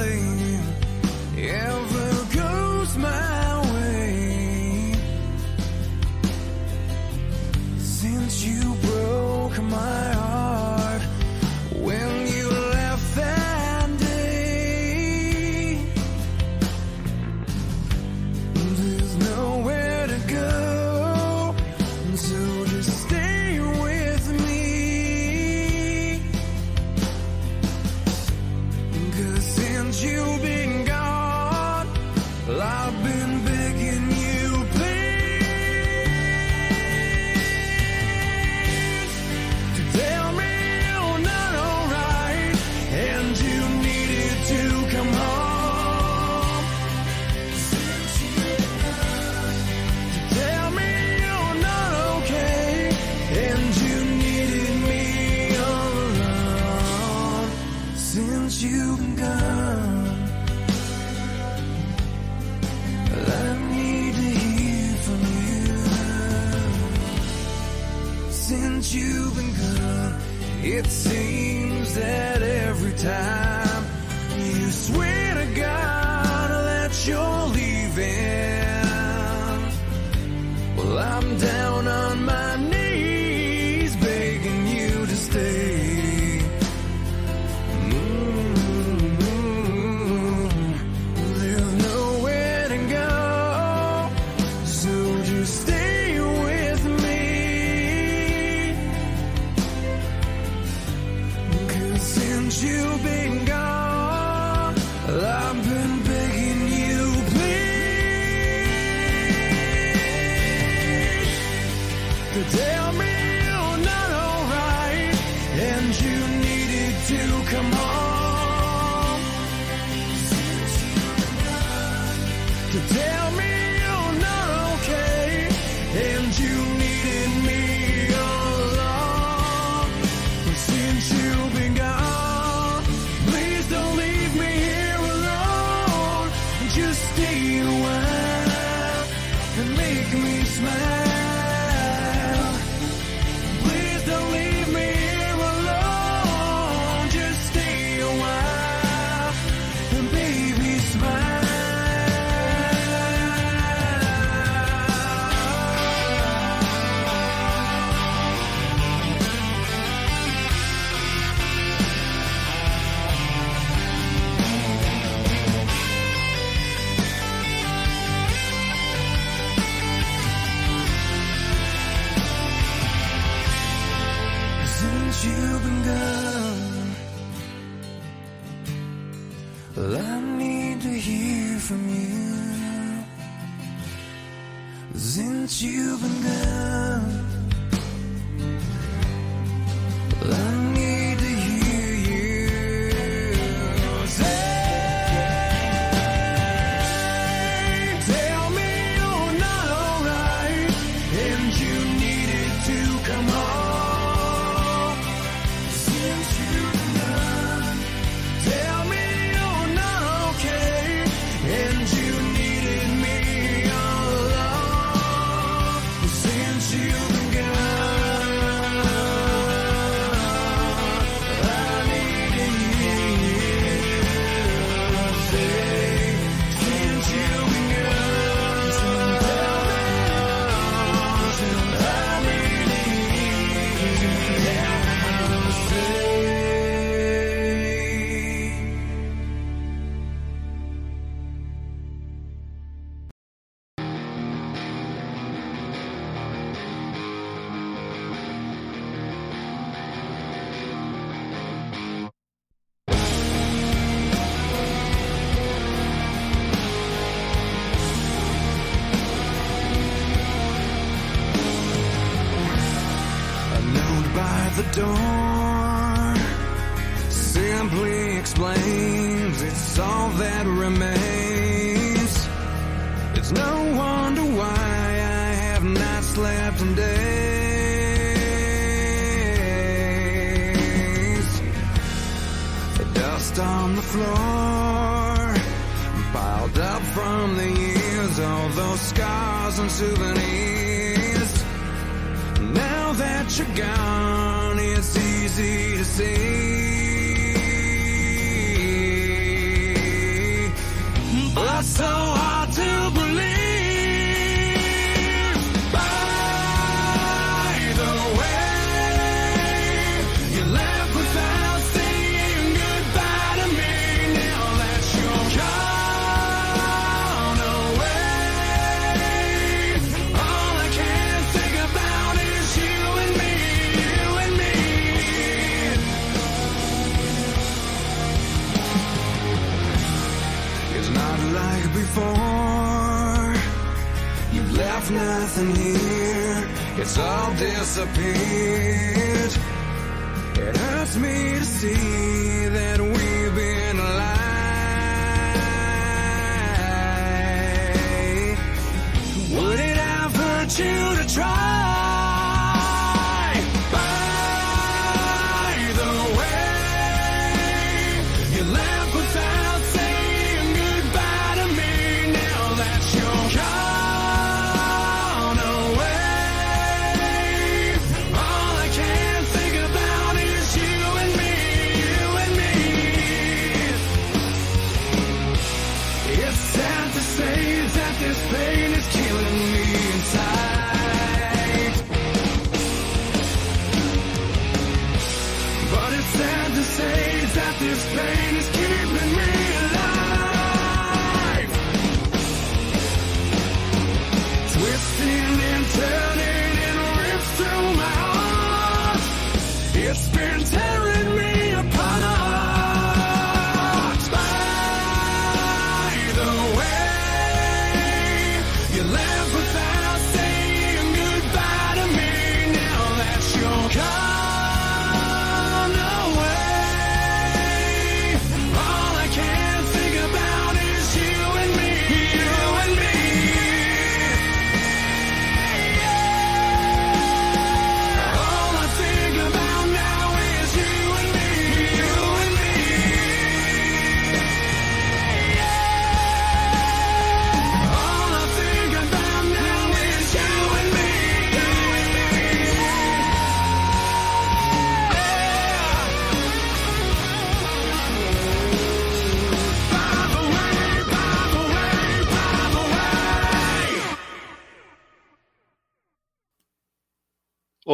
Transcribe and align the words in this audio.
nothing 0.00 0.39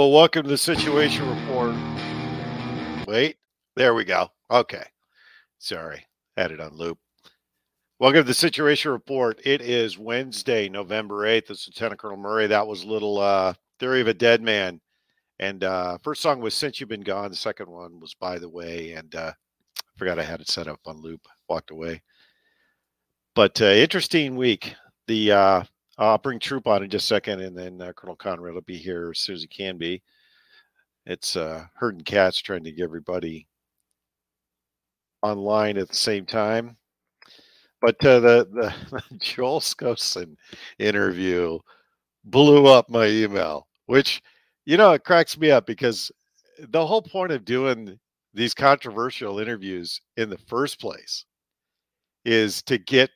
Well, 0.07 0.15
welcome 0.15 0.45
to 0.45 0.49
the 0.49 0.57
Situation 0.57 1.29
Report. 1.29 1.75
Wait, 3.09 3.39
there 3.75 3.93
we 3.93 4.05
go. 4.05 4.31
Okay. 4.49 4.85
Sorry, 5.59 6.07
had 6.37 6.53
it 6.53 6.61
on 6.61 6.77
loop. 6.77 6.97
Welcome 7.99 8.21
to 8.21 8.23
the 8.23 8.33
Situation 8.33 8.93
Report. 8.93 9.41
It 9.45 9.61
is 9.61 9.99
Wednesday, 9.99 10.69
November 10.69 11.27
8th. 11.27 11.51
It's 11.51 11.67
Lieutenant 11.67 11.99
Colonel 11.99 12.19
Murray. 12.19 12.47
That 12.47 12.69
was 12.69 12.85
little 12.85 13.19
uh, 13.19 13.55
Theory 13.81 14.01
of 14.01 14.07
a 14.07 14.15
Deadman. 14.15 14.81
And 15.41 15.65
uh, 15.65 15.99
first 15.99 16.23
song 16.23 16.41
was 16.41 16.55
Since 16.55 16.79
You've 16.79 16.89
Been 16.89 17.01
Gone. 17.01 17.31
The 17.31 17.37
second 17.37 17.69
one 17.69 17.99
was 17.99 18.15
By 18.15 18.39
the 18.39 18.49
Way. 18.49 18.93
And 18.93 19.13
uh, 19.13 19.33
I 19.77 19.99
forgot 19.99 20.21
I 20.21 20.23
had 20.23 20.41
it 20.41 20.49
set 20.49 20.69
up 20.69 20.79
on 20.87 21.03
loop. 21.03 21.23
Walked 21.49 21.73
away. 21.73 22.01
But 23.35 23.61
uh, 23.61 23.65
interesting 23.65 24.37
week. 24.37 24.73
The 25.09 25.33
uh, 25.99 26.11
I'll 26.11 26.19
bring 26.19 26.39
Troop 26.39 26.67
on 26.67 26.83
in 26.83 26.91
just 26.91 27.07
a 27.07 27.15
second, 27.15 27.41
and 27.41 27.57
then 27.57 27.81
uh, 27.81 27.93
Colonel 27.93 28.17
Conrad 28.17 28.55
will 28.55 28.61
be 28.63 28.77
here 28.77 29.11
as 29.11 29.21
soon 29.21 29.35
as 29.35 29.43
he 29.43 29.49
can 29.49 29.79
be. 29.79 30.03
It's 31.07 31.37
uh, 31.37 31.65
herding 31.75 32.03
cats 32.03 32.39
trying 32.41 32.65
to 32.65 32.73
get 32.73 32.83
everybody 32.83 33.47
online 35.23 35.79
at 35.79 35.89
the 35.89 35.97
same 35.97 36.27
time. 36.27 36.77
But 37.81 38.05
uh, 38.05 38.21
the, 38.21 38.49
the 38.53 39.17
Joel 39.19 39.61
Skousen 39.61 40.37
interview 40.79 41.59
blew 42.25 42.67
up 42.67 42.91
my 42.91 43.07
email, 43.07 43.69
which 43.87 44.23
you 44.65 44.77
know 44.77 44.93
it 44.93 45.05
cracks 45.05 45.39
me 45.39 45.51
up 45.51 45.67
because 45.67 46.11
the 46.59 46.87
whole 46.87 47.03
point 47.03 47.33
of 47.33 47.45
doing 47.45 47.99
these 48.35 48.55
controversial 48.55 49.39
interviews 49.39 50.01
in 50.17 50.29
the 50.29 50.39
first 50.39 50.81
place 50.81 51.25
is 52.25 52.63
to 52.63 52.77
get 52.77 53.11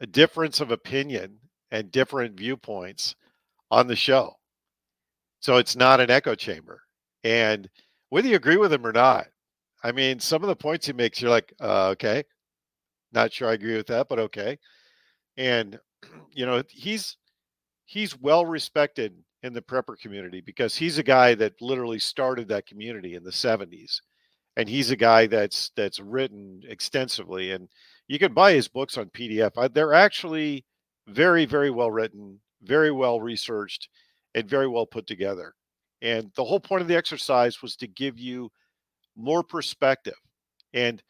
a 0.00 0.06
difference 0.06 0.60
of 0.60 0.70
opinion 0.70 1.38
and 1.72 1.90
different 1.90 2.36
viewpoints 2.36 3.16
on 3.72 3.88
the 3.88 3.96
show. 3.96 4.34
So 5.40 5.56
it's 5.56 5.74
not 5.74 6.00
an 6.00 6.10
echo 6.10 6.36
chamber. 6.36 6.82
And 7.24 7.68
whether 8.10 8.28
you 8.28 8.36
agree 8.36 8.58
with 8.58 8.72
him 8.72 8.86
or 8.86 8.92
not, 8.92 9.26
I 9.82 9.90
mean, 9.90 10.20
some 10.20 10.42
of 10.44 10.48
the 10.48 10.54
points 10.54 10.86
he 10.86 10.92
makes, 10.92 11.20
you're 11.20 11.30
like, 11.30 11.52
uh, 11.60 11.88
okay, 11.88 12.22
not 13.12 13.32
sure 13.32 13.48
I 13.48 13.54
agree 13.54 13.76
with 13.76 13.88
that, 13.88 14.08
but 14.08 14.20
okay. 14.20 14.58
And 15.36 15.80
you 16.32 16.46
know, 16.46 16.62
he's 16.68 17.16
he's 17.86 18.18
well 18.18 18.46
respected 18.46 19.14
in 19.42 19.52
the 19.52 19.62
prepper 19.62 19.98
community 19.98 20.40
because 20.40 20.76
he's 20.76 20.98
a 20.98 21.02
guy 21.02 21.34
that 21.34 21.60
literally 21.60 21.98
started 21.98 22.48
that 22.48 22.66
community 22.66 23.14
in 23.14 23.24
the 23.24 23.32
70s. 23.32 24.00
And 24.56 24.68
he's 24.68 24.90
a 24.90 24.96
guy 24.96 25.26
that's 25.26 25.70
that's 25.76 25.98
written 25.98 26.62
extensively 26.68 27.52
and 27.52 27.68
you 28.08 28.18
can 28.18 28.34
buy 28.34 28.52
his 28.52 28.68
books 28.68 28.98
on 28.98 29.08
PDF. 29.10 29.52
I, 29.56 29.68
they're 29.68 29.94
actually 29.94 30.64
very 31.08 31.44
very 31.44 31.70
well 31.70 31.90
written, 31.90 32.40
very 32.62 32.90
well 32.90 33.20
researched 33.20 33.88
and 34.34 34.48
very 34.48 34.68
well 34.68 34.86
put 34.86 35.06
together. 35.06 35.54
And 36.00 36.32
the 36.34 36.44
whole 36.44 36.60
point 36.60 36.82
of 36.82 36.88
the 36.88 36.96
exercise 36.96 37.62
was 37.62 37.76
to 37.76 37.86
give 37.86 38.18
you 38.18 38.50
more 39.16 39.42
perspective. 39.42 40.18
And 40.74 41.02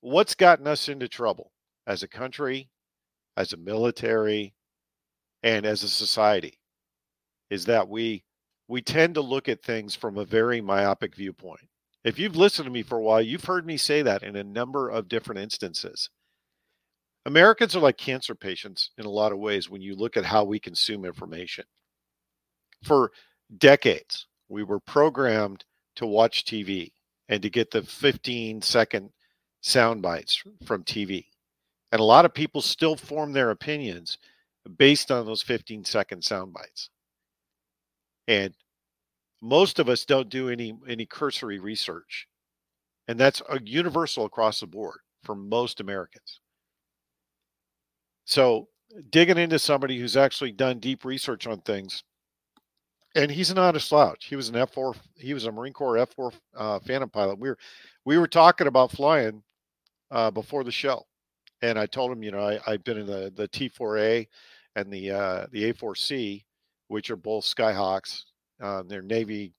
what's 0.00 0.34
gotten 0.34 0.66
us 0.66 0.88
into 0.88 1.08
trouble 1.08 1.52
as 1.86 2.02
a 2.02 2.08
country, 2.08 2.68
as 3.36 3.52
a 3.52 3.56
military, 3.56 4.54
and 5.42 5.64
as 5.64 5.82
a 5.82 5.88
society 5.88 6.58
is 7.50 7.64
that 7.66 7.88
we 7.88 8.24
we 8.68 8.82
tend 8.82 9.14
to 9.14 9.20
look 9.20 9.48
at 9.48 9.62
things 9.62 9.94
from 9.94 10.18
a 10.18 10.24
very 10.24 10.60
myopic 10.60 11.14
viewpoint. 11.14 11.68
If 12.02 12.18
you've 12.18 12.34
listened 12.34 12.66
to 12.66 12.72
me 12.72 12.82
for 12.82 12.98
a 12.98 13.02
while, 13.02 13.22
you've 13.22 13.44
heard 13.44 13.64
me 13.64 13.76
say 13.76 14.02
that 14.02 14.24
in 14.24 14.34
a 14.34 14.42
number 14.42 14.88
of 14.88 15.08
different 15.08 15.40
instances. 15.40 16.10
Americans 17.26 17.74
are 17.74 17.80
like 17.80 17.98
cancer 17.98 18.36
patients 18.36 18.90
in 18.98 19.04
a 19.04 19.10
lot 19.10 19.32
of 19.32 19.38
ways 19.38 19.68
when 19.68 19.82
you 19.82 19.96
look 19.96 20.16
at 20.16 20.24
how 20.24 20.44
we 20.44 20.60
consume 20.60 21.04
information. 21.04 21.64
For 22.84 23.10
decades, 23.58 24.28
we 24.48 24.62
were 24.62 24.78
programmed 24.78 25.64
to 25.96 26.06
watch 26.06 26.44
TV 26.44 26.92
and 27.28 27.42
to 27.42 27.50
get 27.50 27.72
the 27.72 27.82
15 27.82 28.62
second 28.62 29.10
sound 29.60 30.02
bites 30.02 30.40
from 30.64 30.84
TV. 30.84 31.26
And 31.90 32.00
a 32.00 32.04
lot 32.04 32.24
of 32.24 32.32
people 32.32 32.62
still 32.62 32.94
form 32.94 33.32
their 33.32 33.50
opinions 33.50 34.18
based 34.78 35.10
on 35.10 35.26
those 35.26 35.42
15 35.42 35.84
second 35.84 36.22
sound 36.22 36.52
bites. 36.52 36.90
And 38.28 38.54
most 39.42 39.80
of 39.80 39.88
us 39.88 40.04
don't 40.04 40.28
do 40.28 40.48
any 40.48 40.78
any 40.88 41.06
cursory 41.06 41.58
research. 41.58 42.28
And 43.08 43.18
that's 43.18 43.42
a 43.48 43.60
universal 43.64 44.26
across 44.26 44.60
the 44.60 44.68
board 44.68 45.00
for 45.24 45.34
most 45.34 45.80
Americans. 45.80 46.38
So 48.26 48.68
digging 49.10 49.38
into 49.38 49.58
somebody 49.58 49.98
who's 49.98 50.16
actually 50.16 50.52
done 50.52 50.78
deep 50.80 51.04
research 51.04 51.46
on 51.46 51.60
things, 51.60 52.02
and 53.14 53.30
he's 53.30 53.54
not 53.54 53.76
a 53.76 53.80
slouch. 53.80 54.26
He 54.26 54.36
was 54.36 54.48
an 54.48 54.56
F 54.56 54.74
four. 54.74 54.94
He 55.16 55.32
was 55.32 55.46
a 55.46 55.52
Marine 55.52 55.72
Corps 55.72 55.96
F 55.96 56.12
four 56.14 56.32
uh, 56.54 56.80
Phantom 56.80 57.08
pilot. 57.08 57.38
We 57.38 57.48
were 57.48 57.58
we 58.04 58.18
were 58.18 58.28
talking 58.28 58.66
about 58.66 58.90
flying 58.90 59.42
uh, 60.10 60.30
before 60.30 60.64
the 60.64 60.72
show, 60.72 61.06
and 61.62 61.78
I 61.78 61.86
told 61.86 62.12
him, 62.12 62.22
you 62.22 62.32
know, 62.32 62.40
I, 62.40 62.60
I've 62.66 62.84
been 62.84 62.98
in 62.98 63.06
the 63.06 63.32
the 63.34 63.48
T 63.48 63.68
four 63.68 63.96
A 63.98 64.28
and 64.74 64.92
the 64.92 65.10
uh, 65.12 65.46
the 65.52 65.70
A 65.70 65.74
four 65.74 65.94
C, 65.94 66.44
which 66.88 67.10
are 67.10 67.16
both 67.16 67.44
Skyhawks. 67.44 68.24
Uh, 68.60 68.82
they're 68.86 69.02
Navy 69.02 69.52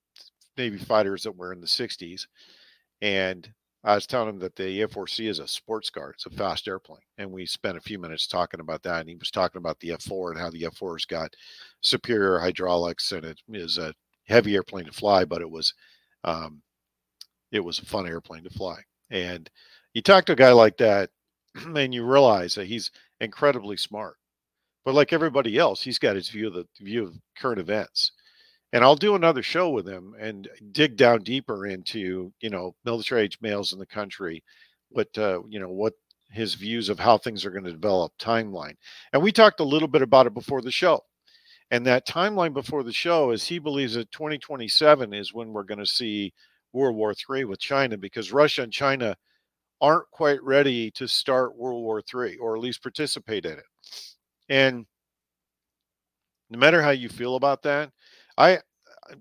Navy 0.57 0.77
fighters 0.77 1.23
that 1.23 1.35
were 1.35 1.53
in 1.53 1.61
the 1.61 1.67
'60s, 1.67 2.27
and 3.01 3.49
I 3.87 3.95
was 3.95 4.05
telling 4.05 4.27
him 4.27 4.39
that 4.39 4.57
the 4.57 4.81
A4C 4.81 5.29
is 5.29 5.39
a 5.39 5.47
sports 5.47 5.89
car. 5.89 6.11
It's 6.11 6.25
a 6.25 6.29
fast 6.29 6.67
airplane. 6.67 6.99
And 7.17 7.31
we 7.31 7.45
spent 7.45 7.77
a 7.77 7.81
few 7.81 7.97
minutes 7.97 8.27
talking 8.27 8.59
about 8.59 8.83
that. 8.83 8.99
And 8.99 9.09
he 9.09 9.15
was 9.15 9.31
talking 9.31 9.59
about 9.59 9.79
the 9.79 9.91
F4 9.91 10.31
and 10.31 10.39
how 10.39 10.49
the 10.49 10.63
F4's 10.63 11.05
got 11.05 11.33
superior 11.79 12.37
hydraulics 12.37 13.13
and 13.13 13.23
it 13.23 13.39
is 13.47 13.77
a 13.77 13.93
heavy 14.25 14.55
airplane 14.55 14.83
to 14.87 14.91
fly, 14.91 15.23
but 15.23 15.41
it 15.41 15.49
was 15.49 15.73
um, 16.25 16.61
it 17.53 17.61
was 17.61 17.79
a 17.79 17.85
fun 17.85 18.05
airplane 18.05 18.43
to 18.43 18.49
fly. 18.49 18.77
And 19.09 19.49
you 19.93 20.01
talk 20.01 20.25
to 20.25 20.33
a 20.33 20.35
guy 20.35 20.51
like 20.51 20.75
that, 20.79 21.09
and 21.55 21.93
you 21.93 22.03
realize 22.03 22.55
that 22.55 22.67
he's 22.67 22.91
incredibly 23.21 23.77
smart. 23.77 24.17
But 24.83 24.95
like 24.95 25.13
everybody 25.13 25.57
else, 25.57 25.81
he's 25.81 25.97
got 25.97 26.17
his 26.17 26.27
view 26.27 26.47
of 26.47 26.55
the 26.55 26.67
view 26.81 27.03
of 27.05 27.15
current 27.37 27.61
events 27.61 28.11
and 28.73 28.83
I'll 28.83 28.95
do 28.95 29.15
another 29.15 29.43
show 29.43 29.69
with 29.69 29.87
him 29.87 30.15
and 30.19 30.47
dig 30.71 30.97
down 30.97 31.23
deeper 31.23 31.67
into 31.67 32.31
you 32.41 32.49
know 32.49 32.75
military 32.83 33.23
age 33.23 33.37
males 33.41 33.73
in 33.73 33.79
the 33.79 33.85
country, 33.85 34.43
what 34.89 35.09
uh, 35.17 35.41
you 35.47 35.59
know 35.59 35.69
what 35.69 35.93
his 36.29 36.55
views 36.55 36.89
of 36.89 36.99
how 36.99 37.17
things 37.17 37.45
are 37.45 37.51
going 37.51 37.63
to 37.63 37.71
develop 37.71 38.11
timeline, 38.19 38.75
and 39.13 39.21
we 39.21 39.31
talked 39.31 39.59
a 39.59 39.65
little 39.65 39.87
bit 39.87 40.01
about 40.01 40.27
it 40.27 40.33
before 40.33 40.61
the 40.61 40.71
show, 40.71 41.01
and 41.71 41.85
that 41.85 42.07
timeline 42.07 42.53
before 42.53 42.83
the 42.83 42.93
show 42.93 43.31
is 43.31 43.45
he 43.45 43.59
believes 43.59 43.93
that 43.93 44.11
2027 44.11 45.13
is 45.13 45.33
when 45.33 45.53
we're 45.53 45.63
going 45.63 45.79
to 45.79 45.85
see 45.85 46.33
World 46.73 46.95
War 46.95 47.13
III 47.13 47.45
with 47.45 47.59
China 47.59 47.97
because 47.97 48.31
Russia 48.33 48.63
and 48.63 48.73
China 48.73 49.15
aren't 49.79 50.09
quite 50.11 50.41
ready 50.43 50.91
to 50.91 51.07
start 51.07 51.55
World 51.55 51.83
War 51.83 52.01
III 52.01 52.37
or 52.37 52.55
at 52.55 52.61
least 52.61 52.83
participate 52.83 53.45
in 53.45 53.53
it, 53.53 53.65
and 54.49 54.85
no 56.49 56.59
matter 56.59 56.81
how 56.81 56.91
you 56.91 57.07
feel 57.07 57.35
about 57.35 57.61
that 57.63 57.91
I 58.37 58.59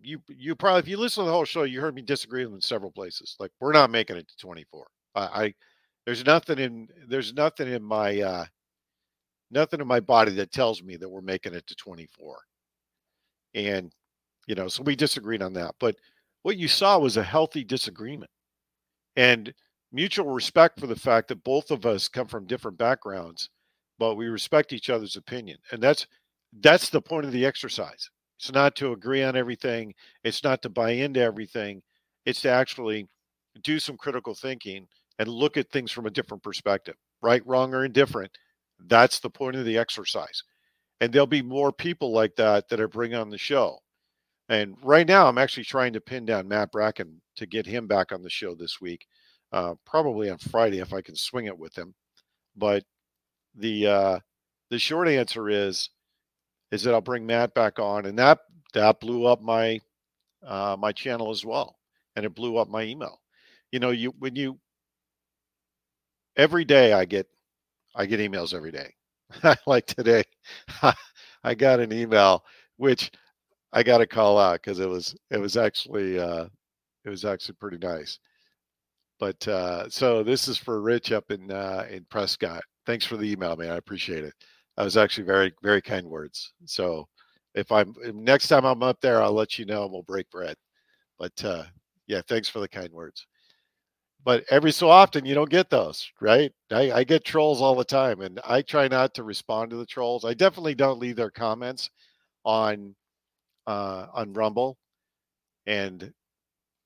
you 0.03 0.21
you 0.29 0.55
probably 0.57 0.81
if 0.81 0.89
you 0.89 0.97
listen 0.99 1.23
to 1.25 1.27
the 1.29 1.33
whole 1.35 1.45
show, 1.45 1.63
you 1.65 1.81
heard 1.81 1.95
me 1.95 2.03
disagree 2.03 2.43
with 2.45 2.51
them 2.51 2.57
in 2.57 2.61
several 2.63 2.91
places. 2.91 3.37
Like 3.39 3.51
we're 3.61 3.73
not 3.73 3.91
making 3.91 4.17
it 4.17 4.29
to 4.29 4.37
24. 4.39 4.87
I, 5.15 5.21
I 5.23 5.55
there's 6.07 6.25
nothing 6.25 6.59
in 6.59 6.89
there's 7.09 7.35
nothing 7.35 7.69
in 7.69 7.83
my 7.83 8.21
uh 8.21 8.45
nothing 9.51 9.81
in 9.81 9.87
my 9.87 10.01
body 10.01 10.33
that 10.33 10.53
tells 10.53 10.83
me 10.83 10.97
that 10.97 11.09
we're 11.09 11.21
making 11.21 11.55
it 11.55 11.67
to 11.67 11.75
24. 11.77 12.39
And 13.55 13.93
you 14.47 14.55
know, 14.55 14.69
so 14.69 14.83
we 14.83 14.97
disagreed 14.97 15.43
on 15.43 15.53
that. 15.55 15.75
But 15.81 15.97
what 16.43 16.57
you 16.59 16.69
saw 16.69 16.99
was 16.99 17.17
a 17.17 17.23
healthy 17.23 17.65
disagreement 17.65 18.31
and 19.17 19.53
mutual 19.93 20.31
respect 20.31 20.81
for 20.81 20.87
the 20.87 20.97
fact 20.97 21.29
that 21.29 21.45
both 21.45 21.71
of 21.71 21.87
us 21.87 22.09
come 22.09 22.29
from 22.29 22.47
different 22.47 22.79
backgrounds, 22.79 23.51
but 23.99 24.17
we 24.17 24.27
respect 24.29 24.73
each 24.73 24.91
other's 24.91 25.17
opinion. 25.17 25.59
And 25.73 25.83
that's 25.83 26.07
that's 26.61 26.91
the 26.91 27.03
point 27.03 27.27
of 27.27 27.33
the 27.33 27.47
exercise 27.47 28.11
it's 28.39 28.53
not 28.53 28.77
to 28.77 28.93
agree 28.93 29.23
on 29.23 29.37
everything. 29.37 29.95
It's 30.25 30.45
not 30.45 30.63
to 30.63 30.69
buy 30.69 30.91
into 30.91 31.21
everything. 31.21 31.83
It's 32.25 32.43
to 32.43 32.51
actually 32.51 33.09
do 33.63 33.79
some 33.79 33.97
critical 33.97 34.35
thinking 34.35 34.87
and 35.19 35.29
look 35.29 35.57
at 35.57 35.71
things 35.71 35.91
from 35.91 36.07
a 36.07 36.11
different 36.11 36.43
perspective, 36.43 36.97
right, 37.23 37.47
wrong, 37.47 37.73
or 37.75 37.85
indifferent. 37.85 38.31
That's 38.79 39.21
the 39.21 39.31
point 39.31 39.57
of 39.57 39.65
the 39.65 39.79
exercise. 39.79 40.43
And 41.01 41.13
there'll 41.13 41.27
be 41.27 41.43
more 41.43 41.73
people 41.73 42.13
like 42.13 42.37
that 42.37 42.69
that 42.69 42.81
I 42.81 42.87
bring 42.87 43.15
on 43.15 43.31
the 43.31 43.39
show. 43.39 43.79
And 44.49 44.77
right 44.83 45.07
now, 45.07 45.27
I'm 45.27 45.39
actually 45.39 45.65
trying 45.65 45.93
to 45.95 46.01
pin 46.01 46.27
down 46.27 46.49
Matt 46.49 46.71
Bracken 46.71 47.21
to 47.37 47.47
get 47.47 47.67
him 47.67 47.87
back 47.87 48.13
on 48.13 48.23
the 48.23 48.31
show 48.31 48.55
this 48.55 48.81
week, 48.81 49.07
uh, 49.53 49.75
probably 49.85 50.31
on 50.31 50.39
Friday 50.39 50.79
if 50.79 50.93
I 50.93 51.01
can 51.01 51.17
swing 51.17 51.47
it 51.47 51.59
with 51.59 51.77
him. 51.77 51.95
But 52.57 52.85
the 53.55 53.87
uh, 53.87 54.19
the 54.71 54.79
short 54.79 55.09
answer 55.09 55.49
is 55.49 55.91
is 56.73 56.83
that 56.83 56.95
I'll 56.95 57.01
bring 57.01 57.27
Matt 57.27 57.55
back 57.55 57.79
on, 57.79 58.07
and 58.07 58.19
that 58.19 58.41
that 58.75 59.01
blew 59.01 59.27
up 59.27 59.41
my 59.43 59.81
uh, 60.47 60.77
my 60.79 60.93
channel 60.93 61.31
as 61.31 61.45
well, 61.45 61.77
and 62.17 62.25
it 62.27 62.35
blew 62.35 62.57
up 62.59 62.69
my 62.69 62.83
email. 62.83 63.21
You 63.73 63.81
know, 63.81 63.91
you 63.91 64.15
when 64.19 64.37
you 64.37 64.59
every 66.37 66.65
day 66.65 66.93
I 66.93 67.05
get 67.05 67.27
I 67.95 68.07
get 68.07 68.21
emails 68.21 68.55
every 68.55 68.73
day. 68.73 68.95
like 69.67 69.87
today, 69.87 70.25
I 71.45 71.55
got 71.55 71.81
an 71.81 71.93
email 71.93 72.45
which 72.79 73.11
I 73.73 73.83
got 73.83 73.99
to 73.99 74.07
call 74.07 74.39
out 74.39 74.63
because 74.63 74.81
it 74.81 74.89
was 74.89 75.17
it 75.31 75.39
was 75.39 75.57
actually 75.57 76.19
uh, 76.19 76.47
it 77.05 77.11
was 77.11 77.25
actually 77.25 77.57
pretty 77.57 77.79
nice. 77.79 78.19
But 79.19 79.47
uh, 79.49 79.89
so 79.89 80.23
this 80.23 80.49
is 80.49 80.59
for 80.59 80.81
Rich 80.83 81.13
up 81.13 81.31
in 81.31 81.51
uh, 81.51 81.87
in 81.91 82.05
Prescott. 82.11 82.63
Thanks 82.87 83.05
for 83.07 83.17
the 83.17 83.31
email, 83.31 83.57
man. 83.57 83.71
I 83.73 83.77
appreciate 83.77 84.25
it. 84.25 84.35
That 84.77 84.85
was 84.85 84.97
actually 84.97 85.25
very, 85.25 85.53
very 85.63 85.81
kind 85.81 86.07
words. 86.07 86.53
So 86.67 87.09
if 87.55 87.73
I'm 87.73 87.95
next 88.13 88.49
time 88.49 88.65
I'm 88.65 88.83
up 88.83 89.01
there, 89.01 89.23
I'll 89.23 89.33
let 89.33 89.59
you 89.59 89.65
know 89.65 89.85
and 89.85 89.93
we'll 89.93 90.03
break 90.03 90.31
bread. 90.31 90.57
But 91.19 91.45
uh, 91.45 91.65
yeah, 92.07 92.21
thanks 92.29 92.49
for 92.49 92.61
the 92.61 92.69
kind 92.69 92.93
words. 92.93 93.27
But 94.25 94.45
every 94.51 94.73
so 94.73 94.91
often 94.91 95.25
you 95.25 95.35
don't 95.35 95.49
get 95.51 95.71
those, 95.71 96.11
right? 96.21 96.53
I, 96.73 96.91
I 96.91 97.05
get 97.05 97.25
trolls 97.25 97.63
all 97.63 97.77
the 97.77 97.85
time, 97.85 98.23
and 98.23 98.41
I 98.45 98.61
try 98.61 98.89
not 98.89 99.15
to 99.15 99.23
respond 99.23 99.71
to 99.71 99.77
the 99.77 99.87
trolls. 99.87 100.25
I 100.25 100.35
definitely 100.35 100.75
don't 100.75 100.99
leave 100.99 101.17
their 101.17 101.31
comments 101.31 101.91
on 102.45 102.95
uh, 103.69 104.07
on 104.13 104.33
Rumble, 104.33 104.79
and 105.67 106.13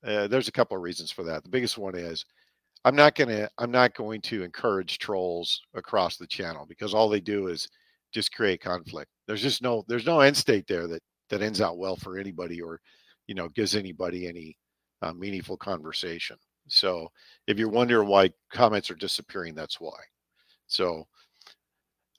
uh, 0.05 0.27
there's 0.29 0.49
a 0.49 0.53
couple 0.53 0.77
of 0.77 0.83
reasons 0.83 1.11
for 1.11 1.23
that. 1.25 1.43
The 1.43 1.51
biggest 1.51 1.79
one 1.79 1.95
is 1.97 2.25
I'm 2.85 2.97
not 2.97 3.15
gonna 3.15 3.49
I'm 3.59 3.71
not 3.71 3.95
going 3.95 4.21
to 4.23 4.43
encourage 4.43 4.99
trolls 4.99 5.63
across 5.75 6.17
the 6.17 6.27
channel 6.27 6.67
because 6.67 6.95
all 6.95 7.09
they 7.09 7.21
do 7.21 7.49
is 7.49 7.69
just 8.13 8.33
create 8.33 8.61
conflict. 8.61 9.11
There's 9.27 9.43
just 9.43 9.63
no 9.63 9.85
there's 9.89 10.07
no 10.07 10.21
end 10.21 10.37
state 10.37 10.67
there 10.67 10.87
that 10.89 11.03
that 11.31 11.43
ends 11.43 11.61
out 11.61 11.79
well 11.79 11.97
for 11.97 12.19
anybody 12.19 12.61
or 12.61 12.81
you 13.27 13.35
know 13.35 13.49
gives 13.49 13.77
anybody 13.77 14.27
any 14.27 14.57
uh, 15.03 15.13
meaningful 15.13 15.57
conversation. 15.57 16.37
So 16.69 17.09
if 17.47 17.59
you're 17.59 17.69
wondering 17.69 18.09
why 18.09 18.31
comments 18.53 18.91
are 18.91 18.97
disappearing, 18.97 19.55
that's 19.55 19.81
why. 19.81 19.99
So 20.67 21.07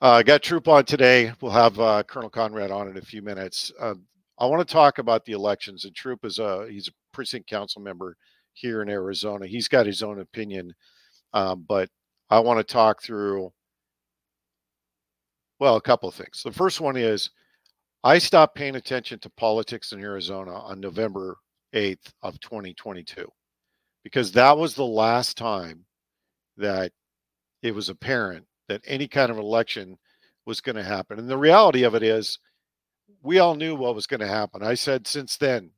uh, 0.01 0.11
I 0.11 0.23
got 0.23 0.41
Troop 0.41 0.67
on 0.67 0.83
today. 0.85 1.31
We'll 1.41 1.51
have 1.51 1.79
uh, 1.79 2.03
Colonel 2.03 2.29
Conrad 2.29 2.71
on 2.71 2.89
in 2.89 2.97
a 2.97 3.01
few 3.01 3.21
minutes. 3.21 3.71
Um, 3.79 4.03
I 4.39 4.45
want 4.47 4.67
to 4.67 4.73
talk 4.73 4.97
about 4.97 5.23
the 5.25 5.33
elections. 5.33 5.85
And 5.85 5.95
Troop 5.95 6.25
is 6.25 6.39
a 6.39 6.67
he's 6.69 6.87
a 6.87 6.91
precinct 7.13 7.47
council 7.47 7.81
member 7.81 8.17
here 8.53 8.81
in 8.81 8.89
Arizona. 8.89 9.45
He's 9.45 9.67
got 9.67 9.85
his 9.85 10.01
own 10.01 10.19
opinion, 10.19 10.73
um, 11.33 11.65
but 11.67 11.89
I 12.29 12.39
want 12.39 12.57
to 12.57 12.63
talk 12.63 13.03
through 13.03 13.53
well, 15.61 15.75
a 15.75 15.81
couple 15.81 16.09
of 16.09 16.15
things. 16.15 16.41
The 16.41 16.51
first 16.51 16.81
one 16.81 16.97
is 16.97 17.29
I 18.03 18.17
stopped 18.17 18.55
paying 18.55 18.77
attention 18.77 19.19
to 19.19 19.29
politics 19.29 19.91
in 19.91 20.01
Arizona 20.01 20.55
on 20.55 20.79
November 20.79 21.37
8th 21.75 22.11
of 22.23 22.39
2022 22.39 23.31
because 24.03 24.31
that 24.31 24.57
was 24.57 24.73
the 24.73 24.83
last 24.83 25.37
time 25.37 25.85
that 26.57 26.91
it 27.61 27.75
was 27.75 27.89
apparent 27.89 28.43
that 28.69 28.81
any 28.87 29.07
kind 29.07 29.29
of 29.29 29.37
election 29.37 29.99
was 30.47 30.61
going 30.61 30.77
to 30.77 30.83
happen. 30.83 31.19
And 31.19 31.29
the 31.29 31.37
reality 31.37 31.83
of 31.83 31.93
it 31.93 32.01
is 32.01 32.39
we 33.21 33.37
all 33.37 33.53
knew 33.53 33.75
what 33.75 33.93
was 33.93 34.07
going 34.07 34.21
to 34.21 34.27
happen. 34.27 34.63
I 34.63 34.73
said 34.73 35.05
since 35.05 35.37
then 35.37 35.69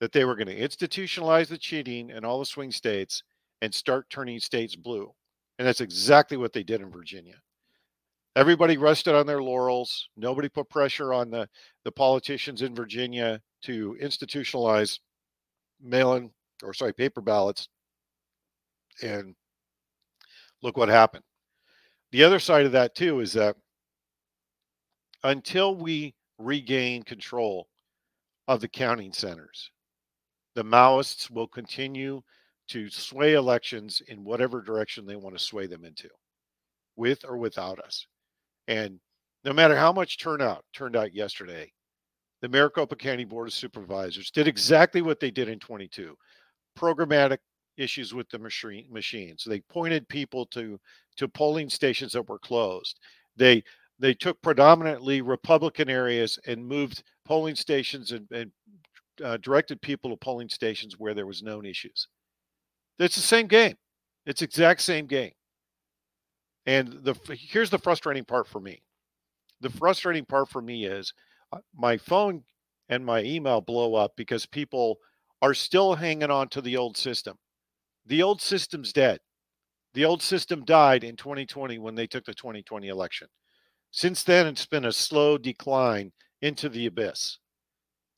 that 0.00 0.12
they 0.12 0.24
were 0.24 0.34
going 0.34 0.48
to 0.48 0.58
institutionalize 0.58 1.48
the 1.48 1.58
cheating 1.58 2.08
in 2.08 2.24
all 2.24 2.38
the 2.38 2.46
swing 2.46 2.70
states 2.70 3.22
and 3.60 3.74
start 3.74 4.08
turning 4.08 4.40
states 4.40 4.76
blue. 4.76 5.12
And 5.58 5.68
that's 5.68 5.82
exactly 5.82 6.38
what 6.38 6.54
they 6.54 6.62
did 6.62 6.80
in 6.80 6.90
Virginia 6.90 7.36
everybody 8.36 8.76
rested 8.76 9.14
on 9.14 9.26
their 9.26 9.42
laurels. 9.42 10.08
Nobody 10.16 10.48
put 10.48 10.68
pressure 10.68 11.12
on 11.12 11.30
the, 11.30 11.48
the 11.84 11.92
politicians 11.92 12.62
in 12.62 12.74
Virginia 12.74 13.40
to 13.62 13.96
institutionalize 14.00 14.98
mail 15.80 16.14
in 16.14 16.30
or 16.62 16.74
sorry, 16.74 16.92
paper 16.92 17.20
ballots. 17.20 17.68
And 19.02 19.34
look 20.62 20.76
what 20.76 20.88
happened. 20.88 21.24
The 22.12 22.24
other 22.24 22.38
side 22.38 22.66
of 22.66 22.72
that, 22.72 22.94
too, 22.94 23.20
is 23.20 23.32
that 23.34 23.56
until 25.24 25.74
we 25.74 26.14
regain 26.38 27.02
control 27.02 27.68
of 28.48 28.60
the 28.60 28.68
counting 28.68 29.12
centers, 29.12 29.70
the 30.54 30.64
Maoists 30.64 31.30
will 31.30 31.46
continue 31.46 32.20
to 32.68 32.88
sway 32.90 33.34
elections 33.34 34.02
in 34.08 34.24
whatever 34.24 34.60
direction 34.60 35.06
they 35.06 35.16
want 35.16 35.36
to 35.36 35.42
sway 35.42 35.66
them 35.66 35.84
into, 35.84 36.08
with 36.96 37.24
or 37.24 37.36
without 37.36 37.78
us. 37.78 38.06
And 38.70 39.00
no 39.44 39.52
matter 39.52 39.74
how 39.74 39.92
much 39.92 40.16
turnout 40.16 40.64
turned 40.72 40.94
out 40.94 41.12
yesterday, 41.12 41.72
the 42.40 42.48
Maricopa 42.48 42.94
County 42.94 43.24
Board 43.24 43.48
of 43.48 43.52
Supervisors 43.52 44.30
did 44.30 44.46
exactly 44.46 45.02
what 45.02 45.18
they 45.18 45.32
did 45.32 45.48
in 45.48 45.58
22 45.58 46.16
programmatic 46.78 47.38
issues 47.76 48.14
with 48.14 48.28
the 48.30 48.38
machine 48.38 48.86
machines. 48.88 49.42
They 49.44 49.60
pointed 49.62 50.08
people 50.08 50.46
to 50.46 50.78
to 51.16 51.28
polling 51.28 51.68
stations 51.68 52.12
that 52.12 52.28
were 52.28 52.38
closed. 52.38 53.00
They 53.36 53.64
they 53.98 54.14
took 54.14 54.40
predominantly 54.40 55.20
Republican 55.20 55.90
areas 55.90 56.38
and 56.46 56.64
moved 56.64 57.02
polling 57.24 57.56
stations 57.56 58.12
and, 58.12 58.30
and 58.30 58.52
uh, 59.24 59.36
directed 59.38 59.82
people 59.82 60.10
to 60.10 60.16
polling 60.16 60.48
stations 60.48 60.94
where 60.96 61.12
there 61.12 61.26
was 61.26 61.42
known 61.42 61.66
issues. 61.66 62.06
It's 63.00 63.16
the 63.16 63.20
same 63.20 63.48
game. 63.48 63.74
It's 64.26 64.42
exact 64.42 64.80
same 64.82 65.06
game. 65.06 65.32
And 66.70 67.00
the 67.02 67.16
here's 67.36 67.70
the 67.70 67.80
frustrating 67.80 68.24
part 68.24 68.46
for 68.46 68.60
me. 68.60 68.80
The 69.60 69.70
frustrating 69.70 70.24
part 70.24 70.48
for 70.48 70.62
me 70.62 70.84
is 70.84 71.12
uh, 71.52 71.58
my 71.74 71.96
phone 71.96 72.44
and 72.88 73.04
my 73.04 73.24
email 73.24 73.60
blow 73.60 73.96
up 73.96 74.12
because 74.16 74.46
people 74.46 74.98
are 75.42 75.52
still 75.52 75.96
hanging 75.96 76.30
on 76.30 76.48
to 76.50 76.60
the 76.60 76.76
old 76.76 76.96
system. 76.96 77.36
The 78.06 78.22
old 78.22 78.40
system's 78.40 78.92
dead. 78.92 79.18
The 79.94 80.04
old 80.04 80.22
system 80.22 80.64
died 80.64 81.02
in 81.02 81.16
2020 81.16 81.80
when 81.80 81.96
they 81.96 82.06
took 82.06 82.24
the 82.24 82.34
2020 82.34 82.86
election. 82.86 83.26
Since 83.90 84.22
then, 84.22 84.46
it's 84.46 84.66
been 84.66 84.84
a 84.84 84.92
slow 84.92 85.38
decline 85.38 86.12
into 86.40 86.68
the 86.68 86.86
abyss. 86.86 87.38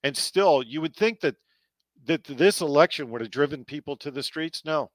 And 0.05 0.15
still, 0.15 0.63
you 0.63 0.83
would 0.83 0.95
think 0.95 1.21
that 1.21 1.37
that 2.05 2.25
this 2.25 2.61
election 2.61 3.09
would 3.09 3.23
have 3.23 3.31
driven 3.31 3.65
people 3.65 3.97
to 3.97 4.11
the 4.11 4.23
streets. 4.23 4.61
No, 4.63 4.91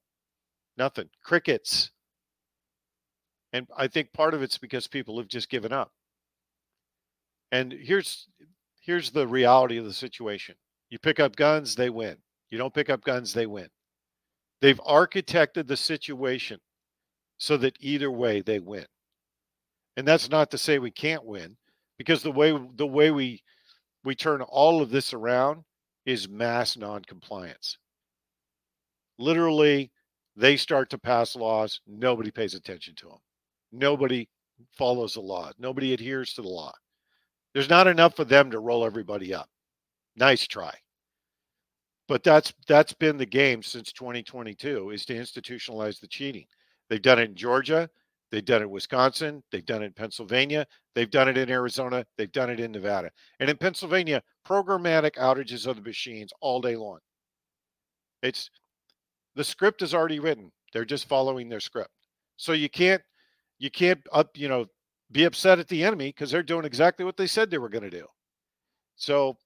nothing. 0.78 1.10
Crickets. 1.24 1.90
And 3.54 3.68
I 3.76 3.88
think 3.88 4.14
part 4.14 4.34
of 4.34 4.42
it's 4.42 4.58
because 4.58 4.88
people 4.88 5.18
have 5.18 5.28
just 5.28 5.50
given 5.50 5.72
up. 5.72 5.92
And 7.52 7.72
here's 7.72 8.28
here's 8.82 9.12
the 9.12 9.28
reality 9.28 9.78
of 9.78 9.86
the 9.86 9.94
situation. 9.94 10.56
You 10.90 11.00
pick 11.00 11.20
up 11.20 11.36
guns, 11.36 11.76
they 11.76 11.90
win. 11.90 12.18
You 12.50 12.58
don't 12.58 12.74
pick 12.74 12.90
up 12.90 13.04
guns, 13.04 13.34
they 13.34 13.46
win. 13.46 13.70
They've 14.62 14.80
architected 14.80 15.68
the 15.68 15.78
situation 15.78 16.60
so 17.38 17.58
that 17.58 17.78
either 17.80 18.12
way 18.12 18.42
they 18.42 18.60
win. 18.60 18.86
And 19.96 20.08
that's 20.08 20.30
not 20.30 20.52
to 20.52 20.58
say 20.58 20.80
we 20.80 20.92
can't 20.92 21.26
win 21.26 21.58
because 21.98 22.24
the 22.24 22.32
way 22.32 22.58
the 22.76 22.88
way 22.88 23.12
we 23.12 23.44
we 24.04 24.16
turn 24.16 24.42
all 24.42 24.82
of 24.82 24.90
this 24.90 25.14
around 25.14 25.64
is 26.06 26.30
mass 26.30 26.78
noncompliance. 26.78 27.78
Literally, 29.20 29.92
they 30.36 30.56
start 30.56 30.90
to 30.92 30.98
pass 30.98 31.36
laws, 31.36 31.82
nobody 31.88 32.32
pays 32.32 32.54
attention 32.54 32.96
to 32.96 33.08
them. 33.08 33.18
Nobody 33.72 34.28
follows 34.78 35.14
the 35.14 35.22
law. 35.22 35.52
Nobody 35.60 35.94
adheres 35.94 36.34
to 36.34 36.42
the 36.42 36.48
law. 36.48 36.74
There's 37.54 37.70
not 37.70 37.88
enough 37.88 38.16
for 38.16 38.26
them 38.26 38.52
to 38.52 38.60
roll 38.60 38.86
everybody 38.86 39.34
up. 39.34 39.50
Nice 40.16 40.48
try. 40.48 40.74
But 42.08 42.24
that's 42.24 42.54
that's 42.68 42.94
been 42.94 43.18
the 43.18 43.26
game 43.26 43.62
since 43.62 43.92
2022 43.92 44.92
is 44.92 45.06
to 45.06 45.14
institutionalize 45.14 46.00
the 46.00 46.08
cheating. 46.08 46.46
They've 46.90 47.02
done 47.02 47.20
it 47.20 47.30
in 47.30 47.36
Georgia, 47.36 47.90
they've 48.32 48.46
done 48.46 48.62
it 48.62 48.66
in 48.66 48.72
Wisconsin, 48.72 49.44
they've 49.52 49.66
done 49.66 49.84
it 49.84 49.88
in 49.88 49.94
Pennsylvania, 49.94 50.66
they've 50.96 51.12
done 51.12 51.28
it 51.28 51.38
in 51.38 51.50
Arizona, 51.50 52.06
they've 52.18 52.32
done 52.32 52.50
it 52.50 52.62
in 52.62 52.72
Nevada. 52.72 53.12
And 53.40 53.50
in 53.50 53.58
Pennsylvania, 53.58 54.24
programmatic 54.48 55.16
outages 55.16 55.68
of 55.68 55.76
the 55.76 55.82
machines 55.82 56.32
all 56.40 56.62
day 56.62 56.78
long. 56.78 57.00
It's 58.24 58.50
the 59.36 59.44
script 59.44 59.82
is 59.82 59.94
already 59.94 60.20
written. 60.20 60.52
They're 60.74 60.86
just 60.86 61.08
following 61.08 61.50
their 61.50 61.60
script. 61.60 61.92
So 62.38 62.54
you 62.54 62.70
can't 62.70 63.02
you 63.60 63.72
can't 63.72 64.00
up, 64.12 64.38
you 64.38 64.48
know, 64.48 64.66
be 65.12 65.24
upset 65.24 65.60
at 65.60 65.68
the 65.68 65.84
enemy 65.84 66.10
because 66.10 66.32
they're 66.32 66.44
doing 66.44 66.66
exactly 66.66 67.06
what 67.06 67.18
they 67.18 67.28
said 67.28 67.50
they 67.50 67.58
were 67.58 67.70
going 67.70 67.84
to 67.84 67.90
do. 67.90 68.06
So, 68.96 69.38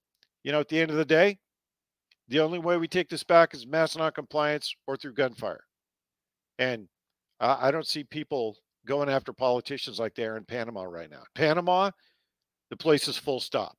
you 0.43 0.51
know, 0.51 0.59
at 0.59 0.69
the 0.69 0.79
end 0.79 0.91
of 0.91 0.97
the 0.97 1.05
day, 1.05 1.37
the 2.27 2.39
only 2.39 2.59
way 2.59 2.77
we 2.77 2.87
take 2.87 3.09
this 3.09 3.23
back 3.23 3.53
is 3.53 3.67
mass 3.67 3.95
noncompliance 3.95 4.73
or 4.87 4.95
through 4.95 5.13
gunfire. 5.13 5.63
And 6.59 6.87
I, 7.39 7.67
I 7.67 7.71
don't 7.71 7.87
see 7.87 8.03
people 8.03 8.57
going 8.85 9.09
after 9.09 9.33
politicians 9.33 9.99
like 9.99 10.15
they 10.15 10.25
are 10.25 10.37
in 10.37 10.45
Panama 10.45 10.83
right 10.83 11.09
now. 11.09 11.23
Panama, 11.35 11.91
the 12.69 12.77
place 12.77 13.07
is 13.07 13.17
full 13.17 13.39
stop, 13.39 13.75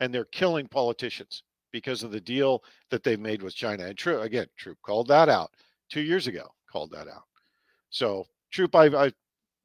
and 0.00 0.14
they're 0.14 0.24
killing 0.26 0.68
politicians 0.68 1.42
because 1.72 2.02
of 2.02 2.12
the 2.12 2.20
deal 2.20 2.62
that 2.90 3.02
they've 3.02 3.20
made 3.20 3.42
with 3.42 3.54
China. 3.54 3.84
And 3.84 3.98
Troop, 3.98 4.22
again, 4.22 4.46
Troop 4.56 4.78
called 4.82 5.08
that 5.08 5.28
out 5.28 5.50
two 5.90 6.00
years 6.00 6.26
ago. 6.26 6.46
Called 6.70 6.90
that 6.92 7.08
out. 7.08 7.24
So, 7.90 8.24
Troop, 8.50 8.74
I've, 8.74 8.94
I've 8.94 9.14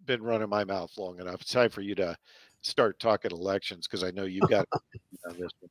been 0.06 0.22
running 0.22 0.50
my 0.50 0.64
mouth 0.64 0.92
long 0.98 1.20
enough. 1.20 1.42
It's 1.42 1.52
time 1.52 1.70
for 1.70 1.82
you 1.82 1.96
to 1.96 2.18
start 2.62 3.00
talking 3.00 3.32
elections 3.32 3.88
because 3.88 4.04
I 4.04 4.12
know 4.12 4.24
you've 4.24 4.50
got 4.50 4.68
on 5.30 5.34
this 5.34 5.52
one. 5.60 5.70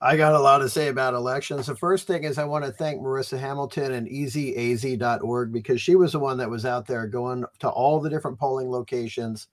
I 0.00 0.16
got 0.16 0.34
a 0.34 0.38
lot 0.38 0.58
to 0.58 0.68
say 0.68 0.88
about 0.88 1.14
elections. 1.14 1.66
The 1.66 1.74
first 1.74 2.06
thing 2.06 2.22
is 2.22 2.38
I 2.38 2.44
want 2.44 2.64
to 2.64 2.70
thank 2.70 3.00
Marissa 3.00 3.38
Hamilton 3.38 3.92
and 3.92 4.06
ezaz.org 4.06 5.52
because 5.52 5.80
she 5.80 5.96
was 5.96 6.12
the 6.12 6.20
one 6.20 6.38
that 6.38 6.50
was 6.50 6.64
out 6.64 6.86
there 6.86 7.08
going 7.08 7.44
to 7.58 7.68
all 7.68 7.98
the 7.98 8.10
different 8.10 8.38
polling 8.38 8.70
locations. 8.70 9.48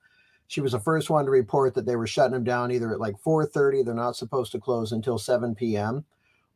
She 0.48 0.62
was 0.62 0.74
the 0.74 0.80
first 0.80 1.10
one 1.10 1.26
to 1.26 1.32
report 1.32 1.74
that 1.74 1.88
they 1.88 1.96
were 1.96 2.06
shutting 2.06 2.34
them 2.34 2.44
down 2.44 2.72
either 2.72 2.94
at 2.94 3.00
like 3.00 3.16
4:30, 3.26 3.84
they're 3.84 3.96
not 3.96 4.16
supposed 4.16 4.52
to 4.52 4.60
close 4.60 4.92
until 4.92 5.18
7 5.18 5.56
p.m., 5.56 6.06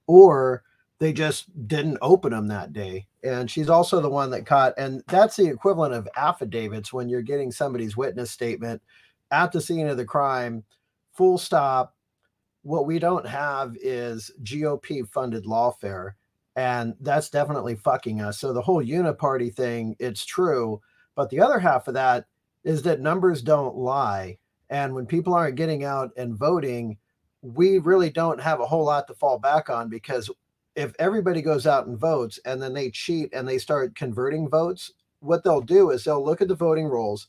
or 0.05 0.63
they 0.99 1.13
just 1.13 1.67
didn't 1.67 1.97
open 2.01 2.31
them 2.31 2.47
that 2.47 2.73
day. 2.73 3.07
And 3.23 3.49
she's 3.49 3.69
also 3.69 4.01
the 4.01 4.09
one 4.09 4.29
that 4.31 4.45
caught, 4.45 4.73
and 4.77 5.03
that's 5.07 5.35
the 5.35 5.47
equivalent 5.47 5.93
of 5.93 6.07
affidavits 6.15 6.93
when 6.93 7.09
you're 7.09 7.21
getting 7.21 7.51
somebody's 7.51 7.97
witness 7.97 8.31
statement 8.31 8.81
at 9.31 9.51
the 9.51 9.61
scene 9.61 9.87
of 9.87 9.97
the 9.97 10.05
crime, 10.05 10.63
full 11.13 11.37
stop 11.37 11.95
what 12.63 12.85
we 12.85 12.99
don't 12.99 13.27
have 13.27 13.75
is 13.81 14.31
GOP 14.43 15.07
funded 15.07 15.45
lawfare. 15.45 16.11
And 16.55 16.93
that's 16.99 17.29
definitely 17.29 17.75
fucking 17.75 18.21
us. 18.21 18.39
So 18.39 18.51
the 18.51 18.61
whole 18.61 18.83
uniparty 18.83 19.53
thing, 19.53 19.95
it's 19.99 20.25
true. 20.25 20.81
But 21.15 21.29
the 21.29 21.39
other 21.39 21.59
half 21.59 21.87
of 21.87 21.93
that 21.93 22.25
is 22.63 22.81
that 22.83 22.99
numbers 22.99 23.41
don't 23.41 23.77
lie. 23.77 24.37
And 24.69 24.93
when 24.93 25.05
people 25.05 25.33
aren't 25.33 25.55
getting 25.55 25.83
out 25.83 26.11
and 26.17 26.37
voting, 26.37 26.97
we 27.41 27.79
really 27.79 28.09
don't 28.09 28.41
have 28.41 28.59
a 28.59 28.65
whole 28.65 28.85
lot 28.85 29.07
to 29.07 29.13
fall 29.13 29.39
back 29.39 29.69
on 29.69 29.89
because 29.89 30.29
if 30.79 30.93
everybody 30.99 31.41
goes 31.41 31.67
out 31.67 31.87
and 31.87 31.97
votes 31.97 32.39
and 32.45 32.61
then 32.61 32.73
they 32.73 32.89
cheat 32.89 33.33
and 33.33 33.47
they 33.47 33.57
start 33.57 33.95
converting 33.95 34.49
votes, 34.49 34.91
what 35.19 35.43
they'll 35.43 35.61
do 35.61 35.91
is 35.91 36.03
they'll 36.03 36.23
look 36.23 36.41
at 36.41 36.47
the 36.47 36.55
voting 36.55 36.85
rolls 36.85 37.27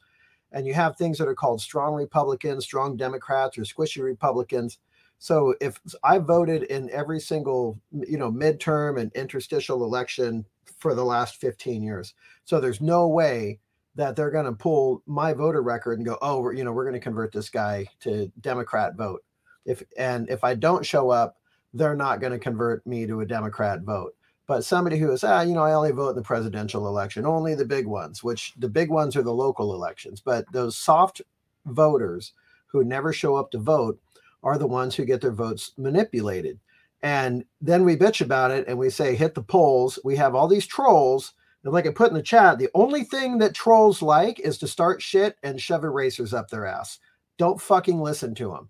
and 0.53 0.67
you 0.67 0.75
have 0.75 0.97
things 0.97 1.19
that 1.19 1.29
are 1.29 1.35
called 1.35 1.61
strong 1.61 1.95
Republicans, 1.95 2.65
strong 2.65 2.97
Democrats, 2.97 3.59
or 3.59 3.63
squishy 3.63 4.03
Republicans 4.03 4.79
so 5.21 5.55
if 5.61 5.79
I 6.03 6.17
voted 6.17 6.63
in 6.65 6.91
every 6.91 7.21
single, 7.21 7.79
you 7.93 8.17
know, 8.17 8.33
midterm 8.33 8.99
and 8.99 9.13
interstitial 9.13 9.85
election 9.85 10.47
for 10.79 10.95
the 10.95 11.05
last 11.05 11.37
15 11.37 11.83
years. 11.83 12.15
So 12.47 12.59
there's 12.59 12.81
no 12.81 13.07
way 13.07 13.61
that 13.97 14.17
they're 14.17 14.31
going 14.31 14.47
to 14.47 14.53
pull 14.53 15.03
my 15.07 15.35
voter 15.35 15.63
record 15.63 15.99
and 15.99 16.07
go, 16.07 16.17
"Oh, 16.23 16.51
you 16.51 16.65
know, 16.65 16.73
we're 16.73 16.85
going 16.85 16.95
to 16.95 17.01
convert 17.01 17.33
this 17.33 17.51
guy 17.51 17.87
to 18.01 18.33
Democrat 18.41 18.97
vote." 18.97 19.23
If 19.67 19.83
and 19.99 20.27
if 20.31 20.43
I 20.43 20.55
don't 20.55 20.87
show 20.87 21.11
up, 21.11 21.37
they're 21.75 21.97
not 21.97 22.21
going 22.21 22.33
to 22.33 22.39
convert 22.39 22.87
me 22.87 23.07
to 23.07 23.21
a 23.21 23.27
Democrat 23.27 23.83
vote. 23.83 24.15
But 24.47 24.65
somebody 24.65 24.99
who 24.99 25.13
is, 25.13 25.23
ah, 25.23 25.43
you 25.43 25.55
know, 25.55 25.63
I 25.63 25.75
only 25.75 25.93
vote 25.93 26.11
in 26.11 26.17
the 26.17 26.23
presidential 26.23 26.89
election, 26.89 27.25
only 27.25 27.55
the 27.55 27.65
big 27.65 27.87
ones, 27.87 28.25
which 28.25 28.53
the 28.59 28.69
big 28.69 28.91
ones 28.91 29.15
are 29.15 29.23
the 29.23 29.33
local 29.33 29.75
elections. 29.75 30.21
But 30.21 30.51
those 30.53 30.77
soft 30.77 31.23
voters 31.67 32.33
who 32.67 32.85
never 32.85 33.13
show 33.13 33.37
up 33.37 33.51
to 33.51 33.59
vote, 33.59 34.01
are 34.43 34.59
the 34.59 34.67
ones 34.67 34.95
who 34.95 35.05
get 35.05 35.21
their 35.21 35.33
votes 35.33 35.73
manipulated. 35.77 36.59
And 37.03 37.45
then 37.61 37.85
we 37.85 37.97
bitch 37.97 38.21
about 38.21 38.51
it 38.51 38.67
and 38.69 38.79
we 38.79 38.91
say, 38.91 39.15
hit 39.15 39.35
the 39.35 39.43
polls. 39.43 39.99
We 40.05 40.17
have 40.17 40.35
all 40.35 40.49
these 40.49 40.67
trolls. 40.67 41.33
And 41.65 41.73
like 41.73 41.87
I 41.87 41.91
put 41.91 42.09
in 42.09 42.15
the 42.15 42.23
chat, 42.23 42.59
the 42.59 42.71
only 42.75 43.05
thing 43.05 43.39
that 43.39 43.55
trolls 43.55 44.03
like 44.03 44.41
is 44.41 44.59
to 44.59 44.69
start 44.69 45.03
shit 45.03 45.37
and 45.43 45.61
shove 45.61 45.85
erasers 45.85 46.35
up 46.35 46.49
their 46.49 46.67
ass. 46.67 46.99
Don't 47.39 47.61
fucking 47.61 48.01
listen 48.01 48.35
to 48.37 48.49
them. 48.49 48.69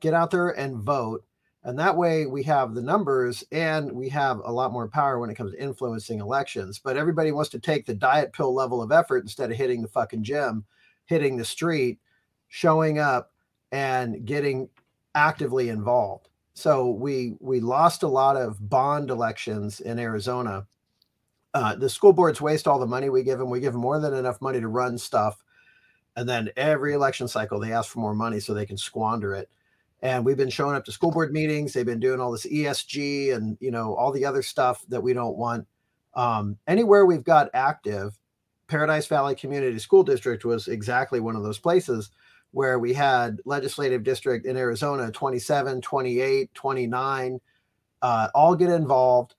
Get 0.00 0.14
out 0.14 0.30
there 0.30 0.50
and 0.50 0.76
vote. 0.76 1.24
And 1.64 1.78
that 1.78 1.96
way 1.96 2.26
we 2.26 2.42
have 2.44 2.74
the 2.74 2.82
numbers 2.82 3.44
and 3.52 3.92
we 3.92 4.08
have 4.08 4.40
a 4.44 4.52
lot 4.52 4.72
more 4.72 4.88
power 4.88 5.18
when 5.18 5.30
it 5.30 5.36
comes 5.36 5.52
to 5.52 5.62
influencing 5.62 6.20
elections. 6.20 6.80
But 6.82 6.96
everybody 6.96 7.30
wants 7.30 7.50
to 7.50 7.60
take 7.60 7.86
the 7.86 7.94
diet 7.94 8.32
pill 8.32 8.52
level 8.52 8.82
of 8.82 8.90
effort 8.90 9.22
instead 9.22 9.50
of 9.50 9.56
hitting 9.56 9.80
the 9.82 9.88
fucking 9.88 10.24
gym, 10.24 10.64
hitting 11.06 11.36
the 11.36 11.44
street, 11.44 12.00
showing 12.48 12.98
up 12.98 13.32
and 13.70 14.24
getting 14.24 14.68
actively 15.14 15.68
involved. 15.68 16.28
So 16.54 16.90
we 16.90 17.36
we 17.40 17.60
lost 17.60 18.02
a 18.02 18.08
lot 18.08 18.36
of 18.36 18.68
bond 18.68 19.10
elections 19.10 19.80
in 19.80 19.98
Arizona. 19.98 20.66
Uh, 21.54 21.76
the 21.76 21.88
school 21.88 22.12
boards 22.12 22.40
waste 22.40 22.66
all 22.66 22.78
the 22.78 22.86
money 22.86 23.08
we 23.08 23.22
give 23.22 23.38
them. 23.38 23.50
We 23.50 23.60
give 23.60 23.72
them 23.72 23.82
more 23.82 24.00
than 24.00 24.14
enough 24.14 24.40
money 24.40 24.60
to 24.60 24.68
run 24.68 24.98
stuff, 24.98 25.42
and 26.16 26.28
then 26.28 26.50
every 26.56 26.92
election 26.92 27.28
cycle 27.28 27.58
they 27.58 27.72
ask 27.72 27.90
for 27.90 28.00
more 28.00 28.14
money 28.14 28.40
so 28.40 28.52
they 28.52 28.66
can 28.66 28.76
squander 28.76 29.34
it. 29.34 29.48
And 30.02 30.24
we've 30.24 30.36
been 30.36 30.50
showing 30.50 30.74
up 30.74 30.84
to 30.86 30.92
school 30.92 31.12
board 31.12 31.32
meetings. 31.32 31.72
They've 31.72 31.86
been 31.86 32.00
doing 32.00 32.20
all 32.20 32.32
this 32.32 32.46
ESG 32.46 33.34
and 33.34 33.56
you 33.60 33.70
know 33.70 33.94
all 33.94 34.12
the 34.12 34.24
other 34.24 34.42
stuff 34.42 34.84
that 34.88 35.02
we 35.02 35.12
don't 35.12 35.36
want. 35.36 35.66
Um, 36.14 36.58
anywhere 36.66 37.06
we've 37.06 37.24
got 37.24 37.50
active, 37.54 38.18
Paradise 38.66 39.06
Valley 39.06 39.34
Community 39.34 39.78
School 39.78 40.02
District 40.02 40.44
was 40.44 40.68
exactly 40.68 41.20
one 41.20 41.36
of 41.36 41.42
those 41.42 41.58
places 41.58 42.10
where 42.52 42.78
we 42.78 42.92
had 42.92 43.40
legislative 43.44 44.02
district 44.02 44.46
in 44.46 44.56
Arizona 44.56 45.10
27, 45.10 45.80
28, 45.80 46.54
29, 46.54 47.40
uh, 48.02 48.28
all 48.34 48.54
get 48.54 48.70
involved, 48.70 49.34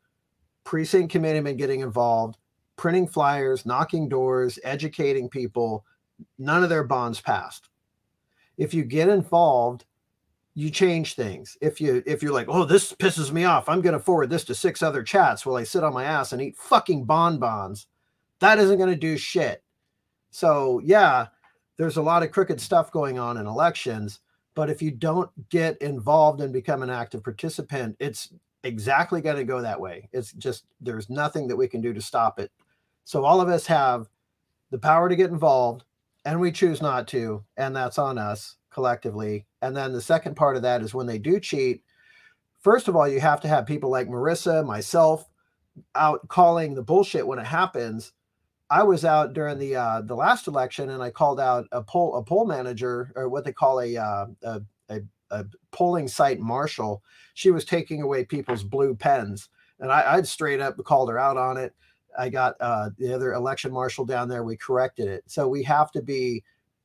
precinct 0.64 1.12
committeemen 1.12 1.56
getting 1.56 1.82
involved, 1.82 2.38
printing 2.76 3.08
flyers, 3.08 3.66
knocking 3.66 4.10
doors, 4.10 4.58
educating 4.64 5.30
people. 5.30 5.86
None 6.40 6.64
of 6.64 6.70
their 6.70 6.84
bonds 6.84 7.22
passed. 7.22 7.70
if 8.58 8.74
you 8.74 8.84
get 8.84 9.10
involved, 9.10 9.86
you 10.56 10.70
change 10.70 11.16
things. 11.16 11.58
If 11.62 11.82
you 11.82 12.04
if 12.06 12.22
you're 12.22 12.34
like, 12.34 12.48
oh, 12.50 12.66
this 12.66 12.94
pisses 12.94 13.32
me 13.32 13.46
off, 13.46 13.70
I'm 13.70 13.82
gonna 13.82 14.00
forward 14.00 14.30
this 14.30 14.44
to 14.46 14.56
six 14.56 14.82
other 14.82 15.04
chats 15.04 15.46
while 15.46 15.56
I 15.56 15.64
sit 15.64 15.84
on 15.84 15.94
my 15.94 16.04
ass 16.04 16.32
and 16.32 16.42
eat 16.42 16.58
fucking 16.58 17.06
bonbons. 17.06 17.88
That 18.40 18.60
isn't 18.60 18.80
gonna 18.80 18.96
do 18.96 19.18
shit. 19.18 19.64
So 20.32 20.80
yeah, 20.84 21.28
there's 21.78 21.98
a 21.98 22.02
lot 22.02 22.24
of 22.24 22.32
crooked 22.32 22.62
stuff 22.62 22.92
going 22.92 23.18
on 23.20 23.38
in 23.38 23.48
elections, 23.48 24.20
but 24.56 24.70
if 24.70 24.82
you 24.82 24.92
don't 24.92 25.30
get 25.50 25.78
involved 25.82 26.42
and 26.42 26.54
become 26.54 26.84
an 26.84 26.90
active 26.90 27.24
participant, 27.24 27.96
it's 28.00 28.32
exactly 28.64 29.22
going 29.22 29.36
to 29.36 29.44
go 29.44 29.62
that 29.62 29.80
way. 29.80 30.10
It's 30.14 30.32
just 30.34 30.66
there's 30.82 31.10
nothing 31.10 31.48
that 31.48 31.56
we 31.56 31.68
can 31.68 31.82
do 31.82 31.94
to 31.94 32.02
stop 32.02 32.40
it. 32.40 32.52
So 33.04 33.26
all 33.26 33.42
of 33.42 33.50
us 33.50 33.66
have 33.68 34.08
the 34.72 34.78
power 34.78 35.10
to 35.10 35.16
get 35.16 35.30
involved 35.30 35.84
and 36.26 36.40
we 36.40 36.52
choose 36.52 36.82
not 36.82 37.08
to, 37.10 37.44
and 37.58 37.76
that's 37.76 37.98
on 37.98 38.18
us 38.18 38.56
collectively. 38.74 39.46
And 39.62 39.76
then 39.76 39.94
the 39.94 40.02
second 40.02 40.36
part 40.36 40.56
of 40.56 40.62
that 40.64 40.82
is 40.82 40.94
when 40.94 41.08
they 41.08 41.20
do 41.20 41.40
cheat, 41.40 41.84
first 42.62 42.88
of 42.88 42.96
all, 42.96 43.08
you 43.08 43.20
have 43.20 43.42
to 43.42 43.48
have 43.48 43.66
people 43.66 43.90
like 43.90 44.08
Marissa, 44.08 44.66
myself 44.66 45.30
out 45.96 46.28
calling 46.28 46.74
the 46.74 46.84
bullshit 46.84 47.28
when 47.28 47.40
it 47.40 47.46
happens. 47.46 48.14
I 48.70 48.84
was 48.84 49.06
out 49.06 49.34
during 49.34 49.60
the 49.60 49.76
uh, 49.76 50.02
the 50.02 50.16
last 50.16 50.48
election, 50.48 50.90
and 50.90 51.04
I 51.04 51.12
called 51.12 51.40
out 51.40 51.68
a 51.72 51.84
poll 51.84 52.16
a 52.16 52.24
poll 52.24 52.46
manager 52.46 53.12
or 53.16 53.30
what 53.30 53.44
they 53.46 53.52
call 53.52 53.80
a 53.82 53.98
uh, 53.98 54.26
a, 54.42 54.62
a, 54.90 55.02
a 55.30 55.46
polling 55.72 56.08
site 56.08 56.40
marshal. 56.40 57.04
She 57.36 57.52
was 57.52 57.66
taking 57.66 58.02
away 58.02 58.26
people's 58.26 58.64
blue 58.64 58.96
pens, 58.96 59.50
and 59.80 59.92
I, 59.92 60.16
I'd 60.16 60.28
straight 60.28 60.60
up 60.60 60.84
called 60.84 61.10
her 61.10 61.20
out 61.20 61.38
on 61.38 61.58
it. 61.58 61.74
I 62.18 62.30
got 62.30 62.56
uh, 62.60 62.92
the 62.98 63.14
other 63.14 63.34
election 63.34 63.72
marshal 63.72 64.06
down 64.06 64.30
there. 64.30 64.44
We 64.44 64.58
corrected 64.58 65.08
it. 65.08 65.24
So 65.28 65.48
we 65.48 65.64
have 65.64 65.92
to 65.92 66.02
be 66.02 66.44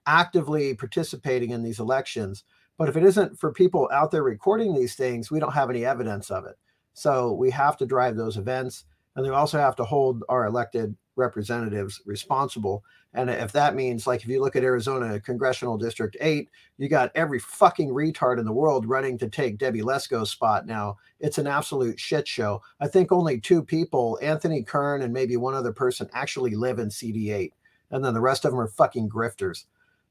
actively 0.09 0.75
participating 0.75 1.51
in 1.51 1.63
these 1.63 1.79
elections. 1.79 2.43
But 2.79 2.89
if 2.89 2.97
it 2.97 3.05
isn't 3.05 3.39
for 3.39 3.53
people 3.53 3.89
out 3.93 4.11
there 4.11 4.23
recording 4.23 4.75
these 4.75 4.95
things, 4.95 5.31
we 5.31 5.39
don't 5.39 5.53
have 5.53 5.69
any 5.71 5.85
evidence 5.85 6.31
of 6.31 6.47
it. 6.47 6.57
So 6.95 7.33
we 7.33 7.51
have 7.51 7.77
to 7.77 7.87
drive 7.87 8.17
those 8.17 8.39
events. 8.39 8.85
And 9.15 9.27
we 9.27 9.33
also 9.33 9.59
have 9.59 9.77
to 9.77 9.85
hold 9.85 10.25
our 10.29 10.47
elected 10.47 10.97
representatives 11.17 12.01
responsible. 12.07 12.85
And 13.13 13.29
if 13.29 13.53
that 13.53 13.75
means, 13.75 14.07
like, 14.07 14.23
if 14.23 14.29
you 14.29 14.41
look 14.41 14.57
at 14.57 14.63
Arizona 14.63 15.21
Congressional 15.21 15.77
District 15.77 16.17
8, 16.21 16.49
you 16.79 16.89
got 16.89 17.13
every 17.15 17.41
fucking 17.41 17.91
retard 17.91 18.39
in 18.39 18.47
the 18.47 18.53
world 18.53 18.87
running 18.87 19.19
to 19.19 19.29
take 19.29 19.59
Debbie 19.59 19.83
Lesko's 19.83 20.31
spot 20.31 20.67
now. 20.67 20.97
It's 21.21 21.39
an 21.39 21.47
absolute 21.47 22.01
shit 22.01 22.27
show. 22.27 22.63
I 22.81 22.89
think 22.89 23.13
only 23.13 23.41
two 23.41 23.63
people, 23.63 24.19
Anthony 24.23 24.63
Kern 24.63 25.03
and 25.03 25.13
maybe 25.13 25.37
one 25.37 25.55
other 25.55 25.73
person, 25.73 26.09
actually 26.15 26.55
live 26.55 26.79
in 26.79 26.89
CD8. 26.89 27.51
And 27.91 28.05
then 28.05 28.15
the 28.15 28.21
rest 28.21 28.45
of 28.45 28.53
them 28.53 28.61
are 28.61 28.69
fucking 28.69 29.11
grifters. 29.11 29.65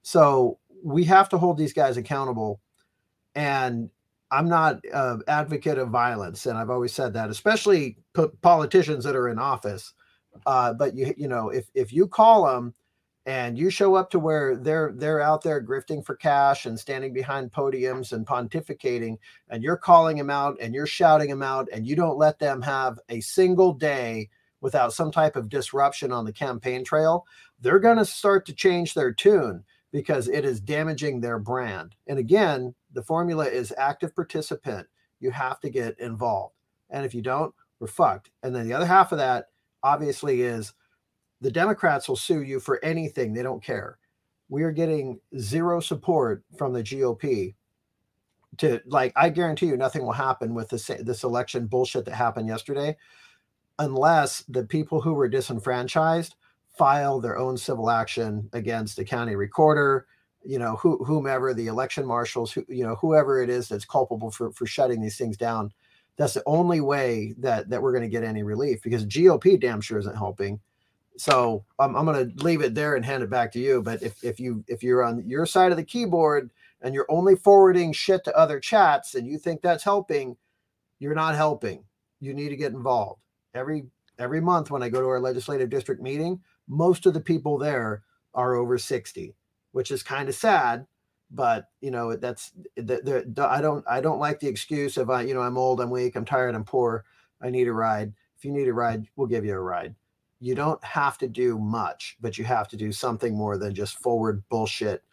So 0.08 0.58
we 0.86 1.04
have 1.04 1.28
to 1.30 1.38
hold 1.38 1.58
these 1.58 1.74
guys 1.74 1.98
accountable. 1.98 2.62
And 3.36 3.90
I'm 4.32 4.48
not 4.48 4.80
an 4.94 5.22
advocate 5.28 5.78
of 5.78 5.90
violence, 5.90 6.46
and 6.46 6.58
I've 6.58 6.70
always 6.70 6.94
said 6.94 7.12
that, 7.16 7.30
especially 7.30 7.98
p- 8.16 8.28
politicians 8.42 9.04
that 9.04 9.18
are 9.18 9.28
in 9.28 9.38
office. 9.38 9.94
Uh, 10.46 10.74
but 10.74 10.96
you 10.96 11.14
you 11.18 11.28
know 11.28 11.50
if 11.50 11.70
if 11.74 11.92
you 11.92 12.08
call 12.08 12.46
them 12.46 12.74
and 13.26 13.58
you 13.58 13.70
show 13.70 13.96
up 13.96 14.10
to 14.12 14.20
where 14.20 14.56
they're 14.56 14.94
they're 14.96 15.20
out 15.20 15.44
there 15.44 15.62
grifting 15.62 16.06
for 16.06 16.16
cash 16.16 16.66
and 16.66 16.80
standing 16.80 17.12
behind 17.12 17.52
podiums 17.52 18.14
and 18.14 18.26
pontificating, 18.26 19.18
and 19.50 19.62
you're 19.62 19.76
calling 19.76 20.16
them 20.16 20.30
out 20.30 20.56
and 20.62 20.74
you're 20.74 20.88
shouting 20.88 21.30
them 21.30 21.44
out, 21.44 21.68
and 21.74 21.86
you 21.86 21.98
don't 21.98 22.18
let 22.18 22.40
them 22.40 22.62
have 22.62 22.98
a 23.10 23.20
single 23.20 23.74
day 23.74 24.30
without 24.62 24.94
some 24.94 25.12
type 25.12 25.36
of 25.36 25.50
disruption 25.50 26.14
on 26.14 26.24
the 26.24 26.32
campaign 26.32 26.86
trail, 26.86 27.26
they're 27.60 27.78
going 27.78 27.98
to 27.98 28.06
start 28.06 28.46
to 28.46 28.54
change 28.54 28.94
their 28.94 29.12
tune 29.12 29.66
because 29.92 30.28
it 30.28 30.46
is 30.46 30.60
damaging 30.60 31.20
their 31.20 31.40
brand. 31.40 31.96
And 32.08 32.20
again, 32.20 32.76
the 32.94 33.04
formula 33.04 33.46
is 33.46 33.74
active 33.78 34.16
participant. 34.16 34.88
You 35.20 35.32
have 35.32 35.60
to 35.62 35.70
get 35.70 36.00
involved. 36.00 36.56
And 36.90 37.06
if 37.06 37.14
you 37.14 37.22
don't, 37.22 37.54
we're 37.80 37.88
fucked. 37.88 38.30
And 38.44 38.56
then 38.56 38.68
the 38.68 38.74
other 38.74 38.86
half 38.86 39.12
of 39.12 39.18
that 39.20 39.50
obviously 39.84 40.42
is 40.42 40.74
the 41.42 41.52
Democrats 41.52 42.10
will 42.10 42.16
sue 42.16 42.42
you 42.42 42.60
for 42.60 42.84
anything. 42.84 43.34
They 43.34 43.44
don't 43.44 43.64
care. 43.64 44.00
We 44.50 44.64
are 44.64 44.72
getting 44.72 45.20
zero 45.38 45.80
support 45.80 46.44
from 46.58 46.74
the 46.74 46.84
GOP 46.84 47.56
to 48.58 48.82
like 48.86 49.14
I 49.16 49.30
guarantee 49.30 49.68
you 49.68 49.78
nothing 49.78 50.04
will 50.04 50.14
happen 50.14 50.54
with 50.54 50.70
this 50.70 50.90
this 51.02 51.24
election 51.24 51.68
bullshit 51.68 52.06
that 52.06 52.16
happened 52.16 52.48
yesterday 52.48 52.96
unless 53.80 54.44
the 54.48 54.64
people 54.64 55.02
who 55.02 55.14
were 55.14 55.28
disenfranchised 55.28 56.36
file 56.78 57.20
their 57.20 57.38
own 57.38 57.58
civil 57.58 57.90
action 57.90 58.50
against 58.54 58.96
the 58.96 59.06
county 59.06 59.36
recorder, 59.36 60.06
you 60.44 60.60
know, 60.60 60.76
who, 60.78 61.04
whomever 61.04 61.54
the 61.54 61.68
election 61.68 62.06
marshals, 62.06 62.52
who, 62.52 62.64
you 62.70 62.86
know, 62.86 62.96
whoever 62.96 63.42
it 63.42 63.50
is 63.50 63.68
that's 63.68 63.86
culpable 63.86 64.32
for, 64.32 64.52
for 64.52 64.66
shutting 64.66 65.02
these 65.02 65.18
things 65.18 65.38
down. 65.38 65.72
That's 66.16 66.34
the 66.34 66.44
only 66.46 66.82
way 66.82 67.36
that 67.38 67.70
that 67.70 67.82
we're 67.82 67.92
going 67.92 68.04
to 68.04 68.10
get 68.10 68.24
any 68.24 68.42
relief 68.42 68.82
because 68.82 69.06
GOP 69.06 69.60
damn 69.60 69.82
sure 69.82 70.00
isn't 70.00 70.16
helping. 70.16 70.60
So 71.18 71.64
I'm, 71.80 71.96
I'm 71.96 72.06
going 72.06 72.30
to 72.32 72.44
leave 72.44 72.62
it 72.62 72.76
there 72.76 72.96
and 72.96 73.06
hand 73.06 73.24
it 73.24 73.30
back 73.30 73.52
to 73.54 73.60
you. 73.60 73.82
But 73.82 74.02
if, 74.02 74.24
if 74.24 74.40
you 74.40 74.64
if 74.68 74.82
you're 74.82 75.04
on 75.04 75.28
your 75.28 75.46
side 75.46 75.72
of 75.72 75.78
the 75.78 75.84
keyboard 75.84 76.50
and 76.82 76.94
you're 76.94 77.06
only 77.10 77.36
forwarding 77.36 77.92
shit 77.92 78.24
to 78.24 78.38
other 78.38 78.60
chats 78.60 79.16
and 79.16 79.28
you 79.28 79.38
think 79.38 79.62
that's 79.62 79.84
helping, 79.84 80.38
you're 81.00 81.16
not 81.16 81.36
helping. 81.36 81.84
You 82.20 82.34
need 82.34 82.50
to 82.50 82.56
get 82.56 82.74
involved. 82.74 83.22
Every 83.54 83.86
every 84.20 84.42
month 84.42 84.72
when 84.72 84.82
I 84.84 84.90
go 84.90 85.02
to 85.02 85.08
our 85.08 85.20
legislative 85.20 85.70
district 85.70 86.02
meeting, 86.02 86.40
most 86.68 87.06
of 87.06 87.14
the 87.14 87.22
people 87.22 87.58
there 87.58 88.04
are 88.34 88.56
over 88.56 88.78
60 88.78 89.36
which 89.72 89.92
is 89.92 90.04
kind 90.04 90.30
of 90.30 90.36
sad 90.36 90.86
but 91.32 91.70
you 91.82 91.92
know 91.92 92.16
that's 92.16 92.52
the, 92.76 93.26
the, 93.36 93.48
i 93.48 93.62
don't 93.62 93.84
i 93.90 94.00
don't 94.00 94.20
like 94.20 94.40
the 94.40 94.48
excuse 94.48 94.98
of 94.98 95.10
i 95.10 95.22
you 95.22 95.34
know 95.34 95.42
i'm 95.42 95.58
old 95.58 95.82
i'm 95.82 95.90
weak 95.90 96.16
i'm 96.16 96.26
tired 96.26 96.56
i'm 96.56 96.64
poor 96.64 97.04
i 97.42 97.50
need 97.50 97.68
a 97.68 97.74
ride. 97.74 98.14
If 98.38 98.46
you 98.46 98.52
need 98.52 98.68
a 98.68 98.74
ride 98.74 99.08
we'll 99.16 99.28
give 99.28 99.46
you 99.46 99.54
a 99.54 99.60
ride. 99.60 99.96
You 100.40 100.54
don't 100.54 100.84
have 100.84 101.18
to 101.20 101.28
do 101.28 101.58
much 101.58 102.18
but 102.22 102.38
you 102.38 102.46
have 102.46 102.68
to 102.70 102.78
do 102.78 102.92
something 102.92 103.36
more 103.36 103.58
than 103.58 103.74
just 103.74 104.00
forward 104.00 104.44
bullshit 104.50 105.04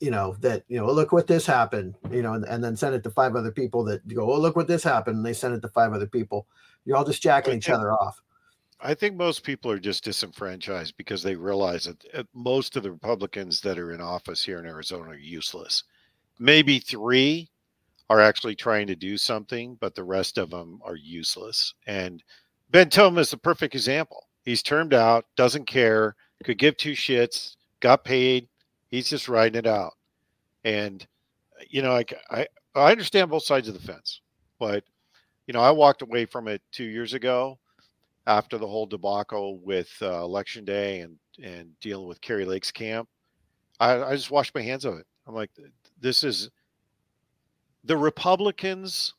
you 0.00 0.10
know 0.10 0.36
that 0.40 0.64
you 0.68 0.78
know 0.78 0.92
look 0.92 1.12
what 1.12 1.26
this 1.26 1.46
happened 1.46 1.94
you 2.10 2.20
know 2.20 2.34
and, 2.34 2.44
and 2.44 2.62
then 2.62 2.76
send 2.76 2.94
it 2.94 3.02
to 3.04 3.10
five 3.10 3.34
other 3.34 3.52
people 3.52 3.82
that 3.84 4.06
go 4.08 4.30
oh 4.30 4.38
look 4.38 4.56
what 4.56 4.68
this 4.68 4.82
happened 4.82 5.16
and 5.16 5.24
they 5.24 5.32
send 5.32 5.54
it 5.54 5.60
to 5.62 5.68
five 5.68 5.92
other 5.92 6.06
people. 6.06 6.46
You're 6.84 6.96
all 6.96 7.04
just 7.04 7.22
jacking 7.22 7.54
each 7.54 7.70
other 7.70 7.92
off 7.92 8.22
I 8.80 8.94
think 8.94 9.16
most 9.16 9.42
people 9.42 9.70
are 9.70 9.78
just 9.78 10.04
disenfranchised 10.04 10.96
because 10.96 11.22
they 11.22 11.34
realize 11.34 11.84
that 11.84 12.04
uh, 12.14 12.24
most 12.34 12.76
of 12.76 12.82
the 12.82 12.92
Republicans 12.92 13.60
that 13.62 13.78
are 13.78 13.92
in 13.92 14.00
office 14.00 14.44
here 14.44 14.58
in 14.58 14.66
Arizona 14.66 15.10
are 15.10 15.16
useless. 15.16 15.84
Maybe 16.38 16.78
three 16.78 17.48
are 18.10 18.20
actually 18.20 18.54
trying 18.54 18.86
to 18.88 18.94
do 18.94 19.16
something, 19.16 19.76
but 19.80 19.94
the 19.94 20.04
rest 20.04 20.36
of 20.36 20.50
them 20.50 20.80
are 20.84 20.94
useless. 20.94 21.74
And 21.86 22.22
Ben 22.70 22.90
Toma 22.90 23.20
is 23.20 23.30
the 23.30 23.38
perfect 23.38 23.74
example. 23.74 24.26
He's 24.44 24.62
termed 24.62 24.94
out, 24.94 25.24
doesn't 25.36 25.66
care, 25.66 26.14
could 26.44 26.58
give 26.58 26.76
two 26.76 26.92
shits, 26.92 27.56
got 27.80 28.04
paid. 28.04 28.46
He's 28.88 29.08
just 29.08 29.28
riding 29.28 29.58
it 29.58 29.66
out. 29.66 29.94
And, 30.64 31.04
you 31.68 31.82
know, 31.82 31.92
I, 31.92 32.04
I, 32.30 32.46
I 32.74 32.90
understand 32.92 33.30
both 33.30 33.44
sides 33.44 33.68
of 33.68 33.74
the 33.74 33.80
fence, 33.80 34.20
but, 34.58 34.84
you 35.46 35.54
know, 35.54 35.60
I 35.60 35.70
walked 35.70 36.02
away 36.02 36.26
from 36.26 36.46
it 36.46 36.60
two 36.70 36.84
years 36.84 37.14
ago 37.14 37.58
after 38.26 38.58
the 38.58 38.66
whole 38.66 38.86
debacle 38.86 39.58
with 39.60 39.90
uh, 40.02 40.22
election 40.22 40.64
day 40.64 41.00
and 41.00 41.16
and 41.42 41.68
dealing 41.80 42.08
with 42.08 42.20
Kari 42.20 42.44
Lake's 42.44 42.72
camp, 42.72 43.08
I, 43.78 44.02
I 44.02 44.16
just 44.16 44.30
washed 44.30 44.54
my 44.54 44.62
hands 44.62 44.84
of 44.84 44.94
it. 44.94 45.06
I'm 45.26 45.34
like, 45.34 45.50
this 46.00 46.24
is 46.24 46.50
the 47.84 47.96
Republicans. 47.96 49.14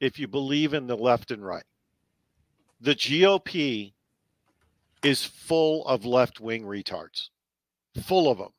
If 0.00 0.18
you 0.18 0.28
believe 0.28 0.74
in 0.74 0.86
the 0.86 0.96
left 0.96 1.30
and 1.30 1.44
right, 1.44 1.64
the 2.80 2.94
GOP 2.94 3.92
is 5.02 5.24
full 5.24 5.86
of 5.86 6.04
left 6.04 6.40
wing 6.40 6.64
retards, 6.64 7.28
full 8.02 8.30
of 8.30 8.38
them. 8.38 8.50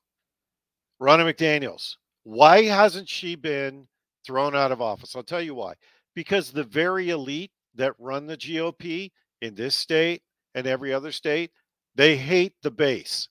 Ronna 1.02 1.32
McDaniels, 1.32 1.98
why 2.24 2.64
hasn't 2.64 3.08
she 3.08 3.36
been 3.36 3.88
thrown 4.26 4.56
out 4.56 4.72
of 4.72 4.82
office? 4.82 5.16
I'll 5.16 5.24
tell 5.24 5.42
you 5.42 5.56
why. 5.56 5.74
Because 6.16 6.52
the 6.52 6.64
very 6.64 7.10
elite 7.10 7.52
that 7.76 7.94
run 8.00 8.26
the 8.26 8.38
GOP 8.38 9.12
in 9.42 9.56
this 9.56 9.76
state 9.76 10.22
and 10.54 10.68
every 10.68 10.94
other 10.94 11.12
state, 11.12 11.52
they 11.96 12.16
hate 12.16 12.54
the 12.62 12.72
base. 12.72 13.30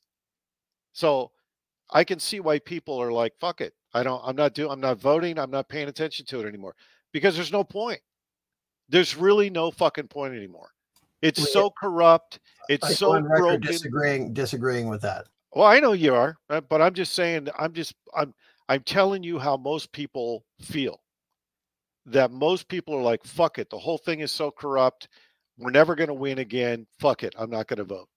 So 0.93 1.31
I 1.91 2.05
can 2.05 2.19
see 2.19 2.41
why 2.41 2.59
people 2.59 3.01
are 3.01 3.13
like, 3.13 3.33
fuck 3.41 3.61
it. 3.61 3.75
I 3.93 4.03
don't, 4.03 4.23
I'm 4.25 4.37
not 4.37 4.55
doing, 4.55 4.71
I'm 4.71 4.81
not 4.81 4.99
voting. 4.99 5.39
I'm 5.39 5.51
not 5.51 5.69
paying 5.69 5.89
attention 5.89 6.27
to 6.27 6.41
it 6.41 6.49
anymore 6.49 6.75
because 7.13 7.37
there's 7.37 7.53
no 7.53 7.65
point. 7.65 8.01
There's 8.89 9.17
really 9.17 9.51
no 9.51 9.71
fucking 9.71 10.09
point 10.09 10.35
anymore. 10.35 10.71
It's 11.23 11.53
so 11.53 11.71
corrupt. 11.71 12.39
It's 12.69 12.85
I 12.85 12.93
so 12.93 13.19
broken. 13.23 13.63
Disagreeing, 13.63 14.35
disagreeing 14.35 14.89
with 14.89 15.01
that. 15.03 15.27
Well, 15.53 15.67
I 15.67 15.81
know 15.81 15.93
you 15.93 16.15
are, 16.15 16.37
uh, 16.51 16.61
but 16.61 16.83
I'm 16.83 16.93
just 16.93 17.15
saying. 17.15 17.49
I'm 17.59 17.73
just. 17.73 17.95
I'm. 18.15 18.35
I'm 18.69 18.83
telling 18.83 19.23
you 19.23 19.39
how 19.39 19.57
most 19.57 19.91
people 19.93 20.45
feel. 20.61 21.01
That 22.05 22.31
most 22.31 22.69
people 22.69 22.95
are 22.95 23.03
like, 23.03 23.25
"Fuck 23.25 23.59
it." 23.59 23.71
The 23.71 23.79
whole 23.79 23.97
thing 23.97 24.21
is 24.21 24.33
so 24.33 24.51
corrupt. 24.51 25.09
We're 25.59 25.71
never 25.71 25.95
going 25.95 26.09
to 26.09 26.15
win 26.15 26.39
again. 26.39 26.87
Fuck 27.01 27.23
it. 27.25 27.35
I'm 27.39 27.51
not 27.51 27.67
going 27.69 27.79
to 27.79 27.85
vote. 27.85 28.09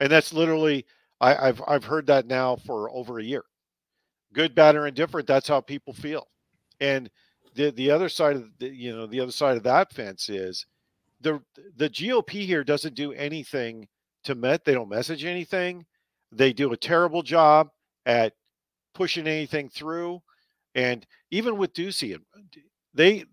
And 0.00 0.10
that's 0.10 0.32
literally 0.32 0.86
I, 1.20 1.48
I've 1.48 1.62
I've 1.66 1.84
heard 1.84 2.06
that 2.08 2.26
now 2.26 2.56
for 2.56 2.90
over 2.90 3.18
a 3.18 3.24
year. 3.24 3.44
good, 4.32 4.54
bad, 4.54 4.76
or 4.76 4.86
indifferent. 4.86 5.26
That's 5.26 5.48
how 5.48 5.60
people 5.60 5.92
feel. 5.92 6.28
And 6.80 7.10
the 7.54 7.70
the 7.70 7.90
other 7.90 8.08
side 8.08 8.36
of 8.36 8.50
the 8.58 8.68
you 8.68 8.94
know 8.94 9.06
the 9.06 9.20
other 9.20 9.32
side 9.32 9.56
of 9.56 9.62
that 9.64 9.92
fence 9.92 10.28
is 10.28 10.66
the 11.20 11.40
the 11.76 11.90
GOP 11.90 12.30
here 12.46 12.64
doesn't 12.64 12.94
do 12.94 13.12
anything 13.12 13.88
to 14.24 14.34
met. 14.34 14.64
They 14.64 14.74
don't 14.74 14.88
message 14.88 15.24
anything. 15.24 15.86
They 16.32 16.52
do 16.52 16.72
a 16.72 16.76
terrible 16.76 17.22
job 17.22 17.70
at 18.06 18.34
pushing 18.94 19.26
anything 19.26 19.68
through. 19.68 20.22
And 20.74 21.06
even 21.30 21.56
with 21.56 21.74
Ducey, 21.74 22.18
they 22.94 23.24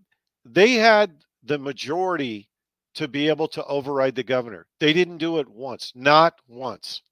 they 0.44 0.72
had 0.74 1.12
the 1.44 1.58
majority 1.58 2.48
to 2.94 3.08
be 3.08 3.28
able 3.28 3.48
to 3.48 3.64
override 3.64 4.14
the 4.14 4.22
governor. 4.22 4.66
They 4.78 4.92
didn't 4.92 5.18
do 5.18 5.38
it 5.38 5.48
once, 5.48 5.92
not 5.94 6.34
once. 6.46 7.02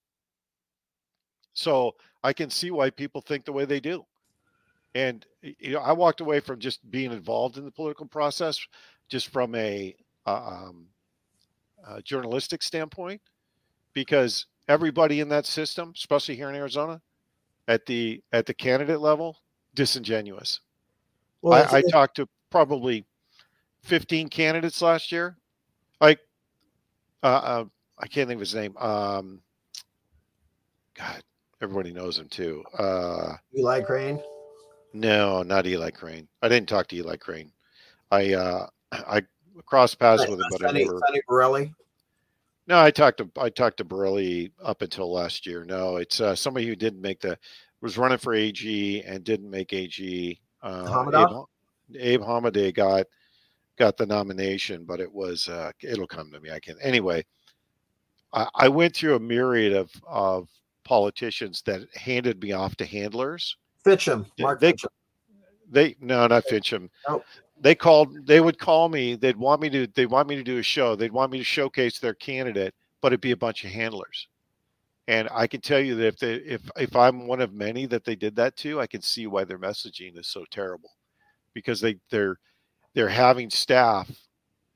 So 1.54 1.94
I 2.22 2.32
can 2.32 2.50
see 2.50 2.70
why 2.70 2.90
people 2.90 3.20
think 3.20 3.44
the 3.44 3.52
way 3.52 3.64
they 3.64 3.80
do. 3.80 4.04
And 4.94 5.24
you 5.42 5.72
know, 5.72 5.80
I 5.80 5.92
walked 5.92 6.20
away 6.20 6.40
from 6.40 6.58
just 6.58 6.88
being 6.90 7.12
involved 7.12 7.56
in 7.56 7.64
the 7.64 7.70
political 7.70 8.06
process, 8.06 8.58
just 9.08 9.28
from 9.28 9.54
a, 9.54 9.94
uh, 10.26 10.46
um, 10.46 10.86
a 11.86 12.02
journalistic 12.02 12.62
standpoint, 12.62 13.20
because 13.92 14.46
everybody 14.68 15.20
in 15.20 15.28
that 15.28 15.46
system, 15.46 15.92
especially 15.94 16.36
here 16.36 16.50
in 16.50 16.56
Arizona, 16.56 17.00
at 17.68 17.86
the 17.86 18.22
at 18.32 18.46
the 18.46 18.54
candidate 18.54 19.00
level, 19.00 19.36
disingenuous. 19.74 20.60
Well, 21.42 21.66
I, 21.70 21.78
I 21.78 21.82
talked 21.82 22.16
to 22.16 22.28
probably 22.50 23.06
15 23.84 24.28
candidates 24.28 24.82
last 24.82 25.10
year. 25.12 25.36
Like, 26.00 26.20
uh, 27.22 27.26
uh, 27.26 27.64
I 27.98 28.06
can't 28.06 28.28
think 28.28 28.38
of 28.38 28.40
his 28.40 28.54
name. 28.54 28.76
Um, 28.78 29.40
God, 30.94 31.22
everybody 31.60 31.92
knows 31.92 32.18
him 32.18 32.28
too. 32.28 32.64
Uh, 32.78 33.34
Eli 33.56 33.82
Crane. 33.82 34.20
No, 34.92 35.42
not 35.42 35.66
Eli 35.66 35.90
Crane. 35.90 36.28
I 36.42 36.48
didn't 36.48 36.68
talk 36.68 36.88
to 36.88 36.96
Eli 36.96 37.16
Crane. 37.16 37.52
I 38.10 38.34
uh, 38.34 38.66
I 38.92 39.22
crossed 39.66 39.98
paths 39.98 40.26
with 40.28 40.40
him, 40.40 40.46
but 40.50 40.60
Sonny, 40.60 40.82
I 40.82 40.84
never. 40.84 40.98
Sonny 41.06 41.22
Borelli. 41.28 41.74
No, 42.66 42.80
I 42.80 42.90
talked 42.90 43.18
to 43.18 43.30
I 43.36 43.50
talked 43.50 43.78
to 43.78 43.84
Borelli 43.84 44.52
up 44.62 44.82
until 44.82 45.12
last 45.12 45.46
year. 45.46 45.64
No, 45.64 45.96
it's 45.96 46.20
uh, 46.20 46.34
somebody 46.34 46.66
who 46.66 46.76
didn't 46.76 47.00
make 47.00 47.20
the 47.20 47.38
was 47.80 47.98
running 47.98 48.18
for 48.18 48.34
AG 48.34 49.02
and 49.02 49.24
didn't 49.24 49.50
make 49.50 49.72
AG. 49.72 50.40
Uh, 50.62 51.46
Abe, 51.90 51.98
Abe 51.98 52.20
Hamadeh 52.20 52.74
got 52.74 53.06
got 53.80 53.96
the 53.96 54.04
nomination, 54.04 54.84
but 54.84 55.00
it 55.00 55.10
was 55.10 55.48
uh, 55.48 55.72
it'll 55.82 56.06
come 56.06 56.30
to 56.30 56.38
me. 56.38 56.50
I 56.50 56.60
can 56.60 56.76
anyway. 56.82 57.24
I, 58.32 58.46
I 58.54 58.68
went 58.68 58.94
through 58.94 59.16
a 59.16 59.20
myriad 59.20 59.72
of 59.72 59.90
of 60.06 60.48
politicians 60.84 61.62
that 61.62 61.80
handed 61.94 62.42
me 62.42 62.52
off 62.52 62.76
to 62.76 62.84
handlers. 62.84 63.56
Finchem, 63.84 64.26
Mark 64.38 64.60
they, 64.60 64.74
Finchem. 64.74 64.86
They 65.70 65.96
no, 66.00 66.26
not 66.26 66.44
Finchem. 66.44 66.90
Nope. 67.08 67.24
They 67.58 67.74
called. 67.74 68.26
They 68.26 68.40
would 68.40 68.58
call 68.58 68.90
me. 68.90 69.16
They'd 69.16 69.36
want 69.36 69.62
me 69.62 69.70
to. 69.70 69.86
They 69.86 70.06
want 70.06 70.28
me 70.28 70.36
to 70.36 70.42
do 70.42 70.58
a 70.58 70.62
show. 70.62 70.94
They'd 70.94 71.12
want 71.12 71.32
me 71.32 71.38
to 71.38 71.44
showcase 71.44 71.98
their 71.98 72.14
candidate, 72.14 72.74
but 73.00 73.12
it'd 73.12 73.22
be 73.22 73.32
a 73.32 73.36
bunch 73.36 73.64
of 73.64 73.70
handlers. 73.70 74.28
And 75.08 75.26
I 75.32 75.46
can 75.46 75.60
tell 75.62 75.80
you 75.80 75.96
that 75.96 76.06
if 76.06 76.18
they, 76.18 76.34
if 76.34 76.62
if 76.76 76.94
I'm 76.94 77.26
one 77.26 77.40
of 77.40 77.54
many 77.54 77.86
that 77.86 78.04
they 78.04 78.14
did 78.14 78.36
that 78.36 78.56
to, 78.58 78.80
I 78.80 78.86
can 78.86 79.02
see 79.02 79.26
why 79.26 79.44
their 79.44 79.58
messaging 79.58 80.18
is 80.18 80.26
so 80.28 80.44
terrible, 80.50 80.90
because 81.54 81.80
they 81.80 81.96
they're 82.10 82.36
they're 82.94 83.08
having 83.08 83.50
staff 83.50 84.10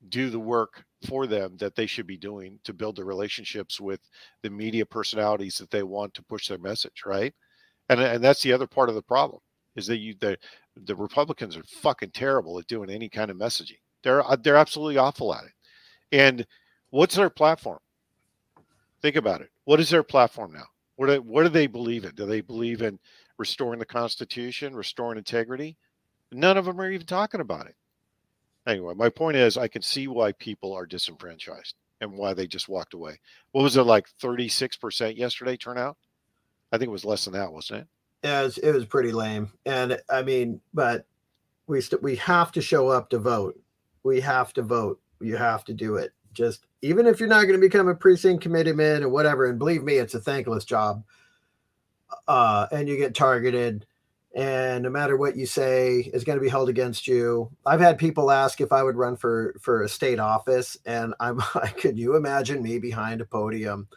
do 0.08 0.30
the 0.30 0.38
work 0.38 0.84
for 1.06 1.26
them 1.26 1.56
that 1.58 1.74
they 1.74 1.86
should 1.86 2.06
be 2.06 2.16
doing 2.16 2.58
to 2.64 2.72
build 2.72 2.96
the 2.96 3.04
relationships 3.04 3.80
with 3.80 4.00
the 4.42 4.50
media 4.50 4.86
personalities 4.86 5.56
that 5.58 5.70
they 5.70 5.82
want 5.82 6.14
to 6.14 6.22
push 6.22 6.48
their 6.48 6.58
message, 6.58 7.02
right? 7.04 7.34
And 7.88 8.00
and 8.00 8.24
that's 8.24 8.42
the 8.42 8.52
other 8.52 8.66
part 8.66 8.88
of 8.88 8.94
the 8.94 9.02
problem 9.02 9.40
is 9.76 9.86
that 9.86 9.98
you 9.98 10.14
the 10.20 10.38
the 10.76 10.96
Republicans 10.96 11.56
are 11.56 11.64
fucking 11.64 12.10
terrible 12.10 12.58
at 12.58 12.66
doing 12.66 12.90
any 12.90 13.08
kind 13.08 13.30
of 13.30 13.36
messaging. 13.36 13.78
They're 14.02 14.26
uh, 14.26 14.36
they're 14.36 14.56
absolutely 14.56 14.98
awful 14.98 15.34
at 15.34 15.44
it. 15.44 15.52
And 16.12 16.46
what's 16.90 17.16
their 17.16 17.30
platform? 17.30 17.78
Think 19.02 19.16
about 19.16 19.40
it. 19.42 19.50
What 19.64 19.80
is 19.80 19.90
their 19.90 20.02
platform 20.02 20.52
now? 20.52 20.66
What 20.96 21.08
do, 21.08 21.20
what 21.22 21.42
do 21.42 21.48
they 21.48 21.66
believe 21.66 22.04
in? 22.04 22.14
Do 22.14 22.24
they 22.24 22.40
believe 22.40 22.80
in 22.82 22.98
restoring 23.36 23.78
the 23.78 23.84
Constitution, 23.84 24.74
restoring 24.74 25.18
integrity? 25.18 25.76
None 26.32 26.56
of 26.56 26.64
them 26.64 26.80
are 26.80 26.90
even 26.90 27.06
talking 27.06 27.40
about 27.40 27.66
it. 27.66 27.74
Anyway, 28.66 28.94
my 28.94 29.08
point 29.08 29.36
is, 29.36 29.56
I 29.56 29.68
can 29.68 29.82
see 29.82 30.08
why 30.08 30.32
people 30.32 30.72
are 30.72 30.86
disenfranchised 30.86 31.74
and 32.00 32.12
why 32.12 32.34
they 32.34 32.46
just 32.46 32.68
walked 32.68 32.94
away. 32.94 33.18
What 33.52 33.62
was 33.62 33.76
it 33.76 33.82
like? 33.82 34.08
Thirty 34.20 34.48
six 34.48 34.76
percent 34.76 35.16
yesterday 35.16 35.56
turnout. 35.56 35.96
I 36.72 36.78
think 36.78 36.88
it 36.88 36.92
was 36.92 37.04
less 37.04 37.24
than 37.24 37.34
that, 37.34 37.52
wasn't 37.52 37.82
it? 37.82 37.88
Yeah, 38.24 38.40
it 38.40 38.44
was, 38.44 38.58
it 38.58 38.72
was 38.72 38.84
pretty 38.86 39.12
lame. 39.12 39.52
And 39.66 39.98
I 40.08 40.22
mean, 40.22 40.60
but 40.72 41.06
we 41.66 41.80
st- 41.80 42.02
we 42.02 42.16
have 42.16 42.52
to 42.52 42.62
show 42.62 42.88
up 42.88 43.10
to 43.10 43.18
vote. 43.18 43.60
We 44.02 44.20
have 44.20 44.52
to 44.54 44.62
vote. 44.62 45.00
You 45.20 45.36
have 45.36 45.64
to 45.64 45.74
do 45.74 45.96
it. 45.96 46.12
Just 46.32 46.66
even 46.82 47.06
if 47.06 47.20
you're 47.20 47.28
not 47.28 47.42
going 47.42 47.60
to 47.60 47.66
become 47.66 47.88
a 47.88 47.94
precinct 47.94 48.42
committeeman 48.42 49.04
or 49.04 49.08
whatever, 49.08 49.46
and 49.46 49.58
believe 49.58 49.84
me, 49.84 49.96
it's 49.96 50.14
a 50.14 50.20
thankless 50.20 50.64
job. 50.64 51.04
Uh, 52.26 52.66
and 52.72 52.88
you 52.88 52.96
get 52.96 53.14
targeted, 53.14 53.86
and 54.34 54.82
no 54.82 54.90
matter 54.90 55.16
what 55.16 55.36
you 55.36 55.46
say 55.46 56.10
is 56.12 56.24
going 56.24 56.36
to 56.36 56.42
be 56.42 56.48
held 56.48 56.68
against 56.68 57.06
you. 57.06 57.50
I've 57.64 57.80
had 57.80 57.98
people 57.98 58.30
ask 58.30 58.60
if 58.60 58.72
I 58.72 58.82
would 58.82 58.96
run 58.96 59.16
for 59.16 59.54
for 59.60 59.82
a 59.82 59.88
state 59.88 60.18
office, 60.18 60.76
and 60.84 61.14
I'm 61.20 61.40
like, 61.54 61.76
could 61.78 61.98
you 61.98 62.16
imagine 62.16 62.62
me 62.62 62.78
behind 62.78 63.20
a 63.20 63.26
podium 63.26 63.88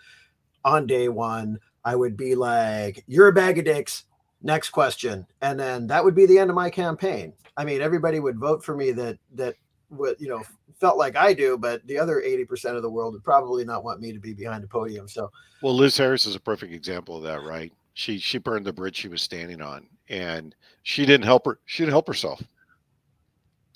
on 0.64 0.88
day 0.88 1.10
one? 1.10 1.60
I 1.84 1.96
would 1.96 2.16
be 2.16 2.36
like, 2.36 3.04
"You're 3.08 3.30
a 3.30 3.34
bag 3.34 3.58
of 3.58 3.66
dicks." 3.66 4.04
Next 4.44 4.70
question, 4.70 5.26
and 5.42 5.60
then 5.60 5.88
that 5.88 6.04
would 6.04 6.14
be 6.14 6.28
the 6.28 6.38
end 6.38 6.52
of 6.52 6.56
my 6.56 6.70
campaign. 6.70 7.34
I 7.58 7.66
mean, 7.66 7.82
everybody 7.82 8.20
would 8.20 8.38
vote 8.38 8.64
for 8.64 8.76
me 8.76 8.92
that 8.92 9.18
that 9.34 9.56
would 9.90 10.18
you 10.20 10.28
know 10.28 10.44
felt 10.80 10.98
like 10.98 11.16
I 11.16 11.34
do, 11.34 11.58
but 11.58 11.86
the 11.88 11.98
other 11.98 12.22
80% 12.22 12.76
of 12.76 12.84
the 12.84 12.90
world 12.90 13.14
would 13.14 13.24
probably 13.24 13.66
not 13.66 13.84
want 13.84 14.00
me 14.00 14.14
to 14.14 14.20
be 14.20 14.34
behind 14.34 14.64
a 14.64 14.68
podium. 14.68 15.08
So, 15.08 15.32
well, 15.64 15.74
Liz 15.74 15.98
Harris 15.98 16.28
is 16.28 16.36
a 16.36 16.40
perfect 16.40 16.72
example 16.72 17.18
of 17.18 17.24
that, 17.24 17.42
right? 17.42 17.74
She 17.96 18.20
she 18.20 18.38
burned 18.38 18.66
the 18.66 18.74
bridge 18.74 18.96
she 18.96 19.08
was 19.08 19.24
standing 19.24 19.60
on, 19.60 19.88
and 20.10 20.56
she 20.84 21.06
didn't 21.06 21.26
help 21.26 21.46
her. 21.46 21.60
She 21.66 21.84
didn't 21.84 21.94
help 21.94 22.08
herself. 22.08 22.42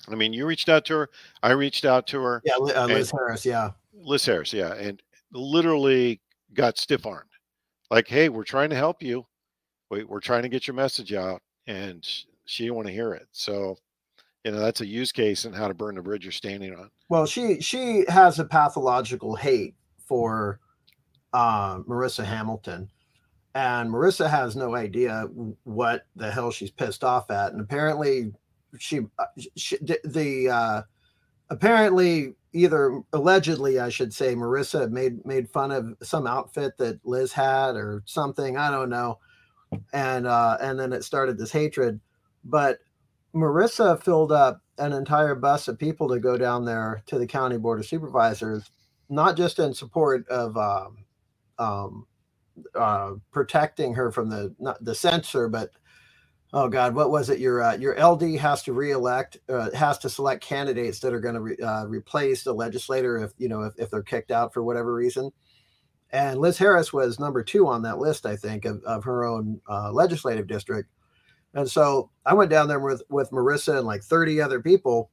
I 0.08 0.14
mean, 0.14 0.32
you 0.32 0.46
reached 0.46 0.68
out 0.68 0.84
to 0.86 0.94
her. 0.94 1.10
I 1.42 1.52
reached 1.52 1.84
out 1.84 2.06
to 2.08 2.20
her. 2.20 2.42
Yeah, 2.44 2.56
uh, 2.56 2.86
Liz 2.86 3.10
Harris. 3.10 3.46
Yeah, 3.46 3.70
Liz 3.94 4.24
Harris. 4.24 4.52
Yeah, 4.52 4.74
and 4.74 5.02
literally 5.32 6.20
got 6.54 6.78
stiff 6.78 7.06
armed. 7.06 7.30
Like, 7.90 8.08
hey, 8.08 8.28
we're 8.28 8.44
trying 8.44 8.70
to 8.70 8.76
help 8.76 9.02
you. 9.02 9.26
We, 9.90 10.04
we're 10.04 10.20
trying 10.20 10.42
to 10.42 10.48
get 10.48 10.66
your 10.66 10.74
message 10.74 11.12
out, 11.12 11.42
and 11.66 12.04
she 12.46 12.64
didn't 12.64 12.76
want 12.76 12.88
to 12.88 12.94
hear 12.94 13.12
it. 13.12 13.28
So 13.32 13.76
you 14.44 14.50
know 14.50 14.58
that's 14.58 14.80
a 14.80 14.86
use 14.86 15.12
case 15.12 15.44
in 15.44 15.52
how 15.52 15.68
to 15.68 15.74
burn 15.74 15.94
the 15.94 16.02
bridge 16.02 16.24
you're 16.24 16.32
standing 16.32 16.74
on 16.74 16.90
well 17.08 17.26
she 17.26 17.60
she 17.60 18.04
has 18.08 18.38
a 18.38 18.44
pathological 18.44 19.34
hate 19.34 19.74
for 19.98 20.60
uh, 21.32 21.78
marissa 21.80 22.24
hamilton 22.24 22.88
and 23.54 23.90
marissa 23.90 24.28
has 24.28 24.56
no 24.56 24.74
idea 24.74 25.28
what 25.64 26.06
the 26.16 26.30
hell 26.30 26.50
she's 26.50 26.70
pissed 26.70 27.04
off 27.04 27.30
at 27.30 27.52
and 27.52 27.60
apparently 27.60 28.32
she, 28.78 29.00
uh, 29.18 29.24
she 29.56 29.76
the 30.04 30.48
uh 30.48 30.82
apparently 31.50 32.34
either 32.54 33.00
allegedly 33.12 33.78
i 33.78 33.88
should 33.88 34.12
say 34.12 34.34
marissa 34.34 34.90
made 34.90 35.24
made 35.26 35.48
fun 35.50 35.70
of 35.70 35.94
some 36.02 36.26
outfit 36.26 36.76
that 36.78 36.98
liz 37.04 37.32
had 37.32 37.76
or 37.76 38.02
something 38.06 38.56
i 38.56 38.70
don't 38.70 38.90
know 38.90 39.18
and 39.92 40.26
uh 40.26 40.56
and 40.60 40.78
then 40.78 40.92
it 40.92 41.04
started 41.04 41.36
this 41.36 41.52
hatred 41.52 42.00
but 42.44 42.78
Marissa 43.34 44.02
filled 44.02 44.32
up 44.32 44.60
an 44.78 44.92
entire 44.92 45.34
bus 45.34 45.68
of 45.68 45.78
people 45.78 46.08
to 46.08 46.18
go 46.18 46.36
down 46.36 46.64
there 46.64 47.02
to 47.06 47.18
the 47.18 47.26
county 47.26 47.56
board 47.56 47.80
of 47.80 47.86
supervisors, 47.86 48.70
not 49.08 49.36
just 49.36 49.58
in 49.58 49.72
support 49.72 50.28
of 50.28 50.56
um, 50.56 50.98
um, 51.58 52.06
uh, 52.74 53.12
protecting 53.32 53.94
her 53.94 54.12
from 54.12 54.30
the 54.30 54.54
not 54.58 54.82
the 54.84 54.94
censor, 54.94 55.48
but 55.48 55.70
oh 56.52 56.68
god, 56.68 56.94
what 56.94 57.10
was 57.10 57.30
it? 57.30 57.40
Your 57.40 57.62
uh, 57.62 57.76
your 57.76 57.94
LD 58.02 58.38
has 58.38 58.62
to 58.64 58.72
reelect, 58.72 59.38
uh, 59.48 59.70
has 59.72 59.98
to 60.00 60.10
select 60.10 60.44
candidates 60.44 61.00
that 61.00 61.14
are 61.14 61.20
going 61.20 61.34
to 61.36 61.40
re, 61.42 61.56
uh, 61.58 61.86
replace 61.86 62.44
the 62.44 62.54
legislator 62.54 63.18
if 63.18 63.32
you 63.38 63.48
know 63.48 63.62
if, 63.62 63.74
if 63.78 63.90
they're 63.90 64.02
kicked 64.02 64.30
out 64.32 64.54
for 64.54 64.62
whatever 64.64 64.94
reason. 64.94 65.30
And 66.10 66.40
Liz 66.40 66.58
Harris 66.58 66.92
was 66.92 67.20
number 67.20 67.42
two 67.42 67.66
on 67.68 67.82
that 67.82 67.98
list, 67.98 68.26
I 68.26 68.36
think, 68.36 68.66
of, 68.66 68.82
of 68.84 69.04
her 69.04 69.24
own 69.24 69.60
uh, 69.68 69.92
legislative 69.92 70.46
district 70.46 70.88
and 71.54 71.70
so 71.70 72.10
I 72.24 72.34
went 72.34 72.50
down 72.50 72.68
there 72.68 72.80
with 72.80 73.02
with 73.08 73.30
Marissa 73.30 73.78
and 73.78 73.86
like 73.86 74.02
30 74.02 74.40
other 74.40 74.60
people, 74.60 75.10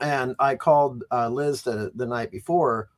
and 0.00 0.34
I 0.38 0.56
called 0.56 1.04
uh, 1.12 1.28
Liz 1.28 1.62
the 1.62 1.92
the 1.94 2.06
night 2.06 2.30
before, 2.30 2.90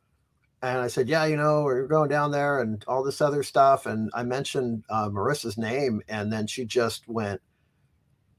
and 0.63 0.79
I 0.79 0.87
said, 0.87 1.09
"Yeah, 1.09 1.25
you 1.27 1.37
know, 1.37 1.65
we're 1.65 1.87
going 1.87 2.09
down 2.09 2.31
there 2.31 2.61
and 2.61 2.85
all 2.87 3.03
this 3.03 3.21
other 3.21 3.43
stuff." 3.43 3.87
And 3.87 4.11
I 4.15 4.23
mentioned 4.23 4.85
uh, 4.89 5.09
Marissa's 5.09 5.59
name, 5.59 6.03
and 6.09 6.33
then 6.33 6.47
she 6.47 6.65
just 6.65 7.09
went 7.09 7.41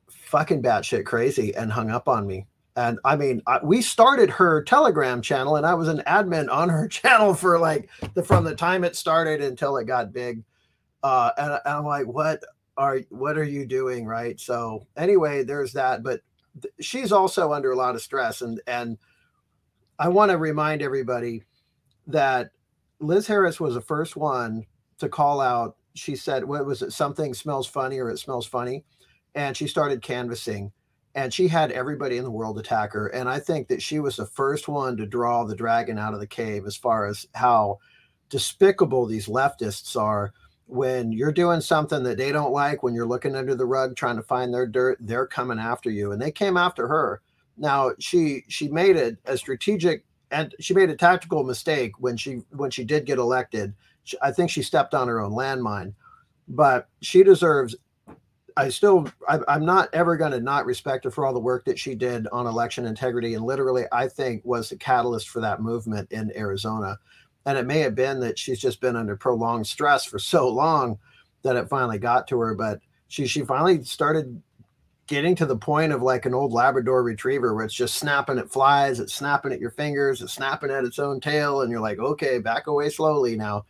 fucking 0.10 0.64
batshit 0.64 1.06
crazy 1.06 1.54
and 1.56 1.72
hung 1.72 1.92
up 1.92 2.08
on 2.08 2.26
me. 2.26 2.48
And 2.76 2.98
I 3.06 3.16
mean, 3.16 3.42
I, 3.46 3.60
we 3.64 3.82
started 3.82 4.30
her 4.32 4.64
Telegram 4.64 5.22
channel, 5.22 5.58
and 5.58 5.66
I 5.66 5.76
was 5.76 5.88
an 5.88 6.02
admin 6.08 6.52
on 6.52 6.70
her 6.70 6.88
channel 6.90 7.34
for 7.34 7.60
like 7.60 7.90
the 8.14 8.24
from 8.24 8.44
the 8.44 8.56
time 8.56 8.84
it 8.84 8.96
started 8.96 9.42
until 9.42 9.78
it 9.78 9.86
got 9.86 10.14
big. 10.14 10.44
Uh, 11.04 11.32
and, 11.38 11.52
and 11.52 11.62
I'm 11.66 11.86
like, 11.86 12.08
what? 12.08 12.44
are 12.78 13.02
what 13.10 13.38
are 13.38 13.44
you 13.44 13.66
doing 13.66 14.06
right 14.06 14.40
so 14.40 14.86
anyway 14.98 15.44
there's 15.44 15.74
that 15.74 16.02
but 16.02 16.22
th- 16.62 16.74
she's 16.80 17.12
also 17.12 17.54
under 17.54 17.72
a 17.72 17.76
lot 17.76 17.96
of 17.96 18.02
stress 18.02 18.42
and 18.42 18.60
and 18.68 18.98
i 20.00 20.08
want 20.08 20.32
to 20.32 20.38
remind 20.38 20.82
everybody 20.82 21.44
that 22.08 22.52
liz 23.00 23.28
harris 23.28 23.60
was 23.60 23.76
the 23.76 23.82
first 23.82 24.16
one 24.16 24.66
to 24.98 25.10
call 25.10 25.42
out 25.42 25.76
she 25.96 26.16
said 26.16 26.44
what 26.44 26.66
was 26.66 26.82
it 26.82 26.92
something 26.92 27.34
smells 27.34 27.68
funny 27.68 28.00
or 28.00 28.10
it 28.10 28.20
smells 28.20 28.46
funny? 28.46 28.84
And 29.36 29.56
she 29.56 29.68
started 29.68 30.02
canvassing 30.02 30.72
and 31.16 31.34
she 31.34 31.48
had 31.48 31.72
everybody 31.72 32.18
in 32.18 32.24
the 32.24 32.32
world 32.32 32.58
attack 32.58 32.94
her. 32.94 33.08
And 33.08 33.30
i 33.30 33.40
think 33.40 33.68
that 33.68 33.82
she 33.82 34.00
was 34.00 34.16
the 34.16 34.26
first 34.26 34.68
one 34.68 34.98
to 34.98 35.06
draw 35.06 35.44
the 35.44 35.56
dragon 35.56 35.98
out 35.98 36.14
of 36.14 36.20
the 36.20 36.28
cave 36.28 36.66
as 36.66 36.76
far 36.76 37.06
as 37.06 37.28
how 37.36 37.80
despicable 38.30 39.06
these 39.06 39.28
leftists 39.28 40.00
are 40.00 40.34
when 40.66 41.12
you're 41.12 41.32
doing 41.32 41.62
something 41.62 42.04
that 42.04 42.18
they 42.18 42.32
don't 42.32 42.54
like 42.54 42.82
when 42.82 42.96
you're 42.96 43.06
looking 43.06 43.36
under 43.36 43.54
the 43.54 43.66
rug 43.66 43.96
trying 43.96 44.16
to 44.16 44.24
find 44.24 44.54
their 44.54 44.66
dirt 44.66 44.98
they're 45.02 45.28
coming 45.28 45.60
after 45.60 45.90
you. 45.92 46.12
And 46.12 46.22
they 46.22 46.32
came 46.32 46.58
after 46.58 46.88
her. 46.88 47.22
Now 47.58 47.92
she 48.00 48.44
she 48.48 48.68
made 48.70 48.96
it 48.96 49.18
a 49.26 49.38
strategic 49.38 50.06
and 50.34 50.54
she 50.60 50.74
made 50.74 50.90
a 50.90 50.96
tactical 50.96 51.44
mistake 51.44 51.94
when 52.00 52.18
she 52.18 52.42
when 52.50 52.72
she 52.72 52.84
did 52.84 53.06
get 53.06 53.20
elected. 53.20 53.74
She- 54.04 54.18
i 54.22 54.32
think 54.32 54.50
she 54.50 54.62
stepped 54.62 54.94
on 54.94 55.08
her 55.08 55.22
own 55.22 55.32
landmine 55.32 55.94
but 56.50 56.90
she 57.02 57.24
deserves 57.24 57.74
i 58.58 58.68
still 58.68 59.08
I, 59.30 59.40
i'm 59.48 59.66
not 59.66 59.88
ever 59.94 60.18
going 60.18 60.34
to 60.34 60.42
not 60.42 60.66
respect 60.66 61.06
her 61.06 61.12
for 61.12 61.26
all 61.26 61.34
the 61.34 61.40
work 61.40 61.64
that 61.66 61.80
she 61.80 61.96
did 61.96 62.28
on 62.34 62.46
election 62.46 62.86
integrity 62.86 63.36
and 63.36 63.46
literally 63.46 63.86
i 63.94 64.10
think 64.10 64.42
was 64.44 64.70
the 64.70 64.76
catalyst 64.76 65.30
for 65.30 65.40
that 65.40 65.62
movement 65.62 66.12
in 66.12 66.36
arizona. 66.36 66.98
And 67.46 67.58
it 67.58 67.66
may 67.66 67.80
have 67.80 67.96
been 67.96 68.20
that 68.22 68.40
she's 68.40 68.60
just 68.60 68.80
been 68.80 68.96
under 68.96 69.18
prolonged 69.18 69.68
stress 69.68 70.06
for 70.06 70.18
so 70.20 70.48
long 70.50 70.98
that 71.44 71.56
it 71.58 71.70
finally 71.70 71.98
got 71.98 72.28
to 72.28 72.40
her 72.40 72.54
but 72.56 72.80
she 73.08 73.26
she 73.26 73.44
finally 73.44 73.84
started 73.84 74.42
getting 75.14 75.36
to 75.36 75.46
the 75.46 75.56
point 75.56 75.94
of 75.94 76.02
like 76.02 76.26
an 76.26 76.34
old 76.34 76.52
labrador 76.52 77.04
retriever 77.04 77.54
where 77.54 77.64
it's 77.64 77.74
just 77.74 78.00
snapping 78.00 78.40
at 78.40 78.50
flies 78.50 79.00
it's 79.00 79.14
snapping 79.14 79.54
at 79.54 79.60
your 79.60 79.70
fingers 79.70 80.24
it's 80.24 80.34
snapping 80.34 80.72
at 80.72 80.84
its 80.84 80.98
own 80.98 81.20
tail 81.20 81.62
and 81.62 81.70
you're 81.70 81.80
like 81.80 82.00
okay 82.00 82.40
back 82.40 82.66
away 82.66 82.90
slowly 82.90 83.36
now 83.36 83.64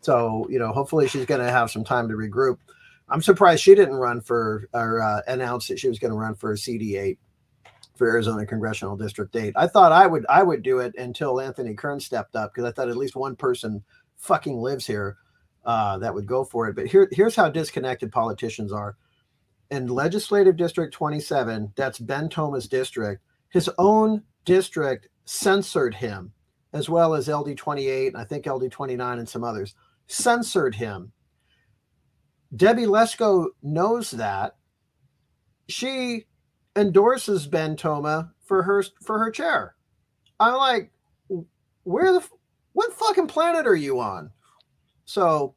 so 0.00 0.46
you 0.48 0.58
know 0.58 0.72
hopefully 0.72 1.06
she's 1.06 1.26
going 1.26 1.44
to 1.44 1.50
have 1.50 1.70
some 1.70 1.84
time 1.84 2.08
to 2.08 2.14
regroup 2.14 2.56
i'm 3.10 3.20
surprised 3.20 3.62
she 3.62 3.74
didn't 3.74 3.96
run 3.96 4.18
for 4.18 4.66
or 4.72 5.02
uh, 5.02 5.20
announce 5.26 5.68
that 5.68 5.78
she 5.78 5.88
was 5.88 5.98
going 5.98 6.10
to 6.10 6.16
run 6.16 6.34
for 6.34 6.52
a 6.52 6.56
cd8 6.56 7.18
for 7.96 8.06
Arizona 8.06 8.46
Congressional 8.46 8.96
District 8.96 9.34
8. 9.34 9.54
I 9.56 9.66
thought 9.66 9.90
I 9.90 10.06
would 10.06 10.24
I 10.28 10.44
would 10.44 10.62
do 10.62 10.78
it 10.78 10.94
until 10.96 11.40
Anthony 11.40 11.74
Kern 11.74 11.98
stepped 11.98 12.36
up 12.36 12.54
because 12.54 12.64
I 12.64 12.70
thought 12.70 12.88
at 12.88 12.96
least 12.96 13.16
one 13.16 13.34
person 13.34 13.82
fucking 14.16 14.56
lives 14.56 14.86
here 14.86 15.16
uh, 15.64 15.98
that 15.98 16.14
would 16.14 16.24
go 16.24 16.44
for 16.44 16.68
it. 16.68 16.76
But 16.76 16.86
here 16.86 17.08
here's 17.10 17.34
how 17.34 17.48
disconnected 17.48 18.12
politicians 18.12 18.72
are. 18.72 18.96
In 19.70 19.86
Legislative 19.86 20.56
District 20.56 20.92
27, 20.94 21.72
that's 21.76 21.98
Ben 21.98 22.28
Toma's 22.28 22.68
district, 22.68 23.22
his 23.50 23.68
own 23.78 24.22
district 24.44 25.08
censored 25.26 25.94
him, 25.94 26.32
as 26.72 26.88
well 26.88 27.14
as 27.14 27.28
LD 27.28 27.56
28, 27.56 28.08
and 28.08 28.16
I 28.16 28.24
think 28.24 28.46
LD 28.46 28.70
29 28.70 29.18
and 29.18 29.28
some 29.28 29.44
others, 29.44 29.74
censored 30.06 30.74
him. 30.74 31.12
Debbie 32.56 32.86
Lesko 32.86 33.48
knows 33.62 34.10
that. 34.12 34.56
She 35.68 36.26
endorses 36.74 37.46
Ben 37.46 37.76
Toma 37.76 38.32
for 38.44 38.62
her 38.62 38.82
for 39.02 39.18
her 39.18 39.30
chair. 39.30 39.74
I'm 40.40 40.54
like, 40.54 40.90
where 41.82 42.12
the 42.12 42.26
what 42.72 42.94
fucking 42.94 43.26
planet 43.26 43.66
are 43.66 43.76
you 43.76 44.00
on? 44.00 44.30
So 45.04 45.54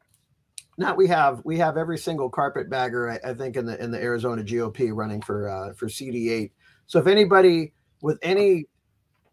now 0.77 0.95
we 0.95 1.07
have 1.07 1.41
we 1.43 1.57
have 1.57 1.77
every 1.77 1.97
single 1.97 2.29
carpetbagger 2.29 3.09
I, 3.11 3.31
I 3.31 3.33
think 3.33 3.57
in 3.57 3.65
the 3.65 3.81
in 3.81 3.91
the 3.91 4.01
Arizona 4.01 4.43
GOP 4.43 4.91
running 4.93 5.21
for 5.21 5.49
uh, 5.49 5.73
for 5.73 5.87
CD8. 5.87 6.51
So 6.87 6.99
if 6.99 7.07
anybody 7.07 7.73
with 8.01 8.17
any 8.21 8.65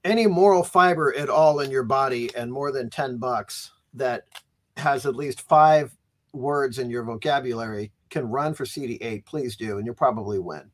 any 0.04 0.26
moral 0.26 0.62
fiber 0.62 1.14
at 1.14 1.28
all 1.28 1.60
in 1.60 1.70
your 1.70 1.82
body 1.82 2.34
and 2.36 2.52
more 2.52 2.72
than 2.72 2.90
10 2.90 3.18
bucks 3.18 3.72
that 3.94 4.24
has 4.76 5.06
at 5.06 5.16
least 5.16 5.42
five 5.42 5.92
words 6.32 6.78
in 6.78 6.90
your 6.90 7.02
vocabulary 7.02 7.92
can 8.10 8.28
run 8.28 8.54
for 8.54 8.64
CD8, 8.64 9.24
please 9.26 9.56
do, 9.56 9.76
and 9.76 9.86
you'll 9.86 9.94
probably 9.94 10.38
win. 10.38 10.70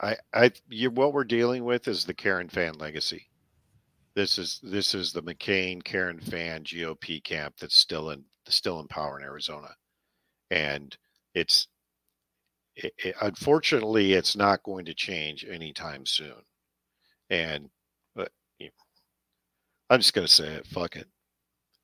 I, 0.00 0.16
I, 0.34 0.50
you, 0.68 0.90
what 0.90 1.12
we're 1.12 1.24
dealing 1.24 1.64
with 1.64 1.86
is 1.86 2.04
the 2.04 2.14
Karen 2.14 2.48
Fann 2.48 2.74
legacy. 2.74 3.28
This 4.14 4.36
is 4.36 4.60
this 4.62 4.94
is 4.94 5.12
the 5.12 5.22
McCain 5.22 5.82
Karen 5.82 6.20
Fann 6.20 6.64
GOP 6.64 7.22
camp 7.22 7.54
that's 7.58 7.76
still 7.76 8.10
in 8.10 8.24
still 8.48 8.80
in 8.80 8.88
power 8.88 9.18
in 9.18 9.24
Arizona, 9.24 9.68
and 10.50 10.96
it's 11.34 11.68
it, 12.76 12.92
it, 12.98 13.14
unfortunately 13.22 14.14
it's 14.14 14.36
not 14.36 14.62
going 14.62 14.84
to 14.86 14.94
change 14.94 15.44
anytime 15.48 16.06
soon. 16.06 16.42
And 17.30 17.68
but 18.14 18.30
you 18.58 18.66
know, 18.66 18.72
I'm 19.90 20.00
just 20.00 20.14
going 20.14 20.26
to 20.26 20.32
say 20.32 20.48
it. 20.48 20.66
Fuck 20.66 20.96
it. 20.96 21.08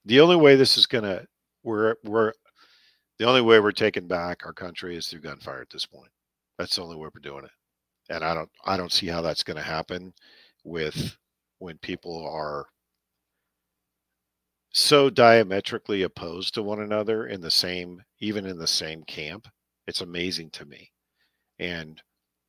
The 0.06 0.20
only 0.20 0.36
way 0.36 0.56
this 0.56 0.78
is 0.78 0.86
going 0.86 1.04
to 1.04 1.26
we're 1.64 1.96
we're 2.04 2.32
the 3.18 3.26
only 3.26 3.42
way 3.42 3.60
we're 3.60 3.72
taking 3.72 4.06
back 4.06 4.46
our 4.46 4.52
country 4.52 4.96
is 4.96 5.08
through 5.08 5.20
gunfire 5.20 5.60
at 5.62 5.70
this 5.70 5.86
point. 5.86 6.10
That's 6.58 6.76
the 6.76 6.82
only 6.82 6.96
way 6.96 7.08
we're 7.14 7.20
doing 7.20 7.44
it 7.44 7.50
and 8.08 8.24
I 8.24 8.34
don't 8.34 8.50
I 8.64 8.76
don't 8.76 8.92
see 8.92 9.06
how 9.06 9.20
that's 9.20 9.42
going 9.42 9.56
to 9.56 9.62
happen 9.62 10.12
with 10.64 11.16
when 11.58 11.78
people 11.78 12.26
are 12.26 12.66
so 14.70 15.10
diametrically 15.10 16.02
opposed 16.02 16.54
to 16.54 16.62
one 16.62 16.80
another 16.80 17.26
in 17.26 17.40
the 17.40 17.50
same 17.50 18.02
even 18.20 18.46
in 18.46 18.58
the 18.58 18.66
same 18.66 19.02
camp. 19.04 19.48
It's 19.86 20.00
amazing 20.00 20.50
to 20.50 20.66
me. 20.66 20.92
And 21.58 22.00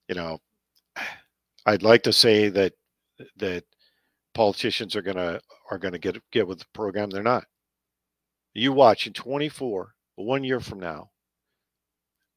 you 0.07 0.15
know, 0.15 0.39
I'd 1.65 1.83
like 1.83 2.03
to 2.03 2.13
say 2.13 2.49
that 2.49 2.73
that 3.37 3.63
politicians 4.33 4.95
are 4.95 5.01
going 5.01 5.17
to 5.17 5.41
are 5.71 5.77
going 5.77 5.93
to 5.93 5.99
get 5.99 6.17
get 6.31 6.47
with 6.47 6.59
the 6.59 6.65
program. 6.73 7.09
They're 7.09 7.23
not. 7.23 7.45
You 8.53 8.73
watch 8.73 9.07
in 9.07 9.13
24, 9.13 9.93
one 10.15 10.43
year 10.43 10.59
from 10.59 10.79
now, 10.79 11.11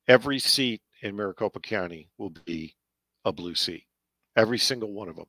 every 0.07 0.39
seat 0.39 0.83
in 1.03 1.17
Maricopa 1.17 1.61
County 1.61 2.11
will 2.19 2.35
be 2.45 2.77
a 3.25 3.33
blue 3.33 3.55
seat. 3.55 3.85
Every 4.37 4.59
single 4.59 4.93
one 4.93 5.09
of 5.09 5.17
them. 5.17 5.27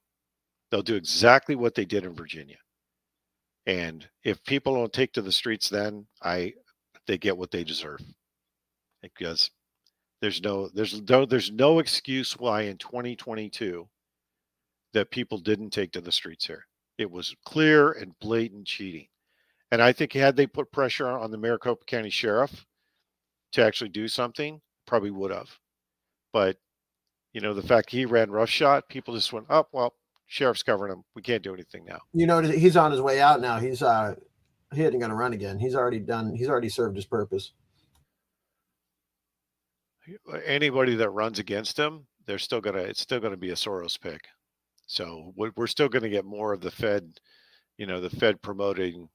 They'll 0.69 0.81
do 0.81 0.95
exactly 0.95 1.55
what 1.55 1.75
they 1.75 1.85
did 1.85 2.03
in 2.03 2.13
Virginia. 2.13 2.57
And 3.65 4.08
if 4.23 4.43
people 4.43 4.76
don't 4.76 4.91
take 4.91 5.13
to 5.13 5.21
the 5.21 5.32
streets 5.32 5.69
then, 5.69 6.06
I 6.21 6.54
they 7.08 7.17
get 7.17 7.38
what 7.38 7.52
they 7.52 7.63
deserve. 7.63 8.02
Because 9.02 9.49
there's 10.21 10.41
no 10.41 10.69
there's 10.69 11.02
no 11.02 11.26
there's 11.26 11.52
no 11.52 11.80
excuse 11.80 12.38
why 12.38 12.63
in 12.63 12.78
2022 12.78 13.88
that 14.93 15.12
people 15.12 15.38
didn't 15.38 15.71
take 15.71 15.91
to 15.93 16.02
the 16.02 16.12
streets 16.12 16.45
here. 16.45 16.65
It 16.97 17.10
was 17.10 17.36
clear 17.45 17.93
and 17.93 18.17
blatant 18.19 18.67
cheating. 18.67 19.08
And 19.71 19.82
I 19.82 19.91
think 19.91 20.13
had 20.13 20.36
they 20.36 20.47
put 20.47 20.71
pressure 20.71 21.08
on 21.08 21.32
the 21.32 21.38
Maricopa 21.38 21.84
County 21.86 22.12
Sheriff 22.12 22.65
to 23.54 23.63
actually 23.63 23.89
do 23.89 24.08
something, 24.08 24.62
probably 24.86 25.12
would 25.12 25.32
have. 25.32 25.49
But 26.32 26.58
you 27.34 27.41
know, 27.41 27.54
the 27.54 27.62
fact 27.63 27.89
he 27.89 28.06
ran 28.06 28.30
roughshod, 28.32 28.84
people 28.89 29.15
just 29.15 29.34
went, 29.34 29.47
"Oh, 29.49 29.67
well, 29.71 29.95
sheriff's 30.34 30.63
covering 30.63 30.91
him. 30.91 31.04
We 31.15 31.22
can't 31.22 31.43
do 31.43 31.54
anything 31.54 31.86
now." 31.86 32.00
You 32.12 32.26
know, 32.26 32.41
he's 32.41 32.75
on 32.75 32.92
his 32.92 33.02
way 33.02 33.21
out 33.21 33.40
now. 33.40 33.60
He's 33.60 33.81
uh 33.84 34.15
he 34.73 34.81
isn't 34.81 35.00
going 35.00 35.12
to 35.12 35.15
run 35.15 35.34
again. 35.34 35.60
He's 35.60 35.75
already 35.75 36.00
done. 36.00 36.34
He's 36.36 36.50
already 36.50 36.69
served 36.69 36.96
his 36.96 37.06
purpose. 37.06 37.54
Anybody 40.46 40.96
that 40.96 41.12
runs 41.12 41.38
against 41.40 41.77
him, 41.77 42.08
they're 42.25 42.40
still 42.40 42.60
gonna. 42.60 42.79
It's 42.79 43.02
still 43.02 43.19
gonna 43.19 43.38
be 43.38 43.52
a 43.52 43.56
Soros 43.56 44.00
pick. 44.00 44.27
So 44.88 45.31
we- 45.38 45.52
we're 45.56 45.67
still 45.67 45.88
going 45.90 46.04
to 46.04 46.10
get 46.10 46.25
more 46.25 46.52
of 46.52 46.60
the 46.62 46.69
Fed, 46.71 47.19
you 47.77 47.86
know, 47.86 48.02
the 48.02 48.10
Fed 48.10 48.42
promoting 48.42 49.10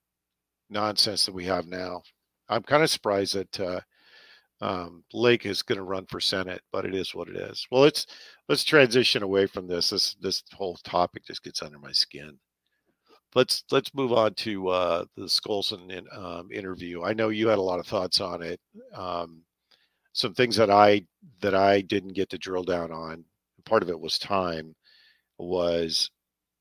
nonsense 0.71 1.27
that 1.27 1.35
we 1.35 1.45
have 1.45 1.67
now. 1.67 2.03
I'm 2.49 2.63
kind 2.63 2.83
of 2.83 2.89
surprised 2.91 3.35
that 3.35 3.61
uh, 3.61 3.81
um, 4.61 5.05
Lake 5.13 5.47
is 5.47 5.63
going 5.63 5.79
to 5.79 5.85
run 5.85 6.07
for 6.07 6.21
Senate, 6.21 6.63
but 6.73 6.85
it 6.85 6.95
is 6.95 7.15
what 7.15 7.29
it 7.29 7.37
is. 7.37 7.67
Well, 7.71 7.83
let's 7.83 8.07
let's 8.49 8.65
transition 8.65 9.23
away 9.23 9.47
from 9.47 9.69
this. 9.69 9.91
This 9.91 10.15
this 10.21 10.43
whole 10.53 10.77
topic 10.85 11.25
just 11.27 11.45
gets 11.45 11.63
under 11.63 11.79
my 11.79 11.93
skin. 11.93 12.39
Let's 13.35 13.63
let's 13.71 13.95
move 13.95 14.13
on 14.13 14.35
to 14.35 14.69
uh, 14.69 15.05
the 15.17 15.27
Skousen 15.27 15.91
in, 15.93 16.07
um, 16.13 16.51
interview. 16.53 17.05
I 17.05 17.13
know 17.13 17.29
you 17.29 17.49
had 17.49 17.59
a 17.59 17.63
lot 17.63 17.79
of 17.79 17.87
thoughts 17.87 18.21
on 18.21 18.43
it. 18.43 18.61
Um, 18.95 19.43
some 20.13 20.35
things 20.35 20.57
that 20.57 20.71
I 20.71 21.07
that 21.41 21.55
I 21.55 21.83
didn't 21.83 22.15
get 22.15 22.29
to 22.31 22.39
drill 22.39 22.65
down 22.65 22.91
on. 22.91 23.25
Part 23.65 23.83
of 23.83 23.91
it 23.91 24.01
was 24.01 24.19
time. 24.19 24.75
Was 25.39 26.11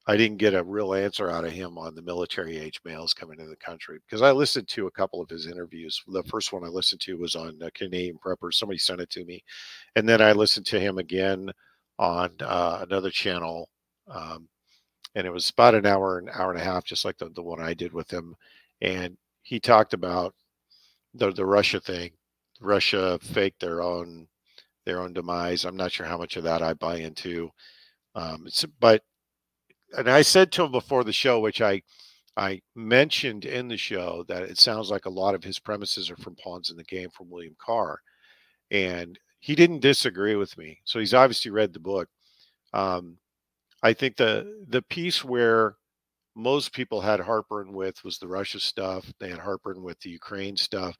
I 0.09 0.15
didn't 0.15 0.37
get 0.37 0.53
a 0.53 0.63
real 0.63 0.93
answer 0.93 1.29
out 1.29 1.43
of 1.43 1.51
him 1.51 1.77
on 1.77 1.93
the 1.93 2.01
military 2.01 2.57
age 2.57 2.79
males 2.85 3.13
coming 3.13 3.39
into 3.39 3.49
the 3.49 3.57
country 3.57 3.99
because 4.05 4.21
I 4.21 4.31
listened 4.31 4.69
to 4.69 4.87
a 4.87 4.91
couple 4.91 5.21
of 5.21 5.29
his 5.29 5.47
interviews. 5.47 6.01
The 6.07 6.23
first 6.23 6.53
one 6.53 6.63
I 6.63 6.69
listened 6.69 7.01
to 7.01 7.17
was 7.17 7.35
on 7.35 7.61
uh, 7.61 7.69
Canadian 7.73 8.17
Preppers. 8.17 8.53
Somebody 8.53 8.79
sent 8.79 9.01
it 9.01 9.09
to 9.11 9.25
me, 9.25 9.43
and 9.97 10.07
then 10.07 10.21
I 10.21 10.31
listened 10.31 10.65
to 10.67 10.79
him 10.79 10.97
again 10.97 11.51
on 11.99 12.31
uh, 12.41 12.85
another 12.89 13.09
channel, 13.09 13.69
um, 14.07 14.47
and 15.15 15.27
it 15.27 15.33
was 15.33 15.49
about 15.49 15.75
an 15.75 15.85
hour, 15.85 16.19
an 16.19 16.29
hour 16.33 16.51
and 16.51 16.61
a 16.61 16.63
half, 16.63 16.85
just 16.85 17.03
like 17.03 17.17
the, 17.17 17.29
the 17.29 17.43
one 17.43 17.61
I 17.61 17.73
did 17.73 17.91
with 17.91 18.09
him. 18.11 18.35
And 18.81 19.17
he 19.43 19.59
talked 19.59 19.93
about 19.93 20.33
the 21.13 21.31
the 21.31 21.45
Russia 21.45 21.81
thing, 21.81 22.11
Russia 22.61 23.19
faked 23.21 23.59
their 23.59 23.81
own 23.81 24.27
their 24.85 25.01
own 25.01 25.13
demise. 25.13 25.65
I'm 25.65 25.75
not 25.75 25.91
sure 25.91 26.05
how 26.05 26.17
much 26.17 26.37
of 26.37 26.43
that 26.45 26.61
I 26.61 26.73
buy 26.73 26.97
into. 26.97 27.49
Um, 28.15 28.47
but 28.79 29.03
and 29.97 30.09
I 30.09 30.21
said 30.21 30.51
to 30.53 30.63
him 30.63 30.71
before 30.71 31.03
the 31.03 31.13
show, 31.13 31.39
which 31.39 31.61
I 31.61 31.81
I 32.37 32.61
mentioned 32.75 33.45
in 33.45 33.67
the 33.67 33.77
show 33.77 34.23
that 34.27 34.43
it 34.43 34.57
sounds 34.59 34.91
like 34.91 35.05
a 35.05 35.09
lot 35.09 35.35
of 35.35 35.43
his 35.43 35.59
premises 35.59 36.11
are 36.11 36.17
from 36.17 36.35
Pawns 36.35 36.69
in 36.69 36.77
the 36.77 36.83
Game 36.83 37.09
from 37.09 37.29
William 37.29 37.55
Carr, 37.59 37.99
and 38.71 39.17
he 39.39 39.55
didn't 39.55 39.79
disagree 39.79 40.35
with 40.35 40.57
me. 40.57 40.79
So 40.85 40.99
he's 40.99 41.13
obviously 41.13 41.51
read 41.51 41.73
the 41.73 41.79
book. 41.79 42.09
Um, 42.73 43.17
I 43.83 43.93
think 43.93 44.17
the 44.17 44.65
the 44.69 44.81
piece 44.83 45.23
where 45.23 45.77
most 46.35 46.73
people 46.73 47.01
had 47.01 47.19
heartburn 47.19 47.73
with 47.73 48.03
was 48.03 48.19
the 48.19 48.27
Russia 48.27 48.59
stuff. 48.59 49.11
They 49.19 49.29
had 49.29 49.39
heartburn 49.39 49.83
with 49.83 49.99
the 50.01 50.09
Ukraine 50.11 50.57
stuff, 50.57 50.97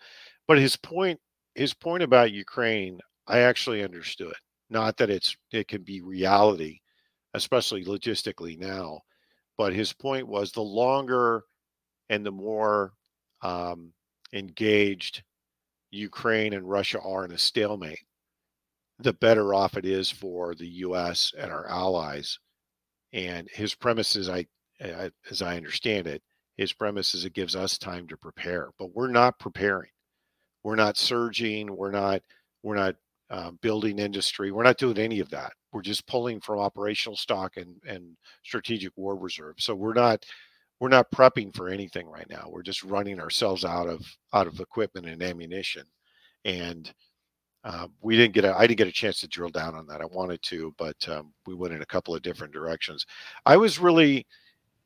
but 0.48 0.58
his 0.60 0.76
point 0.78 1.20
his 1.56 1.74
point 1.74 2.04
about 2.04 2.32
Ukraine, 2.32 3.00
I 3.28 3.40
actually 3.40 3.84
understood. 3.84 4.36
Not 4.70 4.98
that 4.98 5.10
it's 5.10 5.36
it 5.52 5.68
can 5.68 5.84
be 5.84 6.02
reality, 6.02 6.80
especially 7.38 7.86
logistically 7.86 8.58
now, 8.60 9.02
but 9.58 9.74
his 9.74 9.94
point 9.94 10.28
was 10.28 10.52
the 10.52 10.62
longer 10.62 11.44
and 12.10 12.26
the 12.26 12.32
more 12.32 12.94
um, 13.42 13.94
engaged 14.34 15.24
Ukraine 15.92 16.54
and 16.54 16.70
Russia 16.70 17.00
are 17.02 17.26
in 17.26 17.32
a 17.32 17.38
stalemate, 17.38 18.04
the 19.00 19.14
better 19.14 19.54
off 19.54 19.78
it 19.78 19.86
is 19.86 20.10
for 20.10 20.56
the 20.56 20.68
U.S. 20.68 21.32
and 21.38 21.52
our 21.52 21.68
allies. 21.68 22.40
And 23.14 23.48
his 23.52 23.74
premise 23.74 24.16
is, 24.16 24.30
I, 24.30 24.46
as 24.80 25.42
I 25.42 25.56
understand 25.56 26.08
it, 26.08 26.22
his 26.58 26.74
premise 26.74 27.14
is 27.14 27.24
it 27.24 27.34
gives 27.34 27.56
us 27.56 27.78
time 27.78 28.08
to 28.08 28.18
prepare, 28.18 28.72
but 28.80 28.94
we're 28.94 29.12
not 29.12 29.40
preparing. 29.40 29.92
We're 30.64 30.76
not 30.76 30.98
surging. 30.98 31.74
We're 31.76 31.92
not. 31.92 32.22
We're 32.64 32.76
not 32.76 32.96
uh, 33.30 33.52
building 33.62 34.00
industry. 34.00 34.52
We're 34.52 34.64
not 34.64 34.78
doing 34.78 34.98
any 34.98 35.20
of 35.20 35.30
that. 35.30 35.54
We're 35.78 35.84
just 35.84 36.08
pulling 36.08 36.42
from 36.42 36.58
operational 36.58 37.16
stock 37.16 37.58
and 37.58 37.76
and 37.88 38.18
strategic 38.44 38.92
war 38.98 39.16
reserve. 39.16 39.58
So 39.60 39.76
we're 39.76 39.94
not 39.94 40.26
we're 40.80 40.90
not 40.90 41.12
prepping 41.12 41.56
for 41.56 41.70
anything 41.70 42.08
right 42.08 42.28
now. 42.32 42.48
We're 42.50 42.64
just 42.64 42.82
running 42.82 43.20
ourselves 43.20 43.64
out 43.64 43.88
of 43.88 44.04
out 44.34 44.48
of 44.48 44.60
equipment 44.60 45.06
and 45.06 45.22
ammunition, 45.22 45.84
and 46.46 46.92
uh, 47.64 47.90
we 48.02 48.18
didn't 48.18 48.34
get 48.34 48.44
a, 48.44 48.58
I 48.58 48.66
didn't 48.66 48.80
get 48.80 48.88
a 48.88 48.92
chance 48.92 49.20
to 49.20 49.28
drill 49.28 49.52
down 49.52 49.76
on 49.76 49.86
that. 49.86 50.02
I 50.02 50.06
wanted 50.06 50.42
to, 50.46 50.74
but 50.80 50.96
um, 51.10 51.32
we 51.46 51.54
went 51.54 51.76
in 51.76 51.84
a 51.84 51.86
couple 51.86 52.16
of 52.16 52.24
different 52.24 52.54
directions. 52.54 53.06
I 53.46 53.56
was 53.56 53.78
really, 53.78 54.26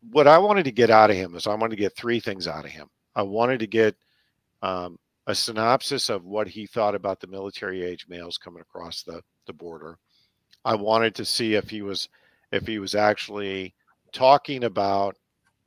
what 0.10 0.28
I 0.28 0.40
wanted 0.40 0.66
to 0.66 0.74
get 0.74 0.90
out 0.90 1.10
of 1.10 1.16
him 1.16 1.36
is 1.36 1.48
I 1.48 1.56
wanted 1.56 1.78
to 1.78 1.82
get 1.82 1.96
three 1.96 2.20
things 2.20 2.50
out 2.50 2.66
of 2.66 2.72
him. 2.72 2.90
I 3.16 3.22
wanted 3.22 3.62
to 3.62 3.68
get 3.68 3.96
um, 4.62 4.98
a 5.28 5.36
synopsis 5.36 6.10
of 6.10 6.26
what 6.26 6.50
he 6.50 6.66
thought 6.66 6.96
about 6.96 7.22
the 7.22 7.28
military 7.28 7.82
age 7.82 8.08
males 8.10 8.38
coming 8.38 8.62
across 8.62 9.04
the, 9.04 9.22
the 9.48 9.54
border. 9.54 9.98
I 10.66 10.76
wanted 10.76 11.16
to 11.16 11.26
see 11.26 11.56
if 11.56 11.70
he 11.70 11.82
was 11.82 12.10
if 12.52 12.68
he 12.68 12.80
was 12.80 12.96
actually 12.96 13.74
talking 14.12 14.66
about 14.66 15.16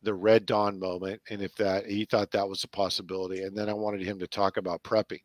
the 0.02 0.14
Red 0.14 0.44
Dawn 0.46 0.78
moment 0.78 1.20
and 1.30 1.40
if 1.40 1.54
that 1.56 1.86
he 1.86 2.04
thought 2.04 2.30
that 2.30 2.48
was 2.48 2.62
a 2.62 2.68
possibility. 2.68 3.42
And 3.42 3.56
then 3.56 3.68
I 3.68 3.74
wanted 3.74 4.02
him 4.02 4.18
to 4.18 4.26
talk 4.26 4.58
about 4.58 4.82
prepping 4.82 5.20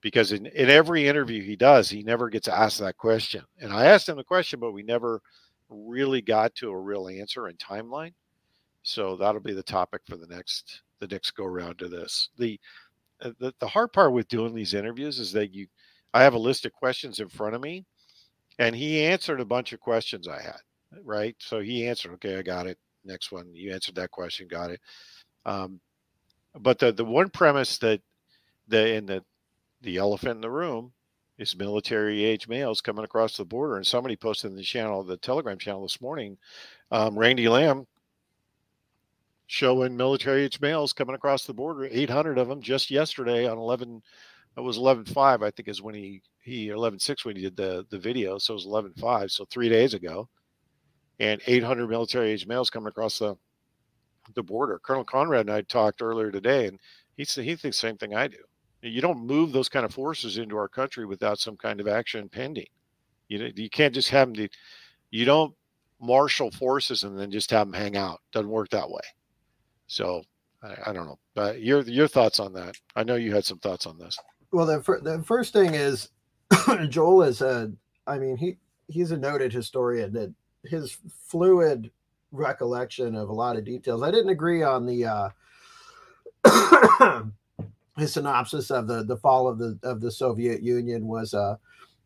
because 0.00 0.32
in, 0.32 0.46
in 0.46 0.68
every 0.68 1.06
interview 1.06 1.42
he 1.42 1.56
does, 1.56 1.88
he 1.88 2.02
never 2.02 2.28
gets 2.28 2.48
asked 2.48 2.78
that 2.80 2.96
question. 2.96 3.42
And 3.60 3.72
I 3.72 3.86
asked 3.86 4.08
him 4.08 4.16
the 4.16 4.24
question, 4.24 4.60
but 4.60 4.72
we 4.72 4.82
never 4.82 5.20
really 5.68 6.20
got 6.20 6.54
to 6.56 6.70
a 6.70 6.78
real 6.78 7.08
answer 7.08 7.46
and 7.46 7.58
timeline. 7.58 8.12
So 8.82 9.16
that'll 9.16 9.40
be 9.40 9.54
the 9.54 9.62
topic 9.62 10.02
for 10.06 10.16
the 10.16 10.26
next 10.26 10.82
the 11.00 11.08
next 11.08 11.32
go 11.32 11.44
round 11.44 11.78
to 11.78 11.88
this. 11.88 12.30
The, 12.38 12.58
uh, 13.20 13.30
the 13.38 13.52
the 13.58 13.68
hard 13.68 13.92
part 13.92 14.12
with 14.12 14.28
doing 14.28 14.54
these 14.54 14.74
interviews 14.74 15.18
is 15.18 15.32
that 15.32 15.52
you 15.52 15.66
I 16.14 16.22
have 16.22 16.34
a 16.34 16.38
list 16.38 16.66
of 16.66 16.72
questions 16.72 17.20
in 17.20 17.28
front 17.28 17.54
of 17.54 17.60
me 17.60 17.84
and 18.58 18.74
he 18.74 19.04
answered 19.04 19.40
a 19.40 19.44
bunch 19.44 19.72
of 19.72 19.80
questions 19.80 20.28
I 20.28 20.40
had, 20.40 20.60
right? 21.04 21.36
So 21.38 21.60
he 21.60 21.86
answered, 21.86 22.12
okay, 22.14 22.36
I 22.38 22.42
got 22.42 22.66
it. 22.66 22.78
Next 23.04 23.30
one, 23.30 23.54
you 23.54 23.72
answered 23.72 23.94
that 23.96 24.10
question, 24.10 24.48
got 24.48 24.70
it. 24.70 24.80
Um, 25.44 25.80
but 26.58 26.78
the 26.78 26.90
the 26.92 27.04
one 27.04 27.28
premise 27.28 27.78
that 27.78 28.00
the 28.68 28.94
in 28.94 29.06
the 29.06 29.22
the 29.82 29.98
elephant 29.98 30.36
in 30.36 30.40
the 30.40 30.50
room 30.50 30.92
is 31.38 31.56
military 31.56 32.24
age 32.24 32.48
males 32.48 32.80
coming 32.80 33.04
across 33.04 33.36
the 33.36 33.44
border. 33.44 33.76
And 33.76 33.86
somebody 33.86 34.16
posted 34.16 34.50
in 34.50 34.56
the 34.56 34.62
channel, 34.62 35.02
the 35.02 35.18
Telegram 35.18 35.58
channel 35.58 35.82
this 35.82 36.00
morning, 36.00 36.38
um, 36.90 37.18
Randy 37.18 37.48
Lamb 37.48 37.86
showing 39.46 39.96
military 39.96 40.44
age 40.44 40.60
males 40.60 40.92
coming 40.92 41.14
across 41.14 41.44
the 41.44 41.54
border, 41.54 41.88
800 41.90 42.38
of 42.38 42.48
them 42.48 42.60
just 42.60 42.90
yesterday 42.90 43.46
on 43.46 43.58
11. 43.58 44.02
It 44.56 44.60
was 44.60 44.78
11.5, 44.78 45.44
I 45.44 45.50
think, 45.50 45.68
is 45.68 45.82
when 45.82 45.94
he 45.94 46.22
he 46.46 46.68
11.6 46.68 47.24
when 47.24 47.34
he 47.34 47.42
did 47.42 47.56
the 47.56 47.84
the 47.90 47.98
video. 47.98 48.38
So 48.38 48.54
it 48.54 48.64
was 48.64 48.66
11.5, 48.66 49.30
so 49.32 49.44
three 49.50 49.68
days 49.68 49.94
ago, 49.94 50.28
and 51.18 51.42
800 51.46 51.88
military 51.88 52.30
age 52.30 52.46
males 52.46 52.70
coming 52.70 52.88
across 52.88 53.18
the 53.18 53.36
the 54.34 54.42
border. 54.42 54.80
Colonel 54.82 55.04
Conrad 55.04 55.42
and 55.42 55.50
I 55.50 55.62
talked 55.62 56.02
earlier 56.02 56.30
today, 56.30 56.68
and 56.68 56.78
he 57.16 57.24
said 57.24 57.44
he 57.44 57.56
thinks 57.56 57.80
the 57.80 57.88
same 57.88 57.96
thing 57.96 58.14
I 58.14 58.28
do. 58.28 58.38
You 58.80 59.00
don't 59.00 59.26
move 59.26 59.52
those 59.52 59.68
kind 59.68 59.84
of 59.84 59.92
forces 59.92 60.38
into 60.38 60.56
our 60.56 60.68
country 60.68 61.04
without 61.04 61.40
some 61.40 61.56
kind 61.56 61.80
of 61.80 61.88
action 61.88 62.28
pending. 62.28 62.68
You 63.28 63.40
know, 63.40 63.48
you 63.56 63.68
can't 63.68 63.94
just 63.94 64.10
have 64.10 64.28
them. 64.28 64.36
To, 64.36 64.48
you 65.10 65.24
don't 65.24 65.52
marshal 66.00 66.52
forces 66.52 67.02
and 67.02 67.18
then 67.18 67.30
just 67.32 67.50
have 67.50 67.66
them 67.66 67.80
hang 67.80 67.96
out. 67.96 68.20
Doesn't 68.32 68.50
work 68.50 68.68
that 68.70 68.88
way. 68.88 69.00
So 69.88 70.22
I, 70.62 70.90
I 70.90 70.92
don't 70.92 71.06
know. 71.06 71.18
But 71.34 71.60
your 71.60 71.82
your 71.82 72.06
thoughts 72.06 72.38
on 72.38 72.52
that? 72.52 72.76
I 72.94 73.02
know 73.02 73.16
you 73.16 73.34
had 73.34 73.44
some 73.44 73.58
thoughts 73.58 73.86
on 73.86 73.98
this. 73.98 74.16
Well, 74.52 74.66
the 74.66 74.80
fir- 74.80 75.00
the 75.00 75.24
first 75.24 75.52
thing 75.52 75.74
is 75.74 76.10
Joel 76.88 77.22
is 77.22 77.40
a. 77.40 77.72
I 78.06 78.18
mean, 78.18 78.36
he 78.36 78.58
he's 78.88 79.10
a 79.10 79.16
noted 79.16 79.52
historian 79.52 80.12
that 80.12 80.32
his 80.64 80.96
fluid 81.28 81.90
recollection 82.32 83.14
of 83.14 83.28
a 83.28 83.32
lot 83.34 83.56
of 83.56 83.64
details. 83.64 84.02
I 84.02 84.10
didn't 84.10 84.30
agree 84.30 84.62
on 84.62 84.86
the 84.86 85.06
uh, 85.06 85.30
his 87.98 88.12
synopsis 88.12 88.70
of 88.70 88.86
the 88.86 89.04
the 89.04 89.16
fall 89.16 89.48
of 89.48 89.58
the 89.58 89.78
of 89.82 90.00
the 90.00 90.10
Soviet 90.10 90.62
Union 90.62 91.06
was 91.06 91.34
a 91.34 91.58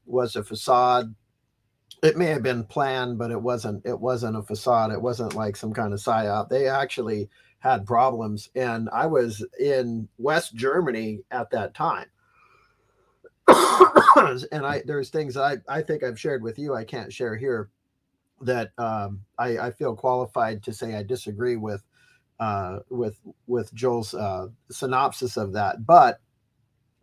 was 0.06 0.36
a 0.36 0.44
facade. 0.44 1.14
It 2.02 2.16
may 2.16 2.26
have 2.26 2.42
been 2.42 2.64
planned, 2.64 3.18
but 3.18 3.30
it 3.30 3.42
wasn't. 3.42 3.84
It 3.84 4.00
wasn't 4.00 4.36
a 4.36 4.42
facade. 4.42 4.92
It 4.92 5.02
wasn't 5.02 5.34
like 5.34 5.56
some 5.56 5.74
kind 5.74 5.92
of 5.92 6.00
psyop. 6.00 6.48
They 6.48 6.66
actually 6.66 7.28
had 7.58 7.86
problems, 7.86 8.48
and 8.54 8.88
I 8.90 9.06
was 9.06 9.44
in 9.58 10.08
West 10.16 10.54
Germany 10.54 11.20
at 11.30 11.50
that 11.50 11.74
time. 11.74 12.06
and 14.52 14.66
I 14.66 14.82
there's 14.86 15.10
things 15.10 15.36
I 15.36 15.58
I 15.68 15.82
think 15.82 16.02
I've 16.02 16.20
shared 16.20 16.42
with 16.42 16.58
you 16.58 16.74
I 16.74 16.84
can't 16.84 17.12
share 17.12 17.36
here 17.36 17.70
that 18.40 18.72
um, 18.78 19.20
I, 19.38 19.58
I 19.58 19.70
feel 19.70 19.94
qualified 19.94 20.62
to 20.64 20.72
say 20.72 20.94
I 20.94 21.02
disagree 21.02 21.56
with 21.56 21.82
uh, 22.38 22.78
with 22.88 23.18
with 23.46 23.72
Joel's 23.74 24.14
uh, 24.14 24.48
synopsis 24.70 25.36
of 25.36 25.52
that. 25.52 25.84
But 25.86 26.20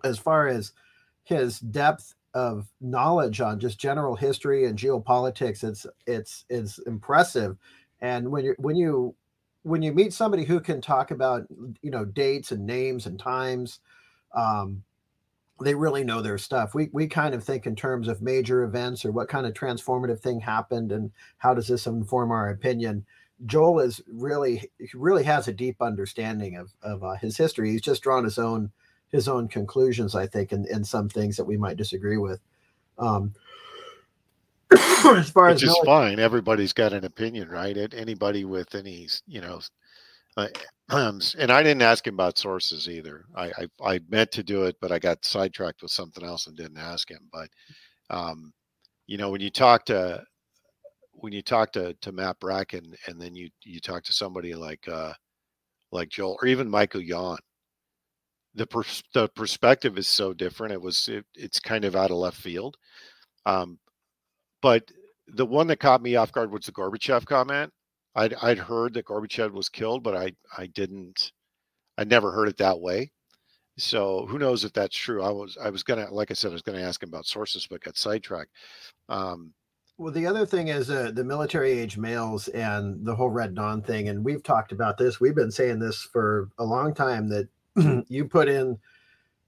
as 0.03 0.17
far 0.17 0.47
as 0.47 0.71
his 1.23 1.59
depth 1.59 2.15
of 2.33 2.67
knowledge 2.81 3.41
on 3.41 3.59
just 3.59 3.79
general 3.79 4.15
history 4.15 4.65
and 4.65 4.77
geopolitics, 4.77 5.63
it's 5.63 5.85
it's 6.05 6.45
it's 6.49 6.79
impressive. 6.79 7.57
And 8.01 8.29
when 8.31 8.45
you 8.45 8.55
when 8.57 8.75
you 8.75 9.15
when 9.63 9.81
you 9.81 9.93
meet 9.93 10.13
somebody 10.13 10.43
who 10.43 10.59
can 10.59 10.81
talk 10.81 11.11
about 11.11 11.45
you 11.81 11.91
know 11.91 12.05
dates 12.05 12.51
and 12.51 12.65
names 12.65 13.05
and 13.05 13.19
times, 13.19 13.79
um, 14.35 14.83
they 15.61 15.75
really 15.75 16.03
know 16.03 16.21
their 16.21 16.37
stuff. 16.37 16.75
We 16.75 16.89
we 16.91 17.07
kind 17.07 17.33
of 17.33 17.43
think 17.43 17.65
in 17.65 17.75
terms 17.75 18.07
of 18.07 18.21
major 18.21 18.63
events 18.63 19.05
or 19.05 19.11
what 19.11 19.29
kind 19.29 19.45
of 19.45 19.53
transformative 19.53 20.19
thing 20.19 20.39
happened 20.39 20.91
and 20.91 21.11
how 21.37 21.53
does 21.53 21.67
this 21.67 21.87
inform 21.87 22.31
our 22.31 22.49
opinion. 22.49 23.05
Joel 23.45 23.79
is 23.79 24.01
really 24.07 24.69
really 24.93 25.23
has 25.23 25.47
a 25.47 25.53
deep 25.53 25.81
understanding 25.81 26.57
of 26.57 26.71
of 26.81 27.03
uh, 27.03 27.15
his 27.15 27.37
history. 27.37 27.71
He's 27.71 27.81
just 27.81 28.03
drawn 28.03 28.23
his 28.23 28.37
own 28.37 28.71
his 29.09 29.27
own 29.27 29.47
conclusions, 29.47 30.15
I 30.15 30.27
think, 30.27 30.51
in, 30.51 30.65
in 30.67 30.83
some 30.83 31.09
things 31.09 31.37
that 31.37 31.45
we 31.45 31.57
might 31.57 31.77
disagree 31.77 32.17
with. 32.17 32.39
Um, 32.97 33.33
as 34.71 35.29
far 35.29 35.47
Which 35.47 35.63
as 35.63 35.69
is 35.69 35.79
fine. 35.85 36.19
Everybody's 36.19 36.73
got 36.73 36.93
an 36.93 37.05
opinion, 37.05 37.49
right? 37.49 37.77
Anybody 37.93 38.43
with 38.43 38.75
any, 38.75 39.07
you 39.27 39.39
know, 39.39 39.61
and 40.89 41.51
I 41.51 41.63
didn't 41.63 41.81
ask 41.81 42.05
him 42.05 42.13
about 42.13 42.37
sources 42.37 42.87
either. 42.87 43.25
I, 43.35 43.47
I, 43.47 43.67
I 43.95 43.99
meant 44.09 44.31
to 44.33 44.43
do 44.43 44.63
it, 44.63 44.75
but 44.81 44.91
I 44.91 44.99
got 44.99 45.25
sidetracked 45.25 45.81
with 45.81 45.91
something 45.91 46.23
else 46.23 46.47
and 46.47 46.55
didn't 46.55 46.77
ask 46.77 47.09
him. 47.09 47.29
But 47.31 47.49
um, 48.09 48.53
you 49.07 49.17
know, 49.17 49.29
when 49.29 49.41
you 49.41 49.49
talk 49.49 49.85
to 49.85 50.23
when 51.13 51.33
you 51.33 51.41
talk 51.41 51.71
to 51.73 51.93
to 51.95 52.11
Matt 52.11 52.39
Bracken 52.39 52.93
and 53.07 53.19
then 53.19 53.35
you 53.35 53.49
you 53.63 53.79
talk 53.79 54.03
to 54.03 54.13
somebody 54.13 54.53
like 54.53 54.87
uh 54.87 55.13
like 55.91 56.09
Joel 56.09 56.37
or 56.41 56.47
even 56.47 56.69
Michael 56.69 57.01
Yon, 57.01 57.37
the 58.55 58.67
pers- 58.67 59.03
the 59.13 59.27
perspective 59.29 59.97
is 59.97 60.07
so 60.07 60.33
different. 60.33 60.73
It 60.73 60.81
was 60.81 61.07
it, 61.09 61.25
it's 61.35 61.59
kind 61.59 61.85
of 61.85 61.95
out 61.95 62.11
of 62.11 62.17
left 62.17 62.37
field. 62.37 62.77
Um, 63.45 63.79
but 64.61 64.83
the 65.27 65.45
one 65.45 65.67
that 65.67 65.79
caught 65.79 66.01
me 66.01 66.15
off 66.15 66.31
guard 66.31 66.51
was 66.51 66.65
the 66.65 66.71
Gorbachev 66.71 67.25
comment. 67.25 67.71
I'd 68.17 68.33
I'd 68.41 68.59
heard 68.59 68.93
that 68.95 69.05
Gorbachev 69.05 69.53
was 69.53 69.69
killed, 69.69 70.03
but 70.03 70.15
I 70.17 70.33
I 70.57 70.67
didn't 70.67 71.31
I 71.97 72.03
never 72.05 72.31
heard 72.31 72.49
it 72.49 72.57
that 72.57 72.79
way. 72.81 73.11
So 73.77 74.25
who 74.27 74.39
knows 74.39 74.65
if 74.65 74.73
that's 74.73 74.97
true? 74.97 75.23
I 75.23 75.29
was 75.31 75.57
I 75.57 75.69
was 75.69 75.83
gonna 75.83 76.11
like 76.11 76.31
I 76.31 76.33
said 76.35 76.49
I 76.51 76.53
was 76.53 76.63
gonna 76.63 76.81
ask 76.81 77.01
him 77.03 77.09
about 77.09 77.25
sources, 77.27 77.67
but 77.67 77.83
got 77.83 77.97
sidetracked. 77.97 78.51
Um, 79.09 79.53
Well, 79.97 80.13
the 80.13 80.27
other 80.27 80.45
thing 80.45 80.67
is 80.69 80.89
uh, 80.91 81.11
the 81.11 81.23
military 81.23 81.71
age 81.71 81.97
males 81.97 82.47
and 82.49 83.03
the 83.05 83.15
whole 83.15 83.29
Red 83.29 83.55
Dawn 83.55 83.81
thing. 83.81 84.09
And 84.09 84.23
we've 84.23 84.43
talked 84.43 84.71
about 84.71 84.97
this. 84.97 85.19
We've 85.19 85.35
been 85.35 85.51
saying 85.51 85.79
this 85.79 86.01
for 86.03 86.49
a 86.59 86.63
long 86.65 86.93
time 86.93 87.27
that 87.29 87.47
you 88.09 88.25
put 88.25 88.47
in. 88.47 88.77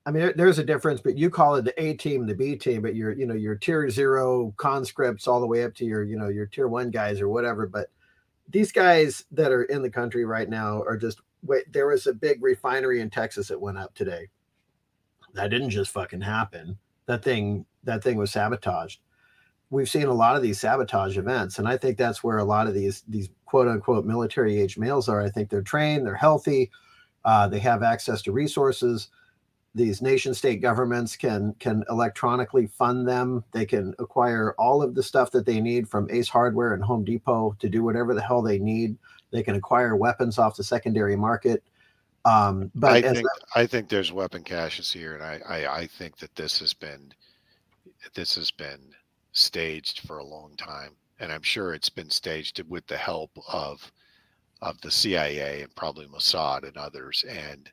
I 0.06 0.12
mean, 0.12 0.32
there's 0.36 0.60
a 0.60 0.64
difference, 0.64 1.02
but 1.02 1.18
you 1.18 1.30
call 1.30 1.56
it 1.56 1.66
the 1.66 1.84
A 1.84 1.94
team, 1.96 2.26
the 2.26 2.34
B 2.34 2.56
team, 2.56 2.82
but 2.82 2.96
you're, 2.96 3.12
you 3.12 3.28
know, 3.28 3.36
your 3.36 3.56
tier 3.56 3.90
zero 3.90 4.54
conscripts 4.58 5.28
all 5.28 5.40
the 5.40 5.48
way 5.48 5.64
up 5.64 5.76
to 5.76 5.86
your, 5.86 6.04
you 6.04 6.18
know, 6.18 6.30
your 6.30 6.48
tier 6.48 6.68
one 6.68 6.90
guys 6.90 7.22
or 7.22 7.30
whatever. 7.30 7.68
But 7.68 7.92
these 8.50 8.72
guys 8.72 9.26
that 9.32 9.52
are 9.52 9.64
in 9.64 9.82
the 9.82 9.90
country 9.90 10.26
right 10.26 10.50
now 10.50 10.82
are 10.84 10.98
just 10.98 11.22
wait. 11.44 11.72
There 11.72 11.88
was 11.88 12.08
a 12.08 12.14
big 12.14 12.44
refinery 12.44 13.02
in 13.02 13.10
Texas 13.10 13.48
that 13.48 13.62
went 13.62 13.78
up 13.78 13.94
today. 13.94 14.28
That 15.34 15.50
didn't 15.50 15.70
just 15.70 15.92
fucking 15.92 16.22
happen. 16.22 16.78
That 17.06 17.24
thing, 17.24 17.66
that 17.84 18.04
thing 18.04 18.18
was 18.18 18.32
sabotaged 18.32 19.00
we've 19.70 19.90
seen 19.90 20.08
a 20.08 20.14
lot 20.14 20.36
of 20.36 20.42
these 20.42 20.60
sabotage 20.60 21.18
events 21.18 21.60
and 21.60 21.68
i 21.68 21.78
think 21.78 21.98
that's 21.98 22.24
where 22.24 22.38
a 22.38 22.44
lot 22.44 22.68
of 22.68 22.74
these 22.74 23.04
these 23.08 23.30
quote 23.46 23.68
unquote 23.68 24.06
military 24.06 24.60
age 24.60 24.78
males 24.78 25.08
are 25.08 25.22
i 25.22 25.30
think 25.30 25.50
they're 25.50 25.62
trained 25.62 26.06
they're 26.06 26.16
healthy 26.16 26.70
uh, 27.26 27.48
they 27.48 27.60
have 27.60 27.84
access 27.84 28.22
to 28.22 28.32
resources 28.32 29.10
these 29.76 30.02
nation 30.02 30.34
state 30.34 30.62
governments 30.62 31.16
can 31.16 31.54
can 31.60 31.84
electronically 31.90 32.68
fund 32.68 33.08
them. 33.08 33.44
They 33.52 33.66
can 33.66 33.94
acquire 34.00 34.56
all 34.58 34.82
of 34.82 34.96
the 34.96 35.04
stuff 35.04 35.32
that 35.32 35.46
they 35.46 35.62
need 35.62 35.88
from 35.88 36.10
ace 36.10 36.28
hardware 36.28 36.74
and 36.74 36.84
home 36.84 37.04
depot 37.04 37.56
to 37.60 37.70
do 37.70 37.84
whatever 37.84 38.14
the 38.14 38.22
hell 38.22 38.42
they 38.42 38.60
need. 38.60 38.98
They 39.32 39.44
can 39.44 39.56
acquire 39.56 39.96
weapons 39.96 40.40
off 40.40 40.56
the 40.56 40.64
secondary 40.64 41.16
market. 41.16 41.64
Um, 42.26 42.72
but 42.76 42.92
I 42.92 43.14
think 43.14 43.28
I 43.56 43.66
think 43.66 43.90
there's 43.90 44.12
weapon 44.12 44.44
caches 44.44 44.92
here, 44.92 45.14
and 45.14 45.24
I, 45.24 45.40
I 45.48 45.78
I 45.80 45.88
think 45.88 46.18
that 46.18 46.36
this 46.36 46.60
has 46.60 46.74
been 46.74 47.14
this 48.16 48.36
has 48.36 48.52
been 48.52 48.94
staged 49.32 50.02
for 50.02 50.18
a 50.18 50.26
long 50.26 50.56
time, 50.58 50.96
and 51.20 51.32
I'm 51.32 51.44
sure 51.44 51.74
it's 51.74 51.90
been 51.90 52.10
staged 52.10 52.62
with 52.68 52.86
the 52.88 52.98
help 52.98 53.32
of 53.48 53.92
of 54.62 54.82
the 54.82 54.92
CIA 54.92 55.62
and 55.62 55.74
probably 55.76 56.08
Mossad 56.08 56.68
and 56.68 56.76
others. 56.76 57.24
And 57.30 57.70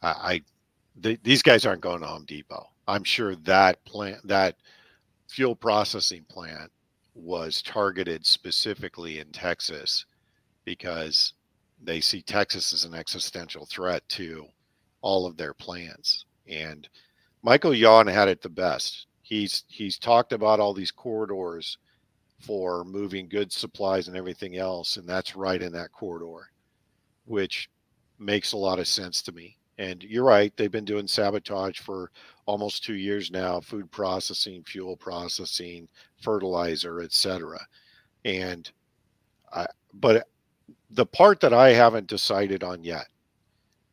I, 0.00 0.08
I 0.08 0.42
th- 1.02 1.20
these 1.22 1.42
guys 1.42 1.66
aren't 1.66 1.82
going 1.82 2.00
to 2.00 2.06
Home 2.06 2.24
Depot. 2.24 2.66
I'm 2.86 3.04
sure 3.04 3.36
that 3.36 3.84
plant 3.84 4.26
that 4.26 4.56
fuel 5.28 5.54
processing 5.54 6.24
plant 6.28 6.70
was 7.14 7.62
targeted 7.62 8.26
specifically 8.26 9.18
in 9.18 9.30
Texas 9.30 10.06
because 10.64 11.34
they 11.82 12.00
see 12.00 12.22
Texas 12.22 12.72
as 12.72 12.84
an 12.84 12.94
existential 12.94 13.66
threat 13.66 14.06
to 14.08 14.46
all 15.02 15.26
of 15.26 15.36
their 15.36 15.54
plans. 15.54 16.26
And 16.48 16.88
Michael 17.42 17.74
Yon 17.74 18.06
had 18.06 18.28
it 18.28 18.42
the 18.42 18.48
best. 18.48 19.06
He's 19.22 19.64
he's 19.68 19.98
talked 19.98 20.32
about 20.32 20.60
all 20.60 20.74
these 20.74 20.90
corridors 20.90 21.78
for 22.40 22.84
moving 22.84 23.28
goods, 23.28 23.54
supplies, 23.54 24.08
and 24.08 24.16
everything 24.16 24.56
else, 24.56 24.96
and 24.96 25.08
that's 25.08 25.36
right 25.36 25.60
in 25.60 25.72
that 25.72 25.92
corridor, 25.92 26.50
which 27.26 27.70
makes 28.18 28.52
a 28.52 28.56
lot 28.56 28.78
of 28.78 28.88
sense 28.88 29.22
to 29.22 29.32
me. 29.32 29.56
And 29.80 30.04
you're 30.04 30.24
right; 30.24 30.56
they've 30.56 30.70
been 30.72 30.86
doing 30.86 31.08
sabotage 31.08 31.80
for 31.80 32.12
almost 32.46 32.84
two 32.84 32.94
years 32.96 33.32
now: 33.32 33.60
food 33.60 33.90
processing, 33.92 34.64
fuel 34.64 34.96
processing, 34.96 35.88
fertilizer, 36.22 37.02
etc. 37.02 37.60
And 38.26 38.70
I, 39.52 39.66
but 39.94 40.28
the 40.90 41.06
part 41.06 41.40
that 41.40 41.54
I 41.54 41.70
haven't 41.70 42.08
decided 42.08 42.64
on 42.64 42.84
yet 42.84 43.08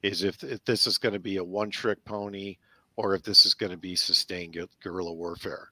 is 0.04 0.24
if, 0.24 0.44
if 0.44 0.64
this 0.66 0.88
is 0.88 0.98
going 1.00 1.14
to 1.14 1.20
be 1.20 1.38
a 1.38 1.46
one 1.46 1.72
trick 1.72 2.04
pony 2.06 2.58
or 2.98 3.16
if 3.16 3.24
this 3.24 3.46
is 3.46 3.56
going 3.56 3.72
to 3.72 3.78
be 3.78 3.96
sustained 3.96 4.58
guerrilla 4.84 5.14
warfare. 5.14 5.70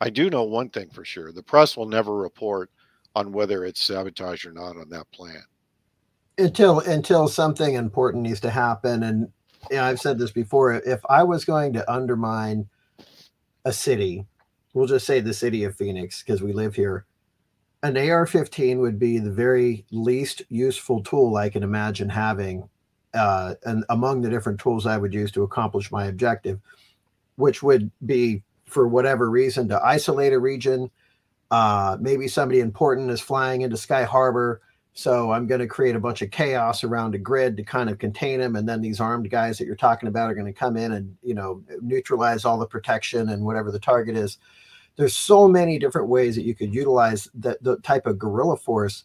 I 0.00 0.10
do 0.10 0.30
know 0.30 0.44
one 0.44 0.70
thing 0.70 0.90
for 0.90 1.04
sure 1.04 1.32
the 1.32 1.42
press 1.42 1.76
will 1.76 1.88
never 1.88 2.16
report 2.16 2.70
on 3.16 3.32
whether 3.32 3.64
it's 3.64 3.82
sabotage 3.82 4.46
or 4.46 4.52
not 4.52 4.76
on 4.78 4.90
that 4.90 5.10
plant. 5.12 5.44
until 6.38 6.80
until 6.80 7.28
something 7.28 7.74
important 7.74 8.22
needs 8.24 8.40
to 8.40 8.50
happen 8.50 9.02
and 9.04 9.28
know, 9.70 9.82
i've 9.82 10.00
said 10.00 10.18
this 10.18 10.30
before 10.30 10.74
if 10.74 11.00
i 11.08 11.22
was 11.22 11.44
going 11.44 11.72
to 11.72 11.92
undermine 11.92 12.68
a 13.64 13.72
city 13.72 14.24
we'll 14.74 14.86
just 14.86 15.06
say 15.06 15.20
the 15.20 15.34
city 15.34 15.64
of 15.64 15.76
phoenix 15.76 16.22
because 16.22 16.42
we 16.42 16.52
live 16.52 16.74
here 16.74 17.04
an 17.82 17.96
ar-15 17.96 18.78
would 18.78 18.98
be 18.98 19.18
the 19.18 19.30
very 19.30 19.84
least 19.90 20.42
useful 20.48 21.02
tool 21.02 21.36
i 21.36 21.48
can 21.48 21.62
imagine 21.62 22.08
having 22.08 22.68
uh, 23.14 23.54
and 23.64 23.82
among 23.88 24.20
the 24.20 24.30
different 24.30 24.60
tools 24.60 24.86
i 24.86 24.96
would 24.96 25.14
use 25.14 25.32
to 25.32 25.42
accomplish 25.42 25.90
my 25.90 26.06
objective 26.06 26.60
which 27.36 27.62
would 27.62 27.90
be 28.04 28.42
for 28.66 28.88
whatever 28.88 29.30
reason 29.30 29.68
to 29.68 29.80
isolate 29.82 30.32
a 30.32 30.38
region. 30.38 30.90
Uh, 31.50 31.96
maybe 32.00 32.26
somebody 32.26 32.60
important 32.60 33.10
is 33.10 33.20
flying 33.20 33.62
into 33.62 33.76
sky 33.76 34.02
harbor 34.02 34.60
so 34.96 35.30
I'm 35.30 35.46
going 35.46 35.60
to 35.60 35.66
create 35.66 35.94
a 35.94 36.00
bunch 36.00 36.22
of 36.22 36.30
chaos 36.30 36.82
around 36.82 37.14
a 37.14 37.18
grid 37.18 37.58
to 37.58 37.62
kind 37.62 37.90
of 37.90 37.98
contain 37.98 38.40
them, 38.40 38.56
and 38.56 38.66
then 38.66 38.80
these 38.80 38.98
armed 38.98 39.28
guys 39.28 39.58
that 39.58 39.66
you're 39.66 39.76
talking 39.76 40.08
about 40.08 40.30
are 40.30 40.34
going 40.34 40.46
to 40.46 40.58
come 40.58 40.74
in 40.78 40.92
and 40.92 41.14
you 41.22 41.34
know 41.34 41.62
neutralize 41.82 42.46
all 42.46 42.58
the 42.58 42.66
protection 42.66 43.28
and 43.28 43.44
whatever 43.44 43.70
the 43.70 43.78
target 43.78 44.16
is. 44.16 44.38
There's 44.96 45.14
so 45.14 45.46
many 45.46 45.78
different 45.78 46.08
ways 46.08 46.34
that 46.36 46.46
you 46.46 46.54
could 46.54 46.74
utilize 46.74 47.28
that 47.34 47.62
the 47.62 47.76
type 47.80 48.06
of 48.06 48.18
guerrilla 48.18 48.56
force. 48.56 49.04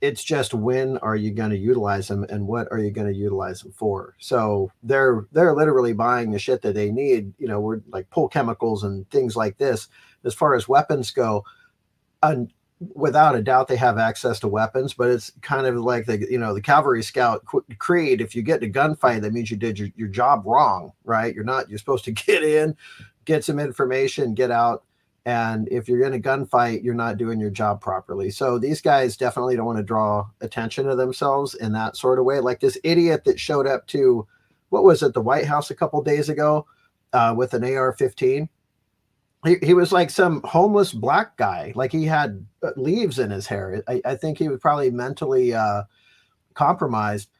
It's 0.00 0.24
just 0.24 0.54
when 0.54 0.98
are 0.98 1.16
you 1.16 1.30
going 1.30 1.50
to 1.50 1.56
utilize 1.56 2.08
them 2.08 2.24
and 2.28 2.48
what 2.48 2.66
are 2.72 2.78
you 2.78 2.90
going 2.90 3.06
to 3.06 3.16
utilize 3.16 3.62
them 3.62 3.72
for? 3.72 4.16
So 4.18 4.72
they're 4.82 5.28
they're 5.30 5.54
literally 5.54 5.92
buying 5.92 6.32
the 6.32 6.40
shit 6.40 6.62
that 6.62 6.74
they 6.74 6.90
need. 6.90 7.32
You 7.38 7.46
know, 7.46 7.60
we're 7.60 7.80
like 7.90 8.10
pull 8.10 8.28
chemicals 8.28 8.82
and 8.82 9.08
things 9.10 9.36
like 9.36 9.56
this. 9.58 9.86
As 10.24 10.34
far 10.34 10.56
as 10.56 10.66
weapons 10.66 11.12
go, 11.12 11.44
un, 12.24 12.50
without 12.94 13.34
a 13.34 13.42
doubt 13.42 13.66
they 13.66 13.76
have 13.76 13.98
access 13.98 14.38
to 14.38 14.46
weapons 14.46 14.94
but 14.94 15.10
it's 15.10 15.32
kind 15.42 15.66
of 15.66 15.76
like 15.76 16.06
the 16.06 16.18
you 16.30 16.38
know 16.38 16.54
the 16.54 16.60
cavalry 16.60 17.02
scout 17.02 17.44
creed 17.78 18.20
if 18.20 18.36
you 18.36 18.42
get 18.42 18.62
in 18.62 18.70
a 18.70 18.72
gunfight 18.72 19.20
that 19.20 19.32
means 19.32 19.50
you 19.50 19.56
did 19.56 19.78
your, 19.78 19.88
your 19.96 20.08
job 20.08 20.44
wrong 20.46 20.92
right? 21.04 21.34
You're 21.34 21.44
not 21.44 21.68
you're 21.68 21.78
supposed 21.78 22.04
to 22.04 22.12
get 22.26 22.44
in 22.44 22.76
get 23.24 23.44
some 23.44 23.58
information 23.58 24.34
get 24.34 24.50
out 24.50 24.84
and 25.26 25.68
if 25.72 25.88
you're 25.88 26.04
in 26.04 26.14
a 26.14 26.18
gunfight 26.18 26.84
you're 26.84 26.94
not 26.94 27.18
doing 27.18 27.40
your 27.40 27.50
job 27.50 27.80
properly. 27.80 28.30
So 28.30 28.58
these 28.58 28.80
guys 28.80 29.16
definitely 29.16 29.56
don't 29.56 29.66
want 29.66 29.78
to 29.78 29.84
draw 29.84 30.28
attention 30.40 30.86
to 30.86 30.94
themselves 30.94 31.54
in 31.54 31.72
that 31.72 31.96
sort 31.96 32.18
of 32.18 32.24
way. 32.24 32.38
Like 32.38 32.60
this 32.60 32.78
idiot 32.84 33.24
that 33.24 33.40
showed 33.40 33.66
up 33.66 33.86
to 33.88 34.26
what 34.68 34.84
was 34.84 35.02
it 35.02 35.14
the 35.14 35.20
white 35.20 35.46
house 35.46 35.70
a 35.70 35.74
couple 35.74 36.00
days 36.02 36.28
ago 36.28 36.66
uh, 37.12 37.34
with 37.36 37.54
an 37.54 37.64
ar-15 37.64 38.48
he, 39.44 39.56
he 39.62 39.74
was 39.74 39.92
like 39.92 40.10
some 40.10 40.42
homeless 40.42 40.92
black 40.92 41.36
guy 41.36 41.72
like 41.76 41.92
he 41.92 42.04
had 42.04 42.44
uh, 42.62 42.70
leaves 42.76 43.18
in 43.18 43.30
his 43.30 43.46
hair 43.46 43.82
i, 43.88 44.00
I 44.04 44.14
think 44.14 44.38
he 44.38 44.48
was 44.48 44.60
probably 44.60 44.90
mentally 44.90 45.54
uh, 45.54 45.84
compromised 46.54 47.30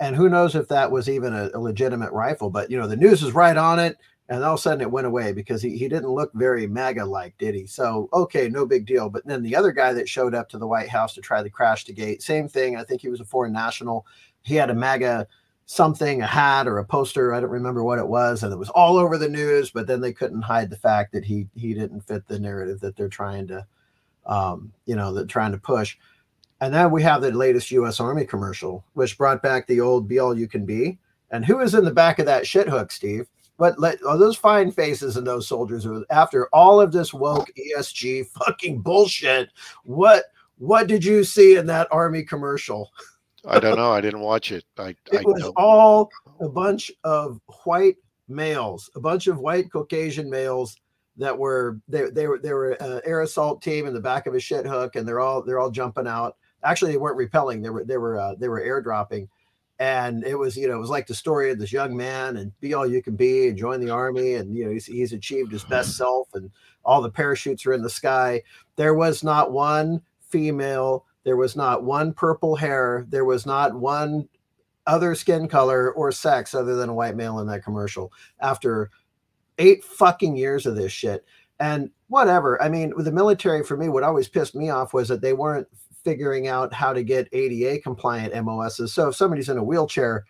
and 0.00 0.14
who 0.14 0.28
knows 0.28 0.54
if 0.54 0.68
that 0.68 0.90
was 0.90 1.08
even 1.08 1.34
a, 1.34 1.50
a 1.54 1.58
legitimate 1.58 2.12
rifle 2.12 2.50
but 2.50 2.70
you 2.70 2.78
know 2.78 2.86
the 2.86 2.96
news 2.96 3.22
is 3.22 3.32
right 3.32 3.56
on 3.56 3.78
it 3.78 3.96
and 4.28 4.44
all 4.44 4.54
of 4.54 4.58
a 4.58 4.62
sudden 4.62 4.82
it 4.82 4.90
went 4.90 5.06
away 5.06 5.32
because 5.32 5.62
he, 5.62 5.76
he 5.78 5.88
didn't 5.88 6.10
look 6.10 6.30
very 6.34 6.66
MAGA 6.66 7.04
like, 7.04 7.36
did 7.38 7.54
he? 7.54 7.66
So, 7.66 8.08
okay, 8.12 8.48
no 8.48 8.66
big 8.66 8.84
deal. 8.84 9.08
But 9.08 9.26
then 9.26 9.42
the 9.42 9.56
other 9.56 9.72
guy 9.72 9.92
that 9.94 10.08
showed 10.08 10.34
up 10.34 10.50
to 10.50 10.58
the 10.58 10.66
White 10.66 10.88
House 10.88 11.14
to 11.14 11.22
try 11.22 11.42
to 11.42 11.48
crash 11.48 11.84
the 11.84 11.94
gate, 11.94 12.22
same 12.22 12.46
thing. 12.46 12.76
I 12.76 12.84
think 12.84 13.00
he 13.00 13.08
was 13.08 13.20
a 13.20 13.24
foreign 13.24 13.52
national. 13.52 14.06
He 14.42 14.54
had 14.54 14.70
a 14.70 14.74
MAGA 14.74 15.26
something, 15.70 16.22
a 16.22 16.26
hat 16.26 16.66
or 16.66 16.78
a 16.78 16.84
poster. 16.84 17.34
I 17.34 17.40
don't 17.40 17.50
remember 17.50 17.84
what 17.84 17.98
it 17.98 18.08
was. 18.08 18.42
And 18.42 18.52
it 18.52 18.58
was 18.58 18.70
all 18.70 18.96
over 18.96 19.18
the 19.18 19.28
news, 19.28 19.70
but 19.70 19.86
then 19.86 20.00
they 20.00 20.14
couldn't 20.14 20.40
hide 20.40 20.70
the 20.70 20.76
fact 20.76 21.12
that 21.12 21.24
he 21.24 21.46
he 21.54 21.74
didn't 21.74 22.00
fit 22.00 22.26
the 22.26 22.38
narrative 22.38 22.80
that 22.80 22.96
they're 22.96 23.08
trying 23.08 23.46
to 23.48 23.66
um, 24.24 24.72
you 24.86 24.96
know, 24.96 25.12
that 25.12 25.28
trying 25.28 25.52
to 25.52 25.58
push. 25.58 25.96
And 26.60 26.72
then 26.72 26.90
we 26.90 27.02
have 27.02 27.22
the 27.22 27.30
latest 27.30 27.70
US 27.72 28.00
Army 28.00 28.24
commercial, 28.24 28.84
which 28.94 29.18
brought 29.18 29.42
back 29.42 29.66
the 29.66 29.80
old 29.80 30.08
be 30.08 30.18
all 30.18 30.36
you 30.36 30.48
can 30.48 30.64
be. 30.64 30.98
And 31.30 31.44
who 31.44 31.60
is 31.60 31.74
in 31.74 31.84
the 31.84 31.90
back 31.90 32.18
of 32.18 32.26
that 32.26 32.46
shit 32.46 32.68
hook, 32.68 32.90
Steve? 32.90 33.28
But 33.58 33.78
let 33.78 34.00
those 34.00 34.36
fine 34.36 34.70
faces 34.70 35.16
and 35.16 35.26
those 35.26 35.46
soldiers 35.48 35.84
are 35.84 36.02
after 36.10 36.48
all 36.52 36.80
of 36.80 36.92
this 36.92 37.12
woke 37.12 37.50
ESG 37.58 38.28
fucking 38.28 38.80
bullshit. 38.80 39.50
What 39.84 40.24
what 40.58 40.86
did 40.88 41.04
you 41.04 41.24
see 41.24 41.56
in 41.56 41.66
that 41.66 41.88
army 41.90 42.22
commercial? 42.22 42.90
I 43.48 43.60
don't 43.60 43.76
know. 43.76 43.92
I 43.92 44.00
didn't 44.00 44.20
watch 44.20 44.52
it. 44.52 44.64
I, 44.78 44.90
It 45.12 45.20
I 45.20 45.22
was 45.22 45.42
don't. 45.42 45.54
all 45.56 46.10
a 46.40 46.48
bunch 46.48 46.90
of 47.04 47.40
white 47.64 47.96
males, 48.28 48.90
a 48.94 49.00
bunch 49.00 49.26
of 49.26 49.38
white 49.38 49.70
Caucasian 49.72 50.28
males 50.28 50.76
that 51.16 51.36
were 51.36 51.80
they 51.88 52.10
they 52.10 52.26
were 52.26 52.38
they 52.38 52.52
were 52.52 52.72
an 52.72 53.00
air 53.04 53.22
assault 53.22 53.62
team 53.62 53.86
in 53.86 53.94
the 53.94 54.00
back 54.00 54.26
of 54.26 54.34
a 54.34 54.40
shit 54.40 54.66
hook, 54.66 54.96
and 54.96 55.06
they're 55.06 55.20
all 55.20 55.42
they're 55.42 55.58
all 55.58 55.70
jumping 55.70 56.06
out. 56.06 56.36
Actually, 56.62 56.92
they 56.92 56.98
weren't 56.98 57.16
repelling; 57.16 57.62
they 57.62 57.70
were 57.70 57.84
they 57.84 57.98
were 57.98 58.18
uh, 58.18 58.34
they 58.38 58.48
were 58.48 58.60
airdropping, 58.60 59.28
and 59.78 60.24
it 60.24 60.36
was 60.36 60.56
you 60.56 60.68
know 60.68 60.76
it 60.76 60.80
was 60.80 60.90
like 60.90 61.06
the 61.06 61.14
story 61.14 61.50
of 61.50 61.58
this 61.58 61.72
young 61.72 61.96
man 61.96 62.36
and 62.36 62.52
be 62.60 62.74
all 62.74 62.86
you 62.86 63.02
can 63.02 63.16
be 63.16 63.48
and 63.48 63.56
join 63.56 63.80
the 63.80 63.90
army, 63.90 64.34
and 64.34 64.56
you 64.56 64.64
know 64.64 64.70
he's, 64.70 64.86
he's 64.86 65.12
achieved 65.12 65.50
his 65.52 65.64
best 65.64 65.96
self, 65.96 66.28
and 66.34 66.50
all 66.84 67.02
the 67.02 67.10
parachutes 67.10 67.66
are 67.66 67.72
in 67.72 67.82
the 67.82 67.90
sky. 67.90 68.42
There 68.76 68.94
was 68.94 69.24
not 69.24 69.52
one 69.52 70.00
female. 70.20 71.04
There 71.28 71.36
was 71.36 71.56
not 71.56 71.84
one 71.84 72.14
purple 72.14 72.56
hair. 72.56 73.04
There 73.10 73.26
was 73.26 73.44
not 73.44 73.74
one 73.74 74.30
other 74.86 75.14
skin 75.14 75.46
color 75.46 75.92
or 75.92 76.10
sex 76.10 76.54
other 76.54 76.74
than 76.74 76.88
a 76.88 76.94
white 76.94 77.16
male 77.16 77.40
in 77.40 77.46
that 77.48 77.62
commercial 77.62 78.10
after 78.40 78.88
eight 79.58 79.84
fucking 79.84 80.36
years 80.36 80.64
of 80.64 80.74
this 80.74 80.90
shit. 80.90 81.26
And 81.60 81.90
whatever. 82.06 82.62
I 82.62 82.70
mean, 82.70 82.94
with 82.96 83.04
the 83.04 83.12
military, 83.12 83.62
for 83.62 83.76
me, 83.76 83.90
what 83.90 84.04
always 84.04 84.26
pissed 84.26 84.54
me 84.54 84.70
off 84.70 84.94
was 84.94 85.06
that 85.08 85.20
they 85.20 85.34
weren't 85.34 85.68
figuring 86.02 86.48
out 86.48 86.72
how 86.72 86.94
to 86.94 87.02
get 87.02 87.28
ADA 87.32 87.82
compliant 87.82 88.34
MOSs. 88.42 88.94
So 88.94 89.08
if 89.08 89.14
somebody's 89.14 89.50
in 89.50 89.58
a 89.58 89.62
wheelchair, 89.62 90.24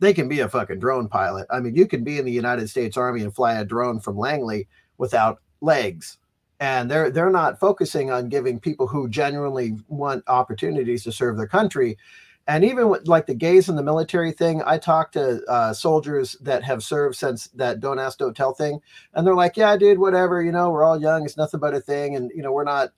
they 0.00 0.12
can 0.12 0.28
be 0.28 0.40
a 0.40 0.50
fucking 0.50 0.80
drone 0.80 1.08
pilot. 1.08 1.46
I 1.48 1.60
mean, 1.60 1.74
you 1.74 1.86
can 1.86 2.04
be 2.04 2.18
in 2.18 2.26
the 2.26 2.30
United 2.30 2.68
States 2.68 2.98
Army 2.98 3.22
and 3.22 3.34
fly 3.34 3.54
a 3.54 3.64
drone 3.64 4.00
from 4.00 4.18
Langley 4.18 4.68
without 4.98 5.40
legs. 5.62 6.18
And 6.62 6.88
they're 6.88 7.10
they're 7.10 7.28
not 7.28 7.58
focusing 7.58 8.12
on 8.12 8.28
giving 8.28 8.60
people 8.60 8.86
who 8.86 9.08
genuinely 9.08 9.78
want 9.88 10.22
opportunities 10.28 11.02
to 11.02 11.10
serve 11.10 11.36
their 11.36 11.48
country. 11.48 11.98
And 12.46 12.64
even 12.64 12.88
with 12.88 13.08
like 13.08 13.26
the 13.26 13.34
gays 13.34 13.68
in 13.68 13.74
the 13.74 13.82
military 13.82 14.30
thing, 14.30 14.62
I 14.64 14.78
talked 14.78 15.14
to 15.14 15.42
uh, 15.48 15.72
soldiers 15.72 16.36
that 16.40 16.62
have 16.62 16.84
served 16.84 17.16
since 17.16 17.48
that 17.48 17.80
"Don't 17.80 17.98
Ask, 17.98 18.18
Don't 18.18 18.36
Tell" 18.36 18.54
thing, 18.54 18.80
and 19.12 19.26
they're 19.26 19.34
like, 19.34 19.56
"Yeah, 19.56 19.76
dude, 19.76 19.98
whatever. 19.98 20.40
You 20.40 20.52
know, 20.52 20.70
we're 20.70 20.84
all 20.84 21.00
young. 21.00 21.24
It's 21.24 21.36
nothing 21.36 21.58
but 21.58 21.74
a 21.74 21.80
thing, 21.80 22.14
and 22.14 22.30
you 22.32 22.42
know, 22.42 22.52
we're 22.52 22.62
not. 22.62 22.90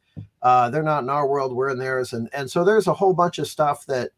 Uh, 0.43 0.69
they're 0.69 0.83
not 0.83 1.03
in 1.03 1.09
our 1.09 1.27
world. 1.27 1.57
We're 1.57 1.71
in 1.71 1.79
theirs." 1.79 2.13
And 2.13 2.29
and 2.35 2.51
so 2.51 2.65
there's 2.67 2.87
a 2.87 2.93
whole 2.93 3.15
bunch 3.15 3.39
of 3.39 3.47
stuff 3.47 3.87
that 3.87 4.11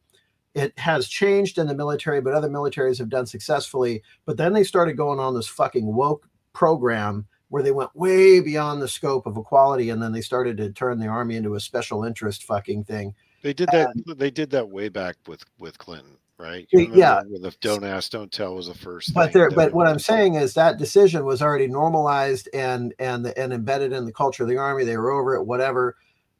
it 0.55 0.77
has 0.77 1.07
changed 1.07 1.57
in 1.57 1.69
the 1.69 1.75
military, 1.75 2.21
but 2.21 2.35
other 2.35 2.51
militaries 2.51 2.99
have 2.99 3.11
done 3.11 3.27
successfully. 3.27 4.03
But 4.25 4.39
then 4.39 4.55
they 4.55 4.65
started 4.65 4.97
going 4.97 5.21
on 5.21 5.37
this 5.37 5.47
fucking 5.47 5.95
woke 5.95 6.29
program 6.53 7.27
where 7.49 7.63
they 7.63 7.73
went 7.73 7.95
way 7.95 8.41
beyond 8.41 8.83
the 8.83 8.89
scope 8.89 9.27
of 9.27 9.37
equality, 9.37 9.91
and 9.91 10.03
then 10.03 10.13
they 10.13 10.21
started 10.21 10.57
to 10.57 10.71
turn 10.73 10.99
the 10.99 11.07
army 11.07 11.37
into 11.37 11.55
a 11.55 11.61
special 11.61 12.05
interest 12.05 12.45
fucking 12.45 12.85
thing. 12.85 13.15
They 13.43 13.53
did 13.53 13.69
that. 13.73 13.93
they 14.17 14.31
did 14.31 14.51
that 14.51 14.69
way 14.69 14.89
back 14.89 15.17
with 15.29 15.45
with 15.59 15.79
Clinton, 15.79 16.17
right? 16.39 16.67
Yeah. 16.73 17.23
The 17.25 17.55
"Don't 17.61 17.85
Ask, 17.85 18.11
Don't 18.11 18.33
Tell" 18.33 18.55
was 18.55 18.67
the 18.67 18.75
first. 18.75 19.15
But 19.15 19.33
thing 19.33 19.43
there, 19.43 19.51
but 19.51 19.73
what 19.73 19.87
I'm 19.87 20.01
saying 20.01 20.35
is 20.35 20.55
that 20.55 20.79
decision 20.79 21.25
was 21.25 21.43
already 21.43 21.69
normalized 21.69 22.49
and 22.53 22.93
and 22.99 23.27
and 23.37 23.53
embedded 23.53 23.93
in 23.93 24.05
the 24.05 24.13
culture 24.13 24.43
of 24.43 24.49
the 24.49 24.57
army. 24.57 24.85
They 24.85 24.97
were 24.97 25.13
over 25.13 25.37
it, 25.37 25.45
whatever. 25.45 25.97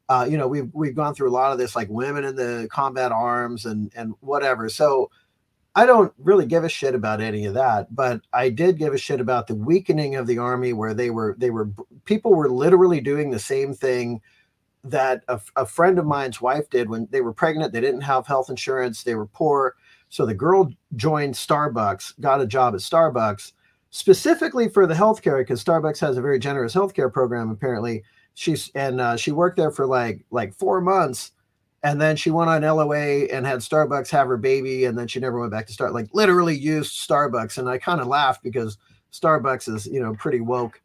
Uh, 0.09 0.25
you 0.29 0.37
know, 0.37 0.47
we've 0.47 0.69
we've 0.73 0.95
gone 0.95 1.13
through 1.13 1.29
a 1.29 1.31
lot 1.31 1.51
of 1.51 1.57
this, 1.57 1.75
like 1.75 1.87
women 1.89 2.25
in 2.25 2.35
the 2.35 2.67
combat 2.71 3.11
arms 3.11 3.65
and 3.65 3.91
and 3.95 4.13
whatever. 4.19 4.67
So 4.67 5.09
I 5.77 5.85
don't 5.85 6.11
really 6.17 6.47
give 6.47 6.63
a 6.63 6.69
shit 6.69 6.95
about 6.95 7.21
any 7.21 7.45
of 7.45 7.53
that, 7.53 7.95
but 7.95 8.21
I 8.33 8.49
did 8.49 8.79
give 8.79 8.95
a 8.95 8.97
shit 8.97 9.21
about 9.21 9.45
the 9.45 9.53
weakening 9.53 10.15
of 10.15 10.25
the 10.25 10.39
army, 10.39 10.73
where 10.73 10.95
they 10.95 11.11
were 11.11 11.35
they 11.37 11.51
were 11.51 11.69
people 12.05 12.33
were 12.33 12.49
literally 12.49 12.99
doing 12.99 13.29
the 13.29 13.37
same 13.37 13.75
thing 13.75 14.19
that 14.83 15.23
a, 15.27 15.39
a 15.55 15.67
friend 15.67 15.99
of 15.99 16.05
mine's 16.07 16.41
wife 16.41 16.67
did 16.71 16.89
when 16.89 17.07
they 17.11 17.21
were 17.21 17.31
pregnant. 17.31 17.73
They 17.73 17.81
didn't 17.81 18.01
have 18.01 18.25
health 18.25 18.49
insurance. 18.49 19.03
They 19.03 19.13
were 19.13 19.27
poor. 19.27 19.75
So 20.09 20.25
the 20.25 20.33
girl 20.33 20.73
joined 20.95 21.35
Starbucks, 21.35 22.19
got 22.21 22.41
a 22.41 22.47
job 22.47 22.73
at 22.73 22.79
Starbucks 22.79 23.51
specifically 23.91 24.69
for 24.69 24.87
the 24.87 24.95
healthcare 24.95 25.41
because 25.41 25.63
Starbucks 25.63 25.99
has 25.99 26.17
a 26.17 26.23
very 26.23 26.39
generous 26.39 26.73
healthcare 26.73 27.13
program. 27.13 27.51
Apparently, 27.51 28.01
she's 28.33 28.71
and 28.73 28.99
uh, 28.99 29.15
she 29.15 29.31
worked 29.31 29.57
there 29.57 29.69
for 29.69 29.85
like 29.85 30.25
like 30.31 30.55
four 30.55 30.81
months, 30.81 31.33
and 31.87 32.01
then 32.01 32.17
she 32.17 32.31
went 32.31 32.49
on 32.49 32.63
LOA 32.63 33.27
and 33.27 33.47
had 33.47 33.59
Starbucks 33.59 34.09
have 34.09 34.27
her 34.27 34.35
baby, 34.35 34.83
and 34.83 34.97
then 34.97 35.07
she 35.07 35.21
never 35.21 35.39
went 35.39 35.53
back 35.53 35.67
to 35.67 35.73
start. 35.73 35.93
Like 35.93 36.09
literally 36.11 36.53
used 36.53 37.07
Starbucks, 37.07 37.57
and 37.57 37.69
I 37.69 37.77
kind 37.77 38.01
of 38.01 38.07
laughed 38.07 38.43
because 38.43 38.77
Starbucks 39.13 39.73
is 39.73 39.87
you 39.87 40.01
know 40.01 40.13
pretty 40.15 40.41
woke 40.41 40.81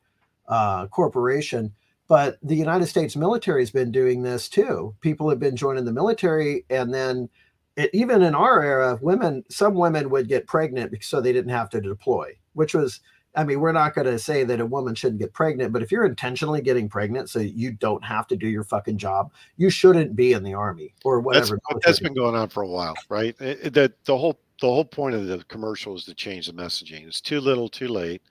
uh, 0.47 0.87
corporation. 0.87 1.73
But 2.07 2.39
the 2.41 2.55
United 2.55 2.87
States 2.87 3.17
military 3.17 3.63
has 3.63 3.73
been 3.73 3.91
doing 3.91 4.23
this 4.23 4.49
too. 4.49 4.95
People 5.01 5.29
have 5.29 5.41
been 5.41 5.57
joining 5.57 5.85
the 5.85 5.93
military, 5.93 6.65
and 6.71 6.95
then 6.95 7.29
it, 7.75 7.91
even 7.93 8.23
in 8.23 8.37
our 8.37 8.63
era, 8.63 8.97
women, 9.03 9.43
some 9.51 9.75
women 9.75 10.09
would 10.09 10.29
get 10.29 10.47
pregnant 10.47 10.95
so 11.03 11.21
they 11.21 11.33
didn't 11.33 11.51
have 11.51 11.71
to 11.71 11.81
deploy, 11.81 12.31
which 12.53 12.75
was, 12.75 13.01
I 13.35 13.45
mean, 13.45 13.61
we're 13.61 13.73
not 13.73 13.95
going 13.95 14.07
to 14.07 14.19
say 14.19 14.45
that 14.45 14.61
a 14.61 14.67
woman 14.67 14.95
shouldn't 14.95 15.21
get 15.21 15.33
pregnant, 15.33 15.73
but 15.73 15.83
if 15.83 15.91
you're 15.91 16.05
intentionally 16.05 16.61
getting 16.61 16.89
pregnant 16.89 17.31
so 17.31 17.39
you 17.39 17.73
don't 17.73 18.05
have 18.05 18.27
to 18.27 18.37
do 18.37 18.47
your 18.47 18.65
fucking 18.65 18.99
job, 18.99 19.33
you 19.57 19.71
shouldn't 19.71 20.15
be 20.15 20.35
in 20.35 20.43
the 20.43 20.53
army 20.53 20.95
or 21.05 21.17
That's, 21.17 21.51
whatever. 21.51 21.61
but 21.71 21.83
that's 21.83 22.01
been 22.01 22.15
going 22.15 22.35
on 22.35 22.51
for 22.51 22.63
a 22.63 22.69
while, 22.69 22.95
right? 23.09 23.35
It- 23.41 23.73
the 23.73 23.93
the 24.05 24.17
whole 24.17 24.39
the 24.61 24.67
whole 24.69 24.85
point 24.85 25.15
of 25.15 25.27
the 25.27 25.43
commercial 25.45 25.97
is 25.97 26.05
to 26.05 26.15
change 26.15 26.47
the 26.47 26.53
messaging. 26.53 27.07
It's 27.07 27.21
too 27.21 27.41
little, 27.41 27.69
too 27.69 27.89
late. 27.89 28.23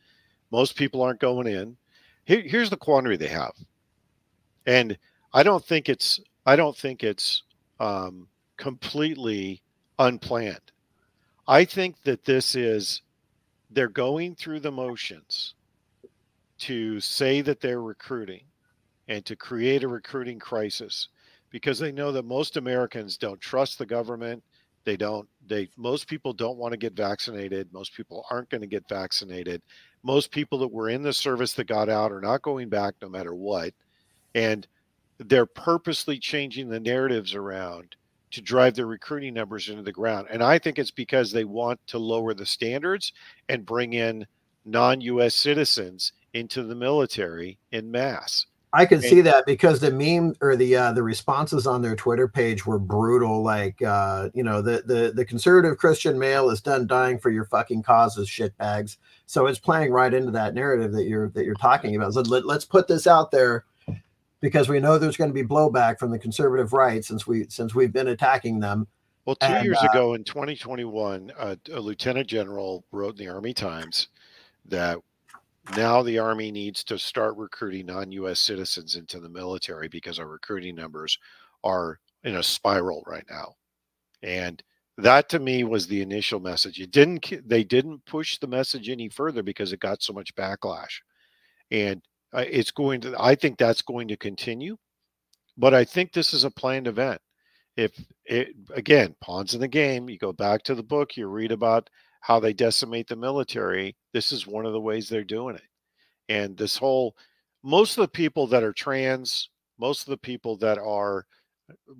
Most 0.51 0.75
people 0.75 1.01
aren't 1.01 1.19
going 1.19 1.47
in. 1.47 1.75
Here, 2.25 2.41
here's 2.41 2.69
the 2.69 2.77
quandary 2.77 3.17
they 3.17 3.27
have, 3.27 3.53
and 4.67 4.97
I 5.33 5.43
don't 5.43 5.65
think 5.65 5.89
it's 5.89 6.19
I 6.45 6.55
don't 6.55 6.77
think 6.77 7.03
it's 7.03 7.43
um, 7.79 8.27
completely 8.57 9.61
unplanned. 9.97 10.71
I 11.47 11.65
think 11.65 12.01
that 12.03 12.23
this 12.23 12.55
is 12.55 13.01
they're 13.71 13.87
going 13.87 14.35
through 14.35 14.59
the 14.59 14.71
motions 14.71 15.55
to 16.59 16.99
say 16.99 17.41
that 17.41 17.61
they're 17.61 17.81
recruiting 17.81 18.43
and 19.07 19.25
to 19.25 19.35
create 19.35 19.83
a 19.83 19.87
recruiting 19.87 20.39
crisis 20.39 21.09
because 21.49 21.79
they 21.79 21.91
know 21.91 22.11
that 22.11 22.25
most 22.25 22.57
Americans 22.57 23.17
don't 23.17 23.41
trust 23.41 23.79
the 23.79 23.85
government. 23.85 24.43
They 24.83 24.97
don't, 24.97 25.27
they, 25.47 25.69
most 25.77 26.07
people 26.07 26.33
don't 26.33 26.57
want 26.57 26.71
to 26.71 26.77
get 26.77 26.93
vaccinated. 26.93 27.71
Most 27.73 27.93
people 27.93 28.25
aren't 28.29 28.49
going 28.49 28.61
to 28.61 28.67
get 28.67 28.87
vaccinated. 28.87 29.61
Most 30.03 30.31
people 30.31 30.59
that 30.59 30.71
were 30.71 30.89
in 30.89 31.03
the 31.03 31.13
service 31.13 31.53
that 31.53 31.65
got 31.65 31.89
out 31.89 32.11
are 32.11 32.21
not 32.21 32.41
going 32.41 32.69
back 32.69 32.95
no 33.01 33.09
matter 33.09 33.35
what. 33.35 33.73
And 34.33 34.67
they're 35.17 35.45
purposely 35.45 36.17
changing 36.17 36.69
the 36.69 36.79
narratives 36.79 37.35
around 37.35 37.95
to 38.31 38.41
drive 38.41 38.75
their 38.75 38.87
recruiting 38.87 39.33
numbers 39.33 39.69
into 39.69 39.83
the 39.83 39.91
ground. 39.91 40.27
And 40.29 40.43
I 40.43 40.57
think 40.59 40.79
it's 40.79 40.91
because 40.91 41.31
they 41.31 41.45
want 41.45 41.79
to 41.87 41.97
lower 41.97 42.33
the 42.33 42.45
standards 42.45 43.13
and 43.49 43.65
bring 43.65 43.93
in 43.93 44.25
non 44.65 45.01
US 45.01 45.35
citizens 45.35 46.13
into 46.33 46.63
the 46.63 46.75
military 46.75 47.57
in 47.71 47.91
mass. 47.91 48.45
I 48.73 48.85
could 48.85 48.99
Okay. 48.99 49.09
see 49.09 49.21
that 49.21 49.45
because 49.45 49.81
the 49.81 49.91
meme 49.91 50.33
or 50.39 50.55
the 50.55 50.77
uh, 50.77 50.93
the 50.93 51.03
responses 51.03 51.67
on 51.67 51.81
their 51.81 51.95
Twitter 51.95 52.29
page 52.29 52.65
were 52.65 52.79
brutal. 52.79 53.43
Like, 53.43 53.81
uh, 53.81 54.29
you 54.33 54.43
know, 54.43 54.61
the 54.61 54.83
the 54.85 55.11
the 55.13 55.25
conservative 55.25 55.77
Christian 55.77 56.17
male 56.17 56.49
is 56.49 56.61
done 56.61 56.87
dying 56.87 57.19
for 57.19 57.31
your 57.31 57.43
fucking 57.45 57.83
causes, 57.83 58.29
shitbags. 58.29 58.95
So 59.25 59.47
it's 59.47 59.59
playing 59.59 59.91
right 59.91 60.13
into 60.13 60.31
that 60.31 60.53
narrative 60.53 60.93
that 60.93 61.03
you're 61.03 61.29
that 61.31 61.43
you're 61.43 61.55
talking 61.55 61.97
about. 61.97 62.13
So 62.13 62.21
let, 62.21 62.45
let's 62.45 62.63
put 62.63 62.87
this 62.87 63.07
out 63.07 63.29
there 63.31 63.65
because 64.41 64.67
we 64.67 64.79
know 64.79 64.97
there's 64.97 65.17
going 65.17 65.29
to 65.29 65.33
be 65.33 65.47
blowback 65.47 65.99
from 65.99 66.11
the 66.11 66.19
conservative 66.19 66.73
right 66.73 67.05
since 67.05 67.25
we 67.25 67.45
since 67.49 67.73
we've 67.73 67.93
been 67.93 68.09
attacking 68.09 68.59
them. 68.59 68.87
Well, 69.25 69.35
two 69.35 69.45
And, 69.47 69.63
years 69.63 69.77
uh, 69.81 69.87
ago 69.91 70.15
in 70.15 70.23
2021, 70.23 71.31
uh, 71.37 71.55
a 71.71 71.79
lieutenant 71.79 72.27
general 72.27 72.83
wrote 72.91 73.19
in 73.19 73.25
the 73.25 73.31
Army 73.31 73.53
Times 73.53 74.07
that 74.65 74.97
now 75.77 76.01
the 76.01 76.17
Army 76.17 76.51
needs 76.51 76.83
to 76.85 76.97
start 76.97 77.37
recruiting 77.37 77.85
non 77.85 78.11
US 78.11 78.41
citizens 78.41 78.95
into 78.95 79.19
the 79.19 79.29
military 79.29 79.87
because 79.87 80.17
our 80.19 80.27
recruiting 80.27 80.75
numbers 80.75 81.17
are 81.63 81.99
in 82.23 82.35
a 82.35 82.43
spiral 82.43 83.03
right 83.05 83.25
now. 83.29 83.55
And 84.23 84.61
that 84.97 85.29
to 85.29 85.39
me 85.39 85.63
was 85.63 85.87
the 85.87 86.01
initial 86.01 86.39
message. 86.39 86.79
It 86.79 86.91
didn't, 86.91 87.47
they 87.47 87.63
didn't 87.63 88.05
push 88.05 88.37
the 88.37 88.47
message 88.47 88.89
any 88.89 89.09
further 89.09 89.43
because 89.43 89.71
it 89.71 89.79
got 89.79 90.01
so 90.03 90.13
much 90.13 90.35
backlash. 90.35 90.99
And 91.69 92.01
uh, 92.33 92.45
it's 92.49 92.71
going 92.71 93.01
to, 93.01 93.15
I 93.19 93.35
think 93.35 93.57
that's 93.57 93.81
going 93.81 94.07
to 94.09 94.17
continue. 94.17 94.77
But 95.57 95.73
I 95.73 95.83
think 95.83 96.13
this 96.13 96.33
is 96.33 96.43
a 96.43 96.51
planned 96.51 96.87
event 96.87 97.21
if 97.77 97.91
it 98.25 98.49
again 98.73 99.15
pawns 99.21 99.53
in 99.53 99.61
the 99.61 99.67
game 99.67 100.09
you 100.09 100.17
go 100.17 100.33
back 100.33 100.63
to 100.63 100.75
the 100.75 100.83
book 100.83 101.15
you 101.15 101.27
read 101.27 101.51
about 101.51 101.89
how 102.21 102.39
they 102.39 102.53
decimate 102.53 103.07
the 103.07 103.15
military 103.15 103.95
this 104.13 104.31
is 104.31 104.45
one 104.45 104.65
of 104.65 104.73
the 104.73 104.79
ways 104.79 105.07
they're 105.07 105.23
doing 105.23 105.55
it 105.55 105.63
and 106.29 106.57
this 106.57 106.77
whole 106.77 107.15
most 107.63 107.97
of 107.97 108.01
the 108.01 108.11
people 108.11 108.47
that 108.47 108.63
are 108.63 108.73
trans 108.73 109.49
most 109.79 110.01
of 110.01 110.07
the 110.07 110.17
people 110.17 110.57
that 110.57 110.77
are 110.77 111.25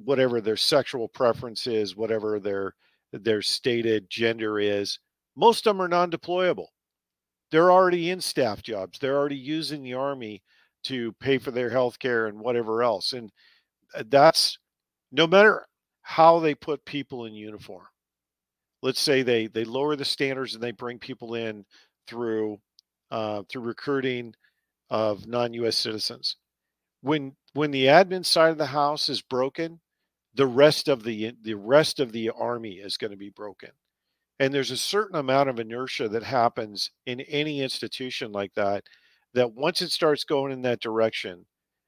whatever 0.04 0.42
their 0.42 0.58
sexual 0.58 1.08
preference 1.08 1.68
is 1.68 1.96
whatever 1.96 2.40
their 2.40 2.76
their 3.14 3.42
stated 3.42 4.10
gender 4.10 4.60
is 4.60 5.00
most 5.36 5.66
of 5.66 5.76
them 5.76 5.82
are 5.82 5.88
non-deployable 5.88 6.68
they're 7.52 7.72
already 7.72 8.10
in 8.10 8.22
staff 8.22 8.62
jobs 8.62 9.00
they're 9.00 9.18
already 9.18 9.36
using 9.36 9.84
the 9.84 9.94
army 9.94 10.42
to 10.84 11.12
pay 11.14 11.38
for 11.38 11.52
their 11.52 11.70
health 11.70 12.00
care 12.00 12.28
and 12.28 12.40
whatever 12.40 12.82
else 12.82 13.14
and 13.14 13.32
uh, 13.96 14.04
that's 14.10 14.58
no 15.12 15.28
matter 15.28 15.66
how 16.02 16.40
they 16.40 16.56
put 16.56 16.84
people 16.86 17.26
in 17.26 17.34
uniform 17.34 17.86
let's 18.82 19.00
say 19.00 19.22
they 19.22 19.48
they 19.48 19.64
lower 19.64 19.96
the 19.96 20.06
standards 20.06 20.54
and 20.54 20.64
they 20.64 20.72
bring 20.72 20.98
people 20.98 21.36
in 21.36 21.66
through 22.08 22.60
uh, 23.12 23.44
through 23.50 23.62
recruiting 23.62 24.34
of 24.90 25.28
non-us 25.28 25.76
citizens 25.76 26.38
when 27.02 27.36
when 27.54 27.72
the 27.72 27.86
admin 27.86 28.26
side 28.26 28.52
of 28.52 28.58
the 28.58 28.66
house 28.66 29.10
is 29.10 29.22
broken 29.22 29.80
the 30.36 30.48
rest 30.48 30.88
of 30.88 31.04
the 31.04 31.34
the 31.44 31.54
rest 31.54 32.00
of 32.00 32.12
the 32.12 32.30
army 32.30 32.74
is 32.74 32.98
going 32.98 33.12
to 33.12 33.18
be 33.18 33.30
broken 33.30 33.70
and 34.42 34.52
there's 34.52 34.72
a 34.72 34.78
certain 34.78 35.18
amount 35.18 35.50
of 35.50 35.60
inertia 35.60 36.10
that 36.10 36.24
happens 36.24 36.90
in 37.06 37.22
any 37.22 37.62
institution 37.62 38.32
like 38.32 38.52
that 38.56 38.84
that 39.36 39.54
once 39.54 39.82
it 39.82 39.92
starts 39.92 40.24
going 40.24 40.52
in 40.52 40.64
that 40.64 40.82
direction 40.82 41.46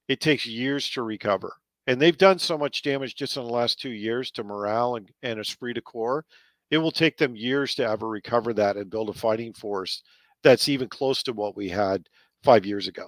it 0.07 0.21
takes 0.21 0.45
years 0.45 0.89
to 0.89 1.01
recover 1.01 1.55
and 1.87 1.99
they've 1.99 2.17
done 2.17 2.37
so 2.37 2.57
much 2.57 2.83
damage 2.83 3.15
just 3.15 3.35
in 3.35 3.43
the 3.43 3.49
last 3.49 3.81
two 3.81 3.89
years 3.89 4.29
to 4.29 4.43
morale 4.43 4.95
and, 4.95 5.11
and 5.23 5.39
esprit 5.39 5.73
de 5.73 5.81
corps 5.81 6.25
It 6.69 6.77
will 6.77 6.91
take 6.91 7.17
them 7.17 7.35
years 7.35 7.75
to 7.75 7.87
ever 7.87 8.07
recover 8.07 8.53
that 8.53 8.77
and 8.77 8.89
build 8.89 9.09
a 9.09 9.13
fighting 9.13 9.53
force 9.53 10.03
that's 10.43 10.69
even 10.69 10.87
close 10.89 11.23
to 11.23 11.33
what 11.33 11.55
we 11.55 11.69
had 11.69 12.07
five 12.43 12.65
years 12.65 12.87
ago. 12.87 13.07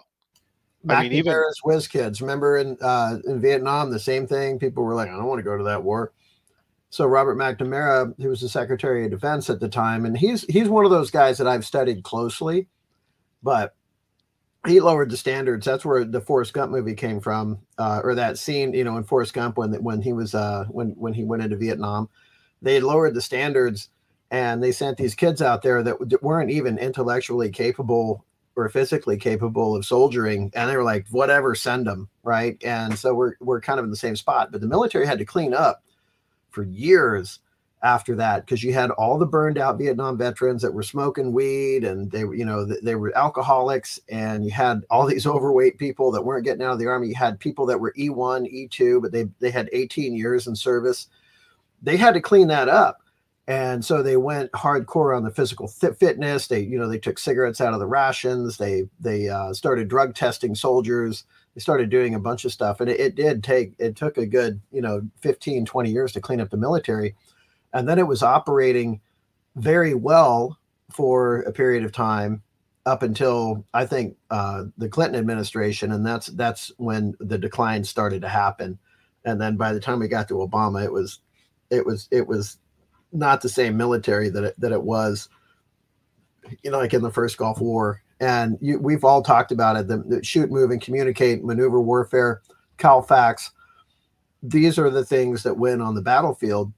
I 0.88 1.04
mean, 1.04 1.14
even 1.14 1.34
as 1.34 1.60
whiz 1.64 1.88
kids. 1.88 2.22
Remember 2.22 2.58
in 2.58 2.78
uh, 2.80 3.18
in 3.26 3.42
Vietnam, 3.42 3.90
the 3.90 4.00
same 4.00 4.28
thing. 4.28 4.60
People 4.60 4.84
were 4.84 4.94
like, 4.94 5.10
"I 5.10 5.14
don't 5.14 5.26
want 5.26 5.40
to 5.40 5.44
go 5.44 5.58
to 5.58 5.64
that 5.64 5.84
war." 5.84 6.14
So 6.96 7.06
Robert 7.06 7.38
McNamara, 7.38 8.14
he 8.18 8.28
was 8.28 8.40
the 8.40 8.48
Secretary 8.48 9.04
of 9.04 9.12
Defense 9.12 9.50
at 9.50 9.60
the 9.60 9.68
time, 9.68 10.06
and 10.06 10.18
he's 10.18 10.44
he's 10.44 10.70
one 10.70 10.86
of 10.86 10.92
those 10.92 11.12
guys 11.12 11.38
that 11.40 11.46
I've 11.46 11.66
studied 11.66 12.06
closely, 12.06 12.70
but 13.44 13.76
he 14.66 14.80
lowered 14.80 15.10
the 15.10 15.18
standards. 15.18 15.66
That's 15.66 15.84
where 15.84 16.06
the 16.06 16.22
Forrest 16.22 16.54
Gump 16.54 16.72
movie 16.72 16.94
came 16.94 17.20
from, 17.20 17.60
uh, 17.78 18.00
or 18.02 18.16
that 18.16 18.38
scene, 18.38 18.74
you 18.74 18.86
know, 18.86 18.96
in 18.96 19.04
Forrest 19.04 19.34
Gump 19.34 19.58
when 19.58 19.74
when 19.84 20.02
he 20.02 20.14
was 20.14 20.34
uh, 20.34 20.68
when 20.70 20.92
when 20.92 21.14
he 21.14 21.26
went 21.26 21.44
into 21.44 21.58
Vietnam, 21.58 22.08
they 22.62 22.80
lowered 22.80 23.14
the 23.14 23.22
standards 23.22 23.90
and 24.32 24.64
they 24.64 24.72
sent 24.72 24.96
these 24.96 25.16
kids 25.16 25.42
out 25.42 25.64
there 25.64 25.84
that 25.84 26.24
weren't 26.24 26.50
even 26.50 26.78
intellectually 26.78 27.50
capable 27.50 28.24
or 28.56 28.70
physically 28.70 29.18
capable 29.18 29.76
of 29.76 29.86
soldiering, 29.86 30.50
and 30.56 30.70
they 30.70 30.78
were 30.78 30.84
like, 30.86 31.08
whatever, 31.12 31.56
send 31.56 31.88
them, 31.88 32.08
right? 32.24 32.58
And 32.64 32.98
so 32.98 33.14
we're 33.14 33.34
we're 33.42 33.60
kind 33.60 33.80
of 33.80 33.84
in 33.84 33.92
the 33.92 33.98
same 33.98 34.16
spot, 34.16 34.54
but 34.54 34.62
the 34.62 34.68
military 34.68 35.06
had 35.06 35.20
to 35.20 35.26
clean 35.26 35.54
up 35.54 35.82
for 36.56 36.64
years 36.64 37.40
after 37.84 38.16
that 38.16 38.46
because 38.46 38.64
you 38.64 38.74
had 38.74 38.90
all 38.92 39.20
the 39.20 39.26
burned 39.26 39.60
out 39.60 39.78
Vietnam 39.78 40.18
veterans 40.18 40.62
that 40.64 40.74
were 40.74 40.82
smoking 40.82 41.34
weed 41.34 41.84
and 41.84 42.10
they 42.12 42.24
were, 42.24 42.34
you 42.34 42.46
know, 42.46 42.66
they 42.66 42.96
were 42.96 43.16
alcoholics, 43.16 44.00
and 44.10 44.44
you 44.44 44.52
had 44.52 44.82
all 44.90 45.06
these 45.08 45.28
overweight 45.28 45.78
people 45.78 46.12
that 46.12 46.24
weren't 46.24 46.46
getting 46.46 46.64
out 46.64 46.74
of 46.74 46.80
the 46.80 46.88
army. 46.88 47.10
You 47.10 47.16
had 47.16 47.40
people 47.40 47.66
that 47.68 47.80
were 47.80 47.94
E1, 47.98 48.70
E2, 48.72 49.02
but 49.02 49.12
they 49.12 49.26
they 49.40 49.52
had 49.52 49.70
18 49.72 50.16
years 50.16 50.48
in 50.48 50.56
service. 50.56 51.08
They 51.84 51.98
had 51.98 52.16
to 52.16 52.22
clean 52.22 52.48
that 52.48 52.70
up. 52.70 53.02
And 53.48 53.86
so 53.86 54.02
they 54.02 54.18
went 54.18 54.52
hardcore 54.54 55.16
on 55.16 55.24
the 55.24 55.30
physical 55.30 55.68
fitness. 55.68 56.48
They, 56.48 56.62
you 56.62 56.80
know, 56.80 56.88
they 56.88 56.98
took 56.98 57.20
cigarettes 57.20 57.62
out 57.62 57.76
of 57.76 57.80
the 57.80 57.86
rations. 57.86 58.58
They 58.58 58.86
they 59.00 59.30
uh, 59.30 59.54
started 59.54 59.88
drug 59.88 60.16
testing 60.16 60.56
soldiers 60.56 61.26
they 61.56 61.62
started 61.62 61.90
doing 61.90 62.14
a 62.14 62.20
bunch 62.20 62.46
of 62.46 62.52
stuff 62.52 62.82
and 62.82 62.90
it, 62.90 63.00
it, 63.00 63.16
did 63.16 63.44
take 63.44 63.74
it 63.80 63.96
took 63.96 64.18
a 64.18 64.26
good 64.26 64.62
you 64.72 64.82
know 64.82 65.02
15 65.22 65.66
20 65.66 65.90
years 65.90 66.12
to 66.12 66.22
clean 66.22 66.42
up 66.42 66.50
the 66.50 66.58
military 66.58 67.16
and 67.74 67.90
then 67.90 67.98
it 67.98 68.08
was 68.08 68.22
operating 68.22 69.02
very 69.56 69.94
well 69.94 70.60
for 70.92 71.42
a 71.42 71.52
period 71.52 71.84
of 71.84 71.92
time 71.92 72.42
up 72.86 73.02
until 73.02 73.66
I 73.74 73.86
think 73.86 74.16
uh, 74.30 74.66
the 74.78 74.90
Clinton 74.90 75.20
administration, 75.20 75.92
and 75.92 76.06
that's 76.06 76.28
that's 76.28 76.72
when 76.78 77.16
the 77.20 77.38
decline 77.38 77.84
started 77.84 78.22
to 78.22 78.30
happen. 78.30 78.78
And 79.24 79.42
then 79.42 79.58
by 79.58 79.74
the 79.74 79.80
time 79.80 80.00
we 80.00 80.08
got 80.08 80.28
to 80.28 80.36
Obama, 80.36 80.84
it 80.84 80.92
was 80.92 81.20
it 81.70 81.86
was 81.86 82.08
it 82.12 82.28
was 82.28 82.58
not 83.12 83.42
the 83.42 83.50
same 83.50 83.78
military 83.78 84.30
that 84.30 84.44
it, 84.44 84.60
that 84.60 84.72
it 84.72 84.84
was, 84.84 85.30
you 86.64 86.70
know, 86.70 86.78
like 86.78 86.94
in 86.94 87.02
the 87.02 87.12
first 87.12 87.38
Gulf 87.38 87.60
War. 87.60 88.02
And 88.20 88.58
you, 88.62 88.80
we've 88.80 89.04
all 89.04 89.22
talked 89.22 89.52
about 89.52 89.76
it: 89.76 89.88
the, 89.88 89.98
the 89.98 90.24
shoot, 90.24 90.52
move, 90.52 90.72
and 90.72 90.82
communicate, 90.82 91.44
maneuver 91.44 91.82
warfare, 91.82 92.42
CALFEX. 92.78 93.50
These 94.44 94.78
are 94.78 94.90
the 94.90 95.04
things 95.04 95.44
that 95.44 95.58
win 95.58 95.82
on 95.82 95.96
the 95.96 96.02
battlefield 96.02 96.72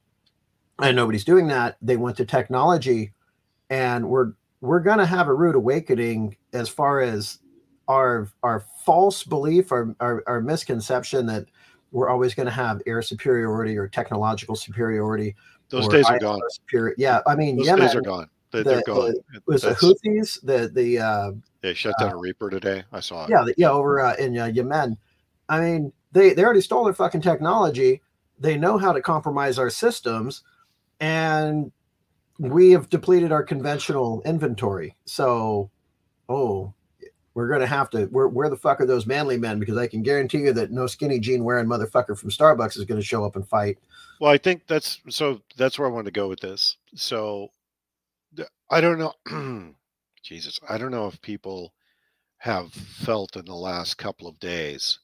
and 0.81 0.95
nobody's 0.95 1.23
doing 1.23 1.47
that 1.47 1.77
they 1.81 1.97
went 1.97 2.17
to 2.17 2.25
technology 2.25 3.13
and 3.69 4.07
we're 4.07 4.33
we're 4.61 4.79
going 4.79 4.97
to 4.97 5.05
have 5.05 5.27
a 5.27 5.33
rude 5.33 5.55
awakening 5.55 6.35
as 6.53 6.69
far 6.69 7.01
as 7.01 7.39
our 7.87 8.27
our 8.43 8.63
false 8.85 9.23
belief 9.23 9.71
our, 9.71 9.95
our, 9.99 10.23
our 10.27 10.41
misconception 10.41 11.25
that 11.25 11.45
we're 11.91 12.09
always 12.09 12.33
going 12.33 12.45
to 12.45 12.51
have 12.51 12.81
air 12.85 13.01
superiority 13.01 13.77
or 13.77 13.87
technological 13.87 14.55
superiority 14.55 15.35
those 15.69 15.87
days 15.87 16.05
are 16.05 16.19
gone 16.19 16.39
superior. 16.49 16.93
yeah 16.97 17.21
i 17.27 17.35
mean 17.35 17.57
those 17.57 17.65
Yemen, 17.65 17.85
days 17.85 17.95
are 17.95 18.01
gone 18.01 18.29
they, 18.51 18.63
the, 18.63 18.77
are 18.77 18.83
gone 18.83 19.13
the, 19.33 19.41
was 19.45 19.61
the 19.61 19.71
houthis 19.71 20.41
the 20.43 20.69
the 20.73 20.99
uh 20.99 21.31
they 21.61 21.73
shut 21.73 21.93
down 21.99 22.11
uh, 22.11 22.15
a 22.15 22.17
reaper 22.17 22.49
today 22.49 22.83
i 22.91 22.99
saw 22.99 23.25
it 23.25 23.29
yeah 23.29 23.45
yeah 23.57 23.69
over 23.69 23.99
uh, 23.99 24.15
in 24.15 24.37
uh, 24.37 24.45
yemen 24.45 24.97
i 25.49 25.59
mean 25.59 25.91
they 26.11 26.33
they 26.33 26.43
already 26.43 26.61
stole 26.61 26.85
their 26.85 26.93
fucking 26.93 27.21
technology 27.21 28.01
they 28.39 28.57
know 28.57 28.77
how 28.77 28.93
to 28.93 29.01
compromise 29.01 29.57
our 29.59 29.69
systems 29.69 30.43
and 30.99 31.71
we 32.39 32.71
have 32.71 32.89
depleted 32.89 33.31
our 33.31 33.43
conventional 33.43 34.21
inventory. 34.25 34.95
So, 35.05 35.71
oh, 36.29 36.73
we're 37.33 37.47
going 37.47 37.61
to 37.61 37.67
have 37.67 37.89
to. 37.91 38.05
Where, 38.05 38.27
where 38.27 38.49
the 38.49 38.57
fuck 38.57 38.81
are 38.81 38.85
those 38.85 39.05
manly 39.05 39.37
men? 39.37 39.59
Because 39.59 39.77
I 39.77 39.87
can 39.87 40.01
guarantee 40.01 40.39
you 40.39 40.53
that 40.53 40.71
no 40.71 40.87
skinny 40.87 41.19
jean 41.19 41.43
wearing 41.43 41.67
motherfucker 41.67 42.17
from 42.17 42.29
Starbucks 42.29 42.77
is 42.77 42.85
going 42.85 42.99
to 42.99 43.05
show 43.05 43.25
up 43.25 43.35
and 43.35 43.47
fight. 43.47 43.77
Well, 44.19 44.31
I 44.31 44.37
think 44.37 44.65
that's 44.67 44.99
so. 45.09 45.41
That's 45.57 45.77
where 45.77 45.87
I 45.87 45.91
wanted 45.91 46.05
to 46.05 46.19
go 46.19 46.27
with 46.27 46.39
this. 46.39 46.77
So, 46.95 47.51
I 48.69 48.81
don't 48.81 48.99
know. 48.99 49.13
Jesus, 50.23 50.59
I 50.69 50.77
don't 50.77 50.91
know 50.91 51.07
if 51.07 51.21
people 51.21 51.73
have 52.39 52.71
felt 52.73 53.35
in 53.37 53.45
the 53.45 53.55
last 53.55 53.97
couple 53.97 54.27
of 54.27 54.39
days, 54.39 54.99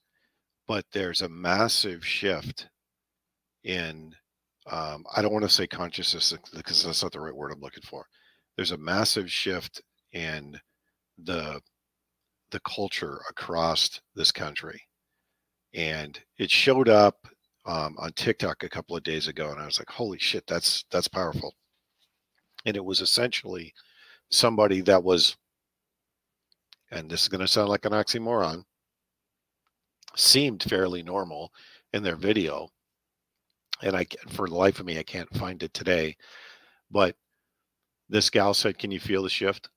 but 0.67 0.85
there's 0.93 1.21
a 1.21 1.29
massive 1.29 2.05
shift 2.05 2.69
in 3.63 4.15
um, 4.71 5.05
I 5.15 5.21
don't 5.21 5.33
want 5.33 5.43
to 5.43 5.49
say 5.49 5.67
consciousness 5.67 6.33
because 6.55 6.83
that's 6.85 7.03
not 7.03 7.11
the 7.13 7.19
right 7.21 7.35
word 7.35 7.51
I'm 7.51 7.61
looking 7.61 7.83
for. 7.83 8.05
There's 8.57 8.71
a 8.71 8.77
massive 8.77 9.31
shift 9.31 9.81
in 10.13 10.59
the 11.23 11.61
the 12.51 12.61
culture 12.61 13.21
across 13.29 14.01
this 14.15 14.31
country, 14.31 14.81
and 15.73 16.19
it 16.39 16.51
showed 16.51 16.89
up 16.89 17.27
um, 17.65 17.95
on 17.99 18.13
TikTok 18.13 18.63
a 18.63 18.69
couple 18.69 18.95
of 18.97 19.03
days 19.03 19.27
ago, 19.27 19.51
and 19.51 19.59
I 19.61 19.65
was 19.65 19.79
like, 19.79 19.89
"Holy 19.89 20.19
shit, 20.19 20.45
that's 20.47 20.85
that's 20.91 21.07
powerful!" 21.09 21.53
And 22.65 22.75
it 22.77 22.83
was 22.83 23.01
essentially 23.01 23.73
somebody 24.29 24.81
that 24.81 25.03
was, 25.03 25.35
and 26.91 27.09
this 27.09 27.23
is 27.23 27.29
going 27.29 27.41
to 27.41 27.47
sound 27.47 27.69
like 27.69 27.85
an 27.85 27.91
oxymoron, 27.93 28.63
seemed 30.15 30.63
fairly 30.63 31.03
normal 31.03 31.51
in 31.93 32.03
their 32.03 32.15
video 32.15 32.69
and 33.83 33.95
I 33.95 34.05
for 34.29 34.47
the 34.47 34.55
life 34.55 34.79
of 34.79 34.85
me 34.85 34.97
I 34.97 35.03
can't 35.03 35.33
find 35.35 35.61
it 35.61 35.73
today. 35.73 36.15
But 36.89 37.15
this 38.09 38.29
gal 38.29 38.53
said, 38.53 38.77
"Can 38.77 38.91
you 38.91 38.99
feel 38.99 39.23
the 39.23 39.29
shift? 39.29 39.69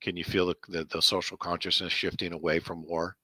Can 0.00 0.16
you 0.16 0.24
feel 0.24 0.46
the, 0.46 0.56
the, 0.68 0.84
the 0.84 1.02
social 1.02 1.36
consciousness 1.36 1.92
shifting 1.92 2.32
away 2.32 2.58
from 2.58 2.86
war? 2.86 3.16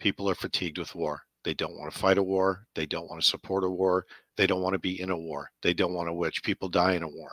People 0.00 0.28
are 0.30 0.34
fatigued 0.34 0.78
with 0.78 0.94
war. 0.94 1.22
They 1.44 1.54
don't 1.54 1.76
want 1.78 1.92
to 1.92 1.98
fight 1.98 2.18
a 2.18 2.22
war. 2.22 2.66
They 2.74 2.86
don't 2.86 3.08
want 3.08 3.22
to 3.22 3.28
support 3.28 3.64
a 3.64 3.70
war. 3.70 4.04
They 4.36 4.46
don't 4.46 4.62
want 4.62 4.74
to 4.74 4.80
be 4.80 5.00
in 5.00 5.10
a 5.10 5.16
war. 5.16 5.50
They 5.62 5.74
don't 5.74 5.94
want 5.94 6.08
to 6.08 6.12
watch 6.12 6.42
people 6.42 6.68
die 6.68 6.94
in 6.94 7.02
a 7.02 7.08
war. 7.08 7.30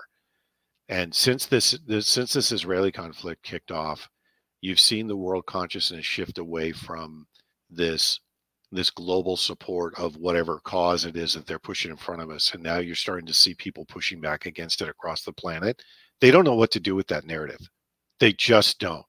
And 0.89 1.13
since 1.13 1.45
this, 1.45 1.77
this 1.88 2.07
since 2.07 2.33
this 2.33 2.51
Israeli 2.51 2.91
conflict 2.91 3.43
kicked 3.43 3.71
off, 3.71 4.07
you've 4.61 4.79
seen 4.79 5.07
the 5.07 5.15
world 5.15 5.45
consciousness 5.45 6.05
shift 6.05 6.38
away 6.38 6.71
from 6.71 7.27
this 7.69 8.19
this 8.71 8.89
global 8.89 9.38
support 9.38 9.97
of 9.97 10.17
whatever 10.17 10.59
cause 10.59 11.05
it 11.05 11.15
is 11.15 11.33
that 11.33 11.45
they're 11.47 11.59
pushing 11.59 11.91
in 11.91 11.97
front 11.97 12.21
of 12.21 12.29
us. 12.29 12.53
And 12.53 12.61
now 12.61 12.79
you're 12.79 12.95
starting 12.95 13.25
to 13.27 13.33
see 13.33 13.53
people 13.55 13.86
pushing 13.86 14.19
back 14.19 14.45
against 14.45 14.81
it 14.81 14.89
across 14.89 15.23
the 15.23 15.31
planet. 15.33 15.81
They 16.19 16.31
don't 16.31 16.43
know 16.43 16.55
what 16.55 16.71
to 16.71 16.79
do 16.79 16.95
with 16.95 17.07
that 17.07 17.25
narrative. 17.25 17.69
They 18.19 18.33
just 18.33 18.79
don't. 18.79 19.05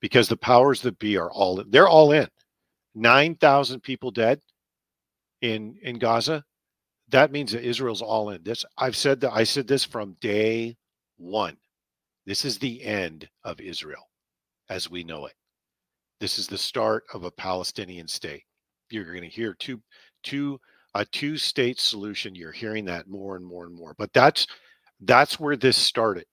Because 0.00 0.28
the 0.28 0.36
powers 0.36 0.80
that 0.82 0.98
be 0.98 1.16
are 1.16 1.30
all 1.30 1.62
they're 1.68 1.88
all 1.88 2.12
in. 2.12 2.28
9,000 2.94 3.80
people 3.80 4.10
dead 4.10 4.40
in 5.42 5.76
in 5.82 5.98
Gaza. 5.98 6.44
That 7.08 7.30
means 7.32 7.52
that 7.52 7.64
Israel's 7.64 8.02
all 8.02 8.30
in. 8.30 8.42
This 8.42 8.64
I've 8.78 8.96
said 8.96 9.20
that 9.20 9.32
I 9.32 9.44
said 9.44 9.66
this 9.66 9.84
from 9.84 10.16
day 10.20 10.76
1. 11.18 11.56
This 12.26 12.44
is 12.44 12.58
the 12.58 12.82
end 12.82 13.28
of 13.44 13.60
Israel 13.60 14.10
as 14.68 14.90
we 14.90 15.04
know 15.04 15.26
it. 15.26 15.34
This 16.20 16.38
is 16.38 16.46
the 16.46 16.58
start 16.58 17.04
of 17.12 17.24
a 17.24 17.30
Palestinian 17.30 18.08
state 18.08 18.42
you're 18.90 19.04
going 19.04 19.22
to 19.22 19.28
hear 19.28 19.54
two 19.54 19.80
two 20.22 20.60
a 20.94 21.04
two 21.06 21.36
state 21.36 21.80
solution 21.80 22.34
you're 22.34 22.52
hearing 22.52 22.84
that 22.84 23.08
more 23.08 23.36
and 23.36 23.44
more 23.44 23.66
and 23.66 23.74
more 23.74 23.94
but 23.98 24.12
that's 24.12 24.46
that's 25.02 25.38
where 25.38 25.56
this 25.56 25.76
started 25.76 26.24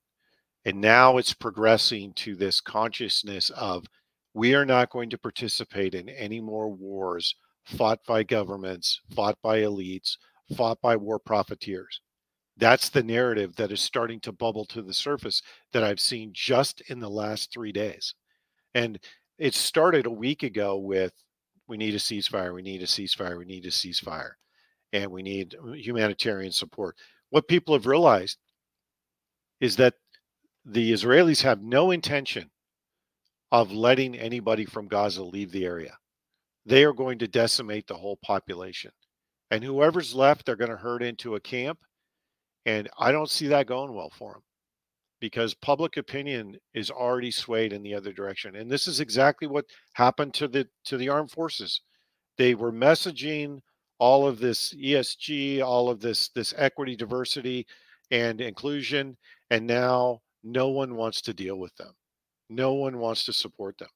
and 0.66 0.80
now 0.80 1.18
it's 1.18 1.34
progressing 1.34 2.14
to 2.14 2.36
this 2.36 2.62
consciousness 2.62 3.50
of 3.52 3.86
we 4.34 4.56
are 4.56 4.66
not 4.66 4.90
going 4.90 5.10
to 5.10 5.18
participate 5.18 5.96
in 5.96 6.08
any 6.10 6.40
more 6.40 6.70
wars 6.70 7.36
fought 7.66 8.00
by 8.08 8.24
governments 8.24 9.02
fought 9.16 9.38
by 9.42 9.60
elites 9.62 10.18
fought 10.56 10.80
by 10.82 10.96
war 10.96 11.20
profiteers 11.20 12.02
that's 12.58 12.90
the 12.90 13.04
narrative 13.04 13.56
that 13.56 13.72
is 13.72 13.82
starting 13.82 14.20
to 14.20 14.32
bubble 14.32 14.66
to 14.66 14.82
the 14.82 14.94
surface 14.94 15.42
that 15.72 15.84
i've 15.84 16.00
seen 16.00 16.32
just 16.34 16.82
in 16.90 17.00
the 17.00 17.10
last 17.10 17.52
3 17.54 17.72
days 17.72 18.16
and 18.74 19.00
it 19.38 19.56
started 19.56 20.06
a 20.06 20.12
week 20.12 20.44
ago 20.44 20.78
with 20.78 21.14
we 21.68 21.78
need 21.78 21.96
a 21.96 22.00
ceasefire, 22.00 22.54
we 22.54 22.62
need 22.62 22.82
a 22.82 22.86
ceasefire, 22.86 23.38
we 23.38 23.46
need 23.46 23.66
a 23.66 23.70
ceasefire, 23.70 24.32
and 24.92 25.10
we 25.12 25.24
need 25.24 25.56
uh, 25.56 25.72
humanitarian 25.72 26.52
support. 26.52 26.96
What 27.30 27.48
people 27.48 27.74
have 27.74 27.88
realized 27.88 28.38
is 29.60 29.76
that 29.78 29.96
the 30.66 30.92
Israelis 30.92 31.42
have 31.42 31.62
no 31.62 31.92
intention 31.92 32.50
of 33.52 33.72
letting 33.72 34.18
anybody 34.18 34.66
from 34.66 34.88
Gaza 34.88 35.24
leave 35.24 35.52
the 35.52 35.66
area. 35.66 35.98
They 36.66 36.84
are 36.84 36.94
going 36.94 37.20
to 37.20 37.28
decimate 37.28 37.88
the 37.88 37.96
whole 37.96 38.18
population. 38.18 38.92
And 39.52 39.64
whoever's 39.64 40.16
left, 40.16 40.46
they're 40.46 40.56
going 40.56 40.72
to 40.72 40.78
herd 40.78 41.04
into 41.04 41.36
a 41.36 41.40
camp 41.40 41.80
And 42.66 42.90
I 42.98 43.12
don't 43.12 43.30
see 43.30 43.48
that 43.48 43.68
going 43.68 43.94
well 43.94 44.10
for 44.10 44.36
him 44.36 44.42
because 45.20 45.54
public 45.54 45.98
opinion 45.98 46.58
is 46.74 46.92
already 46.92 47.32
swayed 47.32 47.74
in 47.74 47.84
the 47.84 47.94
other 47.94 48.12
direction. 48.12 48.56
And 48.56 48.70
this 48.70 48.88
is 48.88 49.00
exactly 49.00 49.48
what 49.48 49.66
happened 49.94 50.34
to 50.36 50.48
the 50.48 50.68
to 50.86 50.98
the 50.98 51.10
armed 51.10 51.32
forces. 51.32 51.82
They 52.38 52.56
were 52.56 52.72
messaging 52.72 53.62
all 54.00 54.28
of 54.28 54.40
this 54.40 54.74
ESG, 54.74 55.62
all 55.62 55.90
of 55.90 56.00
this 56.02 56.30
this 56.30 56.54
equity, 56.58 56.96
diversity, 56.96 57.66
and 58.12 58.42
inclusion, 58.42 59.18
and 59.50 59.66
now 59.66 60.22
no 60.44 60.70
one 60.70 60.96
wants 60.96 61.22
to 61.22 61.34
deal 61.34 61.58
with 61.58 61.76
them. 61.78 61.94
No 62.50 62.74
one 62.74 62.98
wants 63.00 63.26
to 63.26 63.34
support 63.34 63.78
them. 63.78 63.90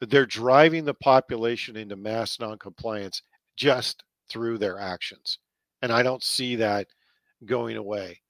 They're 0.00 0.26
driving 0.26 0.84
the 0.84 0.94
population 0.94 1.76
into 1.76 1.96
mass 1.96 2.38
noncompliance 2.38 3.22
just 3.56 4.02
through 4.28 4.58
their 4.58 4.78
actions. 4.78 5.38
And 5.82 5.92
I 5.92 6.02
don't 6.02 6.22
see 6.22 6.56
that 6.56 6.88
going 7.44 7.76
away. 7.76 8.20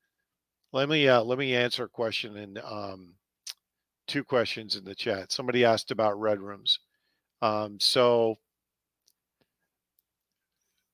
Let 0.73 0.89
me 0.89 1.09
uh, 1.09 1.23
let 1.23 1.39
me 1.39 1.55
answer 1.55 1.85
a 1.85 1.89
question 1.89 2.37
and 2.37 2.59
um, 2.59 3.15
two 4.07 4.25
questions 4.25 4.77
in 4.77 4.85
the 4.85 4.95
chat. 4.95 5.33
Somebody 5.33 5.65
asked 5.65 5.91
about 5.91 6.21
red 6.21 6.41
rooms. 6.41 6.79
Um, 7.43 7.79
so 7.81 8.37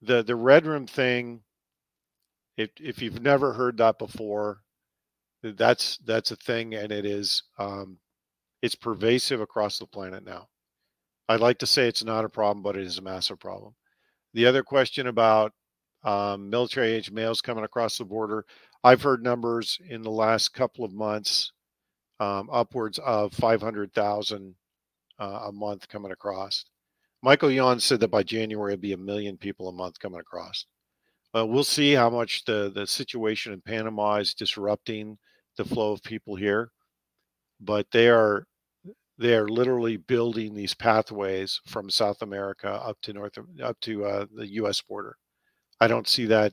the 0.02 0.22
the 0.22 0.36
red 0.36 0.66
room 0.66 0.86
thing, 0.86 1.42
if 2.56 2.70
if 2.78 3.00
you've 3.00 3.22
never 3.22 3.52
heard 3.52 3.78
that 3.78 3.98
before, 3.98 4.60
that's 5.42 5.98
that's 5.98 6.30
a 6.30 6.36
thing, 6.36 6.74
and 6.74 6.92
it 6.92 7.06
is 7.06 7.42
um, 7.58 7.98
it's 8.62 8.74
pervasive 8.74 9.40
across 9.40 9.78
the 9.78 9.86
planet 9.86 10.24
now. 10.24 10.48
I'd 11.28 11.40
like 11.40 11.58
to 11.58 11.66
say 11.66 11.88
it's 11.88 12.04
not 12.04 12.24
a 12.24 12.28
problem, 12.28 12.62
but 12.62 12.76
it 12.76 12.84
is 12.84 12.98
a 12.98 13.02
massive 13.02 13.38
problem. 13.40 13.74
The 14.34 14.46
other 14.46 14.62
question 14.62 15.06
about 15.06 15.52
um, 16.04 16.50
military 16.50 16.92
age 16.92 17.10
males 17.10 17.40
coming 17.40 17.64
across 17.64 17.98
the 17.98 18.04
border, 18.04 18.44
I've 18.84 19.02
heard 19.02 19.22
numbers 19.22 19.78
in 19.88 20.02
the 20.02 20.10
last 20.10 20.52
couple 20.52 20.84
of 20.84 20.92
months 20.92 21.52
um, 22.20 22.48
upwards 22.52 22.98
of 22.98 23.32
500,000 23.34 24.54
uh, 25.18 25.40
a 25.44 25.52
month 25.52 25.88
coming 25.88 26.12
across. 26.12 26.64
Michael 27.22 27.50
Yon 27.50 27.78
said 27.78 28.00
that 28.00 28.10
by 28.10 28.22
January, 28.22 28.72
it'd 28.72 28.80
be 28.80 28.92
a 28.92 28.96
million 28.96 29.36
people 29.36 29.68
a 29.68 29.72
month 29.72 29.98
coming 30.00 30.20
across. 30.20 30.66
Uh, 31.34 31.46
we'll 31.46 31.64
see 31.64 31.92
how 31.92 32.10
much 32.10 32.44
the, 32.44 32.70
the 32.74 32.86
situation 32.86 33.52
in 33.52 33.60
Panama 33.60 34.16
is 34.16 34.34
disrupting 34.34 35.16
the 35.56 35.64
flow 35.64 35.92
of 35.92 36.02
people 36.02 36.34
here, 36.34 36.70
but 37.60 37.86
they 37.92 38.08
are 38.08 38.46
they 39.18 39.34
are 39.34 39.48
literally 39.48 39.96
building 39.96 40.54
these 40.54 40.74
pathways 40.74 41.60
from 41.66 41.90
South 41.90 42.22
America 42.22 42.68
up 42.68 42.98
to 43.02 43.12
North 43.12 43.38
up 43.62 43.78
to 43.80 44.04
uh, 44.04 44.26
the 44.34 44.48
U.S. 44.54 44.80
border. 44.80 45.16
I 45.82 45.88
don't 45.88 46.06
see 46.06 46.26
that. 46.26 46.52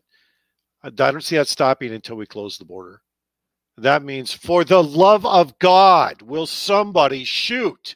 I 0.82 0.90
don't 0.90 1.24
see 1.24 1.36
that 1.36 1.48
stopping 1.48 1.94
until 1.94 2.16
we 2.16 2.26
close 2.26 2.58
the 2.58 2.66
border. 2.66 3.02
That 3.78 4.02
means, 4.02 4.34
for 4.34 4.64
the 4.64 4.84
love 4.84 5.24
of 5.24 5.60
God, 5.60 6.24
will 6.24 6.48
somebody 6.48 7.24
shoot 7.24 7.96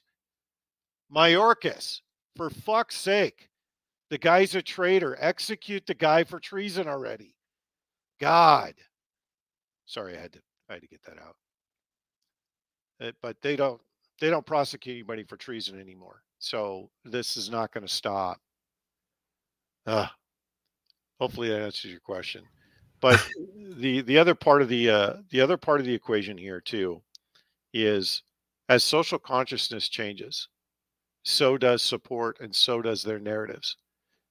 Mayorkas? 1.13 2.01
For 2.36 2.51
fuck's 2.51 2.97
sake, 2.97 3.49
the 4.11 4.19
guy's 4.19 4.53
a 4.53 4.61
traitor. 4.61 5.17
Execute 5.19 5.88
the 5.88 5.95
guy 5.95 6.23
for 6.23 6.39
treason 6.39 6.88
already. 6.88 7.34
God. 8.21 8.75
Sorry, 9.88 10.15
I 10.15 10.21
had 10.21 10.34
to. 10.34 10.39
I 10.69 10.73
had 10.73 10.84
to 10.84 10.88
get 10.88 11.01
that 11.03 11.17
out. 11.17 11.36
Uh, 13.01 13.11
but 13.23 13.38
they 13.41 13.55
don't 13.55 13.81
they 14.21 14.29
don't 14.29 14.45
prosecute 14.45 14.97
anybody 14.97 15.23
for 15.23 15.38
treason 15.38 15.79
anymore. 15.79 16.21
So 16.38 16.91
this 17.03 17.38
is 17.38 17.49
not 17.49 17.73
going 17.73 17.88
to 17.88 17.91
stop. 17.91 18.39
Uh, 19.88 20.07
hopefully 21.20 21.49
that 21.49 21.61
answers 21.61 21.91
your 21.91 21.99
question. 21.99 22.43
But 23.01 23.22
the 23.76 24.01
the 24.01 24.18
other 24.18 24.36
part 24.36 24.61
of 24.61 24.70
the 24.70 24.89
uh, 24.89 25.14
the 25.30 25.41
other 25.41 25.57
part 25.57 25.80
of 25.80 25.86
the 25.86 25.93
equation 25.93 26.38
here 26.38 26.61
too 26.61 27.01
is 27.74 28.24
as 28.70 28.84
social 28.84 29.20
consciousness 29.20 29.89
changes, 29.89 30.47
so 31.24 31.57
does 31.57 31.82
support 31.82 32.39
and 32.39 32.55
so 32.55 32.82
does 32.82 33.03
their 33.03 33.20
narratives. 33.20 33.78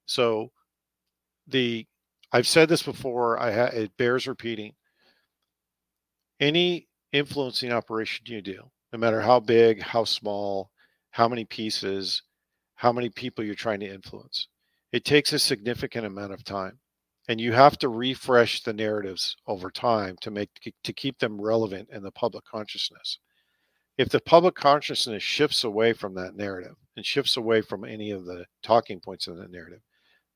So 0.05 0.51
the 1.47 1.85
I've 2.31 2.47
said 2.47 2.67
this 2.67 2.83
before. 2.83 3.39
I 3.39 3.51
ha- 3.51 3.71
it 3.73 3.95
bears 3.97 4.27
repeating. 4.27 4.73
Any 6.39 6.87
influencing 7.11 7.71
operation 7.71 8.25
you 8.27 8.41
do, 8.41 8.63
no 8.91 8.97
matter 8.99 9.21
how 9.21 9.39
big, 9.39 9.81
how 9.81 10.03
small, 10.03 10.71
how 11.11 11.27
many 11.27 11.45
pieces, 11.45 12.23
how 12.75 12.91
many 12.91 13.09
people 13.09 13.43
you're 13.43 13.53
trying 13.53 13.79
to 13.81 13.93
influence. 13.93 14.47
It 14.93 15.03
takes 15.03 15.33
a 15.33 15.39
significant 15.39 16.05
amount 16.05 16.33
of 16.33 16.45
time. 16.45 16.79
And 17.27 17.39
you 17.39 17.53
have 17.53 17.77
to 17.79 17.89
refresh 17.89 18.61
the 18.61 18.73
narratives 18.73 19.35
over 19.47 19.71
time 19.71 20.17
to 20.21 20.29
make 20.29 20.49
to 20.83 20.93
keep 20.93 21.19
them 21.19 21.41
relevant 21.41 21.89
in 21.91 22.03
the 22.03 22.11
public 22.11 22.43
consciousness. 22.45 23.17
If 23.97 24.09
the 24.09 24.19
public 24.19 24.55
consciousness 24.55 25.23
shifts 25.23 25.63
away 25.63 25.93
from 25.93 26.13
that 26.15 26.35
narrative 26.35 26.75
and 26.97 27.05
shifts 27.05 27.37
away 27.37 27.61
from 27.61 27.85
any 27.85 28.11
of 28.11 28.25
the 28.25 28.45
talking 28.61 28.99
points 28.99 29.27
in 29.27 29.37
that 29.37 29.51
narrative, 29.51 29.79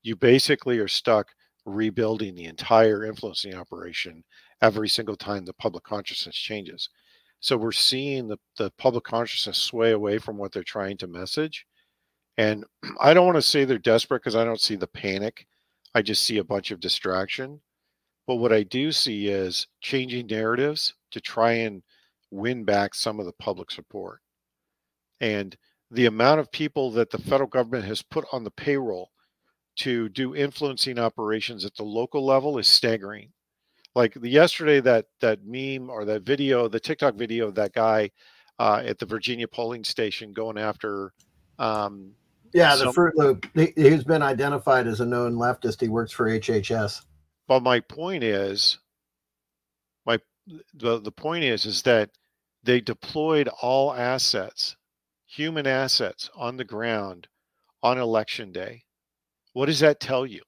you 0.02 0.16
basically 0.16 0.78
are 0.78 0.88
stuck 0.88 1.28
rebuilding 1.66 2.34
the 2.34 2.46
entire 2.46 3.04
influencing 3.04 3.54
operation 3.54 4.24
every 4.62 4.88
single 4.88 5.16
time 5.16 5.44
the 5.44 5.52
public 5.52 5.84
consciousness 5.84 6.36
changes. 6.36 6.88
So 7.40 7.56
we're 7.56 7.72
seeing 7.72 8.28
the, 8.28 8.38
the 8.56 8.72
public 8.78 9.04
consciousness 9.04 9.58
sway 9.58 9.92
away 9.92 10.18
from 10.18 10.38
what 10.38 10.52
they're 10.52 10.62
trying 10.62 10.96
to 10.98 11.06
message. 11.06 11.66
And 12.38 12.64
I 13.00 13.12
don't 13.12 13.26
want 13.26 13.36
to 13.36 13.42
say 13.42 13.64
they're 13.64 13.78
desperate 13.78 14.22
because 14.22 14.36
I 14.36 14.44
don't 14.44 14.60
see 14.60 14.76
the 14.76 14.86
panic. 14.86 15.46
I 15.94 16.02
just 16.02 16.24
see 16.24 16.38
a 16.38 16.44
bunch 16.44 16.70
of 16.70 16.80
distraction. 16.80 17.60
But 18.26 18.36
what 18.36 18.52
I 18.52 18.62
do 18.62 18.92
see 18.92 19.28
is 19.28 19.66
changing 19.80 20.26
narratives 20.26 20.94
to 21.10 21.20
try 21.20 21.52
and 21.52 21.82
win 22.30 22.64
back 22.64 22.94
some 22.94 23.20
of 23.20 23.26
the 23.26 23.32
public 23.32 23.70
support. 23.70 24.20
And 25.20 25.56
the 25.90 26.06
amount 26.06 26.40
of 26.40 26.52
people 26.52 26.90
that 26.92 27.10
the 27.10 27.18
federal 27.18 27.48
government 27.48 27.84
has 27.84 28.02
put 28.02 28.26
on 28.32 28.44
the 28.44 28.50
payroll 28.50 29.10
to 29.76 30.08
do 30.10 30.34
influencing 30.34 30.98
operations 30.98 31.64
at 31.64 31.74
the 31.74 31.84
local 31.84 32.24
level 32.24 32.58
is 32.58 32.68
staggering 32.68 33.32
like 33.98 34.14
the, 34.14 34.28
yesterday 34.28 34.80
that 34.80 35.06
that 35.20 35.40
meme 35.44 35.90
or 35.90 36.04
that 36.04 36.22
video, 36.22 36.68
the 36.68 36.78
TikTok 36.78 37.16
video 37.16 37.48
of 37.48 37.54
that 37.56 37.72
guy 37.72 38.10
uh, 38.60 38.82
at 38.84 38.98
the 38.98 39.06
Virginia 39.06 39.48
polling 39.48 39.82
station 39.82 40.32
going 40.32 40.56
after. 40.56 41.12
Um, 41.58 42.12
yeah, 42.52 42.76
the 42.76 42.84
some, 42.84 42.92
Fruit 42.92 43.16
Loop. 43.16 43.46
He, 43.54 43.72
he's 43.76 44.04
been 44.04 44.22
identified 44.22 44.86
as 44.86 45.00
a 45.00 45.06
known 45.06 45.34
leftist. 45.34 45.80
He 45.80 45.88
works 45.88 46.12
for 46.12 46.28
HHS. 46.28 47.02
But 47.46 47.62
my 47.62 47.80
point 47.80 48.24
is, 48.24 48.78
my 50.06 50.18
the 50.74 51.00
the 51.00 51.12
point 51.12 51.44
is 51.44 51.66
is 51.66 51.82
that 51.82 52.10
they 52.62 52.80
deployed 52.80 53.48
all 53.62 53.94
assets, 53.94 54.76
human 55.26 55.66
assets, 55.66 56.30
on 56.34 56.56
the 56.56 56.64
ground 56.64 57.28
on 57.82 57.98
election 57.98 58.52
day. 58.52 58.84
What 59.52 59.66
does 59.66 59.80
that 59.80 60.00
tell 60.00 60.26
you? 60.26 60.42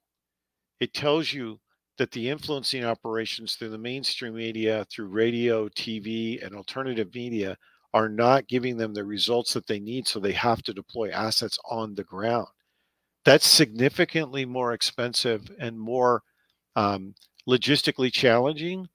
It 0.80 0.94
tells 0.94 1.32
you 1.32 1.60
that 1.98 2.10
the 2.12 2.30
influencing 2.30 2.84
operations 2.84 3.54
through 3.54 3.68
the 3.70 3.78
mainstream 3.78 4.34
media, 4.34 4.86
through 4.90 5.08
radio, 5.08 5.68
TV, 5.68 6.44
and 6.44 6.54
alternative 6.54 7.14
media 7.14 7.56
are 7.94 8.08
not 8.08 8.48
giving 8.48 8.76
them 8.76 8.94
the 8.94 9.04
results 9.04 9.52
that 9.54 9.66
they 9.66 9.80
need. 9.80 10.06
So 10.06 10.20
they 10.20 10.32
have 10.32 10.62
to 10.64 10.74
deploy 10.74 11.10
assets 11.10 11.58
on 11.68 11.94
the 11.94 12.04
ground. 12.04 12.48
That's 13.24 13.46
significantly 13.46 14.44
more 14.44 14.72
expensive 14.72 15.50
and 15.58 15.78
more 15.78 16.22
um, 16.76 17.14
logistically 17.48 18.12
challenging 18.12 18.88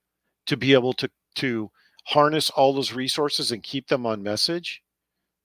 to 0.47 0.57
be 0.57 0.73
able 0.73 0.93
to, 0.93 1.09
to 1.35 1.69
harness 2.05 2.49
all 2.51 2.73
those 2.73 2.93
resources 2.93 3.51
and 3.51 3.63
keep 3.63 3.87
them 3.87 4.05
on 4.05 4.23
message. 4.23 4.81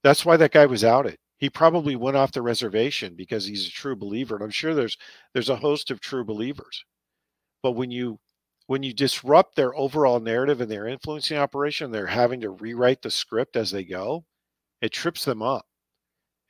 That's 0.02 0.24
why 0.24 0.36
that 0.38 0.52
guy 0.52 0.66
was 0.66 0.84
outed. 0.84 1.18
He 1.38 1.50
probably 1.50 1.96
went 1.96 2.16
off 2.16 2.32
the 2.32 2.42
reservation 2.42 3.14
because 3.16 3.46
he's 3.46 3.66
a 3.66 3.70
true 3.70 3.96
believer. 3.96 4.36
And 4.36 4.44
I'm 4.44 4.50
sure 4.50 4.74
there's 4.74 4.96
there's 5.32 5.48
a 5.48 5.56
host 5.56 5.90
of 5.90 6.00
true 6.00 6.24
believers 6.24 6.84
but 7.62 7.72
when 7.72 7.90
you 7.90 8.18
when 8.70 8.84
you 8.84 8.92
disrupt 8.92 9.56
their 9.56 9.74
overall 9.74 10.20
narrative 10.20 10.60
and 10.60 10.70
their 10.70 10.86
influencing 10.86 11.36
operation, 11.36 11.90
they're 11.90 12.06
having 12.06 12.40
to 12.40 12.50
rewrite 12.50 13.02
the 13.02 13.10
script 13.10 13.56
as 13.56 13.72
they 13.72 13.82
go. 13.82 14.24
It 14.80 14.92
trips 14.92 15.24
them 15.24 15.42
up. 15.42 15.66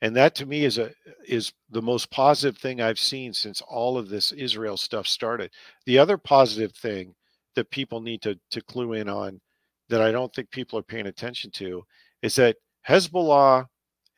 And 0.03 0.15
that 0.15 0.35
to 0.35 0.45
me 0.45 0.63
is 0.65 0.77
a 0.77 0.91
is 1.27 1.51
the 1.71 1.81
most 1.81 2.11
positive 2.11 2.59
thing 2.59 2.79
I've 2.79 2.99
seen 2.99 3.33
since 3.33 3.59
all 3.61 3.97
of 3.97 4.07
this 4.07 4.33
Israel 4.33 4.77
stuff 4.77 5.07
started. 5.07 5.49
The 5.87 5.97
other 5.97 6.15
positive 6.15 6.73
thing 6.73 7.15
that 7.55 7.71
people 7.71 8.01
need 8.01 8.21
to 8.21 8.39
to 8.51 8.61
clue 8.61 8.93
in 8.93 9.09
on 9.09 9.41
that 9.89 10.03
I 10.03 10.11
don't 10.11 10.31
think 10.35 10.51
people 10.51 10.77
are 10.77 10.83
paying 10.83 11.07
attention 11.07 11.49
to 11.53 11.83
is 12.21 12.35
that 12.35 12.55
Hezbollah 12.87 13.65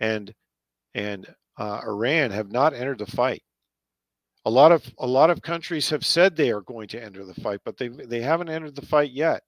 and 0.01 0.33
and 0.93 1.33
uh, 1.55 1.79
Iran 1.87 2.31
have 2.31 2.51
not 2.51 2.73
entered 2.73 2.97
the 2.97 3.05
fight 3.05 3.43
a 4.45 4.49
lot 4.49 4.71
of 4.71 4.83
a 4.99 5.07
lot 5.07 5.29
of 5.29 5.41
countries 5.41 5.89
have 5.89 6.05
said 6.05 6.35
they 6.35 6.51
are 6.51 6.61
going 6.61 6.87
to 6.89 7.03
enter 7.03 7.25
the 7.25 7.33
fight, 7.35 7.61
but 7.65 7.77
they 7.77 7.87
they 7.89 8.21
haven't 8.21 8.49
entered 8.49 8.75
the 8.75 8.85
fight 8.85 9.11
yet, 9.11 9.43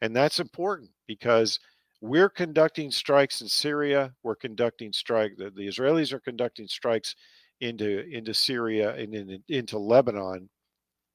and 0.00 0.14
that's 0.14 0.40
important 0.40 0.90
because 1.06 1.58
we're 2.00 2.30
conducting 2.30 2.90
strikes 2.90 3.40
in 3.42 3.48
Syria. 3.48 4.12
We're 4.22 4.36
conducting 4.36 4.92
strike. 4.92 5.32
The, 5.36 5.50
the 5.50 5.66
Israelis 5.68 6.12
are 6.12 6.20
conducting 6.20 6.66
strikes 6.66 7.14
into 7.60 8.04
into 8.10 8.34
Syria 8.34 8.94
and 8.96 9.14
in, 9.14 9.42
into 9.48 9.78
Lebanon, 9.78 10.48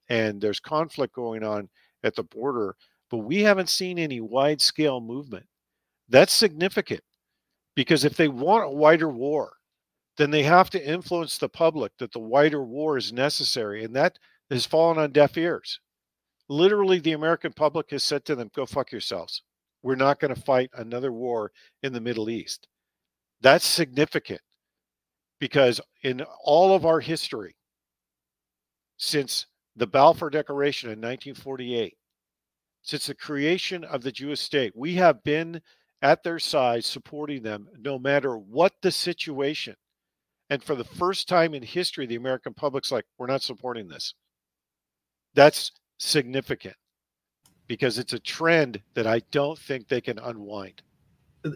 and 0.10 0.40
there's 0.42 0.60
conflict 0.60 1.14
going 1.16 1.44
on. 1.44 1.70
at 2.04 2.16
the 2.16 2.24
border, 2.24 2.76
but 3.10 3.18
we 3.20 3.42
haven't 3.42 3.70
seen 3.70 3.98
any 4.00 4.22
wide 4.22 4.62
scale 4.62 5.02
movement. 5.02 5.46
That's 6.10 6.34
significant 6.34 7.02
because 7.76 8.06
if 8.06 8.16
they 8.16 8.28
want 8.28 8.64
a 8.66 8.70
wider 8.70 9.10
war, 9.10 9.55
then 10.18 10.32
they 10.32 10.44
have 10.44 10.70
to 10.72 10.90
influence 10.90 11.38
the 11.38 11.50
public 11.50 11.92
that 11.98 12.12
the 12.12 12.20
wider 12.20 12.64
war 12.64 12.98
is 12.98 13.12
necessary. 13.12 13.84
And 13.84 13.96
that 13.96 14.18
has 14.50 14.66
fallen 14.66 14.98
on 14.98 15.12
deaf 15.12 15.38
ears. 15.38 15.80
Literally, 16.48 17.00
the 17.00 17.14
American 17.14 17.52
public 17.52 17.90
has 17.92 18.04
said 18.04 18.24
to 18.26 18.36
them, 18.36 18.52
go 18.56 18.66
fuck 18.66 18.92
yourselves. 18.92 19.42
We're 19.84 19.96
not 19.96 20.20
going 20.20 20.34
to 20.34 20.42
fight 20.42 20.70
another 20.74 21.12
war 21.12 21.52
in 21.84 21.94
the 21.94 22.02
Middle 22.02 22.30
East. 22.30 22.68
That's 23.42 23.66
significant 23.66 24.42
because 25.40 25.82
in 26.04 26.24
all 26.44 26.76
of 26.76 26.86
our 26.86 27.00
history, 27.00 27.56
since 28.98 29.48
the 29.76 29.88
Balfour 29.88 30.30
Declaration 30.30 30.90
in 30.90 31.00
1948, 31.00 31.98
since 32.82 33.08
the 33.08 33.16
creation 33.16 33.84
of 33.84 34.02
the 34.02 34.12
Jewish 34.12 34.40
state, 34.40 34.72
we 34.76 34.94
have 34.96 35.24
been 35.24 35.62
at 36.02 36.24
their 36.24 36.40
side 36.40 36.86
supporting 36.86 37.42
them 37.42 37.68
no 37.80 37.98
matter 37.98 38.38
what 38.38 38.74
the 38.82 38.92
situation. 38.92 39.76
And 40.50 40.64
for 40.64 40.76
the 40.76 40.84
first 40.84 41.28
time 41.28 41.54
in 41.54 41.64
history, 41.64 42.06
the 42.06 42.16
American 42.16 42.54
public's 42.54 42.92
like, 42.92 43.06
we're 43.18 43.28
not 43.28 43.42
supporting 43.42 43.88
this. 43.88 44.14
That's 45.34 45.72
significant 45.98 46.76
because 47.68 47.98
it's 47.98 48.14
a 48.14 48.20
trend 48.20 48.82
that 48.94 49.08
I 49.08 49.22
don't 49.32 49.58
think 49.58 49.88
they 49.88 50.02
can 50.02 50.20
unwind. 50.20 50.82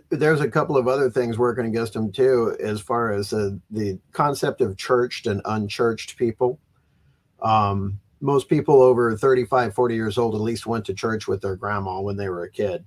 There's 0.10 0.42
a 0.42 0.50
couple 0.50 0.78
of 0.78 0.88
other 0.88 1.10
things 1.10 1.38
working 1.38 1.66
against 1.66 1.94
them 1.94 2.12
too, 2.12 2.56
as 2.60 2.80
far 2.80 3.12
as 3.12 3.34
uh, 3.34 3.52
the 3.72 4.00
concept 4.12 4.62
of 4.62 4.78
churched 4.78 5.28
and 5.28 5.42
unchurched 5.46 6.18
people. 6.18 6.60
Um, 7.42 8.00
most 8.22 8.50
people 8.50 8.82
over 8.82 9.16
35, 9.18 9.74
40 9.74 9.96
years 9.96 10.18
old 10.18 10.36
at 10.36 10.42
least 10.42 10.68
went 10.68 10.86
to 10.86 10.94
church 10.94 11.28
with 11.28 11.42
their 11.42 11.56
grandma 11.56 12.02
when 12.02 12.18
they 12.18 12.30
were 12.30 12.44
a 12.44 12.52
kid. 12.52 12.84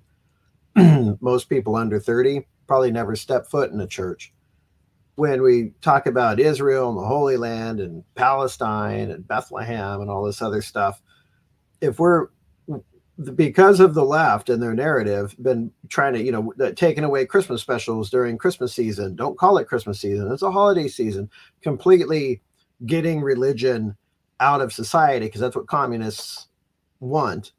most 1.21 1.49
people 1.49 1.75
under 1.75 1.99
30 1.99 2.47
probably 2.67 2.91
never 2.91 3.17
stepped 3.17 3.51
foot 3.51 3.73
in 3.73 3.81
a 3.81 3.87
church. 3.87 4.33
When 5.17 5.43
we 5.43 5.73
talk 5.83 6.07
about 6.07 6.41
Israel 6.41 6.89
and 6.89 6.99
the 6.99 7.05
Holy 7.05 7.37
Land 7.37 7.81
and 7.81 8.03
Palestine 8.15 9.11
and 9.11 9.27
Bethlehem 9.27 10.01
and 10.01 10.11
all 10.11 10.25
this 10.25 10.41
other 10.41 10.63
stuff, 10.63 11.03
if 11.81 11.99
we're 11.99 12.29
because 13.35 13.79
of 13.79 13.95
the 13.95 14.05
left 14.05 14.49
and 14.49 14.63
their 14.63 14.75
narrative 14.75 15.37
been 15.43 15.71
trying 15.89 16.15
to 16.15 16.23
you 16.23 16.33
know 16.33 16.51
taking 16.75 17.05
away 17.05 17.27
christmas 17.27 17.61
specials 17.61 18.09
during 18.09 18.39
christmas 18.39 18.73
season 18.73 19.15
don't 19.15 19.39
call 19.39 19.59
it 19.59 19.69
christmas 19.69 20.01
season 20.01 20.33
it's 20.33 20.43
a 20.43 20.51
holiday 20.51 20.89
season 20.89 21.29
completely 21.61 22.41
getting 22.87 23.21
religion 23.21 23.97
out 24.41 24.61
of 24.61 24.73
society 24.73 25.27
because 25.27 25.41
that's 25.41 25.57
what 25.57 25.67
communists 25.67 26.49
want. 27.01 27.53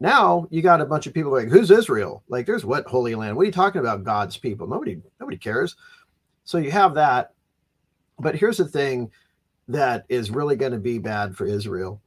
Now 0.00 0.46
you 0.50 0.62
got 0.62 0.80
a 0.80 0.86
bunch 0.86 1.06
of 1.06 1.14
people 1.14 1.32
like, 1.32 1.48
who's 1.48 1.70
Israel? 1.70 2.22
Like, 2.28 2.46
there's 2.46 2.64
what 2.64 2.86
Holy 2.86 3.14
Land? 3.14 3.36
What 3.36 3.42
are 3.42 3.46
you 3.46 3.52
talking 3.52 3.80
about? 3.80 4.04
God's 4.04 4.36
people? 4.36 4.66
Nobody, 4.66 5.00
nobody 5.20 5.36
cares. 5.36 5.76
So 6.48 6.56
you 6.56 6.70
have 6.70 6.94
that. 6.94 7.34
But 8.18 8.34
here's 8.34 8.56
the 8.56 8.64
thing 8.64 9.10
that 9.68 10.06
is 10.08 10.30
really 10.30 10.56
going 10.56 10.72
to 10.72 10.78
be 10.78 10.98
bad 10.98 11.36
for 11.36 11.44
Israel. 11.44 12.00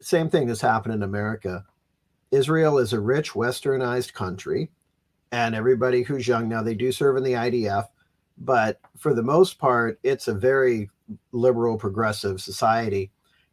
Same 0.00 0.30
thing 0.30 0.46
that's 0.46 0.62
happened 0.62 0.94
in 0.94 1.02
America. 1.02 1.62
Israel 2.30 2.78
is 2.78 2.94
a 2.94 3.00
rich, 3.00 3.32
westernized 3.32 4.14
country, 4.14 4.70
and 5.30 5.54
everybody 5.54 6.00
who's 6.00 6.26
young 6.26 6.48
now 6.48 6.62
they 6.62 6.74
do 6.74 6.90
serve 6.90 7.18
in 7.18 7.22
the 7.22 7.34
IDF, 7.34 7.84
but 8.38 8.80
for 8.96 9.12
the 9.12 9.22
most 9.22 9.58
part, 9.58 10.00
it's 10.02 10.26
a 10.26 10.32
very 10.32 10.88
liberal, 11.32 11.76
progressive 11.76 12.40
society 12.40 13.10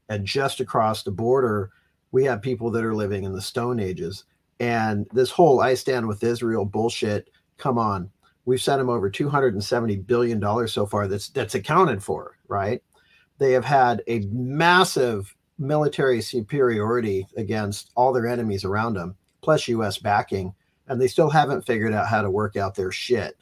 and 0.08 0.26
just 0.26 0.62
across 0.62 1.04
the 1.04 1.12
border, 1.12 1.72
we 2.14 2.24
have 2.24 2.42
people 2.42 2.72
that 2.72 2.86
are 2.86 2.96
living 2.96 3.26
in 3.26 3.34
the 3.34 3.42
Stone 3.42 3.82
Ages. 3.82 4.24
And 4.62 5.06
this 5.12 5.32
whole 5.32 5.60
I 5.60 5.74
stand 5.74 6.08
with 6.08 6.24
Israel 6.24 6.64
bullshit, 6.64 7.30
come 7.58 7.78
on. 7.78 8.10
We've 8.50 8.60
sent 8.60 8.80
them 8.80 8.90
over 8.90 9.12
$270 9.12 10.08
billion 10.08 10.68
so 10.68 10.88
far 10.88 11.08
that's 11.08 11.30
that's 11.30 11.54
accounted 11.54 12.02
for, 12.02 12.36
right? 12.48 12.82
They 13.38 13.52
have 13.52 13.64
had 13.64 14.02
a 14.08 14.22
massive 14.32 15.36
military 15.60 16.20
superiority 16.20 17.28
against 17.38 17.92
all 17.94 18.12
their 18.12 18.26
enemies 18.26 18.66
around 18.66 18.96
them, 18.96 19.16
plus 19.42 19.68
US 19.68 20.00
backing, 20.00 20.56
and 20.88 21.00
they 21.00 21.08
still 21.08 21.30
haven't 21.30 21.68
figured 21.68 21.94
out 21.94 22.08
how 22.08 22.24
to 22.24 22.32
work 22.32 22.58
out 22.58 22.74
their 22.74 22.92
shit. 22.92 23.38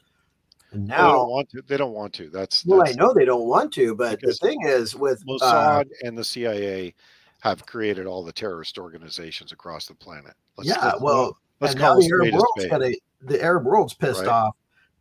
And 0.72 0.86
now 0.86 1.06
they 1.06 1.12
don't 1.12 1.30
want 1.30 1.48
to. 1.52 1.62
They 1.62 1.76
don't 1.78 1.94
want 1.94 2.12
to. 2.12 2.28
That's 2.28 2.66
well, 2.66 2.80
that's, 2.80 2.92
I 2.92 2.94
know 3.00 3.14
they 3.14 3.24
don't 3.24 3.48
want 3.48 3.72
to, 3.72 3.94
but 3.94 4.20
the 4.20 4.34
thing 4.34 4.58
is, 4.66 4.94
with 4.94 5.22
uh, 5.22 5.32
Mossad 5.32 5.80
uh, 5.86 6.06
and 6.06 6.18
the 6.18 6.24
CIA 6.24 6.94
have 7.40 7.64
created 7.64 8.04
all 8.04 8.22
the 8.22 8.32
terrorist 8.32 8.76
organizations 8.76 9.52
across 9.52 9.86
the 9.86 9.94
planet. 9.94 10.34
Let's, 10.58 10.68
yeah, 10.68 10.84
let's, 10.84 11.00
well, 11.00 11.38
let's 11.60 11.74
call 11.74 11.98
the 11.98 12.10
Arab 12.12 12.34
world's 12.34 12.66
gonna, 12.66 12.90
the 13.22 13.42
Arab 13.42 13.64
world's 13.64 13.94
pissed 13.94 14.20
right? 14.20 14.28
off, 14.28 14.54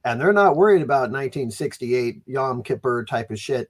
and 0.07 0.21
they're 0.21 0.31
not 0.31 0.55
worried 0.55 0.81
about 0.81 1.11
1968 1.11 2.21
Yom 2.27 2.63
Kippur 2.63 3.03
type 3.03 3.29
of 3.29 3.39
shit. 3.39 3.69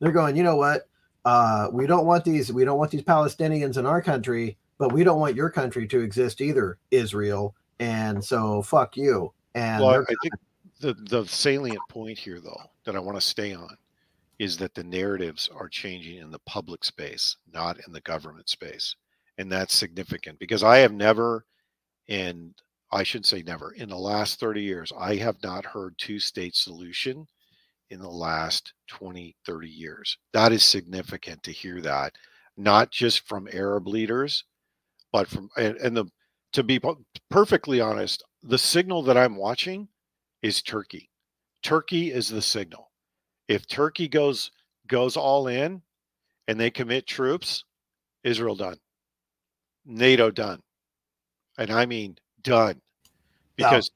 They're 0.00 0.12
going, 0.12 0.36
you 0.36 0.42
know 0.42 0.56
what? 0.56 0.86
Uh, 1.24 1.68
we 1.72 1.86
don't 1.86 2.04
want 2.04 2.24
these. 2.24 2.52
We 2.52 2.64
don't 2.64 2.78
want 2.78 2.90
these 2.90 3.02
Palestinians 3.02 3.78
in 3.78 3.86
our 3.86 4.02
country, 4.02 4.58
but 4.76 4.92
we 4.92 5.02
don't 5.02 5.18
want 5.18 5.34
your 5.34 5.48
country 5.48 5.88
to 5.88 6.00
exist 6.00 6.42
either, 6.42 6.78
Israel. 6.90 7.54
And 7.80 8.22
so, 8.22 8.60
fuck 8.60 8.96
you. 8.98 9.32
And 9.54 9.82
well, 9.82 10.02
I 10.02 10.04
think 10.04 10.34
the 10.80 10.94
the 11.08 11.26
salient 11.26 11.80
point 11.88 12.18
here 12.18 12.40
though 12.40 12.60
that 12.84 12.94
I 12.94 13.00
want 13.00 13.16
to 13.16 13.22
stay 13.22 13.54
on 13.54 13.76
is 14.38 14.56
that 14.58 14.74
the 14.74 14.84
narratives 14.84 15.48
are 15.54 15.68
changing 15.68 16.18
in 16.18 16.30
the 16.30 16.38
public 16.40 16.84
space, 16.84 17.36
not 17.52 17.78
in 17.86 17.92
the 17.92 18.00
government 18.02 18.48
space. 18.48 18.94
And 19.38 19.50
that's 19.50 19.74
significant 19.74 20.38
because 20.38 20.62
I 20.62 20.78
have 20.78 20.92
never 20.92 21.44
and 22.08 22.54
I 22.90 23.02
shouldn't 23.02 23.26
say 23.26 23.42
never 23.42 23.72
in 23.72 23.88
the 23.88 23.98
last 23.98 24.40
30 24.40 24.62
years, 24.62 24.92
I 24.98 25.16
have 25.16 25.42
not 25.42 25.66
heard 25.66 25.94
two 25.98 26.18
state 26.18 26.54
solution 26.54 27.26
in 27.90 28.00
the 28.00 28.08
last 28.08 28.72
20, 28.88 29.36
30 29.46 29.68
years. 29.68 30.18
That 30.32 30.52
is 30.52 30.62
significant 30.62 31.42
to 31.44 31.52
hear 31.52 31.80
that, 31.82 32.14
not 32.56 32.90
just 32.90 33.26
from 33.26 33.48
Arab 33.52 33.86
leaders, 33.86 34.44
but 35.12 35.28
from 35.28 35.48
and, 35.56 35.76
and 35.76 35.96
the 35.96 36.06
to 36.52 36.62
be 36.62 36.80
perfectly 37.30 37.80
honest, 37.80 38.24
the 38.42 38.58
signal 38.58 39.02
that 39.02 39.16
I'm 39.16 39.36
watching 39.36 39.88
is 40.42 40.62
Turkey. 40.62 41.10
Turkey 41.62 42.10
is 42.10 42.28
the 42.28 42.42
signal. 42.42 42.90
If 43.48 43.66
Turkey 43.66 44.08
goes 44.08 44.50
goes 44.86 45.16
all 45.16 45.48
in 45.48 45.82
and 46.46 46.58
they 46.58 46.70
commit 46.70 47.06
troops, 47.06 47.64
Israel 48.24 48.56
done. 48.56 48.78
NATO 49.84 50.30
done. 50.30 50.62
And 51.58 51.70
I 51.70 51.86
mean 51.86 52.16
done. 52.42 52.80
Because 53.56 53.90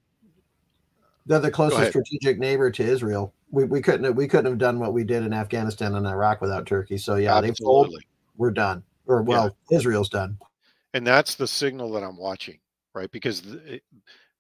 they're 1.26 1.38
the 1.38 1.50
closest 1.50 1.90
strategic 1.90 2.38
neighbor 2.38 2.70
to 2.70 2.82
Israel. 2.82 3.32
We, 3.50 3.64
we 3.64 3.80
couldn't 3.80 4.04
have, 4.04 4.16
we 4.16 4.26
couldn't 4.26 4.50
have 4.50 4.58
done 4.58 4.78
what 4.78 4.92
we 4.92 5.04
did 5.04 5.24
in 5.24 5.32
Afghanistan 5.32 5.94
and 5.94 6.06
Iraq 6.06 6.40
without 6.40 6.66
Turkey. 6.66 6.98
So 6.98 7.16
yeah, 7.16 7.40
they 7.40 7.52
told 7.52 7.94
we're 8.36 8.50
done. 8.50 8.82
Or 9.06 9.22
well, 9.22 9.56
yeah. 9.70 9.78
Israel's 9.78 10.08
done. 10.08 10.38
And 10.94 11.06
that's 11.06 11.34
the 11.34 11.46
signal 11.46 11.92
that 11.92 12.02
I'm 12.02 12.16
watching, 12.16 12.58
right? 12.94 13.10
Because 13.10 13.42
the, 13.42 13.80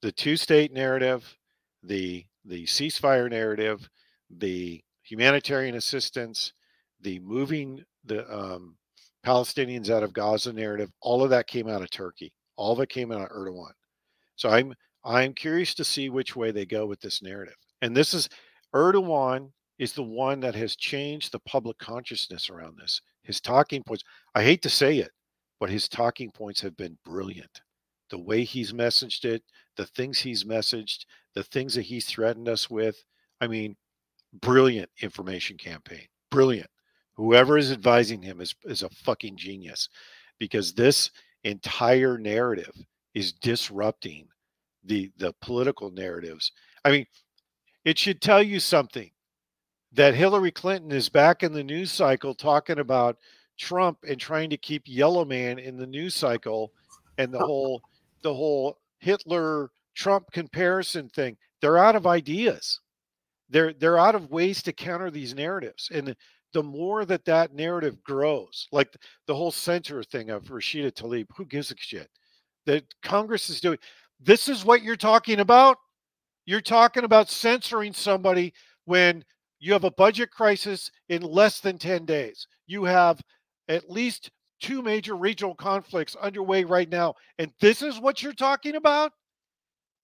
the 0.00 0.12
two 0.12 0.36
state 0.36 0.72
narrative 0.72 1.36
the 1.82 2.24
the 2.44 2.64
ceasefire 2.64 3.30
narrative, 3.30 3.88
the 4.30 4.82
humanitarian 5.02 5.76
assistance, 5.76 6.52
the 7.00 7.18
moving 7.20 7.84
the 8.04 8.30
um, 8.32 8.76
Palestinians 9.24 9.90
out 9.90 10.02
of 10.02 10.12
Gaza 10.12 10.52
narrative, 10.52 10.90
all 11.00 11.22
of 11.22 11.30
that 11.30 11.46
came 11.46 11.68
out 11.68 11.82
of 11.82 11.90
Turkey. 11.90 12.32
All 12.56 12.72
of 12.72 12.80
it 12.80 12.88
came 12.88 13.12
out 13.12 13.22
of 13.22 13.28
Erdogan. 13.28 13.72
So 14.36 14.48
I'm 14.50 14.74
I'm 15.04 15.34
curious 15.34 15.74
to 15.74 15.84
see 15.84 16.10
which 16.10 16.36
way 16.36 16.50
they 16.50 16.66
go 16.66 16.86
with 16.86 17.00
this 17.00 17.22
narrative. 17.22 17.56
And 17.80 17.96
this 17.96 18.14
is 18.14 18.28
Erdogan 18.74 19.50
is 19.78 19.92
the 19.92 20.02
one 20.02 20.40
that 20.40 20.54
has 20.54 20.76
changed 20.76 21.32
the 21.32 21.40
public 21.40 21.78
consciousness 21.78 22.50
around 22.50 22.78
this. 22.78 23.00
His 23.22 23.40
talking 23.40 23.82
points, 23.82 24.04
I 24.34 24.42
hate 24.42 24.62
to 24.62 24.70
say 24.70 24.98
it, 24.98 25.10
but 25.58 25.70
his 25.70 25.88
talking 25.88 26.30
points 26.30 26.60
have 26.60 26.76
been 26.76 26.96
brilliant. 27.04 27.62
The 28.10 28.18
way 28.18 28.44
he's 28.44 28.72
messaged 28.72 29.24
it, 29.24 29.42
the 29.76 29.86
things 29.86 30.20
he's 30.20 30.44
messaged, 30.44 31.04
the 31.34 31.42
things 31.42 31.74
that 31.74 31.82
he's 31.82 32.06
threatened 32.06 32.48
us 32.48 32.70
with. 32.70 33.02
I 33.40 33.48
mean, 33.48 33.76
brilliant 34.40 34.90
information 35.00 35.56
campaign. 35.56 36.06
Brilliant. 36.30 36.70
Whoever 37.14 37.58
is 37.58 37.72
advising 37.72 38.22
him 38.22 38.40
is, 38.40 38.54
is 38.64 38.82
a 38.82 38.90
fucking 38.90 39.36
genius 39.36 39.88
because 40.38 40.72
this 40.72 41.10
entire 41.44 42.18
narrative 42.18 42.72
is 43.14 43.32
disrupting 43.32 44.28
the 44.84 45.10
the 45.18 45.32
political 45.40 45.90
narratives. 45.90 46.52
I 46.84 46.90
mean, 46.90 47.06
it 47.84 47.98
should 47.98 48.20
tell 48.20 48.42
you 48.42 48.60
something 48.60 49.10
that 49.92 50.14
Hillary 50.14 50.50
Clinton 50.50 50.92
is 50.92 51.08
back 51.08 51.42
in 51.42 51.52
the 51.52 51.64
news 51.64 51.92
cycle 51.92 52.34
talking 52.34 52.78
about 52.78 53.18
Trump 53.58 53.98
and 54.08 54.18
trying 54.18 54.50
to 54.50 54.56
keep 54.56 54.82
Yellow 54.86 55.24
Man 55.24 55.58
in 55.58 55.76
the 55.76 55.86
news 55.86 56.14
cycle 56.14 56.72
and 57.18 57.32
the 57.32 57.38
oh. 57.38 57.46
whole 57.46 57.82
the 58.22 58.34
whole 58.34 58.78
Hitler 58.98 59.70
Trump 59.94 60.30
comparison 60.32 61.08
thing. 61.08 61.36
They're 61.60 61.78
out 61.78 61.96
of 61.96 62.06
ideas. 62.06 62.80
They're 63.50 63.72
they're 63.74 63.98
out 63.98 64.14
of 64.14 64.30
ways 64.30 64.62
to 64.62 64.72
counter 64.72 65.10
these 65.10 65.34
narratives. 65.34 65.90
And 65.92 66.16
the 66.52 66.62
more 66.62 67.04
that 67.04 67.24
that 67.26 67.54
narrative 67.54 68.02
grows, 68.02 68.68
like 68.72 68.94
the 69.26 69.34
whole 69.34 69.50
center 69.50 70.02
thing 70.02 70.30
of 70.30 70.44
Rashida 70.44 70.92
Tlaib, 70.92 71.26
who 71.36 71.44
gives 71.46 71.70
a 71.70 71.74
shit? 71.76 72.10
That 72.66 72.84
Congress 73.02 73.50
is 73.50 73.60
doing. 73.60 73.78
This 74.20 74.48
is 74.48 74.64
what 74.64 74.82
you're 74.82 74.96
talking 74.96 75.40
about. 75.40 75.78
You're 76.44 76.60
talking 76.60 77.04
about 77.04 77.30
censoring 77.30 77.92
somebody 77.92 78.52
when 78.84 79.24
you 79.60 79.72
have 79.72 79.84
a 79.84 79.90
budget 79.90 80.30
crisis 80.30 80.90
in 81.08 81.22
less 81.22 81.60
than 81.60 81.78
10 81.78 82.04
days. 82.04 82.46
You 82.66 82.84
have 82.84 83.20
at 83.68 83.90
least 83.90 84.30
two 84.60 84.82
major 84.82 85.16
regional 85.16 85.54
conflicts 85.54 86.16
underway 86.16 86.64
right 86.64 86.88
now. 86.88 87.14
And 87.38 87.52
this 87.60 87.82
is 87.82 88.00
what 88.00 88.22
you're 88.22 88.32
talking 88.32 88.76
about? 88.76 89.12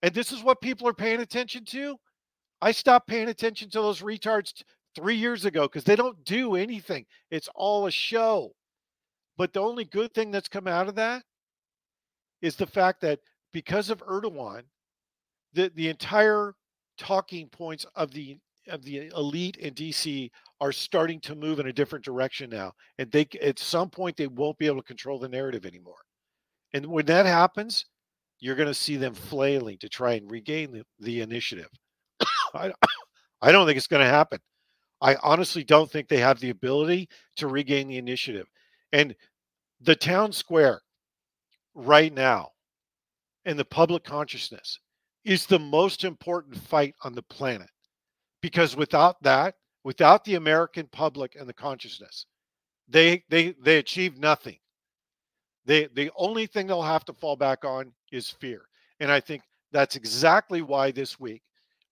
And 0.01 0.13
this 0.13 0.31
is 0.31 0.43
what 0.43 0.61
people 0.61 0.87
are 0.87 0.93
paying 0.93 1.19
attention 1.19 1.65
to? 1.65 1.97
I 2.61 2.71
stopped 2.71 3.07
paying 3.07 3.29
attention 3.29 3.69
to 3.71 3.81
those 3.81 4.01
retards 4.01 4.63
three 4.95 5.15
years 5.15 5.45
ago 5.45 5.63
because 5.63 5.83
they 5.83 5.95
don't 5.95 6.23
do 6.25 6.55
anything. 6.55 7.05
It's 7.31 7.49
all 7.55 7.85
a 7.85 7.91
show. 7.91 8.53
But 9.37 9.53
the 9.53 9.61
only 9.61 9.85
good 9.85 10.13
thing 10.13 10.31
that's 10.31 10.49
come 10.49 10.67
out 10.67 10.89
of 10.89 10.95
that 10.95 11.23
is 12.41 12.55
the 12.55 12.67
fact 12.67 13.01
that 13.01 13.19
because 13.51 13.89
of 13.89 14.05
Erdogan, 14.05 14.63
the, 15.53 15.71
the 15.75 15.89
entire 15.89 16.53
talking 16.97 17.47
points 17.49 17.85
of 17.95 18.11
the 18.11 18.37
of 18.67 18.83
the 18.83 19.07
elite 19.15 19.57
in 19.57 19.73
DC 19.73 20.29
are 20.61 20.71
starting 20.71 21.19
to 21.21 21.33
move 21.33 21.59
in 21.59 21.67
a 21.67 21.73
different 21.73 22.05
direction 22.05 22.51
now. 22.51 22.71
And 22.99 23.11
they 23.11 23.27
at 23.41 23.57
some 23.57 23.89
point 23.89 24.15
they 24.15 24.27
won't 24.27 24.59
be 24.59 24.67
able 24.67 24.81
to 24.81 24.87
control 24.87 25.17
the 25.17 25.29
narrative 25.29 25.65
anymore. 25.65 26.01
And 26.73 26.85
when 26.85 27.05
that 27.07 27.25
happens, 27.25 27.85
you're 28.39 28.55
going 28.55 28.67
to 28.67 28.73
see 28.73 28.95
them 28.95 29.13
flailing 29.13 29.77
to 29.79 29.89
try 29.89 30.13
and 30.13 30.29
regain 30.29 30.71
the, 30.71 30.83
the 30.99 31.21
initiative. 31.21 31.69
I, 32.53 32.71
I 33.41 33.51
don't 33.51 33.65
think 33.65 33.77
it's 33.77 33.87
going 33.87 34.03
to 34.03 34.09
happen. 34.09 34.39
I 35.01 35.15
honestly 35.23 35.63
don't 35.63 35.89
think 35.89 36.07
they 36.07 36.19
have 36.19 36.39
the 36.39 36.49
ability 36.49 37.09
to 37.37 37.47
regain 37.47 37.87
the 37.87 37.97
initiative. 37.97 38.47
And 38.91 39.15
the 39.81 39.95
town 39.95 40.31
square 40.31 40.81
right 41.79 42.13
now 42.13 42.49
in 43.45 43.57
the 43.57 43.65
public 43.65 44.03
consciousness 44.03 44.79
is 45.25 45.45
the 45.45 45.59
most 45.59 46.03
important 46.03 46.57
fight 46.57 46.95
on 47.03 47.13
the 47.13 47.23
planet. 47.23 47.69
Because 48.41 48.75
without 48.75 49.21
that, 49.23 49.55
without 49.83 50.23
the 50.23 50.35
American 50.35 50.87
public 50.91 51.35
and 51.35 51.47
the 51.47 51.53
consciousness, 51.53 52.25
they 52.87 53.23
they 53.29 53.53
they 53.61 53.77
achieve 53.77 54.17
nothing. 54.17 54.57
They 55.65 55.87
the 55.93 56.11
only 56.15 56.47
thing 56.47 56.67
they'll 56.67 56.81
have 56.81 57.05
to 57.05 57.13
fall 57.13 57.35
back 57.35 57.65
on 57.65 57.91
is 58.11 58.29
fear. 58.29 58.61
And 58.99 59.11
I 59.11 59.19
think 59.19 59.43
that's 59.71 59.95
exactly 59.95 60.61
why 60.61 60.91
this 60.91 61.19
week 61.19 61.43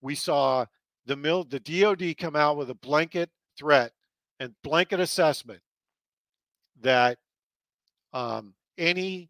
we 0.01 0.15
saw 0.15 0.65
the 1.05 1.15
mill 1.15 1.43
the 1.43 1.59
DOD 1.59 2.17
come 2.17 2.35
out 2.35 2.57
with 2.57 2.69
a 2.69 2.75
blanket 2.75 3.29
threat 3.57 3.91
and 4.39 4.53
blanket 4.63 4.99
assessment 4.99 5.61
that 6.81 7.17
um, 8.13 8.53
any 8.77 9.29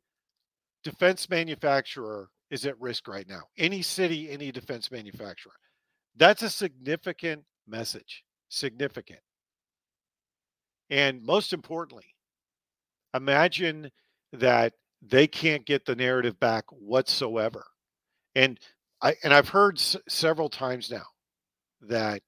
defense 0.87 1.29
manufacturer 1.29 2.29
is 2.49 2.65
at 2.65 2.79
risk 2.79 3.09
right 3.09 3.27
now. 3.27 3.41
Any 3.57 3.81
city, 3.81 4.31
any 4.31 4.53
defense 4.53 4.89
manufacturer. 4.89 5.51
That's 6.15 6.43
a 6.43 6.49
significant 6.49 7.43
message. 7.67 8.23
Significant. 8.47 9.19
And 10.89 11.21
most 11.21 11.51
importantly, 11.51 12.05
imagine 13.13 13.91
that 14.31 14.75
they 15.01 15.27
can't 15.27 15.65
get 15.65 15.85
the 15.85 15.93
narrative 15.93 16.39
back 16.39 16.63
whatsoever. 16.69 17.65
And 18.35 18.57
I 19.01 19.15
and 19.25 19.33
I've 19.33 19.49
heard 19.49 19.77
s- 19.77 19.97
several 20.07 20.47
times 20.47 20.89
now 20.89 21.05
that 21.81 22.21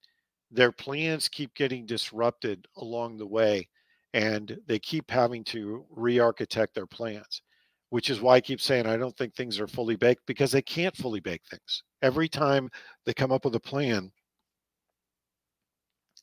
their 0.52 0.74
plans 0.74 1.30
keep 1.30 1.54
getting 1.56 1.86
disrupted 1.86 2.68
along 2.76 3.20
the 3.20 3.26
way 3.26 3.70
and 4.14 4.60
they 4.68 4.80
keep 4.80 5.10
having 5.10 5.46
to 5.46 5.86
re-architect 5.90 6.76
their 6.76 6.88
plans 6.88 7.42
which 7.90 8.10
is 8.10 8.22
why 8.22 8.36
I 8.36 8.42
keep 8.42 8.62
saying 8.62 8.86
I 8.86 8.98
don't 8.98 9.16
think 9.18 9.34
things 9.34 9.60
are 9.60 9.68
fully 9.68 9.96
baked 9.96 10.26
because 10.26 10.52
they 10.52 10.62
can't 10.62 10.96
fully 10.96 11.20
bake 11.20 11.42
things. 11.50 11.84
Every 12.02 12.30
time 12.30 12.70
they 13.06 13.14
come 13.14 13.32
up 13.32 13.46
with 13.46 13.56
a 13.56 13.60
plan, 13.60 14.12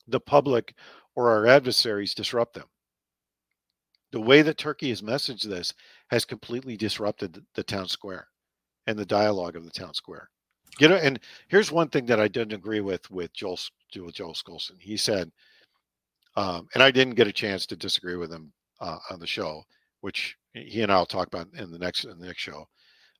the 0.07 0.19
public 0.19 0.73
or 1.15 1.29
our 1.29 1.47
adversaries 1.47 2.13
disrupt 2.13 2.53
them. 2.53 2.67
The 4.11 4.21
way 4.21 4.41
that 4.41 4.57
Turkey 4.57 4.89
has 4.89 5.01
messaged 5.01 5.43
this 5.43 5.73
has 6.09 6.23
completely 6.23 6.77
disrupted 6.77 7.43
the, 7.55 7.63
town 7.63 7.87
square 7.89 8.27
and 8.85 8.97
the 8.97 9.05
dialogue 9.05 9.57
of 9.57 9.65
the 9.65 9.71
town 9.71 9.93
square. 9.93 10.29
You 10.79 10.87
know, 10.87 10.95
and 10.95 11.19
here's 11.49 11.71
one 11.71 11.89
thing 11.89 12.05
that 12.05 12.19
I 12.19 12.27
didn't 12.27 12.53
agree 12.53 12.79
with 12.79 13.09
with 13.11 13.33
Joel 13.33 13.59
with 13.99 14.15
Joel 14.15 14.33
Skousen. 14.33 14.79
He 14.79 14.95
said, 14.95 15.31
um, 16.35 16.67
and 16.73 16.83
I 16.83 16.91
didn't 16.91 17.15
get 17.15 17.27
a 17.27 17.33
chance 17.33 17.65
to 17.65 17.75
disagree 17.75 18.15
with 18.15 18.31
him 18.31 18.53
uh, 18.79 18.99
on 19.09 19.19
the 19.19 19.27
show, 19.27 19.63
which 20.01 20.37
he 20.65 20.81
and 20.81 20.91
I'll 20.91 21.05
talk 21.05 21.27
about 21.27 21.47
in 21.57 21.71
the 21.71 21.79
next 21.79 22.05
in 22.05 22.19
the 22.19 22.27
next 22.27 22.41
show. 22.41 22.67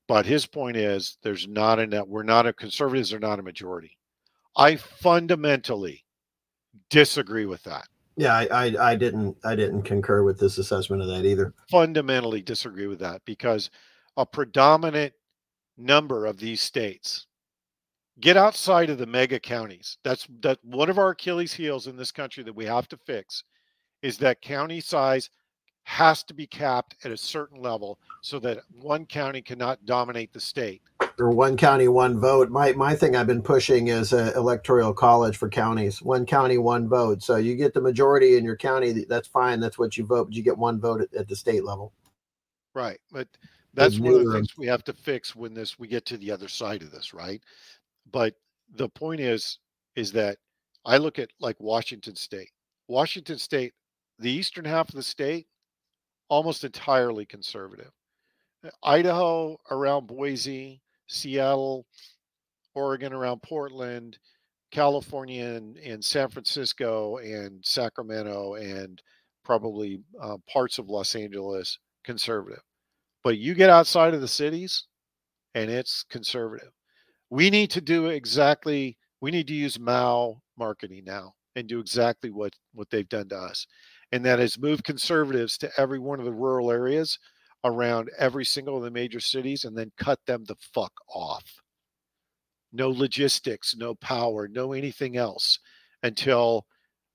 But 0.07 0.25
his 0.25 0.45
point 0.45 0.77
is 0.77 1.17
there's 1.21 1.47
not 1.47 1.79
enough. 1.79 2.07
We're 2.07 2.23
not 2.23 2.47
a 2.47 2.53
conservatives 2.53 3.13
are 3.13 3.19
not 3.19 3.39
a 3.39 3.43
majority. 3.43 3.97
I 4.55 4.75
fundamentally 4.77 6.05
disagree 6.89 7.45
with 7.45 7.63
that. 7.63 7.87
Yeah, 8.15 8.33
I, 8.33 8.47
I 8.51 8.91
I 8.91 8.95
didn't 8.95 9.37
I 9.43 9.55
didn't 9.55 9.83
concur 9.83 10.23
with 10.23 10.39
this 10.39 10.57
assessment 10.57 11.01
of 11.01 11.07
that 11.09 11.25
either. 11.25 11.53
Fundamentally 11.69 12.41
disagree 12.41 12.87
with 12.87 12.99
that 12.99 13.21
because 13.25 13.69
a 14.15 14.25
predominant 14.25 15.13
number 15.77 16.25
of 16.25 16.37
these 16.39 16.61
states 16.61 17.27
get 18.19 18.35
outside 18.35 18.89
of 18.89 18.97
the 18.97 19.05
mega 19.05 19.39
counties. 19.39 19.97
That's 20.03 20.27
that 20.41 20.57
one 20.63 20.89
of 20.89 20.97
our 20.97 21.11
Achilles 21.11 21.53
heels 21.53 21.85
in 21.85 21.95
this 21.95 22.11
country 22.11 22.43
that 22.43 22.55
we 22.55 22.65
have 22.65 22.87
to 22.89 22.97
fix 22.97 23.43
is 24.01 24.17
that 24.19 24.41
county 24.41 24.81
size 24.81 25.29
has 25.87 26.21
to 26.21 26.33
be 26.33 26.45
capped 26.45 26.97
at 27.05 27.11
a 27.11 27.17
certain 27.17 27.61
level 27.61 27.97
so 28.19 28.39
that 28.39 28.59
one 28.81 29.05
county 29.05 29.41
cannot 29.41 29.85
dominate 29.85 30.33
the 30.33 30.39
state. 30.39 30.81
Or 31.17 31.29
one 31.29 31.55
county, 31.55 31.87
one 31.87 32.19
vote. 32.19 32.49
My 32.49 32.73
my 32.73 32.93
thing 32.93 33.15
I've 33.15 33.25
been 33.25 33.41
pushing 33.41 33.87
is 33.87 34.11
a 34.11 34.35
electoral 34.35 34.93
college 34.93 35.37
for 35.37 35.47
counties. 35.47 36.01
One 36.01 36.25
county, 36.25 36.57
one 36.57 36.89
vote. 36.89 37.23
So 37.23 37.37
you 37.37 37.55
get 37.55 37.73
the 37.73 37.79
majority 37.79 38.35
in 38.35 38.43
your 38.43 38.57
county. 38.57 39.05
That's 39.07 39.29
fine. 39.29 39.61
That's 39.61 39.79
what 39.79 39.95
you 39.95 40.05
vote. 40.05 40.25
But 40.25 40.33
you 40.33 40.43
get 40.43 40.57
one 40.57 40.77
vote 40.81 40.99
at, 40.99 41.13
at 41.13 41.29
the 41.29 41.37
state 41.37 41.63
level. 41.63 41.93
Right. 42.75 42.99
But 43.09 43.29
that's 43.73 43.97
one 43.97 44.13
of 44.13 44.25
the 44.25 44.33
things 44.33 44.57
we 44.57 44.67
have 44.67 44.83
to 44.83 44.93
fix 44.93 45.37
when 45.37 45.53
this 45.53 45.79
we 45.79 45.87
get 45.87 46.05
to 46.07 46.17
the 46.17 46.31
other 46.31 46.49
side 46.49 46.81
of 46.81 46.91
this, 46.91 47.13
right? 47.13 47.41
But 48.11 48.35
the 48.75 48.89
point 48.89 49.21
is 49.21 49.59
is 49.95 50.11
that 50.11 50.37
I 50.83 50.97
look 50.97 51.17
at 51.17 51.31
like 51.39 51.55
Washington 51.61 52.17
state. 52.17 52.51
Washington 52.89 53.37
state, 53.37 53.73
the 54.19 54.29
eastern 54.29 54.65
half 54.65 54.89
of 54.89 54.95
the 54.95 55.01
state 55.01 55.47
almost 56.29 56.63
entirely 56.63 57.25
conservative. 57.25 57.91
Uh, 58.65 58.69
Idaho 58.83 59.57
around 59.71 60.07
Boise, 60.07 60.81
Seattle, 61.07 61.85
Oregon 62.75 63.13
around 63.13 63.41
Portland, 63.41 64.17
California 64.71 65.45
and, 65.45 65.77
and 65.77 66.03
San 66.03 66.29
Francisco 66.29 67.17
and 67.17 67.63
Sacramento 67.63 68.55
and 68.55 69.01
probably 69.43 70.01
uh, 70.21 70.37
parts 70.51 70.77
of 70.77 70.89
Los 70.89 71.15
Angeles 71.15 71.79
conservative. 72.03 72.61
But 73.23 73.37
you 73.37 73.53
get 73.55 73.69
outside 73.69 74.13
of 74.13 74.21
the 74.21 74.27
cities 74.27 74.85
and 75.55 75.71
it's 75.71 76.03
conservative. 76.09 76.71
We 77.29 77.49
need 77.49 77.71
to 77.71 77.81
do 77.81 78.07
exactly, 78.07 78.97
we 79.21 79.31
need 79.31 79.47
to 79.47 79.53
use 79.53 79.79
Mao 79.79 80.41
marketing 80.57 81.03
now 81.05 81.33
and 81.55 81.67
do 81.67 81.79
exactly 81.79 82.29
what, 82.29 82.53
what 82.73 82.89
they've 82.89 83.09
done 83.09 83.29
to 83.29 83.37
us. 83.37 83.65
And 84.11 84.25
that 84.25 84.39
is 84.39 84.59
move 84.59 84.83
conservatives 84.83 85.57
to 85.59 85.71
every 85.77 85.99
one 85.99 86.19
of 86.19 86.25
the 86.25 86.31
rural 86.31 86.71
areas 86.71 87.19
around 87.63 88.09
every 88.17 88.45
single 88.45 88.77
of 88.77 88.83
the 88.83 88.91
major 88.91 89.19
cities 89.19 89.65
and 89.65 89.77
then 89.77 89.91
cut 89.97 90.19
them 90.25 90.43
the 90.45 90.55
fuck 90.73 90.93
off. 91.13 91.43
No 92.71 92.89
logistics, 92.89 93.75
no 93.75 93.95
power, 93.95 94.47
no 94.47 94.73
anything 94.73 95.17
else 95.17 95.59
until 96.03 96.65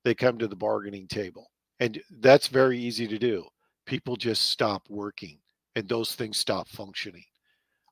they 0.04 0.14
come 0.14 0.38
to 0.38 0.48
the 0.48 0.56
bargaining 0.56 1.06
table. 1.06 1.50
And 1.80 2.00
that's 2.20 2.48
very 2.48 2.78
easy 2.78 3.06
to 3.08 3.18
do. 3.18 3.44
People 3.86 4.16
just 4.16 4.50
stop 4.50 4.86
working 4.88 5.38
and 5.74 5.88
those 5.88 6.14
things 6.14 6.38
stop 6.38 6.68
functioning. 6.68 7.24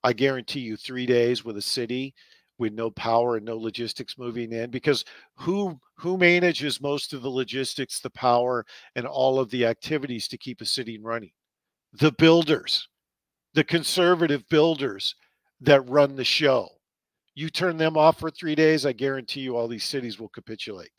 I 0.02 0.12
guarantee 0.12 0.60
you, 0.60 0.76
three 0.76 1.06
days 1.06 1.44
with 1.44 1.56
a 1.56 1.62
city 1.62 2.14
with 2.60 2.72
no 2.74 2.90
power 2.90 3.36
and 3.36 3.46
no 3.46 3.56
logistics 3.56 4.18
moving 4.18 4.52
in, 4.52 4.70
because 4.70 5.04
who 5.34 5.80
who 5.96 6.16
manages 6.16 6.80
most 6.80 7.12
of 7.12 7.22
the 7.22 7.28
logistics, 7.28 8.00
the 8.00 8.10
power, 8.10 8.64
and 8.94 9.06
all 9.06 9.40
of 9.40 9.50
the 9.50 9.66
activities 9.66 10.28
to 10.28 10.38
keep 10.38 10.60
a 10.60 10.66
city 10.66 10.98
running? 10.98 11.32
The 11.94 12.12
builders, 12.12 12.88
the 13.54 13.64
conservative 13.64 14.48
builders 14.48 15.16
that 15.60 15.88
run 15.88 16.14
the 16.14 16.24
show. 16.24 16.68
You 17.34 17.50
turn 17.50 17.76
them 17.76 17.96
off 17.96 18.18
for 18.18 18.30
three 18.30 18.54
days, 18.54 18.86
I 18.86 18.92
guarantee 18.92 19.40
you 19.40 19.56
all 19.56 19.68
these 19.68 19.84
cities 19.84 20.20
will 20.20 20.28
capitulate. 20.28 20.90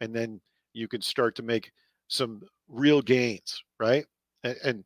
And 0.00 0.14
then 0.14 0.40
you 0.72 0.88
can 0.88 1.02
start 1.02 1.34
to 1.36 1.42
make 1.42 1.72
some 2.08 2.42
real 2.68 3.02
gains, 3.02 3.62
right? 3.78 4.04
And, 4.44 4.56
and 4.64 4.84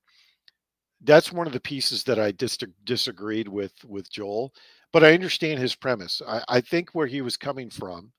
that's 1.02 1.32
one 1.32 1.46
of 1.46 1.52
the 1.52 1.60
pieces 1.60 2.04
that 2.04 2.18
I 2.18 2.32
dis- 2.32 2.58
disagreed 2.84 3.48
with 3.48 3.72
with 3.84 4.10
Joel, 4.10 4.52
but 4.94 5.04
I 5.04 5.12
understand 5.12 5.60
his 5.60 5.74
premise. 5.74 6.22
I, 6.26 6.42
I 6.48 6.60
think 6.62 6.90
where 6.92 7.08
he 7.08 7.20
was 7.20 7.36
coming 7.36 7.68
from, 7.68 8.12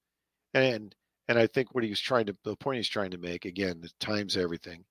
and 0.54 0.94
and 1.30 1.40
I 1.40 1.48
think 1.48 1.74
what 1.74 1.84
he 1.84 1.90
was 1.90 2.02
trying 2.02 2.28
to 2.28 2.38
the 2.44 2.56
point 2.58 2.78
he's 2.78 2.90
trying 2.90 3.12
to 3.12 3.18
make 3.18 3.46
again, 3.46 3.82
the 3.82 3.90
times 4.00 4.38
everything, 4.38 4.86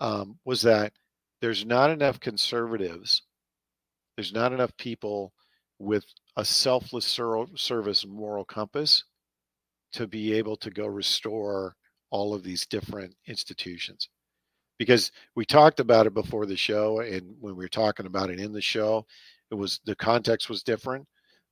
um, 0.00 0.38
was 0.44 0.62
that 0.62 0.92
there's 1.40 1.64
not 1.64 1.90
enough 1.90 2.20
conservatives 2.20 3.22
there's 4.16 4.32
not 4.32 4.52
enough 4.52 4.76
people 4.76 5.32
with 5.78 6.04
a 6.36 6.44
selfless 6.44 7.06
ser- 7.06 7.46
service 7.56 8.06
moral 8.06 8.44
compass 8.44 9.04
to 9.92 10.06
be 10.06 10.32
able 10.34 10.56
to 10.56 10.70
go 10.70 10.86
restore 10.86 11.76
all 12.10 12.34
of 12.34 12.42
these 12.42 12.66
different 12.66 13.14
institutions 13.26 14.08
because 14.78 15.12
we 15.34 15.44
talked 15.44 15.80
about 15.80 16.06
it 16.06 16.14
before 16.14 16.46
the 16.46 16.56
show 16.56 17.00
and 17.00 17.34
when 17.40 17.56
we 17.56 17.64
were 17.64 17.68
talking 17.68 18.06
about 18.06 18.30
it 18.30 18.38
in 18.38 18.52
the 18.52 18.60
show 18.60 19.06
it 19.52 19.54
was 19.54 19.80
the 19.84 19.94
context 19.94 20.48
was 20.48 20.64
different 20.64 21.06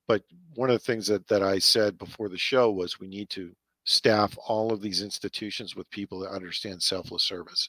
but 0.08 0.22
one 0.56 0.70
of 0.70 0.74
the 0.74 0.84
things 0.84 1.06
that, 1.06 1.26
that 1.28 1.42
i 1.42 1.58
said 1.58 1.96
before 1.98 2.28
the 2.28 2.38
show 2.38 2.72
was 2.72 2.98
we 2.98 3.06
need 3.06 3.30
to 3.30 3.52
staff 3.84 4.36
all 4.46 4.72
of 4.72 4.80
these 4.80 5.02
institutions 5.02 5.74
with 5.74 5.90
people 5.90 6.20
that 6.20 6.30
understand 6.30 6.82
selfless 6.82 7.22
service. 7.22 7.68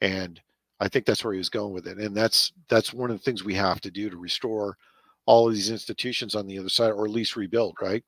And 0.00 0.40
i 0.80 0.88
think 0.88 1.04
that's 1.04 1.22
where 1.24 1.34
he 1.34 1.38
was 1.38 1.48
going 1.48 1.72
with 1.72 1.86
it. 1.86 1.98
And 1.98 2.16
that's 2.16 2.52
that's 2.68 2.92
one 2.92 3.10
of 3.10 3.18
the 3.18 3.22
things 3.22 3.44
we 3.44 3.54
have 3.54 3.80
to 3.82 3.90
do 3.90 4.10
to 4.10 4.16
restore 4.16 4.76
all 5.26 5.46
of 5.46 5.54
these 5.54 5.70
institutions 5.70 6.34
on 6.34 6.46
the 6.46 6.58
other 6.58 6.68
side 6.68 6.90
or 6.90 7.04
at 7.04 7.10
least 7.10 7.36
rebuild 7.36 7.76
right? 7.80 8.04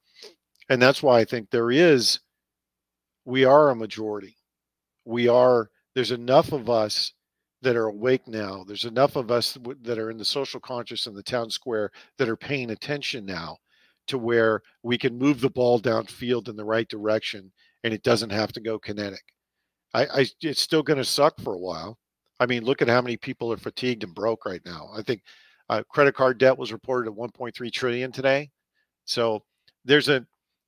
And 0.71 0.81
that's 0.81 1.03
why 1.03 1.21
i 1.21 1.25
think 1.25 1.51
there 1.51 1.71
is 1.71 2.21
we 3.27 3.45
are 3.45 3.71
a 3.71 3.77
majority. 3.77 4.37
We 5.05 5.29
are 5.29 5.71
there's 5.95 6.11
enough 6.13 6.53
of 6.53 6.71
us 6.71 7.13
that 7.65 7.77
are 7.77 7.89
awake 7.89 8.29
now. 8.29 8.63
There's 8.67 8.85
enough 8.85 9.17
of 9.17 9.31
us 9.31 9.59
that 9.83 9.99
are 9.99 10.11
in 10.11 10.19
the 10.19 10.25
social 10.25 10.61
conscious 10.61 11.07
in 11.07 11.15
the 11.15 11.23
town 11.23 11.51
square 11.51 11.91
that 12.19 12.29
are 12.29 12.37
paying 12.37 12.71
attention 12.71 13.25
now 13.25 13.57
to 14.07 14.19
where 14.19 14.61
we 14.83 14.99
can 14.99 15.19
move 15.19 15.41
the 15.41 15.51
ball 15.51 15.81
downfield 15.81 16.49
in 16.49 16.57
the 16.57 16.65
right 16.65 16.89
direction 16.89 17.51
and 17.83 17.95
it 17.95 18.03
doesn't 18.03 18.31
have 18.31 18.53
to 18.53 18.61
go 18.61 18.79
kinetic. 18.79 19.23
I, 19.95 20.05
I 20.05 20.27
it's 20.43 20.61
still 20.61 20.83
going 20.83 20.99
to 20.99 21.05
suck 21.05 21.41
for 21.41 21.55
a 21.55 21.59
while. 21.59 21.99
I 22.39 22.47
mean 22.47 22.65
look 22.65 22.83
at 22.83 22.89
how 22.89 23.01
many 23.01 23.17
people 23.17 23.51
are 23.53 23.57
fatigued 23.57 24.05
and 24.05 24.15
broke 24.15 24.45
right 24.45 24.63
now. 24.67 24.91
I 24.95 25.03
think 25.03 25.23
uh, 25.71 25.83
credit 25.89 26.15
card 26.15 26.39
debt 26.39 26.59
was 26.59 26.73
reported 26.73 27.11
at 27.11 27.17
1.3 27.17 27.73
trillion 27.73 28.13
today. 28.13 28.51
So 29.07 29.43
there's 29.87 30.09
a 30.09 30.27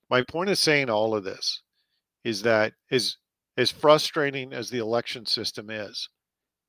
my 0.09 0.23
point 0.23 0.49
of 0.49 0.57
saying 0.57 0.89
all 0.89 1.15
of 1.15 1.25
this 1.25 1.63
is 2.25 2.41
that 2.43 2.73
is 2.91 3.19
as 3.59 3.71
frustrating 3.71 4.53
as 4.53 4.71
the 4.71 4.79
election 4.79 5.27
system 5.27 5.71
is, 5.71 6.09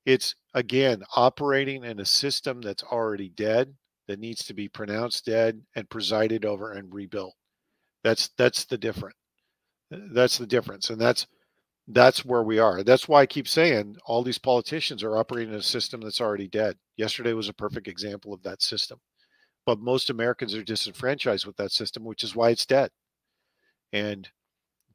it's 0.07 0.35
again 0.53 1.03
operating 1.17 1.83
in 1.83 1.99
a 1.99 2.05
system 2.05 2.61
that's 2.61 2.83
already 2.83 3.29
dead, 3.29 3.75
that 4.07 4.19
needs 4.19 4.45
to 4.45 4.53
be 4.53 4.69
pronounced 4.69 5.25
dead 5.25 5.61
and 5.75 5.89
presided 5.89 6.45
over 6.45 6.71
and 6.71 6.93
rebuilt. 6.93 7.35
That's 8.05 8.29
that's 8.37 8.65
the 8.65 8.77
difference. 8.77 9.17
That's 9.91 10.37
the 10.37 10.47
difference, 10.47 10.89
and 10.89 10.99
that's 10.99 11.27
that's 11.89 12.25
where 12.25 12.43
we 12.43 12.59
are. 12.59 12.83
That's 12.83 13.09
why 13.09 13.21
I 13.21 13.25
keep 13.25 13.49
saying 13.49 13.97
all 14.05 14.23
these 14.23 14.37
politicians 14.37 15.03
are 15.03 15.17
operating 15.17 15.53
in 15.53 15.59
a 15.59 15.63
system 15.63 16.01
that's 16.01 16.21
already 16.21 16.47
dead. 16.47 16.77
Yesterday 16.95 17.33
was 17.33 17.49
a 17.49 17.53
perfect 17.53 17.87
example 17.89 18.33
of 18.33 18.43
that 18.43 18.61
system. 18.61 18.99
But 19.65 19.79
most 19.79 20.09
Americans 20.09 20.55
are 20.55 20.63
disenfranchised 20.63 21.45
with 21.45 21.57
that 21.57 21.71
system, 21.73 22.05
which 22.05 22.23
is 22.23 22.35
why 22.35 22.51
it's 22.51 22.65
dead. 22.65 22.91
And 23.91 24.29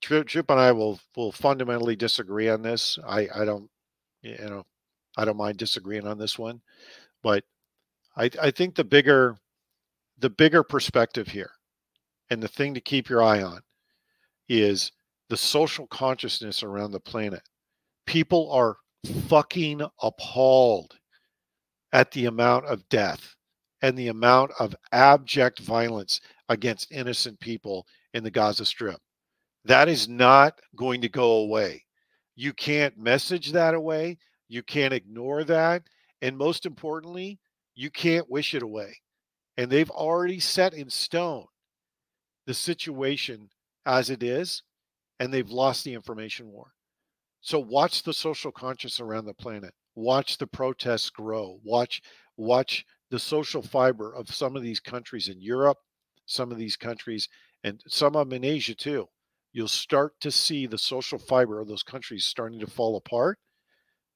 Chip 0.01 0.51
and 0.51 0.61
I 0.61 0.73
will 0.73 1.01
will 1.17 1.33
fundamentally 1.33 1.97
disagree 1.97 2.49
on 2.49 2.63
this. 2.63 2.99
I 3.07 3.29
I 3.35 3.45
don't 3.45 3.69
you 4.23 4.39
know 4.39 4.65
I 5.17 5.25
don't 5.25 5.37
mind 5.37 5.59
disagreeing 5.59 6.07
on 6.07 6.19
this 6.19 6.39
one, 6.39 6.61
but 7.23 7.45
I 8.17 8.31
I 8.41 8.51
think 8.51 8.75
the 8.75 8.85
bigger 8.85 9.37
the 10.19 10.31
bigger 10.31 10.63
perspective 10.63 11.29
here, 11.29 11.51
and 12.31 12.43
the 12.43 12.49
thing 12.49 12.75
to 12.75 12.81
keep 12.81 13.09
your 13.09 13.23
eye 13.23 13.43
on, 13.43 13.61
is 14.49 14.93
the 15.29 15.37
social 15.37 15.87
consciousness 15.87 16.63
around 16.63 16.93
the 16.93 17.01
planet. 17.01 17.43
People 18.07 18.51
are 18.53 18.77
fucking 19.29 19.83
appalled 20.03 20.97
at 21.93 22.11
the 22.13 22.27
amount 22.27 22.67
of 22.67 22.89
death 22.89 23.35
and 23.83 23.97
the 23.99 24.09
amount 24.09 24.53
of 24.59 24.77
abject 24.93 25.59
violence 25.59 26.21
against 26.49 26.93
innocent 26.93 27.39
people 27.41 27.87
in 28.15 28.23
the 28.23 28.31
Gaza 28.31 28.65
Strip. 28.65 29.01
That 29.65 29.89
is 29.89 30.09
not 30.09 30.61
going 30.77 31.01
to 31.03 31.09
go 31.09 31.39
away. 31.39 31.85
You 32.37 32.53
can't 32.53 32.97
message 32.97 33.53
that 33.53 33.75
away. 33.75 34.19
You 34.53 34.63
can't 34.63 34.93
ignore 34.93 35.45
that. 35.45 35.85
And 36.21 36.37
most 36.37 36.67
importantly, 36.67 37.41
you 37.75 37.91
can't 37.91 38.29
wish 38.29 38.53
it 38.53 38.63
away. 38.63 38.99
And 39.57 39.71
they've 39.71 39.91
already 39.91 40.41
set 40.41 40.75
in 40.75 40.91
stone 40.91 41.47
the 42.47 42.53
situation 42.53 43.49
as 43.87 44.11
it 44.11 44.23
is, 44.23 44.63
and 45.19 45.33
they've 45.33 45.49
lost 45.49 45.85
the 45.85 45.95
information 45.95 46.49
war. 46.49 46.75
So 47.41 47.59
watch 47.59 48.03
the 48.03 48.13
social 48.13 48.53
conscience 48.53 49.01
around 49.01 49.25
the 49.25 49.33
planet. 49.33 49.73
Watch 49.95 50.37
the 50.37 50.47
protests 50.47 51.09
grow. 51.09 51.59
Watch 51.65 52.03
watch 52.37 52.85
the 53.11 53.19
social 53.19 53.63
fiber 53.63 54.15
of 54.15 54.35
some 54.35 54.55
of 54.55 54.63
these 54.63 54.81
countries 54.81 55.29
in 55.29 55.41
Europe, 55.41 55.79
some 56.27 56.53
of 56.53 56.59
these 56.59 56.77
countries, 56.77 57.27
and 57.65 57.83
some 57.89 58.17
of 58.17 58.29
them 58.29 58.37
in 58.37 58.45
Asia 58.45 58.75
too 58.75 59.09
you'll 59.55 59.69
start 59.69 60.19
to 60.21 60.31
see 60.31 60.67
the 60.67 60.79
social 60.79 61.19
fiber 61.19 61.61
of 61.61 61.69
those 61.69 61.83
countries 61.83 62.25
starting 62.25 62.59
to 62.59 62.67
fall 62.67 62.97
apart 62.97 63.39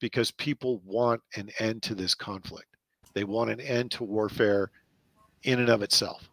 because 0.01 0.31
people 0.31 0.81
want 0.85 1.21
an 1.37 1.51
end 1.59 1.83
to 1.85 1.95
this 1.95 2.15
conflict. 2.15 2.77
They 3.15 3.25
want 3.25 3.51
an 3.51 3.61
end 3.61 3.91
to 3.93 4.05
warfare 4.05 4.71
in 5.43 5.61
and 5.61 5.69
of 5.69 5.83
itself. 5.83 6.29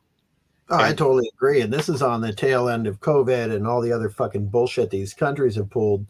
Oh, 0.70 0.76
and, 0.76 0.86
I 0.86 0.94
totally 0.94 1.30
agree. 1.34 1.62
And 1.62 1.72
this 1.72 1.90
is 1.90 2.02
on 2.02 2.22
the 2.22 2.34
tail 2.34 2.70
end 2.70 2.88
of 2.88 3.00
COVID 3.00 3.54
and 3.54 3.68
all 3.68 3.82
the 3.82 3.92
other 3.92 4.10
fucking 4.10 4.48
bullshit 4.48 4.90
these 4.90 5.14
countries 5.14 5.56
have 5.56 5.70
pulled. 5.70 6.06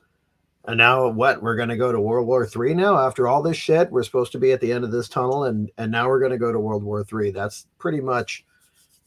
And 0.66 0.78
now 0.78 1.08
what? 1.10 1.42
We're 1.44 1.58
going 1.58 1.70
to 1.70 1.78
go 1.78 1.92
to 1.92 2.00
World 2.00 2.26
War 2.26 2.46
Three 2.46 2.74
now. 2.74 2.98
After 2.98 3.28
all 3.28 3.42
this 3.42 3.58
shit, 3.58 3.92
we're 3.92 4.04
supposed 4.04 4.32
to 4.32 4.40
be 4.40 4.54
at 4.54 4.62
the 4.62 4.72
end 4.72 4.86
of 4.86 4.92
this 4.92 5.10
tunnel, 5.10 5.44
and 5.44 5.70
and 5.78 5.92
now 5.92 6.08
we're 6.08 6.20
going 6.20 6.32
to 6.32 6.38
go 6.38 6.54
to 6.54 6.60
World 6.60 6.84
War 6.84 7.04
Three. 7.04 7.32
That's 7.32 7.68
pretty 7.80 8.00
much 8.00 8.46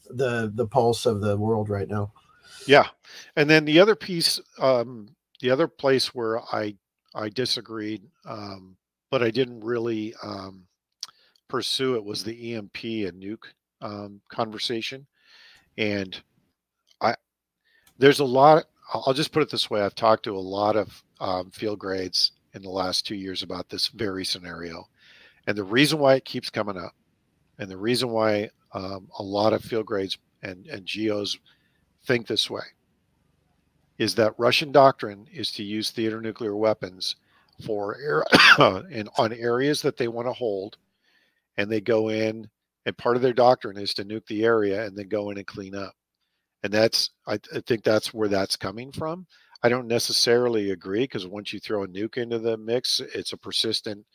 the 0.07 0.51
the 0.53 0.67
pulse 0.67 1.07
of 1.07 1.19
the 1.19 1.35
world 1.35 1.69
right 1.69 1.87
now. 1.87 2.11
Yeah, 2.67 2.87
and 3.35 3.49
then 3.49 3.65
the 3.65 3.79
other 3.79 3.95
piece, 3.95 4.39
um, 4.59 5.09
the 5.41 5.49
other 5.49 5.67
place 5.67 6.13
where 6.13 6.41
I 6.53 6.75
I 7.17 7.29
disagreed, 7.29 8.03
um, 8.25 8.77
but 9.09 9.23
I 9.23 9.31
didn't 9.31 9.63
really 9.63 10.13
um, 10.23 10.67
pursue 11.47 11.95
it 11.95 12.03
was 12.03 12.23
the 12.23 12.53
EMP 12.53 12.83
and 12.83 13.21
nuke 13.21 13.45
um, 13.81 14.21
conversation, 14.29 15.07
and 15.77 16.21
I 17.01 17.15
there's 17.97 18.19
a 18.19 18.25
lot. 18.25 18.65
I'll 18.93 19.13
just 19.13 19.31
put 19.31 19.41
it 19.41 19.49
this 19.49 19.69
way: 19.69 19.81
I've 19.81 19.95
talked 19.95 20.23
to 20.23 20.37
a 20.37 20.39
lot 20.39 20.75
of 20.75 21.03
um, 21.19 21.49
field 21.49 21.79
grades 21.79 22.33
in 22.53 22.61
the 22.61 22.69
last 22.69 23.05
two 23.05 23.15
years 23.15 23.41
about 23.41 23.67
this 23.69 23.87
very 23.87 24.23
scenario, 24.23 24.87
and 25.47 25.57
the 25.57 25.63
reason 25.63 25.97
why 25.99 26.15
it 26.15 26.25
keeps 26.25 26.51
coming 26.51 26.77
up, 26.77 26.93
and 27.57 27.69
the 27.69 27.77
reason 27.77 28.09
why 28.09 28.49
um, 28.73 29.09
a 29.17 29.23
lot 29.23 29.53
of 29.53 29.63
field 29.63 29.87
grades 29.87 30.19
and 30.43 30.67
and 30.67 30.85
geos 30.85 31.39
think 32.05 32.27
this 32.27 32.49
way 32.49 32.61
is 33.97 34.15
that 34.15 34.33
Russian 34.37 34.71
doctrine 34.71 35.27
is 35.31 35.51
to 35.53 35.63
use 35.63 35.91
theater 35.91 36.21
nuclear 36.21 36.55
weapons 36.55 37.15
for 37.65 37.97
air, 37.97 38.23
in, 38.91 39.07
on 39.17 39.33
areas 39.33 39.81
that 39.81 39.97
they 39.97 40.07
want 40.07 40.27
to 40.27 40.33
hold, 40.33 40.77
and 41.57 41.69
they 41.69 41.81
go 41.81 42.09
in, 42.09 42.47
and 42.85 42.97
part 42.97 43.15
of 43.15 43.21
their 43.21 43.33
doctrine 43.33 43.77
is 43.77 43.93
to 43.95 44.05
nuke 44.05 44.25
the 44.27 44.45
area 44.45 44.85
and 44.85 44.95
then 44.95 45.07
go 45.07 45.31
in 45.31 45.37
and 45.37 45.47
clean 45.47 45.75
up. 45.75 45.93
And 46.63 46.71
that's, 46.71 47.11
I, 47.27 47.33
I 47.53 47.59
think 47.65 47.83
that's 47.83 48.13
where 48.13 48.29
that's 48.29 48.55
coming 48.55 48.91
from. 48.91 49.25
I 49.63 49.69
don't 49.69 49.87
necessarily 49.87 50.71
agree 50.71 51.01
because 51.01 51.25
once 51.25 51.51
you 51.51 51.59
throw 51.59 51.83
a 51.83 51.87
nuke 51.87 52.17
into 52.17 52.39
the 52.39 52.57
mix, 52.57 52.99
it's 52.99 53.33
a 53.33 53.37
persistent, 53.37 54.05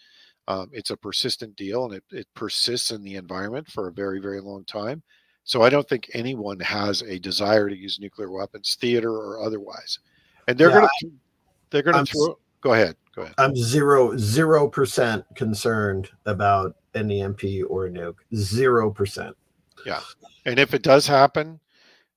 um, 0.46 0.70
it's 0.72 0.90
a 0.90 0.96
persistent 0.96 1.56
deal, 1.56 1.84
and 1.84 1.94
it, 1.94 2.04
it 2.10 2.26
persists 2.34 2.92
in 2.92 3.02
the 3.02 3.16
environment 3.16 3.68
for 3.68 3.88
a 3.88 3.92
very, 3.92 4.20
very 4.20 4.40
long 4.40 4.64
time. 4.64 5.02
So 5.44 5.62
I 5.62 5.70
don't 5.70 5.88
think 5.88 6.10
anyone 6.14 6.60
has 6.60 7.02
a 7.02 7.18
desire 7.18 7.68
to 7.68 7.76
use 7.76 7.98
nuclear 7.98 8.30
weapons, 8.30 8.76
theater 8.80 9.10
or 9.10 9.42
otherwise. 9.42 9.98
And 10.46 10.56
they're 10.56 10.70
yeah, 10.70 10.78
going 10.78 10.88
to 11.00 11.12
they're 11.70 11.82
going 11.82 12.04
to 12.04 12.12
throw. 12.12 12.38
Go 12.60 12.74
ahead. 12.74 12.96
Go 13.14 13.22
ahead. 13.22 13.34
I'm 13.38 13.56
zero 13.56 14.16
zero 14.16 14.68
percent 14.68 15.24
concerned 15.34 16.10
about 16.26 16.76
an 16.94 17.10
EMP 17.10 17.42
or 17.68 17.86
a 17.86 17.90
nuke. 17.90 18.18
Zero 18.34 18.90
percent. 18.90 19.36
Yeah, 19.84 20.00
and 20.44 20.58
if 20.58 20.74
it 20.74 20.82
does 20.82 21.06
happen, 21.06 21.58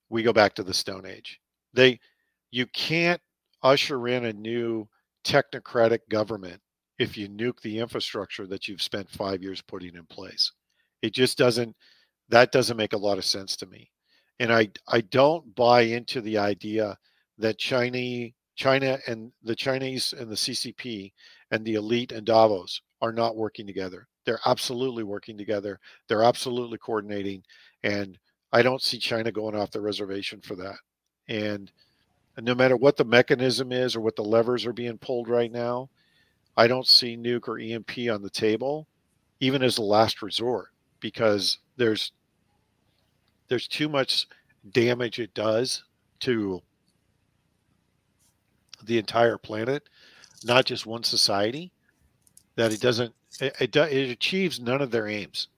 we 0.08 0.22
go 0.22 0.32
back 0.32 0.54
to 0.54 0.62
the 0.62 0.74
Stone 0.74 1.06
Age. 1.06 1.40
They, 1.74 1.98
you 2.50 2.66
can't 2.66 3.20
usher 3.62 4.08
in 4.08 4.26
a 4.26 4.32
new 4.32 4.88
technocratic 5.24 6.00
government 6.08 6.60
if 6.98 7.16
you 7.16 7.28
nuke 7.28 7.60
the 7.60 7.78
infrastructure 7.78 8.46
that 8.46 8.68
you've 8.68 8.82
spent 8.82 9.10
five 9.10 9.42
years 9.42 9.60
putting 9.60 9.96
in 9.96 10.04
place. 10.06 10.52
It 11.02 11.12
just 11.12 11.36
doesn't 11.36 11.76
that 12.28 12.52
doesn't 12.52 12.76
make 12.76 12.92
a 12.92 12.98
lot 12.98 13.18
of 13.18 13.24
sense 13.24 13.56
to 13.56 13.66
me. 13.66 13.90
And 14.38 14.52
I 14.52 14.70
I 14.88 15.00
don't 15.00 15.54
buy 15.54 15.82
into 15.82 16.20
the 16.20 16.38
idea 16.38 16.98
that 17.38 17.58
China 17.58 18.30
China 18.54 18.98
and 19.06 19.32
the 19.42 19.56
Chinese 19.56 20.12
and 20.12 20.30
the 20.30 20.36
CCP 20.36 21.12
and 21.50 21.64
the 21.64 21.74
elite 21.74 22.12
and 22.12 22.26
Davos 22.26 22.80
are 23.00 23.12
not 23.12 23.36
working 23.36 23.66
together. 23.66 24.08
They're 24.24 24.40
absolutely 24.46 25.04
working 25.04 25.38
together. 25.38 25.78
They're 26.08 26.24
absolutely 26.24 26.78
coordinating. 26.78 27.44
And 27.82 28.18
I 28.52 28.62
don't 28.62 28.82
see 28.82 28.98
China 28.98 29.30
going 29.30 29.54
off 29.54 29.70
the 29.70 29.80
reservation 29.80 30.40
for 30.40 30.56
that. 30.56 30.76
And 31.28 31.70
no 32.40 32.54
matter 32.54 32.76
what 32.76 32.96
the 32.96 33.04
mechanism 33.04 33.72
is 33.72 33.94
or 33.94 34.00
what 34.00 34.16
the 34.16 34.24
levers 34.24 34.66
are 34.66 34.72
being 34.72 34.98
pulled 34.98 35.28
right 35.28 35.52
now, 35.52 35.90
I 36.56 36.66
don't 36.66 36.86
see 36.86 37.16
nuke 37.16 37.48
or 37.48 37.58
EMP 37.58 38.10
on 38.10 38.22
the 38.22 38.30
table, 38.30 38.88
even 39.40 39.62
as 39.62 39.78
a 39.78 39.82
last 39.82 40.22
resort, 40.22 40.68
because 41.00 41.58
there's 41.76 42.12
there's 43.48 43.68
too 43.68 43.88
much 43.88 44.26
damage 44.72 45.18
it 45.18 45.34
does 45.34 45.84
to 46.20 46.62
the 48.84 48.98
entire 48.98 49.38
planet, 49.38 49.88
not 50.44 50.64
just 50.64 50.86
one 50.86 51.02
society, 51.02 51.72
that 52.56 52.72
it 52.72 52.80
doesn't 52.80 53.14
it, 53.40 53.54
it, 53.60 53.70
do- 53.70 53.82
it 53.82 54.10
achieves 54.10 54.60
none 54.60 54.80
of 54.80 54.90
their 54.90 55.08
aims. 55.08 55.48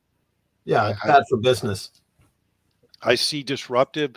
Yeah, 0.64 0.94
I- 1.02 1.06
bad 1.06 1.24
for 1.28 1.36
business. 1.36 1.90
I 3.02 3.14
see 3.14 3.42
disruptive 3.42 4.16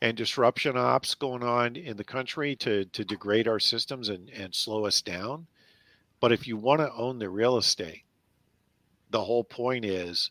and 0.00 0.16
disruption 0.16 0.76
ops 0.76 1.14
going 1.14 1.42
on 1.42 1.76
in 1.76 1.96
the 1.96 2.04
country 2.04 2.56
to 2.56 2.84
to 2.86 3.04
degrade 3.04 3.46
our 3.46 3.60
systems 3.60 4.08
and 4.08 4.30
and 4.30 4.54
slow 4.54 4.86
us 4.86 5.02
down. 5.02 5.46
But 6.20 6.32
if 6.32 6.46
you 6.46 6.56
want 6.56 6.80
to 6.80 6.92
own 6.94 7.18
the 7.18 7.28
real 7.28 7.56
estate, 7.56 8.04
the 9.10 9.22
whole 9.22 9.44
point 9.44 9.84
is 9.84 10.30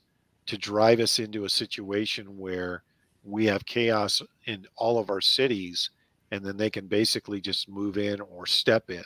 to 0.52 0.58
drive 0.58 1.00
us 1.00 1.18
into 1.18 1.46
a 1.46 1.50
situation 1.50 2.38
where 2.38 2.84
we 3.24 3.46
have 3.46 3.66
chaos 3.66 4.22
in 4.48 4.68
all 4.76 5.00
of 5.00 5.10
our 5.10 5.22
cities 5.22 5.92
and 6.32 6.44
then 6.44 6.58
they 6.58 6.70
can 6.70 6.88
basically 6.88 7.40
just 7.40 7.70
move 7.70 7.98
in 7.98 8.20
or 8.20 8.46
step 8.46 8.90
in. 8.90 9.04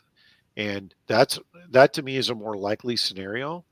And 0.58 0.92
that's 1.06 1.38
that 1.70 1.94
to 1.94 2.02
me 2.02 2.18
is 2.18 2.32
a 2.32 2.36
more 2.36 2.58
likely 2.58 2.96
scenario 2.96 3.64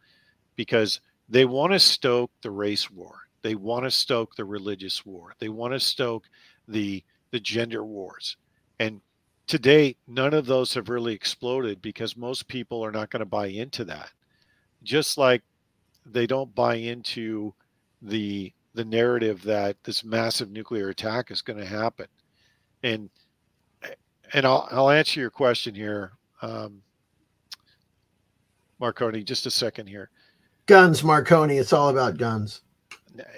because 0.56 1.02
they 1.28 1.46
want 1.46 1.74
to 1.74 1.80
stoke 1.80 2.30
the 2.44 2.52
race 2.52 2.92
war. 2.92 3.16
They 3.42 3.56
want 3.56 3.86
to 3.86 3.92
stoke 3.92 4.36
the 4.36 4.46
religious 4.46 5.04
war. 5.04 5.34
They 5.40 5.50
want 5.50 5.74
to 5.74 5.80
stoke 5.80 6.26
the 6.68 7.04
the 7.32 7.40
gender 7.40 7.84
wars. 7.84 8.38
And 8.78 9.02
to 9.48 9.58
date, 9.58 9.98
none 10.08 10.36
of 10.36 10.46
those 10.46 10.76
have 10.76 10.90
really 10.90 11.16
exploded 11.16 11.82
because 11.82 12.16
most 12.16 12.48
people 12.48 12.86
are 12.86 12.92
not 12.92 13.10
going 13.10 13.22
to 13.22 13.26
buy 13.26 13.48
into 13.48 13.84
that. 13.86 14.12
Just 14.84 15.18
like 15.18 15.42
they 16.06 16.28
don't 16.28 16.54
buy 16.54 16.76
into 16.76 17.56
the 18.04 18.54
the 18.76 18.86
narrative 18.86 19.42
that 19.44 19.78
this 19.84 20.04
massive 20.04 20.52
nuclear 20.52 20.90
attack 20.90 21.32
is 21.32 21.42
going 21.42 21.60
to 21.60 21.66
happen. 21.66 22.08
And 22.84 23.10
and 24.34 24.46
I'll 24.46 24.68
I'll 24.72 24.90
answer 24.90 25.20
your 25.20 25.30
question 25.30 25.74
here, 25.74 26.14
um, 26.42 26.82
Marconi. 28.80 29.24
Just 29.24 29.46
a 29.46 29.52
second 29.52 29.88
here. 29.88 30.10
Guns, 30.66 31.04
Marconi. 31.04 31.58
It's 31.58 31.74
all 31.74 31.90
about 31.90 32.18
guns. 32.18 32.62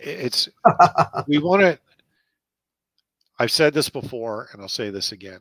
It's 0.01 0.49
we 1.27 1.37
want 1.37 1.61
to 1.61 1.79
I've 3.37 3.51
said 3.51 3.73
this 3.73 3.89
before 3.89 4.49
and 4.53 4.61
I'll 4.61 4.69
say 4.69 4.89
this 4.89 5.11
again. 5.11 5.39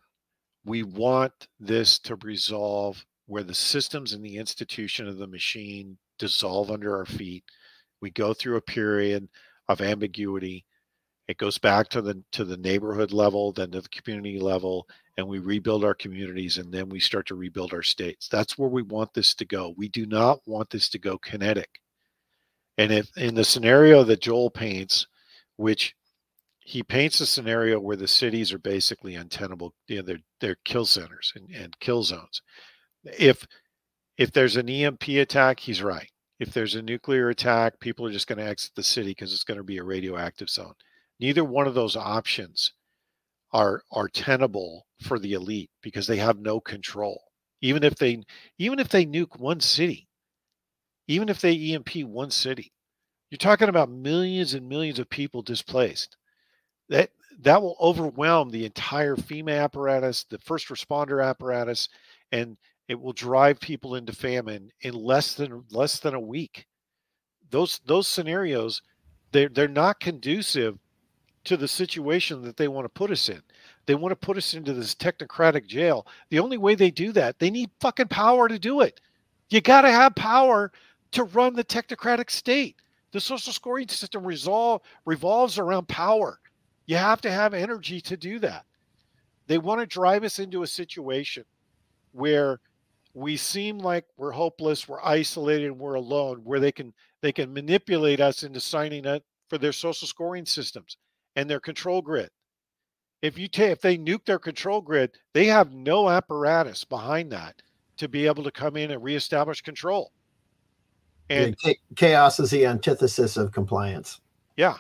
We 0.64 0.82
want 0.82 1.48
this 1.60 1.98
to 2.00 2.16
resolve 2.16 3.04
where 3.26 3.42
the 3.42 3.54
systems 3.54 4.12
and 4.12 4.24
the 4.24 4.36
institution 4.36 5.06
of 5.06 5.18
the 5.18 5.26
machine 5.26 5.96
dissolve 6.18 6.70
under 6.70 6.96
our 6.96 7.06
feet. 7.06 7.44
We 8.04 8.10
go 8.10 8.34
through 8.34 8.56
a 8.56 8.60
period 8.60 9.26
of 9.68 9.80
ambiguity. 9.80 10.66
It 11.26 11.38
goes 11.38 11.56
back 11.56 11.88
to 11.88 12.02
the 12.02 12.22
to 12.32 12.44
the 12.44 12.58
neighborhood 12.58 13.14
level, 13.14 13.50
then 13.50 13.70
to 13.70 13.80
the 13.80 13.88
community 13.88 14.38
level, 14.38 14.86
and 15.16 15.26
we 15.26 15.38
rebuild 15.38 15.84
our 15.86 15.94
communities 15.94 16.58
and 16.58 16.70
then 16.70 16.90
we 16.90 17.00
start 17.00 17.26
to 17.28 17.34
rebuild 17.34 17.72
our 17.72 17.82
states. 17.82 18.28
That's 18.28 18.58
where 18.58 18.68
we 18.68 18.82
want 18.82 19.14
this 19.14 19.34
to 19.36 19.46
go. 19.46 19.72
We 19.78 19.88
do 19.88 20.04
not 20.04 20.40
want 20.46 20.68
this 20.68 20.90
to 20.90 20.98
go 20.98 21.16
kinetic. 21.16 21.80
And 22.76 22.92
if 22.92 23.08
in 23.16 23.34
the 23.34 23.44
scenario 23.44 24.04
that 24.04 24.20
Joel 24.20 24.50
paints, 24.50 25.06
which 25.56 25.94
he 26.60 26.82
paints 26.82 27.20
a 27.20 27.26
scenario 27.26 27.80
where 27.80 27.96
the 27.96 28.06
cities 28.06 28.52
are 28.52 28.58
basically 28.58 29.14
untenable, 29.14 29.72
you 29.88 29.96
know, 29.96 30.02
they're 30.02 30.18
they're 30.42 30.58
kill 30.66 30.84
centers 30.84 31.32
and, 31.36 31.48
and 31.54 31.80
kill 31.80 32.02
zones. 32.02 32.42
If 33.04 33.46
if 34.18 34.30
there's 34.30 34.56
an 34.56 34.68
EMP 34.68 35.08
attack, 35.08 35.58
he's 35.58 35.82
right. 35.82 36.10
If 36.40 36.52
there's 36.52 36.74
a 36.74 36.82
nuclear 36.82 37.28
attack, 37.28 37.78
people 37.80 38.06
are 38.06 38.12
just 38.12 38.26
going 38.26 38.38
to 38.38 38.44
exit 38.44 38.72
the 38.74 38.82
city 38.82 39.10
because 39.10 39.32
it's 39.32 39.44
going 39.44 39.58
to 39.58 39.64
be 39.64 39.78
a 39.78 39.84
radioactive 39.84 40.50
zone. 40.50 40.74
Neither 41.20 41.44
one 41.44 41.66
of 41.66 41.74
those 41.74 41.96
options 41.96 42.72
are 43.52 43.82
are 43.92 44.08
tenable 44.08 44.86
for 45.00 45.18
the 45.18 45.34
elite 45.34 45.70
because 45.80 46.06
they 46.06 46.16
have 46.16 46.38
no 46.38 46.60
control. 46.60 47.22
Even 47.60 47.84
if 47.84 47.94
they 47.94 48.22
even 48.58 48.78
if 48.80 48.88
they 48.88 49.06
nuke 49.06 49.38
one 49.38 49.60
city, 49.60 50.08
even 51.06 51.28
if 51.28 51.40
they 51.40 51.72
EMP 51.72 52.04
one 52.04 52.30
city, 52.30 52.72
you're 53.30 53.38
talking 53.38 53.68
about 53.68 53.90
millions 53.90 54.54
and 54.54 54.68
millions 54.68 54.98
of 54.98 55.08
people 55.08 55.40
displaced. 55.40 56.16
That 56.88 57.10
that 57.40 57.62
will 57.62 57.76
overwhelm 57.80 58.50
the 58.50 58.64
entire 58.64 59.16
FEMA 59.16 59.62
apparatus, 59.62 60.24
the 60.24 60.38
first 60.38 60.68
responder 60.68 61.24
apparatus, 61.24 61.88
and 62.32 62.56
it 62.88 63.00
will 63.00 63.12
drive 63.12 63.60
people 63.60 63.94
into 63.94 64.12
famine 64.12 64.70
in 64.82 64.94
less 64.94 65.34
than 65.34 65.64
less 65.70 65.98
than 65.98 66.14
a 66.14 66.20
week. 66.20 66.66
Those 67.50 67.80
those 67.86 68.08
scenarios, 68.08 68.82
they're 69.32 69.48
they're 69.48 69.68
not 69.68 70.00
conducive 70.00 70.78
to 71.44 71.56
the 71.56 71.68
situation 71.68 72.42
that 72.42 72.56
they 72.56 72.68
want 72.68 72.84
to 72.84 72.88
put 72.88 73.10
us 73.10 73.28
in. 73.28 73.42
They 73.86 73.94
want 73.94 74.12
to 74.12 74.26
put 74.26 74.38
us 74.38 74.54
into 74.54 74.72
this 74.72 74.94
technocratic 74.94 75.66
jail. 75.66 76.06
The 76.30 76.38
only 76.38 76.56
way 76.56 76.74
they 76.74 76.90
do 76.90 77.12
that, 77.12 77.38
they 77.38 77.50
need 77.50 77.70
fucking 77.80 78.08
power 78.08 78.48
to 78.48 78.58
do 78.58 78.80
it. 78.80 79.00
You 79.50 79.60
got 79.60 79.82
to 79.82 79.90
have 79.90 80.14
power 80.14 80.72
to 81.12 81.24
run 81.24 81.54
the 81.54 81.64
technocratic 81.64 82.30
state. 82.30 82.76
The 83.12 83.20
social 83.20 83.52
scoring 83.52 83.88
system 83.88 84.26
resolve, 84.26 84.80
revolves 85.04 85.58
around 85.58 85.86
power. 85.86 86.40
You 86.86 86.96
have 86.96 87.20
to 87.20 87.30
have 87.30 87.54
energy 87.54 88.00
to 88.00 88.16
do 88.16 88.38
that. 88.40 88.64
They 89.46 89.58
want 89.58 89.80
to 89.80 89.86
drive 89.86 90.24
us 90.24 90.38
into 90.38 90.62
a 90.62 90.66
situation 90.66 91.44
where 92.12 92.60
we 93.14 93.36
seem 93.36 93.78
like 93.78 94.04
we're 94.16 94.32
hopeless, 94.32 94.88
we're 94.88 95.02
isolated, 95.02 95.66
and 95.66 95.78
we're 95.78 95.94
alone, 95.94 96.40
where 96.44 96.60
they 96.60 96.72
can 96.72 96.92
they 97.22 97.32
can 97.32 97.52
manipulate 97.52 98.20
us 98.20 98.42
into 98.42 98.60
signing 98.60 99.06
up 99.06 99.22
for 99.48 99.56
their 99.58 99.72
social 99.72 100.08
scoring 100.08 100.44
systems 100.44 100.96
and 101.36 101.48
their 101.48 101.60
control 101.60 102.02
grid. 102.02 102.30
If 103.22 103.38
you 103.38 103.48
take 103.48 103.70
if 103.72 103.80
they 103.80 103.96
nuke 103.96 104.24
their 104.26 104.38
control 104.38 104.80
grid, 104.80 105.12
they 105.32 105.46
have 105.46 105.72
no 105.72 106.10
apparatus 106.10 106.84
behind 106.84 107.32
that 107.32 107.62
to 107.96 108.08
be 108.08 108.26
able 108.26 108.42
to 108.44 108.50
come 108.50 108.76
in 108.76 108.90
and 108.90 109.02
reestablish 109.02 109.62
control. 109.62 110.12
And 111.30 111.56
Yeah, 111.64 111.72
chaos 111.96 112.38
is 112.40 112.50
the 112.50 112.66
antithesis 112.66 113.36
of 113.36 113.52
compliance. 113.52 114.20
yeah, 114.56 114.78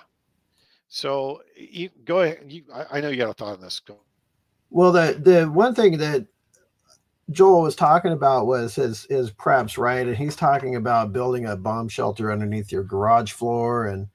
so 0.88 1.42
you, 1.56 1.90
go 2.04 2.20
ahead. 2.20 2.44
You, 2.52 2.64
I, 2.72 2.98
I 2.98 3.00
know 3.00 3.08
you 3.08 3.16
got 3.16 3.30
a 3.30 3.34
thought 3.34 3.54
on 3.54 3.60
this. 3.60 3.80
Go. 3.80 4.00
Well, 4.70 4.92
the 4.92 5.18
the 5.20 5.50
one 5.50 5.74
thing 5.74 5.98
that 5.98 6.26
Joel 7.30 7.62
was 7.62 7.76
talking 7.76 8.12
about 8.12 8.46
was 8.46 8.74
his 8.74 9.06
his 9.08 9.30
preps, 9.30 9.78
right? 9.78 10.06
And 10.06 10.16
he's 10.16 10.36
talking 10.36 10.76
about 10.76 11.12
building 11.12 11.46
a 11.46 11.56
bomb 11.56 11.88
shelter 11.88 12.30
underneath 12.30 12.70
your 12.70 12.84
garage 12.84 13.32
floor 13.32 13.86
and 13.86 14.08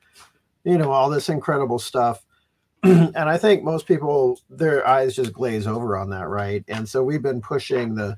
you 0.64 0.78
know 0.78 0.92
all 0.92 1.10
this 1.10 1.30
incredible 1.30 1.80
stuff. 1.80 2.26
and 2.84 3.18
I 3.18 3.38
think 3.38 3.64
most 3.64 3.88
people 3.88 4.40
their 4.50 4.88
eyes 4.88 5.16
just 5.16 5.34
glaze 5.34 5.68
over 5.68 5.98
on 5.98 6.10
that, 6.12 6.28
right? 6.28 6.64
And 6.68 6.88
so 6.88 7.04
we've 7.04 7.22
been 7.22 7.42
pushing 7.42 7.96
the 7.96 8.18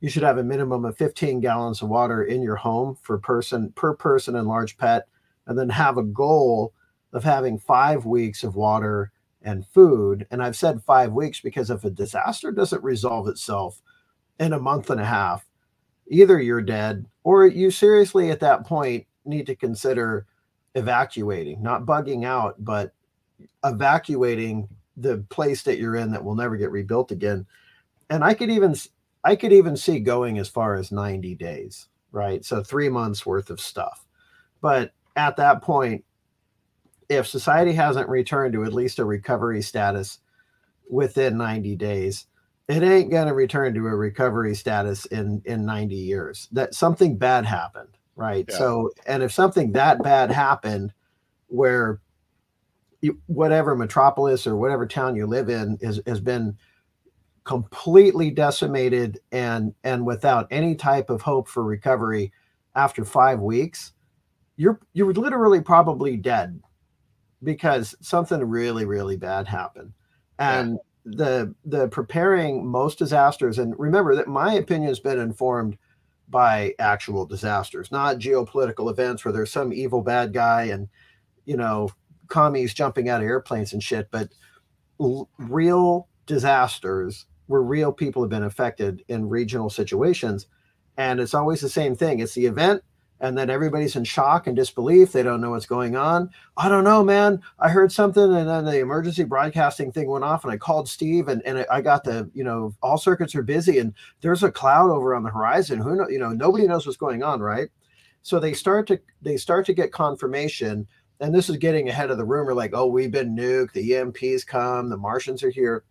you 0.00 0.10
should 0.10 0.24
have 0.24 0.38
a 0.38 0.44
minimum 0.44 0.84
of 0.84 0.96
15 0.98 1.40
gallons 1.40 1.80
of 1.80 1.88
water 1.88 2.24
in 2.24 2.42
your 2.42 2.56
home 2.56 2.96
for 3.02 3.18
person 3.18 3.72
per 3.76 3.94
person 3.94 4.34
and 4.34 4.48
large 4.48 4.76
pet 4.76 5.06
and 5.46 5.56
then 5.58 5.68
have 5.68 5.96
a 5.96 6.02
goal 6.02 6.72
of 7.12 7.22
having 7.22 7.58
5 7.58 8.04
weeks 8.06 8.42
of 8.42 8.56
water 8.56 9.12
and 9.42 9.66
food. 9.66 10.26
And 10.30 10.42
I've 10.42 10.56
said 10.56 10.82
5 10.82 11.12
weeks 11.12 11.40
because 11.40 11.70
if 11.70 11.84
a 11.84 11.90
disaster 11.90 12.50
doesn't 12.50 12.82
resolve 12.82 13.28
itself 13.28 13.80
in 14.42 14.52
a 14.52 14.58
month 14.58 14.90
and 14.90 15.00
a 15.00 15.04
half, 15.04 15.46
either 16.08 16.40
you're 16.40 16.62
dead 16.62 17.06
or 17.24 17.46
you 17.46 17.70
seriously 17.70 18.30
at 18.30 18.40
that 18.40 18.66
point 18.66 19.06
need 19.24 19.46
to 19.46 19.54
consider 19.54 20.26
evacuating, 20.74 21.62
not 21.62 21.86
bugging 21.86 22.24
out, 22.24 22.56
but 22.58 22.92
evacuating 23.64 24.68
the 24.96 25.18
place 25.30 25.62
that 25.62 25.78
you're 25.78 25.96
in 25.96 26.10
that 26.10 26.24
will 26.24 26.34
never 26.34 26.56
get 26.56 26.70
rebuilt 26.70 27.12
again. 27.12 27.46
And 28.10 28.24
I 28.24 28.34
could 28.34 28.50
even 28.50 28.74
I 29.24 29.36
could 29.36 29.52
even 29.52 29.76
see 29.76 30.00
going 30.00 30.38
as 30.38 30.48
far 30.48 30.74
as 30.74 30.90
90 30.90 31.36
days, 31.36 31.86
right? 32.10 32.44
So 32.44 32.62
3 32.62 32.88
months 32.88 33.24
worth 33.24 33.50
of 33.50 33.60
stuff. 33.60 34.04
But 34.60 34.92
at 35.16 35.36
that 35.36 35.62
point 35.62 36.04
if 37.08 37.26
society 37.26 37.72
hasn't 37.72 38.08
returned 38.08 38.54
to 38.54 38.64
at 38.64 38.72
least 38.72 38.98
a 38.98 39.04
recovery 39.04 39.60
status 39.60 40.18
within 40.88 41.36
90 41.36 41.76
days, 41.76 42.26
it 42.68 42.82
ain't 42.82 43.10
going 43.10 43.26
to 43.26 43.34
return 43.34 43.74
to 43.74 43.86
a 43.86 43.94
recovery 43.94 44.54
status 44.54 45.04
in 45.06 45.42
in 45.44 45.64
90 45.64 45.94
years. 45.94 46.48
That 46.52 46.74
something 46.74 47.16
bad 47.16 47.44
happened 47.44 47.96
right? 48.16 48.44
Yeah. 48.48 48.56
so 48.56 48.90
and 49.06 49.22
if 49.22 49.32
something 49.32 49.72
that 49.72 50.02
bad 50.02 50.30
happened 50.30 50.92
where 51.48 52.00
you, 53.00 53.18
whatever 53.26 53.74
metropolis 53.74 54.46
or 54.46 54.56
whatever 54.56 54.86
town 54.86 55.16
you 55.16 55.26
live 55.26 55.48
in 55.48 55.78
is, 55.80 56.00
has 56.06 56.20
been 56.20 56.56
completely 57.44 58.30
decimated 58.30 59.18
and 59.32 59.74
and 59.82 60.06
without 60.06 60.46
any 60.50 60.74
type 60.74 61.10
of 61.10 61.22
hope 61.22 61.48
for 61.48 61.64
recovery 61.64 62.32
after 62.76 63.04
five 63.04 63.40
weeks 63.40 63.92
you're 64.56 64.78
you're 64.92 65.12
literally 65.12 65.60
probably 65.60 66.16
dead 66.16 66.60
because 67.42 67.96
something 68.00 68.44
really 68.44 68.84
really 68.84 69.16
bad 69.16 69.48
happened. 69.48 69.92
And 70.38 70.78
the 71.04 71.54
the 71.64 71.88
preparing 71.88 72.66
most 72.66 72.98
disasters 72.98 73.58
and 73.58 73.74
remember 73.78 74.14
that 74.14 74.28
my 74.28 74.54
opinion 74.54 74.88
has 74.88 75.00
been 75.00 75.18
informed 75.18 75.76
by 76.28 76.74
actual 76.78 77.26
disasters 77.26 77.90
not 77.90 78.18
geopolitical 78.18 78.90
events 78.90 79.24
where 79.24 79.32
there's 79.32 79.50
some 79.50 79.72
evil 79.72 80.00
bad 80.02 80.32
guy 80.32 80.64
and 80.64 80.88
you 81.44 81.56
know, 81.56 81.90
commies 82.28 82.74
jumping 82.74 83.08
out 83.08 83.20
of 83.20 83.26
airplanes 83.26 83.72
and 83.72 83.82
shit, 83.82 84.08
but 84.10 84.28
l- 85.00 85.28
real 85.38 86.08
disasters 86.26 87.26
where 87.46 87.62
real 87.62 87.92
people 87.92 88.22
have 88.22 88.30
been 88.30 88.44
affected 88.44 89.04
in 89.08 89.28
regional 89.28 89.68
situations. 89.68 90.46
And 90.96 91.20
it's 91.20 91.34
always 91.34 91.60
the 91.60 91.68
same 91.68 91.96
thing. 91.96 92.20
It's 92.20 92.34
the 92.34 92.46
event, 92.46 92.82
and 93.22 93.38
then 93.38 93.48
everybody's 93.48 93.94
in 93.94 94.02
shock 94.02 94.48
and 94.48 94.56
disbelief. 94.56 95.12
They 95.12 95.22
don't 95.22 95.40
know 95.40 95.50
what's 95.50 95.64
going 95.64 95.94
on. 95.94 96.28
I 96.56 96.68
don't 96.68 96.82
know, 96.82 97.04
man. 97.04 97.40
I 97.60 97.68
heard 97.68 97.92
something, 97.92 98.20
and 98.20 98.48
then 98.48 98.64
the 98.64 98.80
emergency 98.80 99.22
broadcasting 99.22 99.92
thing 99.92 100.10
went 100.10 100.24
off, 100.24 100.42
and 100.42 100.52
I 100.52 100.56
called 100.56 100.88
Steve, 100.88 101.28
and, 101.28 101.40
and 101.46 101.64
I 101.70 101.80
got 101.80 102.02
the, 102.02 102.28
you 102.34 102.42
know, 102.42 102.74
all 102.82 102.98
circuits 102.98 103.36
are 103.36 103.44
busy, 103.44 103.78
and 103.78 103.94
there's 104.22 104.42
a 104.42 104.50
cloud 104.50 104.90
over 104.90 105.14
on 105.14 105.22
the 105.22 105.30
horizon. 105.30 105.78
Who 105.78 105.94
know, 105.94 106.08
you 106.08 106.18
know, 106.18 106.30
nobody 106.30 106.66
knows 106.66 106.84
what's 106.84 106.98
going 106.98 107.22
on, 107.22 107.40
right? 107.40 107.68
So 108.22 108.40
they 108.40 108.54
start 108.54 108.88
to 108.88 109.00
they 109.22 109.36
start 109.36 109.66
to 109.66 109.72
get 109.72 109.92
confirmation, 109.92 110.88
and 111.20 111.32
this 111.32 111.48
is 111.48 111.58
getting 111.58 111.88
ahead 111.88 112.10
of 112.10 112.18
the 112.18 112.24
rumor, 112.24 112.54
like, 112.54 112.72
oh, 112.74 112.86
we've 112.86 113.12
been 113.12 113.36
nuked, 113.36 113.72
the 113.72 113.88
EMPs 113.92 114.44
come, 114.44 114.88
the 114.88 114.96
Martians 114.96 115.44
are 115.44 115.50
here. 115.50 115.84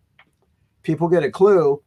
People 0.82 1.08
get 1.08 1.24
a 1.24 1.30
clue, 1.30 1.82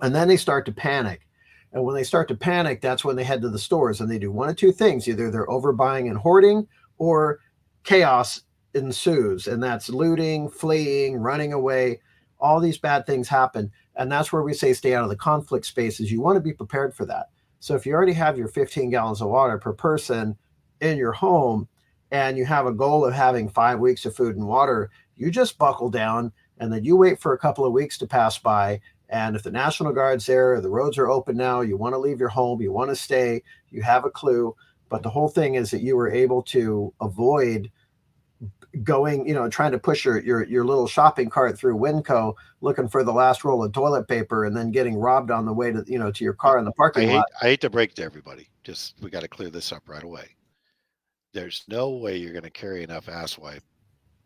and 0.00 0.14
then 0.14 0.26
they 0.26 0.38
start 0.38 0.64
to 0.64 0.72
panic 0.72 1.26
and 1.72 1.84
when 1.84 1.94
they 1.94 2.02
start 2.02 2.28
to 2.28 2.34
panic, 2.34 2.80
that's 2.80 3.04
when 3.04 3.16
they 3.16 3.24
head 3.24 3.42
to 3.42 3.48
the 3.48 3.58
stores 3.58 4.00
and 4.00 4.10
they 4.10 4.18
do 4.18 4.32
one 4.32 4.48
of 4.48 4.56
two 4.56 4.72
things 4.72 5.08
either 5.08 5.30
they're 5.30 5.46
overbuying 5.46 6.08
and 6.08 6.18
hoarding, 6.18 6.66
or 6.98 7.38
chaos 7.84 8.42
ensues. 8.74 9.46
And 9.46 9.62
that's 9.62 9.88
looting, 9.88 10.48
fleeing, 10.48 11.16
running 11.16 11.52
away. 11.52 12.00
All 12.40 12.60
these 12.60 12.78
bad 12.78 13.06
things 13.06 13.28
happen. 13.28 13.70
And 13.96 14.10
that's 14.10 14.32
where 14.32 14.42
we 14.42 14.54
say 14.54 14.72
stay 14.72 14.94
out 14.94 15.04
of 15.04 15.10
the 15.10 15.16
conflict 15.16 15.66
spaces. 15.66 16.10
You 16.10 16.20
want 16.20 16.36
to 16.36 16.40
be 16.40 16.52
prepared 16.52 16.94
for 16.94 17.04
that. 17.06 17.26
So 17.60 17.74
if 17.74 17.84
you 17.84 17.92
already 17.92 18.14
have 18.14 18.38
your 18.38 18.48
15 18.48 18.90
gallons 18.90 19.20
of 19.20 19.28
water 19.28 19.58
per 19.58 19.72
person 19.72 20.36
in 20.80 20.96
your 20.96 21.12
home 21.12 21.68
and 22.10 22.36
you 22.36 22.46
have 22.46 22.66
a 22.66 22.72
goal 22.72 23.04
of 23.04 23.12
having 23.12 23.48
five 23.48 23.78
weeks 23.78 24.06
of 24.06 24.16
food 24.16 24.36
and 24.36 24.46
water, 24.46 24.90
you 25.16 25.30
just 25.30 25.58
buckle 25.58 25.90
down 25.90 26.32
and 26.58 26.72
then 26.72 26.84
you 26.84 26.96
wait 26.96 27.20
for 27.20 27.32
a 27.32 27.38
couple 27.38 27.64
of 27.64 27.72
weeks 27.72 27.98
to 27.98 28.06
pass 28.06 28.38
by 28.38 28.80
and 29.10 29.34
if 29.34 29.42
the 29.42 29.50
National 29.50 29.92
Guard's 29.92 30.24
there, 30.24 30.60
the 30.60 30.70
roads 30.70 30.96
are 30.96 31.10
open 31.10 31.36
now, 31.36 31.60
you 31.60 31.76
want 31.76 31.94
to 31.94 31.98
leave 31.98 32.20
your 32.20 32.28
home, 32.28 32.62
you 32.62 32.72
want 32.72 32.90
to 32.90 32.96
stay, 32.96 33.42
you 33.70 33.82
have 33.82 34.04
a 34.04 34.10
clue. 34.10 34.54
But 34.88 35.02
the 35.02 35.10
whole 35.10 35.28
thing 35.28 35.56
is 35.56 35.70
that 35.72 35.82
you 35.82 35.96
were 35.96 36.10
able 36.10 36.42
to 36.44 36.94
avoid 37.00 37.70
going, 38.84 39.26
you 39.26 39.34
know, 39.34 39.48
trying 39.48 39.72
to 39.72 39.78
push 39.78 40.04
your 40.04 40.20
your 40.20 40.46
your 40.46 40.64
little 40.64 40.86
shopping 40.86 41.28
cart 41.28 41.58
through 41.58 41.76
WinCo 41.76 42.34
looking 42.60 42.88
for 42.88 43.02
the 43.02 43.12
last 43.12 43.44
roll 43.44 43.64
of 43.64 43.72
toilet 43.72 44.06
paper 44.06 44.44
and 44.44 44.56
then 44.56 44.70
getting 44.70 44.96
robbed 44.96 45.32
on 45.32 45.44
the 45.44 45.52
way 45.52 45.72
to, 45.72 45.84
you 45.88 45.98
know, 45.98 46.12
to 46.12 46.22
your 46.22 46.34
car 46.34 46.58
in 46.58 46.64
the 46.64 46.70
I 46.70 46.74
parking 46.76 47.08
hate, 47.08 47.16
lot. 47.16 47.26
I 47.42 47.46
hate 47.46 47.60
to 47.62 47.70
break 47.70 47.94
to 47.94 48.04
everybody. 48.04 48.48
Just 48.62 48.94
we 49.02 49.10
got 49.10 49.22
to 49.22 49.28
clear 49.28 49.50
this 49.50 49.72
up 49.72 49.88
right 49.88 50.04
away. 50.04 50.36
There's 51.32 51.64
no 51.66 51.90
way 51.90 52.16
you're 52.16 52.32
going 52.32 52.44
to 52.44 52.50
carry 52.50 52.84
enough 52.84 53.08
ass 53.08 53.38
wipe 53.38 53.64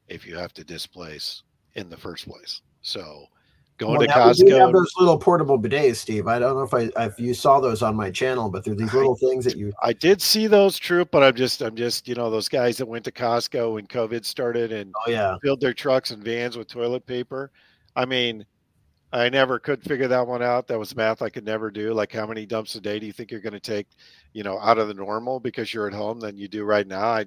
if 0.08 0.26
you 0.26 0.36
have 0.36 0.52
to 0.54 0.64
displace 0.64 1.42
in 1.74 1.88
the 1.88 1.96
first 1.96 2.28
place. 2.28 2.60
So 2.82 3.26
going 3.78 3.92
Well, 3.98 4.00
to 4.00 4.06
now 4.06 4.32
we 4.46 4.52
have 4.52 4.72
those 4.72 4.92
little 4.98 5.18
portable 5.18 5.58
bidets, 5.58 5.96
Steve. 5.96 6.26
I 6.26 6.38
don't 6.38 6.54
know 6.56 6.62
if 6.62 6.74
I 6.74 7.04
if 7.04 7.18
you 7.18 7.34
saw 7.34 7.60
those 7.60 7.82
on 7.82 7.96
my 7.96 8.10
channel, 8.10 8.48
but 8.48 8.64
they're 8.64 8.74
these 8.74 8.94
I- 8.94 8.98
little 8.98 9.16
things 9.16 9.44
that 9.44 9.56
you 9.56 9.72
I 9.82 9.92
did 9.92 10.22
see 10.22 10.46
those 10.46 10.78
true, 10.78 11.04
but 11.04 11.22
I'm 11.22 11.34
just 11.34 11.60
I'm 11.62 11.76
just 11.76 12.08
you 12.08 12.14
know 12.14 12.30
those 12.30 12.48
guys 12.48 12.76
that 12.78 12.86
went 12.86 13.04
to 13.04 13.12
Costco 13.12 13.74
when 13.74 13.86
COVID 13.86 14.24
started 14.24 14.72
and 14.72 14.94
oh 15.06 15.10
yeah. 15.10 15.36
filled 15.42 15.60
their 15.60 15.74
trucks 15.74 16.10
and 16.10 16.22
vans 16.22 16.56
with 16.56 16.68
toilet 16.68 17.06
paper. 17.06 17.50
I 17.96 18.04
mean, 18.04 18.44
I 19.12 19.28
never 19.28 19.60
could 19.60 19.82
figure 19.82 20.08
that 20.08 20.26
one 20.26 20.42
out. 20.42 20.66
That 20.66 20.78
was 20.78 20.96
math 20.96 21.22
I 21.22 21.28
could 21.28 21.44
never 21.44 21.70
do. 21.70 21.94
Like, 21.94 22.12
how 22.12 22.26
many 22.26 22.46
dumps 22.46 22.74
a 22.74 22.80
day 22.80 22.98
do 22.98 23.06
you 23.06 23.12
think 23.12 23.30
you're 23.30 23.40
going 23.40 23.52
to 23.52 23.60
take, 23.60 23.86
you 24.32 24.42
know, 24.42 24.58
out 24.58 24.78
of 24.78 24.88
the 24.88 24.94
normal 24.94 25.38
because 25.38 25.72
you're 25.72 25.86
at 25.86 25.92
home 25.92 26.18
than 26.18 26.36
you 26.36 26.48
do 26.48 26.64
right 26.64 26.84
now? 26.84 27.04
I, 27.04 27.26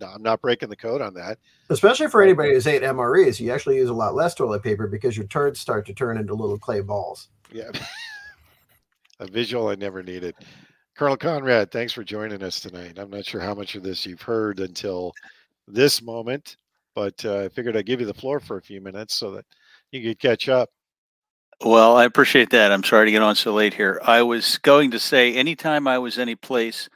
no, 0.00 0.08
I'm 0.08 0.22
not 0.22 0.40
breaking 0.40 0.68
the 0.68 0.76
code 0.76 1.00
on 1.00 1.14
that. 1.14 1.38
Especially 1.68 2.08
for 2.08 2.22
anybody 2.22 2.52
who's 2.52 2.66
ate 2.66 2.82
MREs, 2.82 3.40
you 3.40 3.52
actually 3.52 3.76
use 3.76 3.90
a 3.90 3.94
lot 3.94 4.14
less 4.14 4.34
toilet 4.34 4.62
paper 4.62 4.86
because 4.86 5.16
your 5.16 5.26
turds 5.26 5.60
start 5.60 5.86
to 5.86 5.94
turn 5.94 6.18
into 6.18 6.34
little 6.34 6.58
clay 6.58 6.80
balls. 6.80 7.28
Yeah, 7.52 7.70
a 9.20 9.26
visual 9.26 9.68
I 9.68 9.74
never 9.74 10.02
needed. 10.02 10.34
Colonel 10.96 11.16
Conrad, 11.16 11.70
thanks 11.70 11.92
for 11.92 12.04
joining 12.04 12.42
us 12.42 12.60
tonight. 12.60 12.98
I'm 12.98 13.10
not 13.10 13.24
sure 13.24 13.40
how 13.40 13.54
much 13.54 13.74
of 13.74 13.82
this 13.82 14.04
you've 14.04 14.22
heard 14.22 14.60
until 14.60 15.12
this 15.66 16.02
moment, 16.02 16.56
but 16.94 17.24
uh, 17.24 17.44
I 17.44 17.48
figured 17.48 17.76
I'd 17.76 17.86
give 17.86 18.00
you 18.00 18.06
the 18.06 18.14
floor 18.14 18.40
for 18.40 18.58
a 18.58 18.62
few 18.62 18.80
minutes 18.80 19.14
so 19.14 19.30
that 19.32 19.46
you 19.92 20.02
could 20.02 20.18
catch 20.18 20.48
up. 20.48 20.68
Well, 21.62 21.96
I 21.96 22.04
appreciate 22.04 22.50
that. 22.50 22.72
I'm 22.72 22.84
sorry 22.84 23.06
to 23.06 23.12
get 23.12 23.22
on 23.22 23.34
so 23.34 23.52
late 23.52 23.74
here. 23.74 24.00
I 24.04 24.22
was 24.22 24.56
going 24.58 24.90
to 24.92 24.98
say, 24.98 25.34
anytime 25.34 25.86
I 25.86 25.98
was 25.98 26.18
any 26.18 26.34
place 26.34 26.88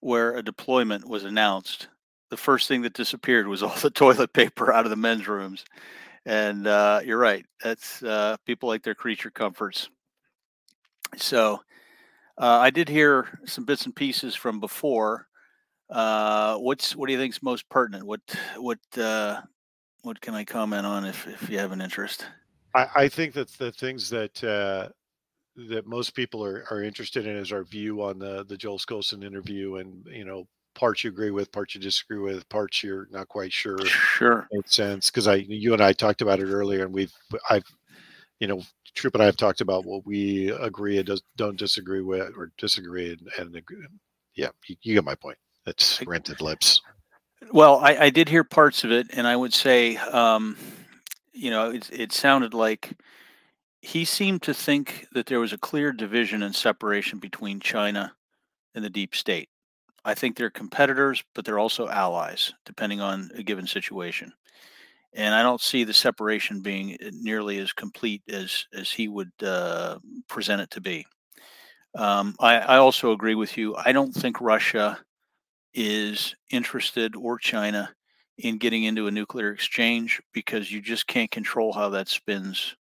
where 0.00 0.36
a 0.36 0.42
deployment 0.42 1.08
was 1.08 1.24
announced, 1.24 1.88
the 2.32 2.36
first 2.38 2.66
thing 2.66 2.80
that 2.80 2.94
disappeared 2.94 3.46
was 3.46 3.62
all 3.62 3.76
the 3.82 3.90
toilet 3.90 4.32
paper 4.32 4.72
out 4.72 4.86
of 4.86 4.90
the 4.90 4.96
men's 4.96 5.28
rooms. 5.28 5.66
And 6.24 6.66
uh, 6.66 7.02
you're 7.04 7.18
right. 7.18 7.44
That's 7.62 8.02
uh, 8.02 8.36
people 8.46 8.70
like 8.70 8.82
their 8.82 8.94
creature 8.94 9.30
comforts. 9.30 9.90
So 11.16 11.60
uh, 12.38 12.58
I 12.58 12.70
did 12.70 12.88
hear 12.88 13.38
some 13.44 13.66
bits 13.66 13.84
and 13.84 13.94
pieces 13.94 14.34
from 14.34 14.60
before. 14.60 15.26
Uh, 15.90 16.56
what's 16.56 16.96
what 16.96 17.06
do 17.06 17.12
you 17.12 17.18
think 17.18 17.34
is 17.34 17.42
most 17.42 17.68
pertinent? 17.68 18.06
What 18.06 18.20
what 18.56 18.78
uh, 18.96 19.42
what 20.00 20.18
can 20.22 20.34
I 20.34 20.44
comment 20.44 20.86
on 20.86 21.04
if 21.04 21.26
if 21.26 21.50
you 21.50 21.58
have 21.58 21.72
an 21.72 21.82
interest? 21.82 22.24
I, 22.74 22.86
I 22.94 23.08
think 23.08 23.34
that 23.34 23.48
the 23.58 23.72
things 23.72 24.08
that 24.08 24.42
uh, 24.42 24.88
that 25.68 25.86
most 25.86 26.14
people 26.14 26.42
are, 26.42 26.64
are 26.70 26.82
interested 26.82 27.26
in 27.26 27.36
is 27.36 27.52
our 27.52 27.64
view 27.64 28.02
on 28.02 28.18
the 28.18 28.44
the 28.44 28.56
Joel 28.56 28.78
Skousen 28.78 29.22
interview, 29.22 29.76
and 29.76 30.06
you 30.06 30.24
know 30.24 30.46
parts 30.74 31.04
you 31.04 31.10
agree 31.10 31.30
with, 31.30 31.52
parts 31.52 31.74
you 31.74 31.80
disagree 31.80 32.18
with, 32.18 32.48
parts 32.48 32.82
you're 32.82 33.08
not 33.10 33.28
quite 33.28 33.52
sure 33.52 33.78
Sure. 33.86 34.48
makes 34.52 34.74
sense. 34.74 35.10
Because 35.10 35.28
I, 35.28 35.36
you 35.36 35.72
and 35.72 35.82
I 35.82 35.92
talked 35.92 36.22
about 36.22 36.40
it 36.40 36.46
earlier, 36.46 36.84
and 36.84 36.92
we've 36.92 37.12
I've 37.50 37.64
you 38.40 38.46
know 38.46 38.62
Troop 38.94 39.14
and 39.14 39.22
I 39.22 39.26
have 39.26 39.36
talked 39.36 39.60
about 39.60 39.84
what 39.84 40.04
we 40.04 40.50
agree 40.50 40.98
and 40.98 41.06
does, 41.06 41.22
don't 41.36 41.58
disagree 41.58 42.02
with 42.02 42.34
or 42.36 42.52
disagree, 42.58 43.10
and, 43.10 43.28
and 43.38 43.56
agree. 43.56 43.78
yeah, 44.34 44.48
you, 44.66 44.76
you 44.82 44.94
get 44.94 45.04
my 45.04 45.14
point. 45.14 45.38
That's 45.64 46.04
rented 46.06 46.40
lips. 46.40 46.80
Well, 47.52 47.78
I, 47.78 47.96
I 47.96 48.10
did 48.10 48.28
hear 48.28 48.44
parts 48.44 48.84
of 48.84 48.92
it, 48.92 49.08
and 49.12 49.26
I 49.26 49.36
would 49.36 49.54
say, 49.54 49.96
um, 49.96 50.56
you 51.32 51.50
know, 51.50 51.70
it, 51.70 51.88
it 51.92 52.12
sounded 52.12 52.54
like 52.54 52.92
he 53.80 54.04
seemed 54.04 54.42
to 54.42 54.54
think 54.54 55.06
that 55.12 55.26
there 55.26 55.40
was 55.40 55.52
a 55.52 55.58
clear 55.58 55.92
division 55.92 56.42
and 56.42 56.54
separation 56.54 57.18
between 57.18 57.60
China 57.60 58.14
and 58.74 58.84
the 58.84 58.90
deep 58.90 59.14
state. 59.14 59.48
I 60.04 60.14
think 60.14 60.36
they're 60.36 60.50
competitors, 60.50 61.22
but 61.34 61.44
they're 61.44 61.58
also 61.58 61.88
allies, 61.88 62.52
depending 62.64 63.00
on 63.00 63.30
a 63.34 63.42
given 63.42 63.66
situation. 63.66 64.32
And 65.14 65.34
I 65.34 65.42
don't 65.42 65.60
see 65.60 65.84
the 65.84 65.94
separation 65.94 66.62
being 66.62 66.94
uh, 67.04 67.10
nearly 67.12 67.58
as 67.58 67.72
complete 67.72 68.22
as 68.28 68.66
as 68.74 68.90
he 68.90 69.08
would 69.08 69.32
uh, 69.42 69.98
present 70.28 70.62
it 70.62 70.70
to 70.72 70.80
be. 70.80 71.06
Um, 71.94 72.34
I, 72.40 72.58
I 72.58 72.76
also 72.78 73.12
agree 73.12 73.34
with 73.34 73.56
you. 73.58 73.76
I 73.76 73.92
don't 73.92 74.12
think 74.12 74.40
Russia 74.40 74.98
is 75.74 76.34
interested 76.50 77.16
or 77.16 77.38
China 77.38 77.90
in 78.38 78.58
getting 78.58 78.84
into 78.84 79.08
a 79.08 79.12
nuclear 79.12 79.52
exchange 79.52 80.20
because 80.32 80.72
you 80.72 80.80
just 80.82 81.06
can't 81.06 81.30
control 81.30 81.72
how 81.72 81.90
that 81.90 82.08
spins. 82.08 82.76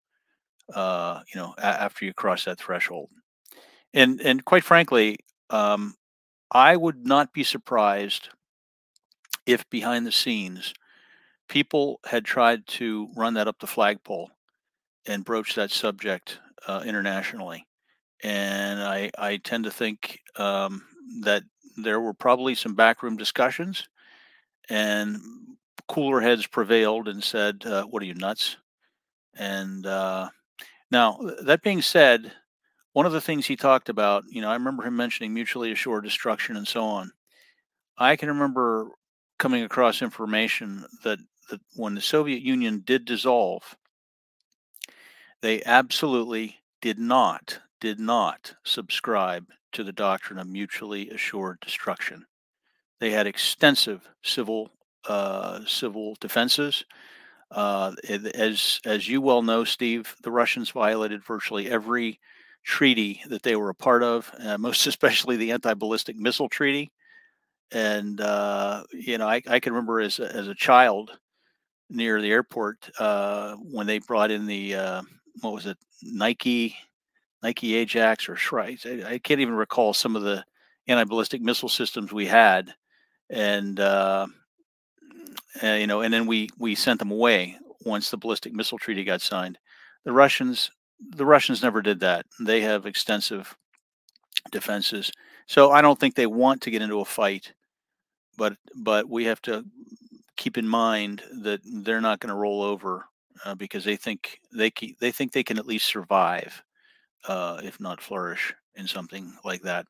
Uh, 0.75 1.21
you 1.35 1.41
know, 1.41 1.55
a- 1.59 1.65
after 1.65 2.05
you 2.05 2.15
cross 2.15 2.45
that 2.45 2.59
threshold, 2.59 3.11
and 3.95 4.21
and 4.21 4.45
quite 4.45 4.65
frankly, 4.65 5.19
um, 5.51 5.95
I 6.53 6.77
would 6.77 7.07
not 7.07 7.33
be 7.33 7.45
surprised 7.45 8.29
if 9.47 9.69
behind 9.71 10.07
the 10.07 10.13
scenes 10.13 10.75
people 11.49 12.01
had 12.07 12.25
tried 12.25 12.67
to 12.67 13.09
run 13.17 13.35
that 13.35 13.49
up 13.49 13.59
the 13.61 13.67
flagpole 13.67 14.31
and 15.07 15.25
broach 15.25 15.55
that 15.57 15.71
subject 15.71 16.41
uh, 16.69 16.83
internationally. 16.87 17.67
And 18.23 18.83
I, 18.83 19.11
I 19.19 19.39
tend 19.39 19.65
to 19.65 19.71
think 19.71 20.21
um, 20.37 20.83
that 21.23 21.45
there 21.77 22.01
were 22.01 22.15
probably 22.15 22.55
some 22.55 22.75
backroom 22.75 23.17
discussions, 23.17 23.89
and 24.71 25.19
cooler 25.89 26.21
heads 26.21 26.47
prevailed 26.47 27.09
and 27.09 27.23
said, 27.25 27.65
uh, 27.67 27.85
"What 27.85 28.03
are 28.03 28.07
you 28.07 28.15
nuts?" 28.15 28.57
And 29.37 29.87
uh, 29.87 30.31
now, 30.91 31.21
that 31.43 31.63
being 31.63 31.83
said, 31.83 32.33
one 32.93 33.07
of 33.07 33.13
the 33.13 33.21
things 33.21 33.47
he 33.47 33.57
talked 33.57 33.89
about, 33.89 34.25
you 34.29 34.41
know, 34.41 34.51
I 34.51 34.55
remember 34.55 34.85
him 34.85 34.97
mentioning 34.97 35.33
mutually 35.33 35.73
assured 35.73 36.05
destruction 36.05 36.57
and 36.57 36.67
so 36.67 36.85
on. 36.85 37.11
I 37.99 38.17
can 38.17 38.29
remember 38.29 38.89
coming 39.39 39.63
across 39.63 40.03
information 40.03 40.85
that, 41.05 41.19
that 41.51 41.61
when 41.77 41.95
the 41.95 42.01
Soviet 42.01 42.43
Union 42.43 42.83
did 42.85 43.05
dissolve, 43.05 43.77
they 45.43 45.63
absolutely 45.65 46.57
did 46.81 46.99
not 46.99 47.61
did 47.81 47.99
not 47.99 48.55
subscribe 48.63 49.47
to 49.73 49.83
the 49.83 49.93
doctrine 49.93 50.39
of 50.39 50.47
mutually 50.47 51.09
assured 51.11 51.59
destruction. 51.61 52.27
They 52.99 53.11
had 53.11 53.27
extensive 53.27 54.07
civil 54.23 54.71
uh, 55.09 55.61
civil 55.67 56.17
defenses. 56.21 56.85
Uh, 57.51 57.95
as 58.35 58.81
as 58.85 59.09
you 59.09 59.21
well 59.21 59.43
know, 59.43 59.65
Steve, 59.65 60.15
the 60.23 60.31
Russians 60.31 60.71
violated 60.71 61.25
virtually 61.25 61.71
every 61.71 62.21
treaty 62.65 63.23
that 63.29 63.43
they 63.43 63.57
were 63.57 63.71
a 63.71 63.75
part 63.75 64.03
of, 64.03 64.31
uh, 64.39 64.59
most 64.59 64.87
especially 64.89 65.37
the 65.37 65.53
anti-ballistic 65.53 66.17
missile 66.17 66.49
treaty. 66.49 66.91
and 67.73 68.21
uh, 68.21 68.85
you 68.93 69.19
know, 69.19 69.29
I, 69.29 69.43
I 69.49 69.61
can 69.61 69.73
remember 69.73 70.01
as 70.01 70.19
as 70.21 70.49
a 70.49 70.55
child 70.55 71.13
near 71.91 72.21
the 72.21 72.31
airport 72.31 72.91
uh, 72.99 73.57
when 73.57 73.87
they 73.87 73.99
brought 73.99 74.31
in 74.31 74.47
the 74.47 74.75
uh, 74.75 75.03
what 75.41 75.55
was 75.55 75.67
it 75.67 75.79
Nike 76.03 76.77
Nike 77.43 77.75
Ajax 77.77 78.29
or 78.29 78.37
Shrike. 78.37 78.81
I, 78.87 79.15
I 79.15 79.19
can't 79.19 79.41
even 79.41 79.55
recall 79.55 79.95
some 79.95 80.17
of 80.17 80.23
the 80.23 80.45
anti-ballistic 80.87 81.43
missile 81.43 81.69
systems 81.69 82.13
we 82.13 82.27
had, 82.27 82.75
and 83.31 83.79
uh, 83.81 84.27
uh, 85.63 85.67
you 85.67 85.87
know, 85.87 86.03
and 86.03 86.13
then 86.13 86.27
we 86.27 86.49
we 86.59 86.75
sent 86.75 86.99
them 86.99 87.11
away 87.11 87.57
once 87.85 88.11
the 88.11 88.17
ballistic 88.17 88.53
missile 88.53 88.79
treaty 88.79 89.05
got 89.05 89.21
signed. 89.21 89.59
The 90.05 90.13
Russians 90.13 90.71
the 91.01 91.25
Russians 91.25 91.63
never 91.63 91.83
did 91.83 92.01
that. 92.01 92.27
They 92.41 92.61
have 92.61 92.87
extensive 92.87 93.57
defenses, 94.51 95.11
so 95.47 95.71
I 95.71 95.83
don't 95.83 95.99
think 95.99 96.15
they 96.15 96.27
want 96.27 96.63
to 96.63 96.71
get 96.71 96.83
into 96.83 97.01
a 97.01 97.05
fight. 97.05 97.53
But 98.37 98.57
but 98.77 99.09
we 99.09 99.25
have 99.25 99.43
to 99.43 99.65
keep 100.37 100.57
in 100.57 100.69
mind 100.69 101.23
that 101.43 101.61
they're 101.65 102.01
not 102.01 102.21
going 102.21 102.31
to 102.31 102.35
roll 102.35 102.63
over 102.63 103.05
uh, 103.45 103.55
because 103.55 103.85
they 103.85 103.97
think 103.97 104.41
they 104.53 104.71
ke- 104.71 104.99
they 105.01 105.13
think 105.13 105.33
they 105.33 105.45
can 105.45 105.59
at 105.59 105.67
least 105.67 105.87
survive, 105.87 106.63
uh, 107.29 107.61
if 107.63 107.81
not 107.81 108.01
flourish 108.01 108.55
in 108.77 108.87
something 108.87 109.33
like 109.45 109.63
that. 109.63 109.87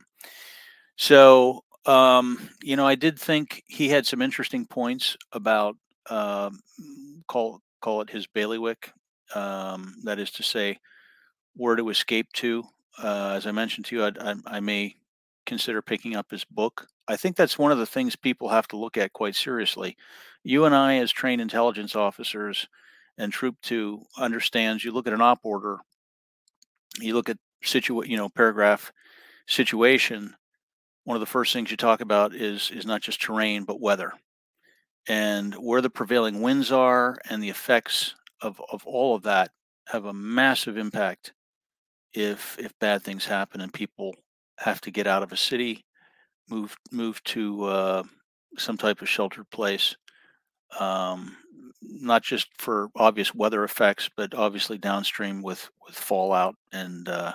So 0.97 1.65
um, 1.87 2.51
you 2.63 2.77
know, 2.77 2.87
I 2.87 2.95
did 2.95 3.19
think 3.19 3.63
he 3.67 3.89
had 3.89 4.07
some 4.07 4.23
interesting 4.23 4.67
points 4.67 5.17
about 5.33 5.77
um, 6.09 6.61
call 7.27 7.61
call 7.81 8.03
it 8.03 8.11
his 8.11 8.27
bailiwick. 8.27 8.93
Um, 9.35 9.95
that 10.05 10.19
is 10.19 10.31
to 10.33 10.43
say, 10.43 10.79
where 11.57 11.77
to 11.77 11.89
escape 11.91 12.33
to. 12.35 12.65
Uh, 13.03 13.35
as 13.37 13.47
I 13.47 13.53
mentioned 13.53 13.87
to 13.87 13.97
you, 13.97 14.05
I, 14.05 14.13
I, 14.21 14.35
I 14.47 14.61
may 14.61 14.97
consider 15.47 15.83
picking 15.83 16.17
up 16.17 16.31
his 16.31 16.45
book. 16.45 16.87
I 17.09 17.17
think 17.17 17.37
that's 17.37 17.59
one 17.59 17.73
of 17.73 17.79
the 17.79 17.87
things 17.87 18.15
people 18.15 18.49
have 18.49 18.69
to 18.69 18.77
look 18.77 18.97
at 18.97 19.13
quite 19.13 19.35
seriously. 19.35 19.97
You 20.45 20.65
and 20.65 20.75
I, 20.75 20.97
as 20.97 21.11
trained 21.11 21.41
intelligence 21.41 21.97
officers 21.97 22.69
and 23.19 23.33
Troop 23.33 23.57
Two, 23.63 24.03
understands. 24.17 24.85
You 24.85 24.93
look 24.93 25.07
at 25.07 25.13
an 25.13 25.21
op 25.21 25.41
order, 25.43 25.79
you 27.01 27.15
look 27.15 27.29
at 27.29 27.39
situa- 27.65 28.07
you 28.07 28.17
know, 28.17 28.29
paragraph 28.29 28.93
situation. 29.47 30.35
One 31.05 31.17
of 31.17 31.21
the 31.21 31.27
first 31.27 31.53
things 31.53 31.71
you 31.71 31.77
talk 31.77 32.01
about 32.01 32.35
is 32.35 32.71
is 32.71 32.87
not 32.87 33.03
just 33.03 33.21
terrain 33.21 33.65
but 33.65 33.81
weather, 33.81 34.13
and 35.09 35.55
where 35.55 35.81
the 35.81 35.91
prevailing 35.91 36.43
winds 36.43 36.71
are, 36.71 37.19
and 37.29 37.43
the 37.43 37.51
effects 37.51 38.15
of 38.41 38.61
of 38.71 38.87
all 38.87 39.17
of 39.17 39.23
that 39.23 39.51
have 39.89 40.05
a 40.05 40.13
massive 40.13 40.77
impact 40.77 41.33
if 42.15 42.59
if 42.59 42.79
bad 42.81 43.03
things 43.03 43.25
happen 43.25 43.61
and 43.61 43.73
people 43.73 44.15
have 44.59 44.81
to 44.83 44.91
get 44.91 45.07
out 45.07 45.23
of 45.23 45.33
a 45.33 45.37
city, 45.37 45.85
move 46.49 46.77
move 46.93 47.23
to 47.25 47.65
uh, 47.65 48.03
some 48.59 48.77
type 48.77 49.03
of 49.03 49.09
sheltered 49.09 49.49
place. 49.51 49.97
Um, 50.79 51.37
not 51.83 52.23
just 52.23 52.49
for 52.59 52.89
obvious 52.97 53.35
weather 53.35 53.65
effects, 53.65 54.09
but 54.17 54.35
obviously 54.35 54.79
downstream 54.79 55.43
with 55.43 55.71
with 55.87 55.95
fallout 55.95 56.55
and 56.73 57.09
uh, 57.09 57.33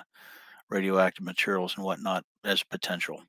radioactive 0.70 1.24
materials 1.24 1.74
and 1.76 1.84
whatnot 1.84 2.24
as 2.44 2.62
potential. 2.62 3.22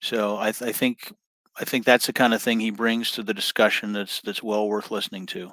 So 0.00 0.38
I, 0.38 0.52
th- 0.52 0.68
I 0.68 0.72
think 0.72 1.12
I 1.58 1.64
think 1.64 1.84
that's 1.84 2.06
the 2.06 2.12
kind 2.12 2.32
of 2.32 2.42
thing 2.42 2.60
he 2.60 2.70
brings 2.70 3.10
to 3.12 3.22
the 3.22 3.34
discussion 3.34 3.92
that's 3.92 4.20
that's 4.22 4.42
well 4.42 4.68
worth 4.68 4.90
listening 4.90 5.26
to. 5.26 5.52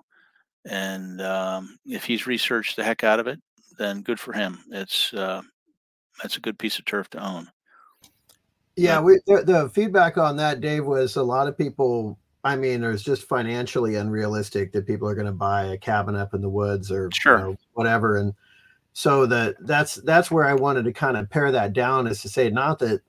And 0.69 1.21
um, 1.21 1.77
if 1.85 2.05
he's 2.05 2.27
researched 2.27 2.75
the 2.75 2.83
heck 2.83 3.03
out 3.03 3.19
of 3.19 3.27
it, 3.27 3.39
then 3.77 4.01
good 4.01 4.19
for 4.19 4.33
him. 4.33 4.63
It's 4.71 5.13
uh, 5.13 5.41
that's 6.21 6.37
a 6.37 6.41
good 6.41 6.57
piece 6.57 6.79
of 6.79 6.85
turf 6.85 7.09
to 7.11 7.23
own. 7.23 7.49
Yeah, 8.75 8.99
we 8.99 9.19
the, 9.25 9.43
the 9.43 9.69
feedback 9.73 10.17
on 10.17 10.37
that, 10.37 10.61
Dave, 10.61 10.85
was 10.85 11.15
a 11.15 11.23
lot 11.23 11.47
of 11.47 11.57
people. 11.57 12.17
I 12.43 12.55
mean, 12.55 12.83
it's 12.83 13.03
just 13.03 13.27
financially 13.27 13.95
unrealistic 13.95 14.71
that 14.71 14.87
people 14.87 15.09
are 15.09 15.15
going 15.15 15.25
to 15.25 15.33
buy 15.33 15.65
a 15.65 15.77
cabin 15.77 16.15
up 16.15 16.33
in 16.33 16.41
the 16.41 16.49
woods 16.49 16.91
or 16.91 17.09
Sure. 17.11 17.37
you 17.39 17.43
know, 17.43 17.57
whatever. 17.73 18.17
And 18.17 18.33
so 18.93 19.25
that 19.25 19.55
that's 19.61 19.95
that's 19.95 20.31
where 20.31 20.45
I 20.45 20.53
wanted 20.53 20.85
to 20.85 20.93
kind 20.93 21.17
of 21.17 21.29
pare 21.29 21.51
that 21.51 21.73
down 21.73 22.07
is 22.07 22.21
to 22.21 22.29
say 22.29 22.49
not 22.49 22.79
that 22.79 23.01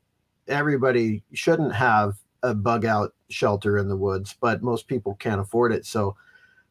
everybody 0.48 1.22
shouldn't 1.34 1.74
have 1.74 2.16
a 2.42 2.54
bug 2.54 2.84
out 2.84 3.14
shelter 3.28 3.76
in 3.78 3.88
the 3.88 3.96
woods, 3.96 4.36
but 4.40 4.62
most 4.62 4.88
people 4.88 5.14
can't 5.16 5.40
afford 5.40 5.72
it. 5.72 5.84
So 5.84 6.16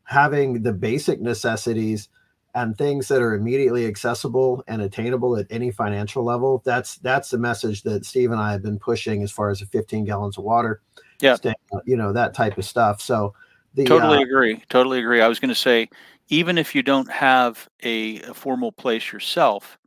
having 0.04 0.64
the 0.64 0.74
basic 0.74 1.22
necessities 1.22 2.10
and 2.56 2.78
things 2.78 3.08
that 3.08 3.22
are 3.22 3.36
immediately 3.36 3.86
accessible 3.86 4.64
and 4.68 4.82
attainable 4.82 5.38
at 5.38 5.46
any 5.50 5.72
financial 5.72 6.24
level 6.24 6.62
that's 6.66 6.96
that's 6.98 7.30
the 7.30 7.38
message 7.38 7.84
that 7.84 8.06
steve 8.06 8.32
and 8.32 8.42
i 8.42 8.52
have 8.52 8.64
been 8.64 8.80
pushing 8.80 9.22
as 9.24 9.32
far 9.32 9.50
as 9.50 9.60
the 9.60 9.66
15 9.68 10.06
gallons 10.06 10.38
of 10.38 10.44
water 10.44 10.82
Yeah. 11.20 11.36
staying- 11.36 11.56
you 11.86 11.98
know 11.98 12.14
that 12.14 12.34
type 12.34 12.58
of 12.58 12.66
stuff 12.66 13.02
so 13.02 13.34
the 13.74 13.86
Totally 13.86 14.18
uh, 14.18 14.22
agree. 14.22 14.64
Totally 14.70 15.00
agree. 15.00 15.22
I 15.22 15.28
was 15.28 15.40
going 15.40 15.50
to 15.50 15.56
say, 15.56 15.88
even 16.30 16.58
if 16.58 16.74
you 16.74 16.82
don't 16.82 17.12
have 17.12 17.70
a, 17.84 18.22
a 18.22 18.34
formal 18.34 18.72
place 18.72 19.12
yourself, 19.12 19.78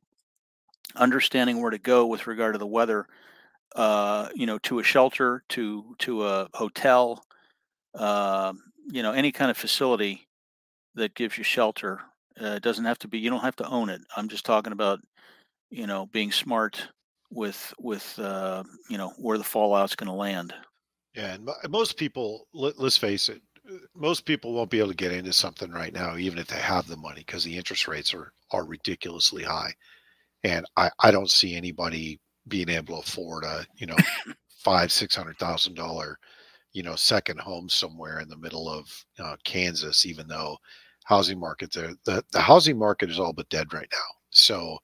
understanding 0.94 1.60
where 1.60 1.72
to 1.72 1.78
go 1.78 2.06
with 2.06 2.28
regard 2.28 2.54
to 2.54 2.58
the 2.58 2.66
weather, 2.66 3.06
uh, 3.74 4.28
you 4.34 4.46
know, 4.46 4.58
to 4.58 4.78
a 4.78 4.84
shelter, 4.84 5.42
to 5.50 5.96
to 5.98 6.24
a 6.24 6.48
hotel, 6.54 7.24
uh, 7.94 8.52
you 8.92 9.02
know, 9.02 9.12
any 9.12 9.32
kind 9.32 9.50
of 9.50 9.56
facility 9.56 10.28
that 10.94 11.14
gives 11.14 11.36
you 11.36 11.42
shelter. 11.42 12.00
Uh, 12.40 12.54
it 12.56 12.62
doesn't 12.62 12.84
have 12.84 12.98
to 13.00 13.08
be. 13.08 13.18
You 13.18 13.30
don't 13.30 13.40
have 13.40 13.56
to 13.56 13.68
own 13.68 13.88
it. 13.88 14.00
I'm 14.16 14.28
just 14.28 14.44
talking 14.44 14.72
about, 14.72 15.00
you 15.70 15.86
know, 15.86 16.06
being 16.06 16.32
smart 16.32 16.88
with 17.30 17.72
with 17.78 18.18
uh, 18.18 18.64
you 18.88 18.98
know 18.98 19.10
where 19.18 19.38
the 19.38 19.44
fallout's 19.44 19.96
going 19.96 20.08
to 20.08 20.14
land. 20.14 20.54
Yeah, 21.14 21.34
and 21.34 21.48
most 21.68 21.96
people, 21.96 22.46
let, 22.54 22.78
let's 22.78 22.96
face 22.96 23.28
it, 23.28 23.42
uh, 23.68 23.78
most 23.96 24.24
people 24.24 24.52
won't 24.52 24.70
be 24.70 24.78
able 24.78 24.90
to 24.90 24.94
get 24.94 25.12
into 25.12 25.32
something 25.32 25.70
right 25.70 25.92
now, 25.92 26.16
even 26.16 26.38
if 26.38 26.46
they 26.46 26.60
have 26.60 26.86
the 26.86 26.96
money, 26.96 27.20
because 27.26 27.44
the 27.44 27.56
interest 27.56 27.88
rates 27.88 28.14
are 28.14 28.32
are 28.52 28.64
ridiculously 28.64 29.42
high, 29.42 29.72
and 30.44 30.66
I 30.76 30.90
I 31.00 31.10
don't 31.10 31.30
see 31.30 31.54
anybody 31.54 32.20
being 32.48 32.68
able 32.68 32.96
to 32.96 33.08
afford 33.08 33.44
a 33.44 33.66
you 33.76 33.86
know 33.86 33.96
five 34.64 34.92
six 34.92 35.14
hundred 35.14 35.38
thousand 35.38 35.74
dollar 35.74 36.18
you 36.72 36.82
know 36.82 36.96
second 36.96 37.40
home 37.40 37.68
somewhere 37.68 38.20
in 38.20 38.28
the 38.28 38.36
middle 38.36 38.68
of 38.68 38.86
uh, 39.18 39.36
Kansas, 39.44 40.06
even 40.06 40.28
though 40.28 40.56
housing 41.04 41.38
market 41.38 41.72
the, 41.72 41.96
the 42.04 42.24
the 42.32 42.40
housing 42.40 42.78
market 42.78 43.10
is 43.10 43.18
all 43.18 43.32
but 43.32 43.48
dead 43.48 43.72
right 43.72 43.88
now. 43.92 44.16
So 44.30 44.78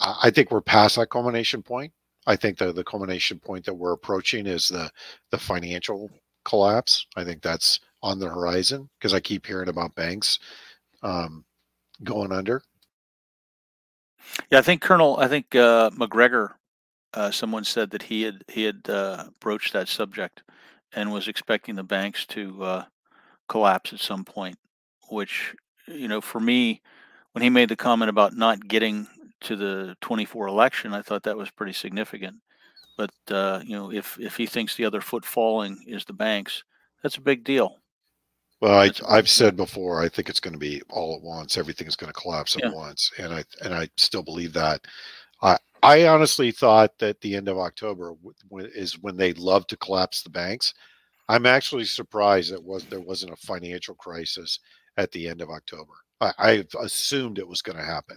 I, 0.00 0.30
think 0.30 0.50
we're 0.50 0.60
past 0.60 0.96
that 0.96 1.10
culmination 1.10 1.62
point. 1.62 1.92
I 2.26 2.36
think 2.36 2.58
the 2.58 2.72
the 2.72 2.84
culmination 2.84 3.38
point 3.38 3.64
that 3.64 3.74
we're 3.74 3.92
approaching 3.92 4.46
is 4.46 4.68
the 4.68 4.90
the 5.30 5.38
financial 5.38 6.10
collapse. 6.44 7.06
I 7.16 7.24
think 7.24 7.42
that's 7.42 7.80
on 8.02 8.18
the 8.18 8.28
horizon 8.28 8.88
because 8.98 9.14
I 9.14 9.20
keep 9.20 9.46
hearing 9.46 9.68
about 9.68 9.94
banks 9.94 10.38
um, 11.02 11.44
going 12.02 12.32
under. 12.32 12.62
Yeah, 14.50 14.58
I 14.58 14.62
think 14.62 14.82
Colonel. 14.82 15.16
I 15.18 15.28
think 15.28 15.54
uh, 15.54 15.90
Macgregor. 15.96 16.56
Uh, 17.12 17.30
someone 17.30 17.62
said 17.62 17.90
that 17.90 18.02
he 18.02 18.22
had 18.22 18.42
he 18.48 18.64
had 18.64 18.80
uh, 18.88 19.26
broached 19.40 19.72
that 19.72 19.88
subject 19.88 20.42
and 20.94 21.12
was 21.12 21.28
expecting 21.28 21.76
the 21.76 21.84
banks 21.84 22.26
to 22.26 22.62
uh, 22.64 22.84
collapse 23.48 23.92
at 23.92 24.00
some 24.00 24.24
point. 24.24 24.56
Which 25.14 25.54
you 25.88 26.08
know, 26.08 26.20
for 26.20 26.40
me, 26.40 26.82
when 27.32 27.42
he 27.42 27.50
made 27.50 27.68
the 27.68 27.76
comment 27.76 28.08
about 28.08 28.34
not 28.36 28.68
getting 28.68 29.06
to 29.42 29.56
the 29.56 29.96
24 30.00 30.46
election, 30.46 30.94
I 30.94 31.02
thought 31.02 31.22
that 31.24 31.36
was 31.36 31.50
pretty 31.50 31.72
significant. 31.72 32.36
But 32.96 33.10
uh, 33.30 33.60
you 33.64 33.76
know, 33.76 33.90
if 33.92 34.18
if 34.20 34.36
he 34.36 34.46
thinks 34.46 34.76
the 34.76 34.84
other 34.84 35.00
foot 35.00 35.24
falling 35.24 35.82
is 35.86 36.04
the 36.04 36.12
banks, 36.12 36.62
that's 37.02 37.16
a 37.16 37.20
big 37.22 37.44
deal. 37.44 37.78
Well, 38.60 38.78
I, 38.80 38.90
I've 39.08 39.28
said 39.28 39.56
before, 39.56 40.00
I 40.02 40.08
think 40.08 40.28
it's 40.28 40.40
going 40.40 40.54
to 40.54 40.58
be 40.58 40.80
all 40.88 41.14
at 41.16 41.22
once. 41.22 41.58
Everything's 41.58 41.96
going 41.96 42.12
to 42.12 42.18
collapse 42.18 42.56
Yeah. 42.56 42.68
at 42.68 42.74
once, 42.74 43.10
and 43.18 43.34
I 43.34 43.44
and 43.62 43.74
I 43.74 43.88
still 43.96 44.22
believe 44.22 44.52
that. 44.54 44.86
I 45.42 45.58
I 45.82 46.06
honestly 46.06 46.50
thought 46.50 46.96
that 46.98 47.20
the 47.20 47.34
end 47.36 47.48
of 47.48 47.58
October 47.58 48.14
is 48.74 48.98
when 49.00 49.16
they 49.16 49.34
love 49.34 49.66
to 49.66 49.76
collapse 49.76 50.22
the 50.22 50.30
banks. 50.30 50.72
I'm 51.28 51.46
actually 51.46 51.84
surprised 51.84 52.52
that 52.52 52.62
was 52.62 52.84
there 52.84 53.00
wasn't 53.00 53.32
a 53.32 53.36
financial 53.36 53.94
crisis 53.94 54.60
at 54.96 55.10
the 55.12 55.28
end 55.28 55.40
of 55.40 55.50
October. 55.50 55.92
I, 56.20 56.32
I 56.38 56.64
assumed 56.82 57.38
it 57.38 57.48
was 57.48 57.62
going 57.62 57.76
to 57.78 57.84
happen 57.84 58.16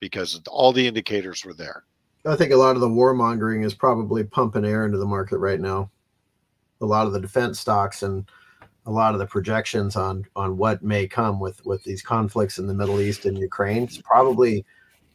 because 0.00 0.40
all 0.48 0.72
the 0.72 0.86
indicators 0.86 1.44
were 1.44 1.54
there. 1.54 1.84
i 2.24 2.36
think 2.36 2.52
a 2.52 2.56
lot 2.56 2.76
of 2.76 2.80
the 2.80 2.88
warmongering 2.88 3.64
is 3.64 3.74
probably 3.74 4.24
pumping 4.24 4.64
air 4.64 4.86
into 4.86 4.98
the 4.98 5.06
market 5.06 5.38
right 5.38 5.60
now 5.60 5.90
a 6.80 6.86
lot 6.86 7.06
of 7.06 7.12
the 7.12 7.20
defense 7.20 7.60
stocks 7.60 8.02
and 8.02 8.28
a 8.86 8.90
lot 8.90 9.12
of 9.14 9.18
the 9.20 9.26
projections 9.26 9.96
on 9.96 10.24
on 10.34 10.56
what 10.56 10.82
may 10.82 11.06
come 11.06 11.38
with 11.40 11.64
with 11.66 11.82
these 11.84 12.02
conflicts 12.02 12.58
in 12.58 12.66
the 12.66 12.74
middle 12.74 13.00
east 13.00 13.26
and 13.26 13.38
ukraine 13.38 13.84
is 13.84 13.98
probably 13.98 14.64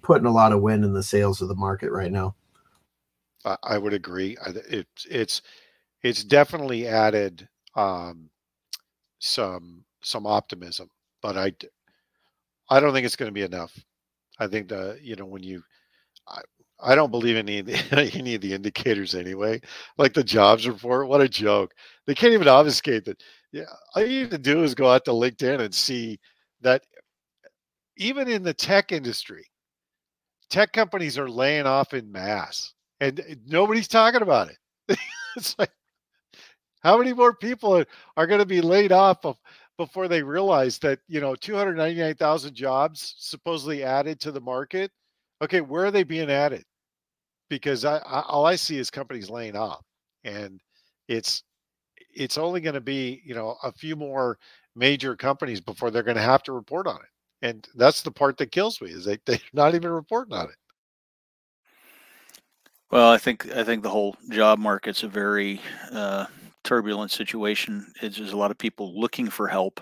putting 0.01 0.27
a 0.27 0.31
lot 0.31 0.51
of 0.51 0.61
wind 0.61 0.83
in 0.85 0.93
the 0.93 1.03
sails 1.03 1.41
of 1.41 1.47
the 1.47 1.55
market 1.55 1.91
right 1.91 2.11
now 2.11 2.35
I, 3.45 3.57
I 3.63 3.77
would 3.77 3.93
agree. 3.93 4.37
It's 4.69 5.05
it's 5.09 5.41
it's 6.03 6.23
definitely 6.23 6.87
added 6.87 7.47
um, 7.75 8.29
some 9.19 9.83
some 10.01 10.25
optimism, 10.27 10.89
but 11.27 11.37
I 11.37 11.51
I 12.69 12.79
don't 12.79 12.93
think 12.93 13.05
it's 13.05 13.17
going 13.17 13.27
to 13.27 13.33
be 13.33 13.41
enough. 13.41 13.77
I 14.39 14.47
think 14.47 14.69
the 14.69 14.97
you 15.01 15.17
know 15.17 15.25
when 15.25 15.43
you 15.43 15.61
I, 16.25 16.39
I 16.79 16.95
don't 16.95 17.11
believe 17.11 17.35
any, 17.35 17.57
any 17.91 18.35
of 18.35 18.41
the 18.41 18.53
indicators 18.53 19.13
anyway. 19.13 19.59
Like 19.97 20.13
the 20.13 20.23
jobs 20.23 20.67
report, 20.67 21.09
what 21.09 21.19
a 21.19 21.27
joke. 21.27 21.73
They 22.05 22.15
can't 22.15 22.33
even 22.33 22.47
obfuscate 22.47 23.03
that. 23.05 23.21
Yeah, 23.51 23.63
all 23.93 24.03
you 24.03 24.21
need 24.21 24.31
to 24.31 24.37
do 24.37 24.63
is 24.63 24.73
go 24.73 24.89
out 24.89 25.03
to 25.05 25.11
LinkedIn 25.11 25.59
and 25.59 25.75
see 25.75 26.17
that 26.61 26.83
even 27.97 28.29
in 28.29 28.43
the 28.43 28.53
tech 28.53 28.93
industry, 28.93 29.45
tech 30.49 30.71
companies 30.71 31.17
are 31.17 31.29
laying 31.29 31.65
off 31.65 31.93
in 31.93 32.09
mass 32.09 32.73
and 33.01 33.19
eh, 33.19 33.35
nobody's 33.45 33.89
talking 33.89 34.21
about 34.21 34.49
it. 34.49 34.97
it's 35.35 35.59
like, 35.59 35.71
how 36.81 36.97
many 36.97 37.11
more 37.11 37.33
people 37.33 37.75
are, 37.75 37.85
are 38.15 38.27
going 38.27 38.39
to 38.39 38.45
be 38.45 38.61
laid 38.61 38.93
off 38.93 39.25
of, 39.25 39.37
before 39.77 40.07
they 40.07 40.23
realize 40.23 40.79
that, 40.79 40.99
you 41.07 41.21
know, 41.21 41.35
299,000 41.35 42.55
jobs 42.55 43.15
supposedly 43.17 43.83
added 43.83 44.19
to 44.19 44.31
the 44.31 44.41
market? 44.41 44.91
Okay, 45.41 45.61
where 45.61 45.85
are 45.85 45.91
they 45.91 46.03
being 46.03 46.31
added? 46.31 46.63
Because 47.49 47.85
I, 47.85 47.97
I 47.97 48.21
all 48.21 48.45
I 48.45 48.55
see 48.55 48.77
is 48.77 48.89
companies 48.89 49.29
laying 49.29 49.55
off, 49.55 49.83
and 50.23 50.59
it's 51.07 51.43
it's 52.13 52.37
only 52.37 52.59
going 52.59 52.73
to 52.73 52.81
be 52.81 53.21
you 53.23 53.35
know 53.35 53.55
a 53.63 53.71
few 53.71 53.95
more 53.95 54.37
major 54.75 55.15
companies 55.15 55.61
before 55.61 55.89
they're 55.89 56.03
going 56.03 56.17
to 56.17 56.23
have 56.23 56.43
to 56.43 56.51
report 56.51 56.87
on 56.87 56.97
it, 56.97 57.47
and 57.47 57.67
that's 57.75 58.01
the 58.01 58.11
part 58.11 58.37
that 58.37 58.51
kills 58.51 58.81
me 58.81 58.89
is 58.89 59.05
they 59.05 59.17
they're 59.25 59.39
not 59.53 59.75
even 59.75 59.91
reporting 59.91 60.33
on 60.33 60.49
it. 60.49 60.55
Well, 62.91 63.09
I 63.11 63.17
think 63.17 63.49
I 63.55 63.63
think 63.63 63.83
the 63.83 63.89
whole 63.89 64.17
job 64.29 64.59
market's 64.59 65.03
a 65.03 65.07
very 65.07 65.61
uh, 65.91 66.25
turbulent 66.67 67.11
situation. 67.11 67.93
It's, 68.01 68.17
there's 68.17 68.33
a 68.33 68.37
lot 68.37 68.51
of 68.51 68.57
people 68.57 68.99
looking 68.99 69.29
for 69.29 69.47
help, 69.47 69.79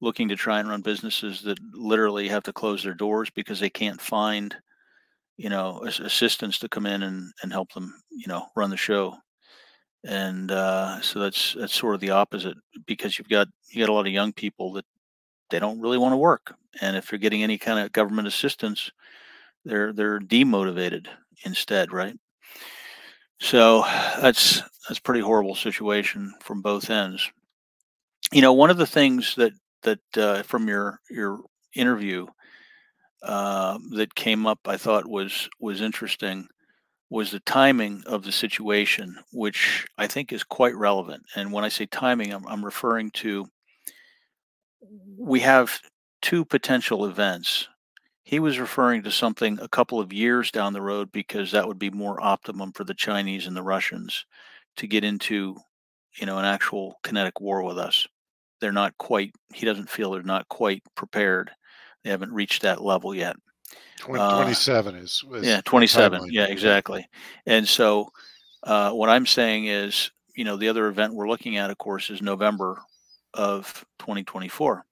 looking 0.00 0.28
to 0.28 0.36
try 0.36 0.60
and 0.60 0.68
run 0.68 0.80
businesses 0.80 1.42
that 1.42 1.58
literally 1.74 2.28
have 2.28 2.44
to 2.44 2.52
close 2.52 2.82
their 2.82 2.94
doors 2.94 3.28
because 3.30 3.58
they 3.58 3.70
can't 3.70 4.00
find 4.00 4.56
you 5.36 5.48
know 5.48 5.82
assistants 5.84 6.58
to 6.58 6.68
come 6.68 6.86
in 6.86 7.02
and, 7.02 7.32
and 7.42 7.52
help 7.52 7.72
them 7.72 7.94
you 8.10 8.26
know 8.28 8.46
run 8.54 8.70
the 8.70 8.76
show 8.76 9.16
and 10.04 10.50
uh, 10.50 11.00
so 11.00 11.18
that's 11.18 11.54
that's 11.54 11.74
sort 11.74 11.94
of 11.94 12.00
the 12.00 12.10
opposite 12.10 12.56
because 12.86 13.18
you've 13.18 13.28
got 13.28 13.48
you 13.70 13.80
got 13.80 13.90
a 13.90 13.94
lot 13.94 14.06
of 14.06 14.12
young 14.12 14.32
people 14.32 14.72
that 14.72 14.84
they 15.50 15.58
don't 15.58 15.80
really 15.80 15.98
want 15.98 16.12
to 16.12 16.18
work 16.18 16.54
and 16.80 16.96
if 16.96 17.08
they're 17.08 17.18
getting 17.18 17.42
any 17.42 17.58
kind 17.58 17.78
of 17.78 17.92
government 17.92 18.28
assistance 18.28 18.90
they're 19.64 19.92
they're 19.92 20.20
demotivated 20.20 21.06
instead 21.44 21.92
right 21.92 22.16
so 23.42 23.82
that's 24.20 24.62
that's 24.88 25.00
pretty 25.00 25.20
horrible 25.20 25.54
situation 25.54 26.32
from 26.40 26.62
both 26.62 26.90
ends 26.90 27.30
you 28.32 28.40
know 28.40 28.52
one 28.52 28.70
of 28.70 28.78
the 28.78 28.86
things 28.86 29.34
that 29.34 29.52
that 29.82 30.00
uh, 30.16 30.42
from 30.44 30.68
your 30.68 31.00
your 31.10 31.40
interview 31.74 32.26
uh, 33.22 33.78
that 33.90 34.14
came 34.14 34.46
up 34.46 34.60
I 34.66 34.76
thought 34.76 35.06
was 35.06 35.48
was 35.60 35.80
interesting 35.80 36.46
was 37.12 37.30
the 37.30 37.40
timing 37.40 38.02
of 38.06 38.22
the 38.24 38.32
situation, 38.32 39.14
which 39.34 39.86
I 39.98 40.06
think 40.06 40.32
is 40.32 40.42
quite 40.42 40.74
relevant. 40.74 41.22
And 41.36 41.52
when 41.52 41.62
I 41.62 41.68
say 41.68 41.84
timing, 41.84 42.32
I'm, 42.32 42.46
I'm 42.48 42.64
referring 42.64 43.10
to 43.16 43.46
we 45.18 45.40
have 45.40 45.78
two 46.22 46.42
potential 46.46 47.04
events. 47.04 47.68
He 48.24 48.38
was 48.38 48.58
referring 48.58 49.02
to 49.02 49.10
something 49.10 49.58
a 49.60 49.68
couple 49.68 49.98
of 49.98 50.12
years 50.12 50.50
down 50.50 50.72
the 50.72 50.82
road 50.82 51.10
because 51.12 51.50
that 51.52 51.66
would 51.66 51.78
be 51.78 51.90
more 51.90 52.22
optimum 52.22 52.72
for 52.72 52.84
the 52.84 52.94
Chinese 52.94 53.46
and 53.46 53.56
the 53.56 53.62
Russians 53.62 54.24
to 54.76 54.86
get 54.86 55.04
into, 55.04 55.56
you 56.16 56.26
know, 56.26 56.38
an 56.38 56.44
actual 56.44 56.98
kinetic 57.02 57.40
war 57.40 57.62
with 57.62 57.78
us. 57.78 58.06
They're 58.60 58.72
not 58.72 58.96
quite. 58.98 59.32
He 59.52 59.66
doesn't 59.66 59.90
feel 59.90 60.12
they're 60.12 60.22
not 60.22 60.48
quite 60.48 60.82
prepared 60.94 61.50
they 62.02 62.10
haven't 62.10 62.32
reached 62.32 62.62
that 62.62 62.82
level 62.82 63.14
yet. 63.14 63.36
20, 63.98 64.20
uh, 64.20 64.34
27 64.42 64.94
is, 64.96 65.24
is 65.34 65.46
yeah 65.46 65.60
27 65.64 66.26
yeah 66.30 66.46
exactly 66.46 67.06
and 67.46 67.66
so 67.66 68.10
uh, 68.64 68.90
what 68.90 69.08
i'm 69.08 69.24
saying 69.24 69.66
is 69.66 70.10
you 70.34 70.44
know 70.44 70.56
the 70.56 70.68
other 70.68 70.88
event 70.88 71.14
we're 71.14 71.28
looking 71.28 71.56
at 71.56 71.70
of 71.70 71.78
course 71.78 72.10
is 72.10 72.20
november 72.20 72.82
of 73.32 73.84
2024 74.00 74.84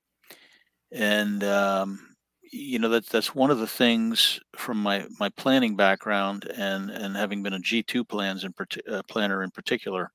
and 0.92 1.44
um, 1.44 2.09
you 2.52 2.78
know 2.78 2.88
that's 2.88 3.08
that's 3.08 3.34
one 3.34 3.50
of 3.50 3.58
the 3.58 3.66
things 3.66 4.40
from 4.56 4.82
my 4.82 5.06
my 5.18 5.28
planning 5.30 5.76
background 5.76 6.50
and 6.56 6.90
and 6.90 7.16
having 7.16 7.42
been 7.42 7.54
a 7.54 7.58
g2 7.60 8.06
plans 8.08 8.44
in 8.44 8.52
uh, 8.90 9.02
planner 9.08 9.42
in 9.42 9.50
particular 9.50 10.10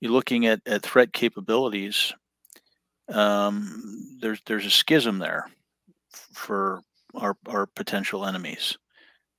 you're 0.00 0.12
looking 0.12 0.46
at 0.46 0.60
at 0.66 0.82
threat 0.82 1.12
capabilities 1.12 2.12
um, 3.08 4.18
there's 4.20 4.40
there's 4.46 4.66
a 4.66 4.70
schism 4.70 5.18
there 5.18 5.46
for 6.32 6.80
our 7.14 7.36
our 7.48 7.66
potential 7.66 8.24
enemies, 8.24 8.76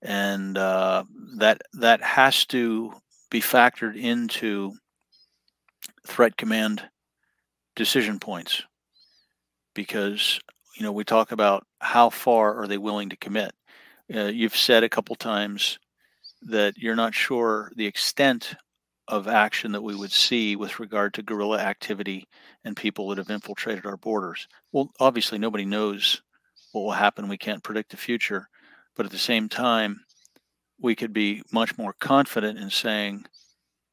and 0.02 0.58
uh, 0.58 1.04
that 1.38 1.62
that 1.74 2.02
has 2.02 2.46
to 2.48 2.94
be 3.32 3.42
factored 3.42 3.98
into 3.98 4.74
threat 6.08 6.38
command 6.38 6.84
decision 7.76 8.20
points 8.20 8.64
because 9.74 10.40
you 10.76 10.84
know 10.84 10.92
we 10.92 11.04
talk 11.04 11.32
about 11.32 11.66
how 11.80 12.10
far 12.10 12.56
are 12.62 12.68
they 12.68 12.78
willing 12.78 13.10
to 13.10 13.18
commit 13.18 13.54
uh, 14.14 14.26
you've 14.26 14.56
said 14.56 14.84
a 14.84 14.90
couple 14.90 15.16
times 15.16 15.80
that 16.42 16.78
you're 16.78 16.96
not 16.96 17.14
sure 17.14 17.72
the 17.76 17.86
extent 17.86 18.56
of 19.08 19.28
action 19.28 19.72
that 19.72 19.84
we 19.84 19.96
would 19.96 20.12
see 20.12 20.56
with 20.56 20.80
regard 20.80 21.14
to 21.14 21.24
guerrilla 21.24 21.60
activity 21.60 22.28
and 22.64 22.76
people 22.76 23.08
that 23.08 23.18
have 23.18 23.30
infiltrated 23.30 23.86
our 23.86 23.98
borders 23.98 24.48
well 24.72 24.90
obviously 25.00 25.38
nobody 25.38 25.66
knows 25.66 26.22
what 26.76 26.84
will 26.84 26.92
happen. 26.92 27.28
We 27.28 27.38
can't 27.38 27.64
predict 27.64 27.92
the 27.92 27.98
future. 27.98 28.50
But 28.96 29.06
at 29.06 29.12
the 29.12 29.18
same 29.18 29.50
time, 29.50 30.02
we 30.80 30.96
could 30.96 31.14
be 31.14 31.42
much 31.52 31.78
more 31.78 31.96
confident 32.00 32.60
in 32.60 32.70
saying 32.70 33.26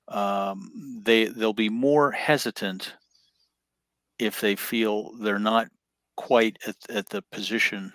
um, 0.09 1.01
they 1.03 1.27
they'll 1.27 1.53
be 1.53 1.69
more 1.69 2.11
hesitant 2.11 2.95
if 4.19 4.41
they 4.41 4.57
feel 4.57 5.13
they're 5.21 5.39
not 5.39 5.69
quite 6.17 6.59
at, 6.67 6.77
at 6.91 7.09
the 7.09 7.23
position 7.33 7.93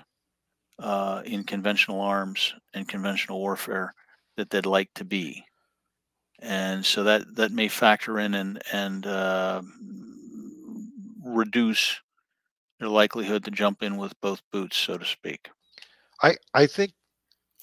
uh, 0.80 1.22
in 1.26 1.44
conventional 1.44 2.02
arms 2.02 2.53
and 2.73 2.88
conventional 2.88 3.39
warfare 3.39 3.94
that 4.35 4.49
they'd 4.49 4.65
like 4.65 4.94
to 4.95 5.06
be. 5.06 5.44
And 6.39 6.85
so 6.85 7.03
that, 7.03 7.35
that 7.35 7.52
may 7.52 7.68
factor 7.68 8.19
in 8.19 8.35
and, 8.35 8.61
and 8.72 9.07
uh, 9.07 9.61
reduce 11.23 11.99
their 12.80 12.89
likelihood 12.89 13.44
to 13.45 13.52
jump 13.52 13.81
in 13.81 13.98
with 13.98 14.19
both 14.22 14.41
boots, 14.52 14.77
so 14.77 14.98
to 14.98 15.06
speak. 15.06 15.49
I 16.22 16.35
I 16.53 16.65
think 16.65 16.94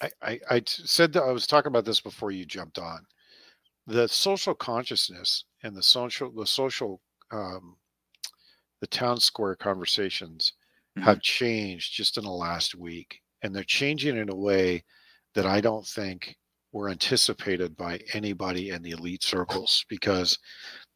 I, 0.02 0.10
I, 0.22 0.40
I 0.51 0.62
said 0.66 1.12
that 1.12 1.22
I 1.22 1.32
was 1.32 1.47
talking 1.47 1.70
about 1.70 1.85
this 1.85 2.01
before 2.01 2.31
you 2.31 2.44
jumped 2.44 2.78
on. 2.78 3.05
The 3.86 4.09
social 4.09 4.55
consciousness 4.55 5.44
and 5.62 5.76
the 5.76 5.82
social 5.82 6.31
the 6.32 6.47
social 6.47 7.01
um, 7.31 7.76
the 8.85 8.89
town 8.89 9.19
square 9.19 9.56
conversations 9.56 10.52
mm-hmm. 10.94 11.06
have 11.06 11.23
changed 11.23 11.94
just 11.94 12.19
in 12.19 12.24
the 12.24 12.31
last 12.31 12.74
week, 12.74 13.23
and 13.40 13.56
they're 13.56 13.65
changing 13.65 14.15
in 14.19 14.28
a 14.28 14.36
way 14.36 14.85
that 15.35 15.47
I 15.47 15.62
don't 15.62 15.86
think 15.86 16.36
were 16.70 16.90
anticipated 16.90 17.78
by 17.78 18.01
anybody 18.12 18.69
in 18.69 18.82
the 18.82 18.90
elite 18.90 19.23
circles 19.23 19.86
because 19.89 20.39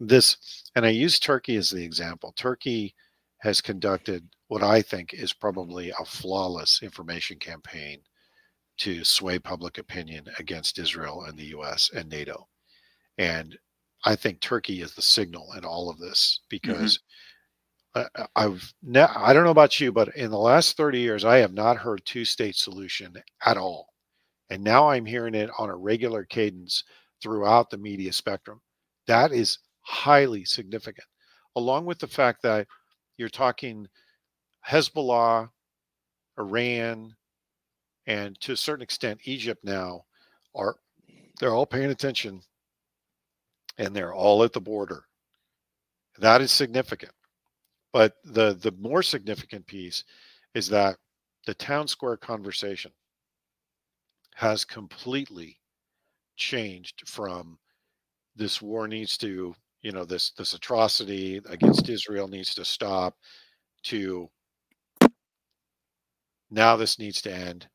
this 0.01 0.37
and 0.77 0.85
I 0.85 0.91
use 0.91 1.19
Turkey 1.19 1.57
as 1.57 1.71
the 1.71 1.83
example. 1.83 2.35
Turkey 2.37 2.95
has 3.39 3.63
conducted 3.63 4.29
what 4.49 4.63
I 4.63 4.83
think 4.83 5.15
is 5.15 5.33
probably 5.33 5.91
a 5.99 6.05
flawless 6.05 6.83
information 6.83 7.39
campaign 7.39 8.01
to 8.81 9.03
sway 9.03 9.39
public 9.39 9.79
opinion 9.79 10.27
against 10.39 10.79
Israel 10.79 11.23
and 11.23 11.39
the 11.39 11.57
US 11.57 11.91
and 11.95 12.11
NATO. 12.11 12.49
And 13.17 13.57
I 14.05 14.15
think 14.15 14.41
Turkey 14.41 14.83
is 14.83 14.95
the 14.95 15.01
signal 15.01 15.55
in 15.57 15.65
all 15.65 15.89
of 15.89 15.99
this 15.99 16.41
because 16.51 16.99
mm-hmm. 16.99 17.15
I've 18.37 18.73
ne- 18.83 19.01
I 19.03 19.33
don't 19.33 19.45
know 19.45 19.51
about 19.51 19.81
you, 19.81 19.93
but 19.93 20.15
in 20.17 20.31
the 20.31 20.39
last 20.39 20.77
30 20.77 20.99
years, 20.99 21.25
I 21.25 21.39
have 21.39 21.53
not 21.53 21.77
heard 21.77 22.03
two 22.05 22.25
state 22.25 22.57
solution 22.57 23.15
at 23.45 23.57
all. 23.57 23.89
And 24.51 24.65
now 24.65 24.89
I'm 24.91 25.05
hearing 25.07 25.35
it 25.35 25.51
on 25.59 25.71
a 25.71 25.77
regular 25.77 26.25
cadence 26.25 26.85
throughout 27.23 27.71
the 27.71 27.79
media 27.79 28.13
spectrum. 28.13 28.61
That 29.07 29.33
is 29.33 29.59
highly 29.81 30.45
significant, 30.45 31.07
along 31.57 31.87
with 31.87 31.99
the 31.99 32.07
fact 32.07 32.43
that 32.43 32.67
you're 33.17 33.29
talking 33.29 33.87
Hezbollah, 34.67 35.51
Iran, 36.39 37.15
and 38.07 38.41
to 38.41 38.53
a 38.53 38.57
certain 38.57 38.83
extent 38.83 39.21
Egypt 39.25 39.65
now 39.65 40.05
are 40.55 40.77
they're 41.39 41.55
all 41.55 41.67
paying 41.67 41.91
attention 41.91 42.41
and 43.79 43.95
they're 43.95 44.15
all 44.15 44.43
at 44.43 44.53
the 44.53 44.61
border. 44.61 45.05
That 46.19 46.41
is 46.41 46.51
significant. 46.51 47.13
But 47.99 48.15
the 48.23 48.55
the 48.55 48.71
more 48.79 49.03
significant 49.03 49.67
piece 49.67 50.05
is 50.55 50.69
that 50.69 50.99
the 51.47 51.55
town 51.55 51.89
square 51.89 52.17
conversation 52.17 52.93
has 54.37 54.65
completely 54.65 55.59
changed 56.37 57.09
from 57.09 57.59
this 58.37 58.63
war 58.63 58.87
needs 58.87 59.19
to 59.19 59.53
you 59.83 59.91
know 59.91 60.05
this 60.05 60.31
this 60.39 60.55
atrocity 60.55 61.41
against 61.49 61.89
Israel 61.89 62.29
needs 62.29 62.55
to 62.55 62.65
stop 62.65 63.17
to 63.87 64.31
now 66.53 66.77
this 66.77 67.01
needs 67.01 67.21
to 67.23 67.35
end 67.35 67.69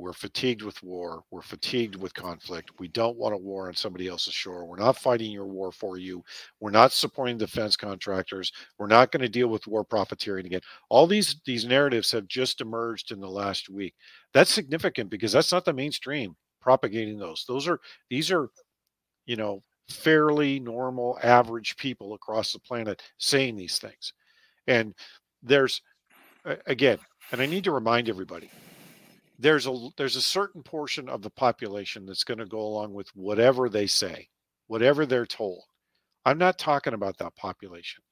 we're 0.00 0.14
fatigued 0.14 0.62
with 0.62 0.82
war. 0.82 1.22
We're 1.30 1.42
fatigued 1.42 1.94
with 1.94 2.14
conflict. 2.14 2.70
We 2.78 2.88
don't 2.88 3.18
want 3.18 3.34
a 3.34 3.38
war 3.38 3.68
on 3.68 3.74
somebody 3.74 4.08
else's 4.08 4.32
shore. 4.32 4.64
We're 4.64 4.78
not 4.78 4.96
fighting 4.96 5.30
your 5.30 5.46
war 5.46 5.70
for 5.70 5.98
you. 5.98 6.24
We're 6.58 6.70
not 6.70 6.92
supporting 6.92 7.36
defense 7.36 7.76
contractors. 7.76 8.50
We're 8.78 8.86
not 8.86 9.12
going 9.12 9.20
to 9.20 9.28
deal 9.28 9.48
with 9.48 9.66
war 9.66 9.84
profiteering 9.84 10.46
again. 10.46 10.62
All 10.88 11.06
these 11.06 11.36
these 11.44 11.66
narratives 11.66 12.10
have 12.12 12.26
just 12.28 12.62
emerged 12.62 13.12
in 13.12 13.20
the 13.20 13.28
last 13.28 13.68
week. 13.68 13.94
That's 14.32 14.52
significant 14.52 15.10
because 15.10 15.32
that's 15.32 15.52
not 15.52 15.66
the 15.66 15.72
mainstream 15.74 16.34
propagating 16.62 17.18
those. 17.18 17.44
Those 17.46 17.68
are 17.68 17.78
these 18.08 18.30
are, 18.30 18.48
you 19.26 19.36
know, 19.36 19.60
fairly 19.90 20.60
normal 20.60 21.18
average 21.22 21.76
people 21.76 22.14
across 22.14 22.52
the 22.52 22.58
planet 22.58 23.02
saying 23.18 23.54
these 23.54 23.78
things. 23.78 24.14
And 24.66 24.94
there's 25.42 25.82
again, 26.66 26.98
and 27.32 27.42
I 27.42 27.46
need 27.46 27.64
to 27.64 27.72
remind 27.72 28.08
everybody 28.08 28.50
there's 29.40 29.66
a 29.66 29.88
there's 29.96 30.16
a 30.16 30.22
certain 30.22 30.62
portion 30.62 31.08
of 31.08 31.22
the 31.22 31.30
population 31.30 32.04
that's 32.06 32.24
going 32.24 32.38
to 32.38 32.46
go 32.46 32.60
along 32.60 32.92
with 32.92 33.08
whatever 33.14 33.68
they 33.68 33.86
say, 33.86 34.28
whatever 34.66 35.06
they're 35.06 35.26
told. 35.26 35.62
I'm 36.26 36.38
not 36.38 36.58
talking 36.58 36.92
about 36.92 37.16
that 37.18 37.34
population. 37.36 38.02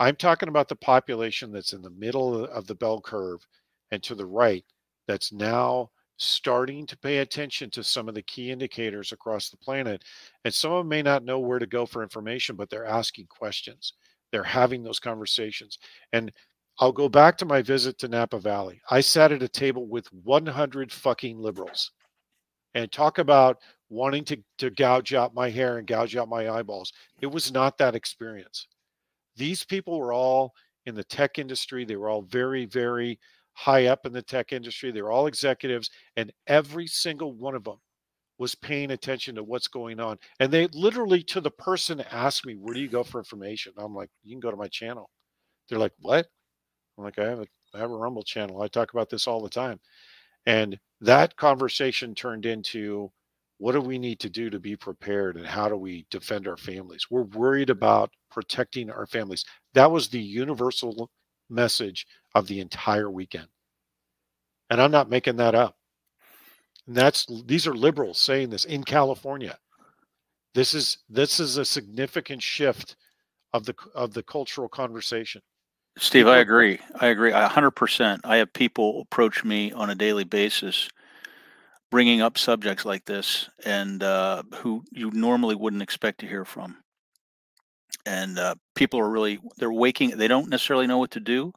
I'm 0.00 0.16
talking 0.16 0.48
about 0.48 0.68
the 0.68 0.76
population 0.76 1.52
that's 1.52 1.72
in 1.72 1.82
the 1.82 1.90
middle 1.90 2.46
of 2.46 2.66
the 2.66 2.74
bell 2.74 3.00
curve 3.00 3.46
and 3.92 4.02
to 4.02 4.16
the 4.16 4.26
right 4.26 4.64
that's 5.06 5.32
now 5.32 5.90
starting 6.16 6.86
to 6.86 6.98
pay 6.98 7.18
attention 7.18 7.70
to 7.70 7.84
some 7.84 8.08
of 8.08 8.14
the 8.14 8.22
key 8.22 8.50
indicators 8.50 9.12
across 9.12 9.48
the 9.48 9.56
planet. 9.56 10.02
And 10.44 10.52
some 10.52 10.72
of 10.72 10.80
them 10.80 10.88
may 10.88 11.02
not 11.02 11.24
know 11.24 11.38
where 11.38 11.58
to 11.58 11.66
go 11.66 11.86
for 11.86 12.02
information, 12.02 12.56
but 12.56 12.70
they're 12.70 12.84
asking 12.84 13.26
questions. 13.26 13.92
They're 14.32 14.42
having 14.42 14.82
those 14.82 14.98
conversations. 14.98 15.78
And 16.12 16.32
I'll 16.78 16.92
go 16.92 17.08
back 17.08 17.36
to 17.38 17.44
my 17.44 17.62
visit 17.62 17.98
to 17.98 18.08
Napa 18.08 18.38
Valley. 18.38 18.80
I 18.90 19.00
sat 19.00 19.32
at 19.32 19.42
a 19.42 19.48
table 19.48 19.86
with 19.86 20.06
100 20.12 20.92
fucking 20.92 21.38
liberals 21.38 21.92
and 22.74 22.90
talk 22.90 23.18
about 23.18 23.58
wanting 23.90 24.24
to, 24.24 24.38
to 24.58 24.70
gouge 24.70 25.12
out 25.12 25.34
my 25.34 25.50
hair 25.50 25.78
and 25.78 25.86
gouge 25.86 26.16
out 26.16 26.28
my 26.28 26.48
eyeballs. 26.48 26.92
It 27.20 27.26
was 27.26 27.52
not 27.52 27.76
that 27.78 27.94
experience. 27.94 28.66
These 29.36 29.64
people 29.64 29.98
were 29.98 30.12
all 30.12 30.54
in 30.86 30.94
the 30.94 31.04
tech 31.04 31.38
industry. 31.38 31.84
They 31.84 31.96
were 31.96 32.08
all 32.08 32.22
very, 32.22 32.64
very 32.64 33.18
high 33.52 33.86
up 33.86 34.06
in 34.06 34.12
the 34.12 34.22
tech 34.22 34.52
industry. 34.52 34.90
They 34.90 35.02
were 35.02 35.12
all 35.12 35.26
executives, 35.26 35.90
and 36.16 36.32
every 36.46 36.86
single 36.86 37.32
one 37.34 37.54
of 37.54 37.64
them 37.64 37.76
was 38.38 38.54
paying 38.54 38.90
attention 38.90 39.34
to 39.34 39.44
what's 39.44 39.68
going 39.68 40.00
on. 40.00 40.18
And 40.40 40.50
they 40.50 40.66
literally, 40.68 41.22
to 41.24 41.40
the 41.40 41.50
person, 41.50 42.00
asked 42.10 42.46
me, 42.46 42.54
Where 42.54 42.74
do 42.74 42.80
you 42.80 42.88
go 42.88 43.04
for 43.04 43.18
information? 43.18 43.72
I'm 43.76 43.94
like, 43.94 44.10
You 44.22 44.32
can 44.32 44.40
go 44.40 44.50
to 44.50 44.56
my 44.56 44.68
channel. 44.68 45.10
They're 45.68 45.78
like, 45.78 45.92
What? 46.00 46.26
I'm 46.96 47.04
like, 47.04 47.18
I 47.18 47.24
have 47.24 47.40
a 47.40 47.46
I 47.74 47.78
have 47.78 47.90
a 47.90 47.96
Rumble 47.96 48.22
channel. 48.22 48.62
I 48.62 48.68
talk 48.68 48.92
about 48.92 49.08
this 49.08 49.26
all 49.26 49.42
the 49.42 49.48
time. 49.48 49.80
And 50.46 50.78
that 51.00 51.36
conversation 51.36 52.14
turned 52.14 52.46
into 52.46 53.10
what 53.58 53.72
do 53.72 53.80
we 53.80 53.98
need 53.98 54.18
to 54.20 54.28
do 54.28 54.50
to 54.50 54.58
be 54.58 54.76
prepared 54.76 55.36
and 55.36 55.46
how 55.46 55.68
do 55.68 55.76
we 55.76 56.04
defend 56.10 56.48
our 56.48 56.56
families? 56.56 57.06
We're 57.10 57.22
worried 57.22 57.70
about 57.70 58.10
protecting 58.30 58.90
our 58.90 59.06
families. 59.06 59.44
That 59.74 59.90
was 59.90 60.08
the 60.08 60.20
universal 60.20 61.10
message 61.48 62.06
of 62.34 62.46
the 62.48 62.60
entire 62.60 63.10
weekend. 63.10 63.46
And 64.68 64.82
I'm 64.82 64.90
not 64.90 65.10
making 65.10 65.36
that 65.36 65.54
up. 65.54 65.76
And 66.86 66.96
that's 66.96 67.26
these 67.46 67.66
are 67.66 67.74
liberals 67.74 68.20
saying 68.20 68.50
this 68.50 68.64
in 68.64 68.82
California. 68.82 69.58
This 70.54 70.74
is 70.74 70.98
this 71.08 71.38
is 71.38 71.56
a 71.56 71.64
significant 71.64 72.42
shift 72.42 72.96
of 73.52 73.64
the 73.64 73.74
of 73.94 74.12
the 74.12 74.22
cultural 74.22 74.68
conversation. 74.68 75.40
Steve, 75.98 76.26
I 76.26 76.38
agree. 76.38 76.78
I 77.00 77.08
agree. 77.08 77.32
A 77.32 77.48
hundred 77.48 77.72
percent. 77.72 78.22
I 78.24 78.36
have 78.36 78.52
people 78.52 79.02
approach 79.02 79.44
me 79.44 79.72
on 79.72 79.90
a 79.90 79.94
daily 79.94 80.24
basis, 80.24 80.88
bringing 81.90 82.22
up 82.22 82.38
subjects 82.38 82.84
like 82.84 83.04
this, 83.04 83.50
and 83.64 84.02
uh, 84.02 84.42
who 84.56 84.82
you 84.90 85.10
normally 85.12 85.54
wouldn't 85.54 85.82
expect 85.82 86.20
to 86.20 86.26
hear 86.26 86.44
from. 86.44 86.78
And 88.06 88.38
uh, 88.38 88.54
people 88.74 89.00
are 89.00 89.10
really 89.10 89.38
they're 89.58 89.72
waking. 89.72 90.16
They 90.16 90.28
don't 90.28 90.48
necessarily 90.48 90.86
know 90.86 90.98
what 90.98 91.10
to 91.12 91.20
do, 91.20 91.52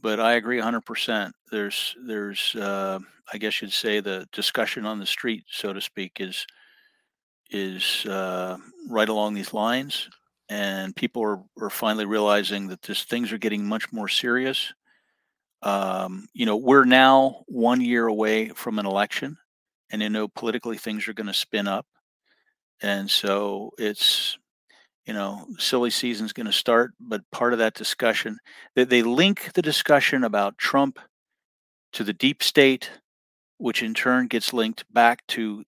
but 0.00 0.18
I 0.18 0.34
agree 0.34 0.58
a 0.58 0.64
hundred 0.64 0.86
percent. 0.86 1.34
There's 1.50 1.94
there's 2.06 2.54
uh, 2.56 3.00
I 3.32 3.38
guess 3.38 3.60
you'd 3.60 3.72
say 3.72 4.00
the 4.00 4.26
discussion 4.32 4.86
on 4.86 4.98
the 4.98 5.06
street, 5.06 5.44
so 5.50 5.74
to 5.74 5.80
speak, 5.80 6.12
is 6.20 6.46
is 7.50 8.06
uh, 8.06 8.56
right 8.88 9.08
along 9.10 9.34
these 9.34 9.52
lines 9.52 10.08
and 10.48 10.94
people 10.94 11.22
are, 11.22 11.40
are 11.60 11.70
finally 11.70 12.04
realizing 12.04 12.68
that 12.68 12.82
this 12.82 13.04
things 13.04 13.32
are 13.32 13.38
getting 13.38 13.64
much 13.64 13.92
more 13.92 14.08
serious. 14.08 14.72
Um, 15.62 16.26
you 16.34 16.46
know, 16.46 16.56
we're 16.56 16.84
now 16.84 17.44
one 17.46 17.80
year 17.80 18.06
away 18.06 18.48
from 18.48 18.78
an 18.78 18.86
election, 18.86 19.36
and 19.90 20.02
you 20.02 20.08
know 20.08 20.28
politically 20.28 20.76
things 20.76 21.06
are 21.08 21.14
going 21.14 21.28
to 21.28 21.34
spin 21.34 21.68
up, 21.68 21.86
and 22.82 23.10
so 23.10 23.70
it's 23.78 24.38
you 25.06 25.14
know 25.14 25.46
silly 25.58 25.90
season's 25.90 26.32
going 26.32 26.46
to 26.46 26.52
start. 26.52 26.92
But 27.00 27.22
part 27.30 27.52
of 27.52 27.60
that 27.60 27.74
discussion, 27.74 28.38
they, 28.74 28.84
they 28.84 29.02
link 29.02 29.52
the 29.54 29.62
discussion 29.62 30.24
about 30.24 30.58
Trump 30.58 30.98
to 31.92 32.04
the 32.04 32.12
deep 32.12 32.42
state, 32.42 32.90
which 33.58 33.82
in 33.82 33.94
turn 33.94 34.26
gets 34.26 34.52
linked 34.52 34.84
back 34.92 35.24
to 35.28 35.64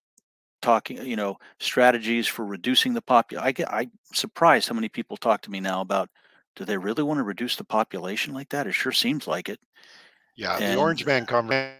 talking, 0.65 1.05
you 1.05 1.15
know, 1.15 1.37
strategies 1.59 2.27
for 2.27 2.43
reducing 2.45 2.93
the 2.93 3.01
population. 3.01 3.47
I 3.47 3.51
get, 3.51 3.71
I'm 3.71 3.91
surprised 4.11 4.67
how 4.67 4.73
many 4.73 4.89
people 4.89 5.15
talk 5.15 5.41
to 5.43 5.51
me 5.51 5.59
now 5.59 5.81
about, 5.81 6.09
do 6.55 6.65
they 6.65 6.77
really 6.77 7.03
want 7.03 7.19
to 7.19 7.23
reduce 7.23 7.55
the 7.55 7.63
population 7.63 8.33
like 8.33 8.49
that? 8.49 8.65
It 8.65 8.73
sure 8.73 8.91
seems 8.91 9.27
like 9.27 9.47
it. 9.47 9.59
Yeah, 10.35 10.57
and, 10.57 10.73
the 10.73 10.79
Orange 10.79 11.05
Man 11.05 11.25
conversation. 11.25 11.75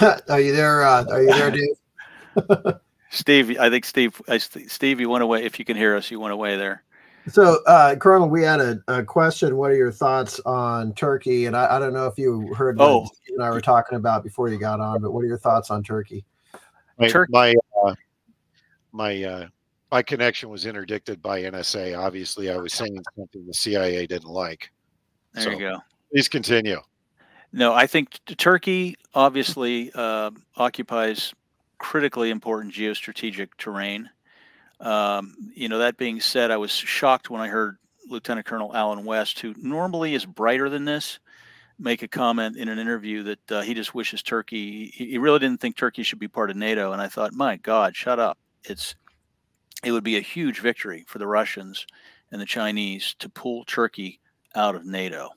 are 0.28 0.40
you 0.40 0.52
there? 0.52 0.82
Uh, 0.82 1.04
are 1.10 1.22
you 1.22 1.34
there, 1.34 1.50
Dave? 1.50 2.74
Steve, 3.10 3.58
I 3.58 3.70
think 3.70 3.84
Steve, 3.84 4.20
I, 4.28 4.38
Steve, 4.38 5.00
you 5.00 5.08
went 5.08 5.24
away. 5.24 5.44
If 5.44 5.58
you 5.58 5.64
can 5.64 5.76
hear 5.76 5.96
us, 5.96 6.10
you 6.10 6.20
went 6.20 6.32
away 6.32 6.56
there. 6.56 6.82
So, 7.30 7.62
uh, 7.66 7.96
Colonel, 7.96 8.28
we 8.28 8.42
had 8.42 8.60
a, 8.60 8.82
a, 8.88 9.04
question. 9.04 9.56
What 9.56 9.70
are 9.70 9.76
your 9.76 9.92
thoughts 9.92 10.40
on 10.40 10.94
Turkey? 10.94 11.46
And 11.46 11.56
I, 11.56 11.76
I 11.76 11.78
don't 11.78 11.92
know 11.92 12.06
if 12.06 12.18
you 12.18 12.52
heard 12.54 12.78
what 12.78 12.88
oh. 12.88 13.08
And 13.28 13.42
I 13.42 13.50
were 13.50 13.60
talking 13.60 13.96
about 13.96 14.22
before 14.22 14.48
you 14.48 14.58
got 14.58 14.80
on, 14.80 15.02
but 15.02 15.12
what 15.12 15.24
are 15.24 15.26
your 15.26 15.38
thoughts 15.38 15.70
on 15.70 15.82
Turkey? 15.82 16.24
My 16.98 17.10
my 17.28 17.54
uh, 17.84 17.94
my, 18.92 19.22
uh, 19.22 19.48
my 19.90 20.02
connection 20.02 20.48
was 20.48 20.66
interdicted 20.66 21.22
by 21.22 21.42
NSA. 21.42 21.98
Obviously, 21.98 22.50
I 22.50 22.56
was 22.56 22.72
saying 22.72 23.00
something 23.16 23.46
the 23.46 23.54
CIA 23.54 24.06
didn't 24.06 24.30
like. 24.30 24.70
There 25.34 25.44
so, 25.44 25.50
you 25.50 25.58
go. 25.58 25.78
Please 26.10 26.28
continue. 26.28 26.80
No, 27.52 27.72
I 27.72 27.86
think 27.86 28.18
Turkey 28.36 28.96
obviously 29.14 29.90
uh, 29.94 30.30
occupies 30.56 31.32
critically 31.78 32.30
important 32.30 32.74
geostrategic 32.74 33.48
terrain. 33.56 34.10
Um, 34.80 35.34
you 35.54 35.68
know, 35.68 35.78
that 35.78 35.96
being 35.96 36.20
said, 36.20 36.50
I 36.50 36.56
was 36.56 36.70
shocked 36.70 37.30
when 37.30 37.40
I 37.40 37.48
heard 37.48 37.78
Lieutenant 38.08 38.46
Colonel 38.46 38.74
Allen 38.74 39.04
West, 39.04 39.40
who 39.40 39.54
normally 39.58 40.14
is 40.14 40.24
brighter 40.24 40.68
than 40.68 40.84
this, 40.84 41.18
make 41.78 42.02
a 42.02 42.08
comment 42.08 42.56
in 42.56 42.68
an 42.68 42.78
interview 42.78 43.22
that 43.24 43.52
uh, 43.52 43.60
he 43.62 43.74
just 43.74 43.94
wishes 43.94 44.22
Turkey. 44.22 44.90
He, 44.94 45.10
he, 45.10 45.18
really 45.18 45.38
didn't 45.38 45.60
think 45.60 45.76
Turkey 45.76 46.02
should 46.02 46.18
be 46.18 46.28
part 46.28 46.50
of 46.50 46.56
NATO, 46.56 46.92
and 46.92 47.00
I 47.02 47.08
thought, 47.08 47.32
my 47.32 47.56
God, 47.56 47.94
shut 47.94 48.18
up! 48.18 48.38
It's 48.64 48.94
it 49.84 49.92
would 49.92 50.04
be 50.04 50.16
a 50.16 50.20
huge 50.20 50.60
victory 50.60 51.04
for 51.06 51.18
the 51.18 51.26
Russians 51.26 51.86
and 52.32 52.40
the 52.40 52.46
Chinese 52.46 53.14
to 53.20 53.28
pull 53.28 53.64
Turkey 53.64 54.20
out 54.54 54.74
of 54.74 54.84
NATO. 54.84 55.30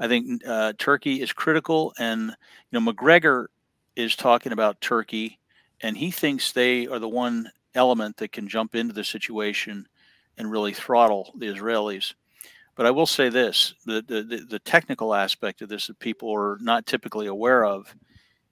I 0.00 0.08
think 0.08 0.42
uh, 0.46 0.72
Turkey 0.78 1.20
is 1.20 1.32
critical, 1.32 1.92
and 1.98 2.28
you 2.28 2.34
know 2.72 2.80
Macgregor 2.80 3.50
is 3.94 4.16
talking 4.16 4.52
about 4.52 4.80
Turkey, 4.80 5.38
and 5.80 5.96
he 5.96 6.10
thinks 6.10 6.52
they 6.52 6.86
are 6.86 6.98
the 6.98 7.08
one 7.08 7.50
element 7.74 8.16
that 8.18 8.32
can 8.32 8.48
jump 8.48 8.74
into 8.74 8.94
the 8.94 9.04
situation 9.04 9.86
and 10.36 10.50
really 10.50 10.72
throttle 10.72 11.32
the 11.36 11.46
Israelis. 11.46 12.14
But 12.76 12.86
I 12.86 12.90
will 12.90 13.06
say 13.06 13.28
this 13.28 13.74
the, 13.86 14.02
the, 14.06 14.46
the 14.48 14.58
technical 14.58 15.14
aspect 15.14 15.62
of 15.62 15.68
this 15.68 15.86
that 15.86 15.98
people 15.98 16.32
are 16.34 16.58
not 16.60 16.86
typically 16.86 17.26
aware 17.26 17.64
of 17.64 17.94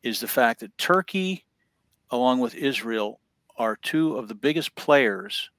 is 0.03 0.21
the 0.21 0.29
fact 0.29 0.61
that 0.61 0.77
Turkey, 0.79 1.45
along 2.11 2.41
with 2.41 2.55
Israel, 2.55 3.21
are 3.57 3.77
two 3.77 4.17
of 4.17 4.29
the 4.29 4.35
biggest 4.35 4.75
players 4.75 5.51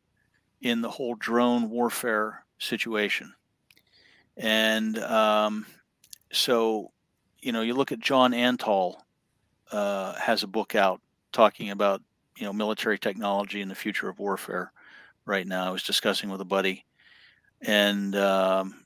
in 0.62 0.82
the 0.82 0.90
whole 0.90 1.16
drone 1.16 1.70
warfare 1.70 2.46
situation. 2.58 3.34
And 4.38 4.98
um, 5.00 5.66
so, 6.32 6.92
you 7.42 7.52
know, 7.52 7.62
you 7.62 7.74
look 7.74 7.92
at 7.92 8.00
John 8.00 8.32
Antal 8.32 8.96
uh, 9.72 10.14
has 10.16 10.44
a 10.44 10.48
book 10.48 10.76
out 10.76 11.02
talking 11.32 11.70
about 11.70 12.02
you 12.38 12.46
know 12.46 12.54
military 12.54 13.00
technology 13.00 13.62
and 13.62 13.70
the 13.70 13.76
future 13.76 14.10
of 14.10 14.20
warfare 14.20 14.72
right 15.26 15.48
now. 15.48 15.68
I 15.68 15.72
was 15.72 15.84
discussing 15.84 16.30
with 16.30 16.42
a 16.42 16.46
buddy, 16.46 16.86
and 17.62 18.16
um, 18.16 18.86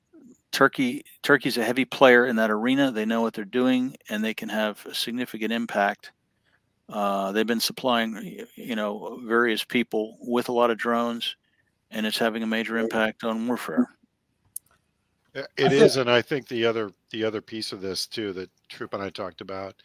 Turkey 0.51 1.05
Turkey's 1.23 1.57
a 1.57 1.63
heavy 1.63 1.85
player 1.85 2.25
in 2.25 2.35
that 2.37 2.51
arena. 2.51 2.91
They 2.91 3.05
know 3.05 3.21
what 3.21 3.33
they're 3.33 3.45
doing, 3.45 3.95
and 4.09 4.23
they 4.23 4.33
can 4.33 4.49
have 4.49 4.85
a 4.85 4.93
significant 4.93 5.51
impact. 5.51 6.11
Uh, 6.89 7.31
they've 7.31 7.47
been 7.47 7.59
supplying, 7.59 8.45
you 8.55 8.75
know, 8.75 9.19
various 9.25 9.63
people 9.63 10.17
with 10.21 10.47
a 10.47 10.53
lot 10.53 10.71
of 10.71 10.77
drones, 10.77 11.35
and 11.91 12.05
it's 12.05 12.17
having 12.17 12.43
a 12.43 12.47
major 12.47 12.77
impact 12.77 13.23
on 13.23 13.47
warfare. 13.47 13.89
It 15.33 15.47
I 15.59 15.73
is, 15.73 15.97
and 15.97 16.09
I 16.09 16.21
think 16.21 16.47
the 16.47 16.65
other 16.65 16.91
the 17.11 17.23
other 17.23 17.41
piece 17.41 17.71
of 17.71 17.81
this 17.81 18.07
too 18.07 18.33
that 18.33 18.49
Troop 18.69 18.93
and 18.93 19.03
I 19.03 19.09
talked 19.09 19.41
about 19.41 19.75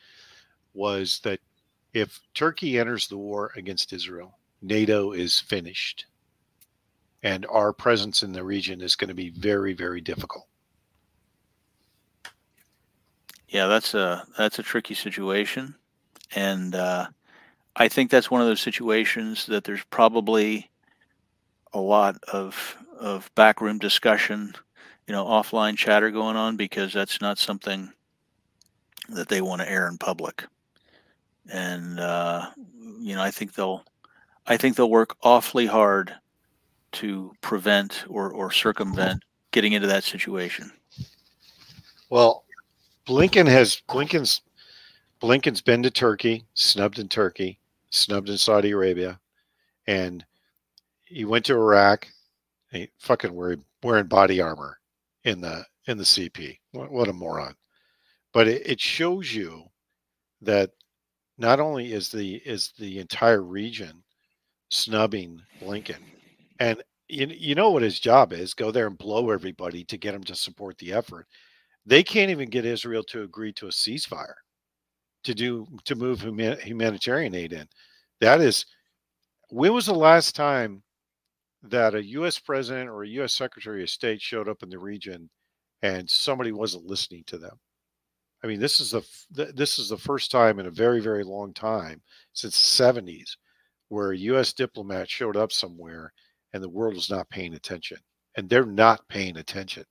was 0.75 1.21
that 1.25 1.41
if 1.93 2.21
Turkey 2.35 2.79
enters 2.79 3.09
the 3.09 3.19
war 3.19 3.53
against 3.57 3.93
Israel, 3.93 4.39
NATO 4.61 5.13
is 5.13 5.39
finished, 5.39 6.07
and 7.23 7.47
our 7.51 7.73
presence 7.73 8.23
in 8.23 8.33
the 8.33 8.45
region 8.45 8.81
is 8.81 8.97
going 8.97 9.09
to 9.09 9.15
be 9.15 9.31
very 9.31 9.73
very 9.73 10.01
difficult. 10.01 10.47
Yeah, 13.49 13.67
that's 13.67 13.95
a 13.95 14.27
that's 14.39 14.59
a 14.59 14.63
tricky 14.63 14.95
situation, 14.95 15.75
and 16.35 16.75
uh, 16.75 17.09
I 17.77 17.89
think 17.89 18.11
that's 18.11 18.31
one 18.31 18.41
of 18.41 18.47
those 18.47 18.61
situations 18.61 19.47
that 19.47 19.65
there's 19.65 19.85
probably 19.91 20.71
a 21.73 21.81
lot 21.81 22.17
of 22.33 22.77
of 22.99 23.31
backroom 23.35 23.79
discussion, 23.79 24.55
you 25.07 25.13
know, 25.13 25.25
offline 25.25 25.77
chatter 25.77 26.11
going 26.11 26.37
on 26.37 26.57
because 26.57 26.93
that's 26.93 27.21
not 27.21 27.39
something 27.39 27.93
that 29.09 29.29
they 29.29 29.43
want 29.43 29.61
to 29.61 29.71
air 29.71 29.89
in 29.89 29.99
public. 29.99 30.45
And 31.51 31.99
uh, 31.99 32.51
you 33.01 33.15
know, 33.15 33.23
I 33.23 33.31
think 33.31 33.55
they'll 33.55 33.85
I 34.47 34.57
think 34.57 34.77
they'll 34.77 34.91
work 34.91 35.17
awfully 35.23 35.67
hard 35.67 36.15
to 36.93 37.33
prevent 37.41 38.05
or 38.09 38.31
or 38.31 38.51
circumvent 38.51 39.23
getting 39.51 39.73
into 39.73 39.87
that 39.89 40.05
situation. 40.05 40.71
Well, 42.11 42.45
Blinken 43.07 43.47
has 43.49 43.83
Blinken's 43.89 44.43
Blinken's 45.21 45.61
been 45.61 45.83
to 45.83 45.91
Turkey, 45.91 46.45
snubbed 46.55 46.99
in 46.99 47.09
Turkey, 47.09 47.59
snubbed 47.91 48.29
in 48.29 48.39
Saudi 48.39 48.71
Arabia, 48.71 49.21
and 49.87 50.25
he 51.05 51.25
went 51.25 51.45
to 51.47 51.55
Iraq. 51.55 52.09
He 52.71 52.91
fucking 52.99 53.35
wearing 53.35 53.65
wearing 53.83 54.07
body 54.07 54.41
armor 54.41 54.79
in 55.25 55.41
the 55.41 55.65
in 55.87 55.99
the 55.99 56.05
CP. 56.05 56.59
What, 56.73 56.91
what 56.91 57.09
a 57.09 57.13
moron! 57.13 57.55
But 58.33 58.49
it, 58.49 58.67
it 58.67 58.81
shows 58.81 59.33
you 59.33 59.65
that 60.41 60.71
not 61.39 61.61
only 61.61 61.93
is 61.93 62.11
the 62.11 62.37
is 62.37 62.73
the 62.79 62.99
entire 62.99 63.43
region 63.43 64.03
snubbing 64.71 65.41
Blinken, 65.61 66.01
and 66.61 66.83
you, 67.09 67.27
you 67.29 67.55
know 67.55 67.71
what 67.71 67.83
his 67.83 68.01
job 68.01 68.33
is: 68.33 68.55
go 68.55 68.71
there 68.71 68.87
and 68.89 68.99
blow 68.99 69.31
everybody 69.31 69.85
to 69.85 69.99
get 69.99 70.15
him 70.15 70.25
to 70.25 70.35
support 70.37 70.79
the 70.79 70.93
effort 70.93 71.27
they 71.87 72.03
can't 72.03 72.31
even 72.31 72.49
get 72.49 72.65
Israel 72.67 73.03
to 73.05 73.23
agree 73.23 73.53
to 73.55 73.67
a 73.67 73.71
ceasefire 73.71 74.35
to 75.25 75.35
do 75.35 75.67
to 75.85 75.95
move 75.95 76.21
human, 76.21 76.59
humanitarian 76.61 77.35
aid 77.35 77.53
in. 77.53 77.69
That 78.21 78.41
is, 78.41 78.67
when 79.51 79.73
was 79.73 79.87
the 79.87 79.95
last 79.95 80.35
time 80.37 80.83
that 81.63 81.95
a 81.95 82.05
U.S. 82.05 82.39
president 82.39 82.91
or 82.91 83.05
a 83.05 83.09
U.S. 83.09 83.35
Secretary 83.35 83.83
of 83.83 83.91
State 83.91 84.21
showed 84.23 84.49
up 84.49 84.63
in 84.63 84.71
the 84.71 84.79
region 84.79 85.31
and 85.83 86.09
somebody 86.11 86.53
wasn't 86.53 86.87
listening 86.87 87.25
to 87.29 87.39
them? 87.39 87.59
I 88.43 88.47
mean, 88.47 88.61
this 88.61 88.81
is 88.81 88.91
the 88.91 89.53
this 89.53 89.79
is 89.79 89.89
the 89.91 89.97
first 89.97 90.31
time 90.31 90.59
in 90.59 90.67
a 90.67 90.71
very 90.71 91.01
very 91.01 91.25
long 91.25 91.53
time 91.55 92.03
since 92.33 92.77
the 92.77 92.85
70s 92.85 93.37
where 93.89 94.13
a 94.13 94.19
U.S. 94.19 94.53
diplomat 94.53 95.09
showed 95.09 95.37
up 95.37 95.53
somewhere 95.53 96.13
and 96.53 96.63
the 96.63 96.69
world 96.69 96.95
was 96.95 97.11
not 97.11 97.29
paying 97.29 97.55
attention, 97.55 97.99
and 98.37 98.49
they're 98.49 98.67
not 98.67 99.07
paying 99.09 99.37
attention 99.37 99.85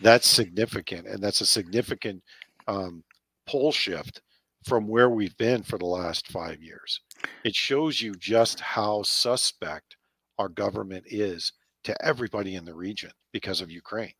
that's 0.00 0.28
significant 0.28 1.06
and 1.06 1.22
that's 1.22 1.40
a 1.40 1.46
significant 1.46 2.22
um, 2.68 3.02
pole 3.46 3.72
shift 3.72 4.22
from 4.64 4.88
where 4.88 5.10
we've 5.10 5.36
been 5.36 5.62
for 5.62 5.78
the 5.78 5.86
last 5.86 6.28
five 6.28 6.62
years 6.62 7.00
it 7.44 7.54
shows 7.54 8.00
you 8.00 8.14
just 8.16 8.60
how 8.60 9.02
suspect 9.02 9.96
our 10.38 10.48
government 10.48 11.04
is 11.06 11.52
to 11.84 11.94
everybody 12.04 12.56
in 12.56 12.64
the 12.64 12.74
region 12.74 13.10
because 13.32 13.60
of 13.60 13.70
ukraine 13.70 14.12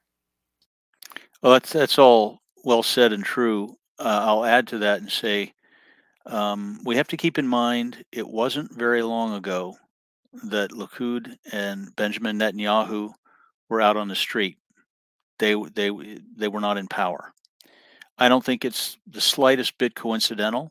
Well, 1.43 1.53
that's 1.53 1.73
that's 1.73 1.99
all 1.99 2.41
well 2.65 2.83
said 2.83 3.13
and 3.13 3.25
true. 3.25 3.77
Uh, 3.99 4.21
I'll 4.23 4.45
add 4.45 4.67
to 4.69 4.79
that 4.79 5.01
and 5.01 5.11
say 5.11 5.53
um, 6.27 6.81
we 6.85 6.97
have 6.97 7.09
to 7.09 7.17
keep 7.17 7.39
in 7.39 7.47
mind 7.47 8.05
it 8.11 8.27
wasn't 8.27 8.73
very 8.75 9.03
long 9.03 9.35
ago 9.35 9.77
that 10.45 10.73
Likud 10.73 11.37
and 11.53 11.95
Benjamin 11.97 12.39
Netanyahu 12.39 13.13
were 13.69 13.81
out 13.81 13.97
on 13.97 14.09
the 14.09 14.17
street. 14.17 14.59
They 15.39 15.55
they 15.75 15.91
they 16.37 16.49
were 16.49 16.61
not 16.61 16.79
in 16.79 16.89
power. 16.89 17.33
I 18.19 18.29
don't 18.29 18.45
think 18.45 18.65
it's 18.65 18.97
the 19.07 19.21
slightest 19.21 19.77
bit 19.79 19.95
coincidental 19.95 20.71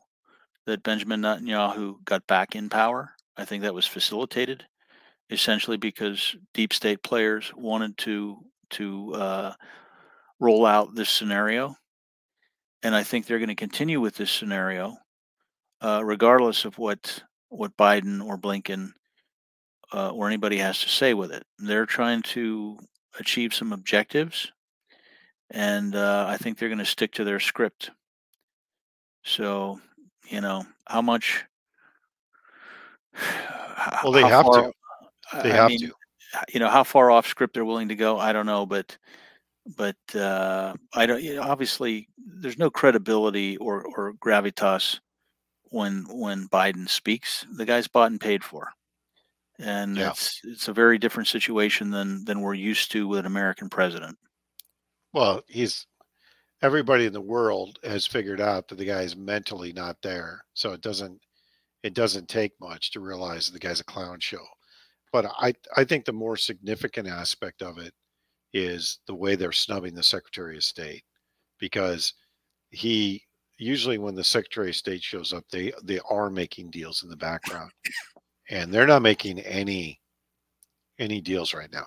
that 0.66 0.82
Benjamin 0.82 1.20
Netanyahu 1.20 2.02
got 2.04 2.26
back 2.26 2.56
in 2.56 2.68
power. 2.70 3.12
I 3.36 3.44
think 3.44 3.62
that 3.62 3.74
was 3.74 3.86
facilitated 3.86 4.64
essentially 5.30 5.76
because 5.76 6.36
deep 6.52 6.72
state 6.72 7.02
players 7.02 7.52
wanted 7.54 7.96
to 7.98 8.38
to 8.70 9.14
uh, 9.14 9.52
roll 10.40 10.66
out 10.66 10.94
this 10.94 11.10
scenario, 11.10 11.76
and 12.84 12.94
I 12.94 13.02
think 13.02 13.26
they're 13.26 13.38
going 13.38 13.48
to 13.48 13.54
continue 13.54 14.00
with 14.00 14.14
this 14.14 14.30
scenario, 14.30 14.96
uh, 15.80 16.02
regardless 16.04 16.64
of 16.64 16.78
what 16.78 17.22
what 17.48 17.76
Biden 17.76 18.24
or 18.24 18.36
Blinken 18.36 18.92
uh, 19.92 20.10
or 20.10 20.26
anybody 20.26 20.58
has 20.58 20.78
to 20.80 20.88
say 20.88 21.14
with 21.14 21.32
it. 21.32 21.44
They're 21.58 21.86
trying 21.86 22.22
to 22.22 22.78
achieve 23.18 23.54
some 23.54 23.72
objectives, 23.72 24.52
and 25.50 25.96
uh, 25.96 26.26
I 26.28 26.36
think 26.36 26.58
they're 26.58 26.68
going 26.68 26.78
to 26.78 26.84
stick 26.84 27.12
to 27.14 27.24
their 27.24 27.40
script. 27.40 27.90
So, 29.24 29.80
you 30.28 30.42
know, 30.42 30.64
how 30.86 31.00
much? 31.00 31.44
well 34.02 34.12
they 34.12 34.22
have 34.22 34.44
far- 34.44 34.62
to 34.64 34.72
they 35.42 35.52
I 35.52 35.56
have 35.56 35.68
mean, 35.68 35.78
to 35.80 35.92
you 36.52 36.60
know 36.60 36.68
how 36.68 36.84
far 36.84 37.10
off 37.10 37.26
script 37.26 37.54
they're 37.54 37.64
willing 37.64 37.88
to 37.88 37.94
go 37.94 38.18
i 38.18 38.32
don't 38.32 38.46
know 38.46 38.66
but 38.66 38.96
but 39.66 39.96
uh 40.14 40.74
i 40.94 41.06
don't 41.06 41.22
you 41.22 41.34
know, 41.36 41.42
obviously 41.42 42.08
there's 42.18 42.58
no 42.58 42.70
credibility 42.70 43.56
or 43.58 43.84
or 43.96 44.12
gravitas 44.14 45.00
when 45.64 46.06
when 46.10 46.48
biden 46.48 46.88
speaks. 46.88 47.46
The 47.56 47.66
guy's 47.66 47.88
bought 47.88 48.10
and 48.12 48.20
paid 48.20 48.44
for 48.44 48.72
and 49.58 49.96
Yeah. 49.96 50.10
it's 50.10 50.40
it's 50.44 50.68
a 50.68 50.72
very 50.74 50.98
different 50.98 51.28
situation 51.28 51.90
than 51.90 52.24
than 52.26 52.40
we're 52.40 52.54
used 52.54 52.92
to 52.92 53.08
with 53.08 53.20
an 53.20 53.26
american 53.26 53.70
president. 53.70 54.18
Well 55.12 55.42
he's 55.48 55.86
everybody 56.62 57.06
in 57.06 57.12
the 57.14 57.20
world 57.20 57.78
has 57.84 58.06
figured 58.06 58.40
out 58.40 58.68
that 58.68 58.76
the 58.76 58.84
guy 58.86 59.02
is 59.02 59.16
mentally 59.16 59.72
not 59.72 60.02
there 60.02 60.44
so 60.54 60.72
it 60.72 60.80
doesn't 60.82 61.22
it 61.82 61.94
doesn't 61.94 62.28
take 62.28 62.52
much 62.60 62.92
to 62.92 63.00
realize 63.00 63.48
the 63.50 63.58
guy's 63.60 63.80
a 63.80 63.84
clown 63.84 64.20
show. 64.20 64.46
But 65.12 65.26
i 65.38 65.54
i 65.76 65.84
think 65.84 66.04
the 66.06 66.12
more 66.14 66.36
significant 66.36 67.08
aspect 67.08 67.62
of 67.62 67.78
it 67.78 67.94
is 68.54 69.00
the 69.06 69.14
way 69.14 69.34
they're 69.34 69.52
snubbing 69.52 69.94
the 69.94 70.02
secretary 70.02 70.56
of 70.56 70.64
state 70.64 71.02
because 71.58 72.14
he 72.70 73.22
usually 73.58 73.98
when 73.98 74.14
the 74.14 74.24
secretary 74.24 74.70
of 74.70 74.76
state 74.76 75.02
shows 75.02 75.32
up 75.32 75.44
they 75.50 75.72
they 75.82 76.00
are 76.08 76.30
making 76.30 76.70
deals 76.70 77.02
in 77.02 77.08
the 77.08 77.16
background 77.16 77.70
and 78.50 78.72
they're 78.72 78.86
not 78.86 79.02
making 79.02 79.40
any 79.40 80.00
any 80.98 81.20
deals 81.20 81.54
right 81.54 81.72
now. 81.72 81.86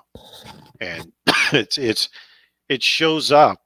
And 0.81 1.11
it's 1.53 1.77
it's 1.77 2.10
it 2.69 2.84
shows 2.84 3.31
up 3.31 3.60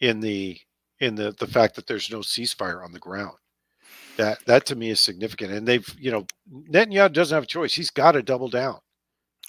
in 0.00 0.20
the 0.20 0.58
in 1.00 1.14
the 1.14 1.34
the 1.38 1.46
fact 1.46 1.74
that 1.76 1.86
there's 1.86 2.10
no 2.10 2.20
ceasefire 2.20 2.84
on 2.84 2.92
the 2.92 2.98
ground. 2.98 3.36
That 4.16 4.38
that 4.46 4.66
to 4.66 4.76
me 4.76 4.90
is 4.90 5.00
significant 5.00 5.52
and 5.52 5.66
they've 5.66 5.88
you 5.98 6.10
know 6.10 6.26
netanyahu 6.70 7.12
doesn't 7.12 7.34
have 7.34 7.44
a 7.44 7.46
choice. 7.46 7.74
He's 7.74 7.90
got 7.90 8.12
to 8.12 8.22
double 8.22 8.48
down. 8.48 8.78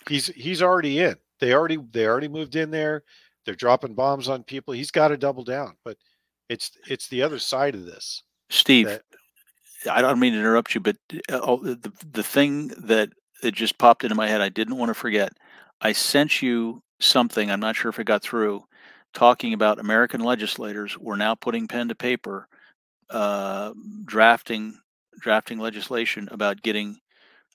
He's 0.08 0.28
he's 0.28 0.62
already 0.62 1.00
in 1.00 1.16
they 1.40 1.54
already 1.54 1.78
they 1.92 2.06
already 2.06 2.28
moved 2.28 2.56
in 2.56 2.72
there 2.72 3.04
they're 3.46 3.56
dropping 3.56 3.94
bombs 3.94 4.30
on 4.30 4.44
people 4.44 4.74
he's 4.74 4.92
got 4.92 5.10
to 5.10 5.18
double 5.18 5.44
down 5.44 5.76
but 5.84 5.98
it's 6.50 6.72
it's 6.88 7.08
the 7.10 7.22
other 7.22 7.40
side 7.40 7.76
of 7.76 7.86
this 7.86 8.24
steve 8.50 8.86
that 8.88 9.04
I 9.90 10.02
don't 10.02 10.20
mean 10.20 10.34
to 10.34 10.40
interrupt 10.40 10.76
you, 10.76 10.82
but 10.82 10.98
uh, 11.32 11.40
oh, 11.42 11.58
the 11.58 11.92
the 12.12 12.24
thing 12.24 12.70
that 12.78 13.10
it 13.42 13.54
just 13.54 13.78
popped 13.78 14.04
into 14.04 14.16
my 14.16 14.28
head, 14.28 14.42
I 14.42 14.50
didn't 14.50 14.78
want 14.78 14.90
to 14.90 14.94
forget. 14.94 15.34
I 15.82 15.92
sent 15.92 16.42
you 16.42 16.82
something. 17.00 17.52
I'm 17.52 17.60
not 17.60 17.76
sure 17.76 17.90
if 17.90 18.00
it 18.00 18.06
got 18.06 18.24
through, 18.24 18.64
talking 19.14 19.54
about 19.54 19.80
American 19.80 20.22
legislators 20.22 20.98
were 20.98 21.18
now 21.18 21.36
putting 21.36 21.68
pen 21.68 21.90
to 21.90 21.96
paper, 21.96 22.48
uh, 23.10 23.74
drafting 24.06 24.78
drafting 25.20 25.60
legislation 25.60 26.28
about 26.32 26.62
getting 26.62 26.98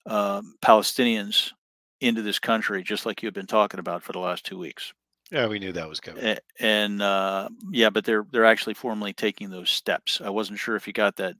um 0.06 0.54
Palestinians 0.64 1.52
into 2.00 2.22
this 2.22 2.38
country, 2.38 2.82
just 2.82 3.06
like 3.06 3.22
you've 3.22 3.34
been 3.34 3.46
talking 3.46 3.80
about 3.80 4.02
for 4.02 4.12
the 4.12 4.18
last 4.18 4.44
two 4.44 4.58
weeks. 4.58 4.92
yeah 5.30 5.46
we 5.46 5.58
knew 5.58 5.72
that 5.72 5.88
was 5.88 6.00
coming. 6.00 6.38
And 6.60 7.02
uh, 7.02 7.48
yeah, 7.70 7.90
but 7.90 8.04
they're 8.04 8.24
they're 8.30 8.44
actually 8.44 8.74
formally 8.74 9.12
taking 9.12 9.50
those 9.50 9.70
steps. 9.70 10.20
I 10.22 10.30
wasn't 10.30 10.58
sure 10.58 10.76
if 10.76 10.86
you 10.86 10.92
got 10.92 11.16
that 11.16 11.34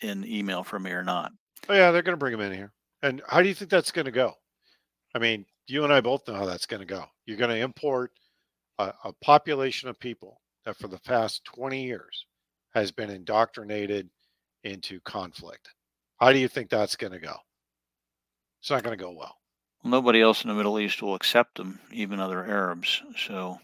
in 0.00 0.26
email 0.26 0.62
from 0.62 0.82
me 0.82 0.90
or 0.92 1.02
not. 1.02 1.32
oh 1.68 1.74
yeah 1.74 1.90
they're 1.90 2.02
going 2.02 2.12
to 2.14 2.18
bring 2.18 2.32
them 2.32 2.40
in 2.40 2.52
here. 2.52 2.72
And 3.02 3.22
how 3.28 3.42
do 3.42 3.48
you 3.48 3.54
think 3.54 3.70
that's 3.70 3.92
going 3.92 4.04
to 4.04 4.10
go? 4.10 4.34
I 5.14 5.18
mean 5.18 5.46
you 5.68 5.82
and 5.82 5.92
i 5.92 6.00
both 6.00 6.28
know 6.28 6.34
how 6.34 6.46
that's 6.46 6.66
going 6.66 6.80
to 6.80 6.86
go. 6.86 7.04
You're 7.24 7.38
going 7.38 7.50
to 7.50 7.56
import 7.56 8.12
a, 8.78 8.92
a 9.04 9.12
population 9.22 9.88
of 9.88 9.98
people 9.98 10.40
that 10.64 10.76
for 10.76 10.88
the 10.88 11.00
past 11.00 11.44
20 11.44 11.84
years 11.84 12.26
has 12.74 12.92
been 12.92 13.10
indoctrinated 13.10 14.08
into 14.64 15.00
conflict. 15.00 15.68
How 16.18 16.32
do 16.32 16.38
you 16.38 16.48
think 16.48 16.70
that's 16.70 16.96
going 16.96 17.12
to 17.12 17.18
go? 17.18 17.34
It's 18.60 18.70
not 18.70 18.82
going 18.82 18.96
to 18.96 19.02
go 19.02 19.12
well 19.12 19.36
Nobody 19.86 20.20
else 20.20 20.42
in 20.42 20.48
the 20.48 20.54
Middle 20.54 20.80
East 20.80 21.00
will 21.00 21.14
accept 21.14 21.56
them, 21.56 21.78
even 21.92 22.18
other 22.18 22.44
Arabs. 22.44 23.02
So 23.16 23.60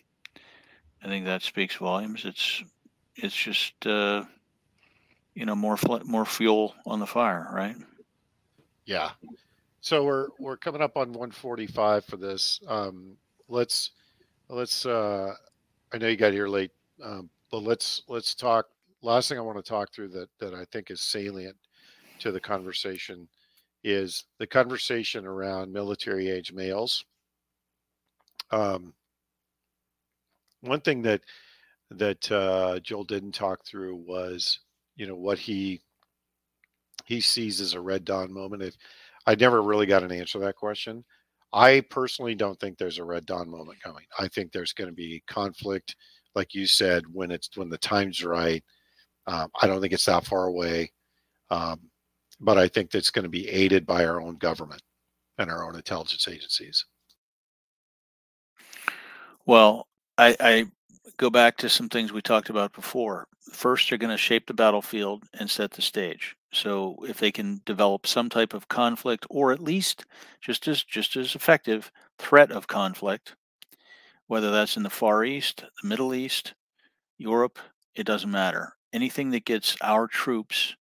I 1.02 1.08
think 1.08 1.24
that 1.24 1.42
speaks 1.42 1.74
volumes. 1.76 2.24
It's 2.24 2.62
it's 3.16 3.34
just 3.34 3.86
uh, 3.86 4.24
you 5.34 5.44
know 5.46 5.56
more 5.56 5.76
fl- 5.76 6.04
more 6.04 6.24
fuel 6.24 6.74
on 6.86 7.00
the 7.00 7.06
fire, 7.06 7.50
right? 7.52 7.76
Yeah. 8.84 9.10
So 9.80 10.04
we're 10.04 10.28
we're 10.38 10.56
coming 10.56 10.80
up 10.80 10.96
on 10.96 11.08
145 11.08 12.04
for 12.04 12.16
this. 12.16 12.60
Um, 12.68 13.16
let's 13.48 13.90
let's. 14.48 14.86
Uh, 14.86 15.34
I 15.92 15.98
know 15.98 16.06
you 16.06 16.16
got 16.16 16.32
here 16.32 16.48
late, 16.48 16.70
um, 17.02 17.30
but 17.50 17.62
let's 17.64 18.02
let's 18.08 18.34
talk. 18.34 18.66
Last 19.02 19.28
thing 19.28 19.38
I 19.38 19.42
want 19.42 19.58
to 19.58 19.68
talk 19.68 19.92
through 19.92 20.08
that 20.10 20.28
that 20.38 20.54
I 20.54 20.64
think 20.66 20.92
is 20.92 21.00
salient 21.00 21.56
to 22.20 22.30
the 22.30 22.40
conversation 22.40 23.26
is 23.84 24.24
the 24.38 24.46
conversation 24.46 25.26
around 25.26 25.72
military 25.72 26.30
age 26.30 26.52
males. 26.52 27.04
Um, 28.50 28.94
one 30.60 30.80
thing 30.80 31.02
that 31.02 31.22
that 31.90 32.30
uh, 32.32 32.78
Joel 32.80 33.04
didn't 33.04 33.32
talk 33.32 33.64
through 33.66 33.96
was, 33.96 34.60
you 34.96 35.06
know, 35.06 35.16
what 35.16 35.38
he 35.38 35.82
he 37.04 37.20
sees 37.20 37.60
as 37.60 37.74
a 37.74 37.80
red 37.80 38.04
dawn 38.04 38.32
moment. 38.32 38.76
I 39.26 39.34
never 39.34 39.62
really 39.62 39.86
got 39.86 40.02
an 40.02 40.12
answer 40.12 40.38
to 40.38 40.44
that 40.44 40.56
question, 40.56 41.04
I 41.52 41.82
personally 41.90 42.34
don't 42.34 42.58
think 42.58 42.78
there's 42.78 42.98
a 42.98 43.04
red 43.04 43.26
dawn 43.26 43.50
moment 43.50 43.82
coming. 43.82 44.04
I 44.18 44.28
think 44.28 44.52
there's 44.52 44.72
going 44.72 44.88
to 44.88 44.94
be 44.94 45.22
conflict, 45.26 45.96
like 46.34 46.54
you 46.54 46.66
said, 46.66 47.04
when 47.12 47.30
it's 47.30 47.50
when 47.56 47.68
the 47.68 47.78
time's 47.78 48.24
right. 48.24 48.64
Um, 49.26 49.48
I 49.60 49.66
don't 49.66 49.80
think 49.80 49.92
it's 49.92 50.06
that 50.06 50.24
far 50.24 50.46
away, 50.46 50.90
um, 51.50 51.80
but 52.42 52.58
I 52.58 52.68
think 52.68 52.90
that's 52.90 53.10
going 53.10 53.22
to 53.22 53.28
be 53.28 53.48
aided 53.48 53.86
by 53.86 54.04
our 54.04 54.20
own 54.20 54.36
government 54.36 54.82
and 55.38 55.50
our 55.50 55.64
own 55.64 55.76
intelligence 55.76 56.26
agencies. 56.28 56.84
Well, 59.46 59.86
I, 60.18 60.36
I 60.40 60.66
go 61.16 61.30
back 61.30 61.56
to 61.58 61.68
some 61.68 61.88
things 61.88 62.12
we 62.12 62.20
talked 62.20 62.50
about 62.50 62.72
before. 62.72 63.26
First, 63.52 63.88
they're 63.88 63.98
going 63.98 64.10
to 64.10 64.16
shape 64.16 64.46
the 64.46 64.54
battlefield 64.54 65.24
and 65.38 65.50
set 65.50 65.70
the 65.70 65.82
stage. 65.82 66.36
So, 66.52 66.96
if 67.08 67.18
they 67.18 67.32
can 67.32 67.60
develop 67.64 68.06
some 68.06 68.28
type 68.28 68.54
of 68.54 68.68
conflict, 68.68 69.26
or 69.30 69.52
at 69.52 69.62
least 69.62 70.04
just 70.40 70.68
as 70.68 70.84
just 70.84 71.16
as 71.16 71.34
effective 71.34 71.90
threat 72.18 72.52
of 72.52 72.66
conflict, 72.66 73.34
whether 74.26 74.50
that's 74.50 74.76
in 74.76 74.82
the 74.82 74.90
Far 74.90 75.24
East, 75.24 75.64
the 75.82 75.88
Middle 75.88 76.14
East, 76.14 76.54
Europe, 77.18 77.58
it 77.94 78.04
doesn't 78.04 78.30
matter. 78.30 78.74
Anything 78.92 79.30
that 79.30 79.46
gets 79.46 79.76
our 79.80 80.06
troops 80.06 80.76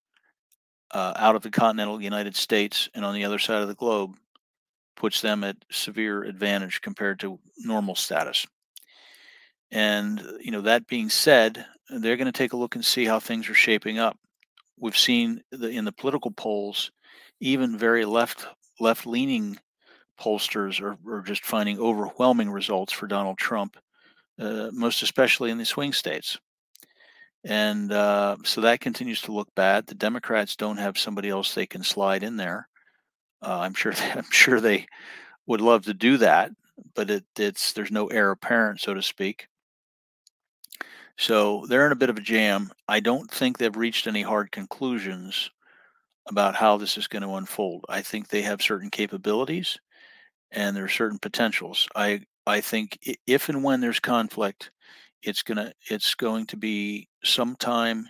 uh, 0.94 1.14
out 1.16 1.36
of 1.36 1.42
the 1.42 1.52
continental 1.52 2.02
United 2.02 2.36
States 2.36 2.90
and 2.94 3.06
on 3.06 3.14
the 3.14 3.26
other 3.26 3.40
side 3.40 3.62
of 3.62 3.68
the 3.68 3.76
globe 3.76 4.16
puts 4.96 5.22
them 5.22 5.44
at 5.44 5.58
severe 5.72 6.24
advantage 6.24 6.82
compared 6.82 7.20
to 7.20 7.40
normal 7.58 7.96
status. 7.96 8.46
And 9.72 10.22
you 10.42 10.52
know 10.52 10.62
that 10.62 10.88
being 10.88 11.10
said, 11.10 11.66
they're 11.90 12.18
going 12.18 12.26
to 12.26 12.32
take 12.32 12.54
a 12.54 12.58
look 12.58 12.76
and 12.76 12.84
see 12.84 13.06
how 13.06 13.20
things 13.20 13.50
are 13.50 13.54
shaping 13.54 14.00
up. 14.00 14.18
We've 14.78 14.98
seen 14.98 15.44
the, 15.52 15.70
in 15.70 15.86
the 15.86 15.92
political 15.92 16.32
polls, 16.32 16.92
even 17.40 17.78
very 17.78 18.06
left 18.06 18.46
left 18.80 19.06
leaning 19.06 19.58
pollsters 20.20 20.82
are, 20.82 20.98
are 21.12 21.22
just 21.22 21.46
finding 21.46 21.80
overwhelming 21.80 22.50
results 22.50 22.94
for 22.94 23.08
Donald 23.08 23.38
Trump, 23.38 23.78
uh, 24.40 24.70
most 24.72 25.02
especially 25.02 25.52
in 25.52 25.58
the 25.58 25.66
swing 25.66 25.94
states. 25.94 26.38
And 27.44 27.92
uh, 27.92 28.38
so 28.44 28.62
that 28.62 28.82
continues 28.82 29.22
to 29.24 29.32
look 29.32 29.50
bad. 29.56 29.88
The 29.88 29.96
Democrats 29.96 30.56
don't 30.56 30.78
have 30.78 30.98
somebody 30.98 31.30
else 31.30 31.54
they 31.54 31.66
can 31.66 31.84
slide 31.84 32.24
in 32.24 32.38
there. 32.38 32.68
Uh, 33.42 33.60
I'm 33.60 33.74
sure. 33.74 33.94
They, 33.96 34.12
I'm 34.12 34.32
sure 34.32 34.62
they 34.62 34.88
would 35.48 35.62
love 35.62 35.86
to 35.86 35.94
do 35.94 36.18
that, 36.18 36.52
but 36.96 37.10
it, 37.10 37.26
it's 37.38 37.74
there's 37.74 37.92
no 37.92 38.08
heir 38.08 38.32
apparent, 38.32 38.80
so 38.80 38.94
to 38.94 39.02
speak. 39.02 39.48
So 41.18 41.66
they're 41.68 41.86
in 41.86 41.92
a 41.92 41.96
bit 41.96 42.10
of 42.10 42.18
a 42.18 42.22
jam. 42.22 42.72
I 42.88 43.00
don't 43.00 43.30
think 43.30 43.58
they've 43.58 43.76
reached 43.76 44.08
any 44.08 44.22
hard 44.22 44.52
conclusions 44.52 45.50
about 46.28 46.56
how 46.56 46.78
this 46.78 46.98
is 46.98 47.08
going 47.08 47.24
to 47.24 47.36
unfold. 47.36 47.86
I 47.90 48.02
think 48.02 48.28
they 48.28 48.42
have 48.44 48.62
certain 48.62 48.90
capabilities 48.90 49.78
and 50.52 50.76
there 50.76 50.86
are 50.86 50.90
certain 50.90 51.20
potentials. 51.20 51.88
I 51.96 52.22
I 52.48 52.62
think 52.62 52.98
if 53.28 53.50
and 53.50 53.64
when 53.64 53.82
there's 53.82 54.00
conflict, 54.00 54.72
it's 55.24 55.44
gonna 55.44 55.74
it's 55.90 56.16
going 56.16 56.46
to 56.48 56.58
be 56.58 57.08
sometime 57.24 58.08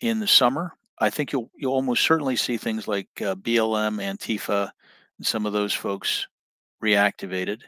in 0.00 0.20
the 0.20 0.26
summer. 0.26 0.72
I 0.98 1.10
think 1.10 1.32
you'll 1.32 1.50
you'll 1.56 1.74
almost 1.74 2.04
certainly 2.04 2.36
see 2.36 2.56
things 2.56 2.86
like 2.86 3.08
uh, 3.20 3.34
BLM, 3.34 4.00
Antifa, 4.02 4.70
and 5.18 5.26
some 5.26 5.46
of 5.46 5.52
those 5.52 5.72
folks 5.72 6.26
reactivated. 6.82 7.60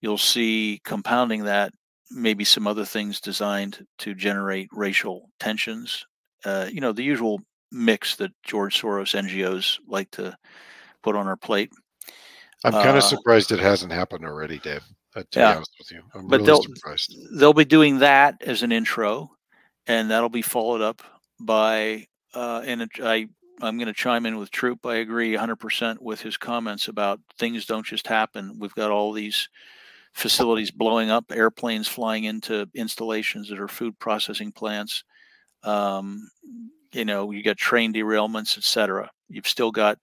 You'll 0.00 0.18
see 0.18 0.80
compounding 0.84 1.44
that 1.44 1.72
maybe 2.10 2.44
some 2.44 2.66
other 2.66 2.84
things 2.84 3.20
designed 3.20 3.86
to 3.98 4.14
generate 4.14 4.68
racial 4.72 5.30
tensions. 5.40 6.06
Uh, 6.44 6.68
you 6.70 6.80
know, 6.80 6.92
the 6.92 7.02
usual 7.02 7.40
mix 7.72 8.16
that 8.16 8.30
George 8.42 8.80
Soros 8.80 9.18
NGOs 9.18 9.78
like 9.88 10.10
to 10.12 10.36
put 11.02 11.16
on 11.16 11.26
our 11.26 11.36
plate. 11.36 11.70
I'm 12.64 12.72
kind 12.72 12.90
of 12.90 12.96
uh, 12.96 13.00
surprised 13.00 13.52
it 13.52 13.58
hasn't 13.58 13.92
happened 13.92 14.24
already, 14.24 14.58
Dave. 14.58 14.84
Uh, 15.14 15.22
to 15.30 15.40
yeah. 15.40 15.52
be 15.52 15.56
honest 15.56 15.72
with 15.78 15.90
you, 15.92 16.02
I'm 16.14 16.26
but 16.26 16.40
really 16.40 16.46
they'll, 16.46 16.62
surprised. 16.62 17.16
They'll 17.38 17.52
be 17.52 17.64
doing 17.64 17.98
that 17.98 18.42
as 18.42 18.62
an 18.62 18.72
intro, 18.72 19.30
and 19.86 20.10
that'll 20.10 20.28
be 20.28 20.42
followed 20.42 20.80
up 20.80 21.02
by. 21.40 22.06
Uh, 22.32 22.62
and 22.64 22.90
I, 23.00 23.28
I'm 23.62 23.78
going 23.78 23.86
to 23.86 23.92
chime 23.92 24.26
in 24.26 24.38
with 24.38 24.50
Troop. 24.50 24.84
I 24.84 24.96
agree 24.96 25.34
100% 25.34 26.00
with 26.00 26.20
his 26.20 26.36
comments 26.36 26.88
about 26.88 27.20
things 27.38 27.64
don't 27.64 27.86
just 27.86 28.08
happen. 28.08 28.56
We've 28.58 28.74
got 28.74 28.90
all 28.90 29.12
these 29.12 29.48
facilities 30.14 30.70
blowing 30.70 31.10
up, 31.10 31.30
airplanes 31.30 31.86
flying 31.86 32.24
into 32.24 32.68
installations 32.74 33.48
that 33.48 33.60
are 33.60 33.68
food 33.68 33.98
processing 33.98 34.50
plants. 34.50 35.04
Um, 35.62 36.28
you 36.92 37.04
know, 37.04 37.30
you 37.30 37.42
got 37.42 37.56
train 37.56 37.92
derailments, 37.92 38.56
etc. 38.56 39.10
You've 39.28 39.48
still 39.48 39.70
got 39.70 39.98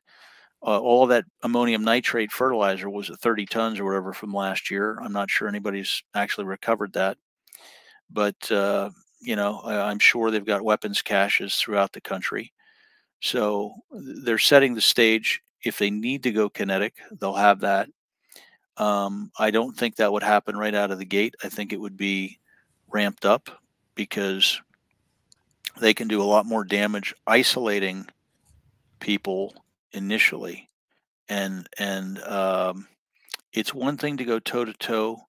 uh, 0.64 0.80
all 0.80 1.08
that 1.08 1.26
ammonium 1.44 1.84
nitrate 1.84 2.32
fertilizer 2.32 2.90
was 2.90 3.10
at 3.10 3.20
30 3.20 3.46
tons 3.48 3.80
or 3.80 3.86
whatever 3.86 4.14
from 4.14 4.34
last 4.34 4.70
year. 4.70 5.00
I'm 5.02 5.14
not 5.14 5.30
sure 5.30 5.48
anybody's 5.48 6.04
actually 6.14 6.46
recovered 6.46 6.94
that, 6.94 7.18
but 8.12 8.52
uh, 8.52 8.92
you 9.22 9.36
know, 9.36 9.62
I, 9.64 9.92
am 9.92 10.00
sure 10.00 10.30
they've 10.30 10.46
got 10.46 10.64
weapons 10.64 11.02
caches 11.02 11.56
throughout 11.56 11.94
the 11.94 12.02
country. 12.02 12.54
So 13.22 13.74
they're 13.92 14.38
setting 14.38 14.74
the 14.74 14.82
stage. 14.82 15.42
If 15.64 15.78
they 15.78 15.92
need 15.92 16.24
to 16.24 16.32
go 16.32 16.50
kinetic, 16.50 16.96
they'll 17.20 17.34
have 17.34 17.60
that. 17.60 17.88
Um, 18.78 19.32
I 19.38 19.52
don't 19.52 19.78
think 19.78 19.96
that 19.96 20.12
would 20.12 20.24
happen 20.24 20.58
right 20.58 20.74
out 20.74 20.92
of 20.92 20.98
the 20.98 21.06
gate. 21.06 21.36
I 21.44 21.50
think 21.50 21.72
it 21.72 21.80
would 21.80 21.98
be 21.98 22.40
ramped 22.90 23.26
up 23.26 23.50
because 23.94 24.60
they 25.80 25.94
can 25.94 26.08
do 26.08 26.22
a 26.22 26.24
lot 26.24 26.46
more 26.46 26.64
damage 26.64 27.14
isolating 27.28 28.08
people 29.00 29.54
initially, 29.94 30.70
and 31.30 31.68
and 31.78 32.22
um, 32.24 32.88
it's 33.54 33.74
one 33.74 33.98
thing 33.98 34.18
to 34.18 34.26
go 34.26 34.40
toe 34.40 34.66
to 34.66 34.74
toe, 34.74 35.22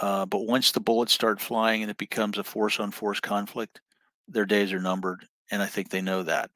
but 0.00 0.46
once 0.46 0.72
the 0.72 0.80
bullets 0.80 1.12
start 1.12 1.40
flying 1.40 1.82
and 1.82 1.90
it 1.90 1.98
becomes 1.98 2.38
a 2.38 2.44
force 2.44 2.80
on 2.80 2.90
force 2.90 3.20
conflict, 3.20 3.80
their 4.28 4.46
days 4.46 4.72
are 4.72 4.80
numbered, 4.80 5.26
and 5.50 5.62
I 5.62 5.66
think 5.66 5.90
they 5.90 6.02
know 6.02 6.22
that. 6.22 6.50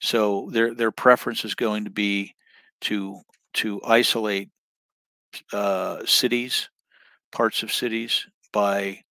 So 0.00 0.48
their 0.50 0.74
their 0.74 0.92
preference 0.92 1.44
is 1.44 1.54
going 1.54 1.84
to 1.84 1.90
be 1.90 2.34
to 2.82 3.20
to 3.54 3.80
isolate 3.84 4.50
uh, 5.52 6.04
cities, 6.04 6.68
parts 7.32 7.62
of 7.62 7.72
cities 7.72 8.26
by 8.52 9.02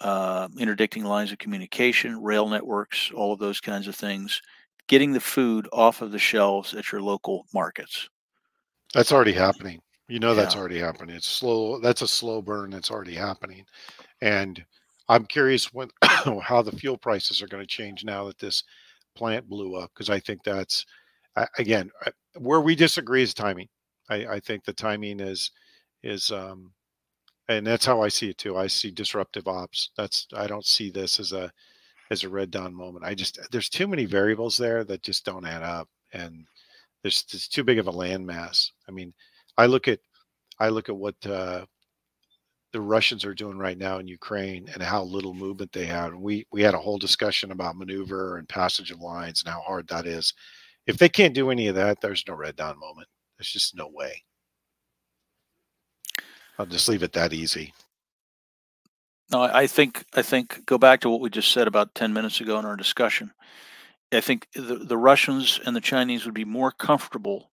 uh, 0.00 0.48
interdicting 0.58 1.04
lines 1.04 1.32
of 1.32 1.38
communication, 1.38 2.22
rail 2.22 2.48
networks, 2.48 3.10
all 3.14 3.32
of 3.32 3.38
those 3.38 3.60
kinds 3.60 3.86
of 3.86 3.94
things, 3.94 4.42
getting 4.88 5.12
the 5.12 5.20
food 5.20 5.68
off 5.72 6.02
of 6.02 6.12
the 6.12 6.18
shelves 6.18 6.74
at 6.74 6.92
your 6.92 7.02
local 7.02 7.46
markets. 7.54 8.08
That's 8.94 9.12
already 9.12 9.32
happening. 9.32 9.80
You 10.08 10.18
know 10.18 10.34
that's 10.34 10.56
already 10.56 10.78
happening. 10.78 11.16
It's 11.16 11.30
slow. 11.30 11.80
That's 11.80 12.02
a 12.02 12.08
slow 12.08 12.42
burn. 12.42 12.70
That's 12.70 12.90
already 12.90 13.14
happening, 13.14 13.64
and 14.20 14.62
I'm 15.08 15.24
curious 15.24 15.72
when 15.72 15.88
how 16.42 16.60
the 16.60 16.76
fuel 16.76 16.98
prices 16.98 17.40
are 17.40 17.46
going 17.46 17.62
to 17.62 17.66
change 17.66 18.04
now 18.04 18.24
that 18.24 18.38
this 18.38 18.62
plant 19.14 19.48
blew 19.48 19.76
up 19.76 19.90
because 19.94 20.10
I 20.10 20.18
think 20.20 20.42
that's 20.42 20.84
again 21.58 21.90
where 22.38 22.60
we 22.60 22.74
disagree 22.74 23.22
is 23.22 23.32
timing. 23.32 23.68
I, 24.10 24.26
I 24.26 24.40
think 24.40 24.64
the 24.64 24.72
timing 24.72 25.20
is 25.20 25.50
is 26.02 26.30
um, 26.30 26.72
and 27.48 27.66
that's 27.66 27.86
how 27.86 28.02
I 28.02 28.08
see 28.08 28.30
it 28.30 28.38
too. 28.38 28.56
I 28.56 28.66
see 28.66 28.90
disruptive 28.90 29.48
ops. 29.48 29.90
That's 29.96 30.26
I 30.34 30.46
don't 30.46 30.66
see 30.66 30.90
this 30.90 31.20
as 31.20 31.32
a 31.32 31.50
as 32.12 32.24
a 32.24 32.28
red 32.28 32.50
dawn 32.50 32.74
moment. 32.74 33.04
I 33.04 33.14
just 33.14 33.38
there's 33.50 33.70
too 33.70 33.88
many 33.88 34.04
variables 34.04 34.58
there 34.58 34.84
that 34.84 35.02
just 35.02 35.24
don't 35.24 35.46
add 35.46 35.62
up, 35.62 35.88
and 36.12 36.44
there's 37.02 37.24
it's 37.32 37.48
too 37.48 37.64
big 37.64 37.78
of 37.78 37.88
a 37.88 37.92
landmass. 37.92 38.70
I 38.88 38.92
mean, 38.92 39.14
I 39.56 39.66
look 39.66 39.88
at 39.88 39.98
I 40.58 40.68
look 40.68 40.90
at 40.90 40.96
what 40.96 41.16
uh, 41.26 41.64
the 42.72 42.80
Russians 42.80 43.24
are 43.24 43.34
doing 43.34 43.56
right 43.56 43.78
now 43.78 43.98
in 43.98 44.06
Ukraine 44.06 44.68
and 44.74 44.82
how 44.82 45.02
little 45.02 45.32
movement 45.32 45.72
they 45.72 45.86
have. 45.86 46.14
We 46.14 46.46
we 46.52 46.62
had 46.62 46.74
a 46.74 46.78
whole 46.78 46.98
discussion 46.98 47.50
about 47.50 47.76
maneuver 47.78 48.36
and 48.36 48.48
passage 48.48 48.90
of 48.90 49.00
lines 49.00 49.42
and 49.42 49.52
how 49.52 49.62
hard 49.62 49.88
that 49.88 50.06
is. 50.06 50.34
If 50.86 50.98
they 50.98 51.08
can't 51.08 51.34
do 51.34 51.50
any 51.50 51.68
of 51.68 51.76
that, 51.76 52.00
there's 52.02 52.24
no 52.28 52.34
red 52.34 52.56
dawn 52.56 52.78
moment. 52.78 53.08
There's 53.38 53.50
just 53.50 53.74
no 53.74 53.88
way. 53.88 54.22
I'll 56.58 56.66
just 56.66 56.88
leave 56.88 57.02
it 57.02 57.12
that 57.14 57.32
easy. 57.32 57.72
No, 59.32 59.42
I 59.42 59.66
think 59.66 60.04
I 60.14 60.22
think 60.22 60.66
go 60.66 60.78
back 60.78 61.00
to 61.00 61.10
what 61.10 61.20
we 61.20 61.30
just 61.30 61.52
said 61.52 61.66
about 61.66 61.94
10 61.94 62.12
minutes 62.12 62.40
ago 62.40 62.58
in 62.58 62.66
our 62.66 62.76
discussion. 62.76 63.32
I 64.12 64.20
think 64.20 64.48
the, 64.54 64.76
the 64.76 64.98
Russians 64.98 65.58
and 65.66 65.74
the 65.74 65.80
Chinese 65.80 66.24
would 66.26 66.34
be 66.34 66.44
more 66.44 66.70
comfortable 66.72 67.50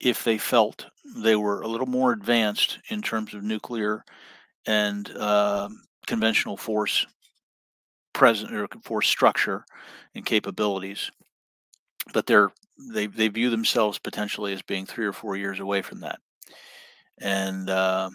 if 0.00 0.24
they 0.24 0.38
felt 0.38 0.86
they 1.16 1.36
were 1.36 1.62
a 1.62 1.68
little 1.68 1.86
more 1.86 2.12
advanced 2.12 2.78
in 2.90 3.02
terms 3.02 3.34
of 3.34 3.42
nuclear 3.42 4.04
and 4.66 5.10
um 5.18 5.82
conventional 6.06 6.56
force 6.56 7.06
present 8.14 8.54
or 8.54 8.68
force 8.84 9.08
structure 9.08 9.64
and 10.14 10.26
capabilities. 10.26 11.10
But 12.12 12.26
they're 12.26 12.52
they 12.92 13.06
they 13.06 13.28
view 13.28 13.50
themselves 13.50 13.98
potentially 13.98 14.52
as 14.52 14.62
being 14.62 14.86
three 14.86 15.06
or 15.06 15.12
four 15.12 15.36
years 15.36 15.60
away 15.60 15.82
from 15.82 16.00
that, 16.00 16.20
and 17.20 17.70
uh, 17.70 18.10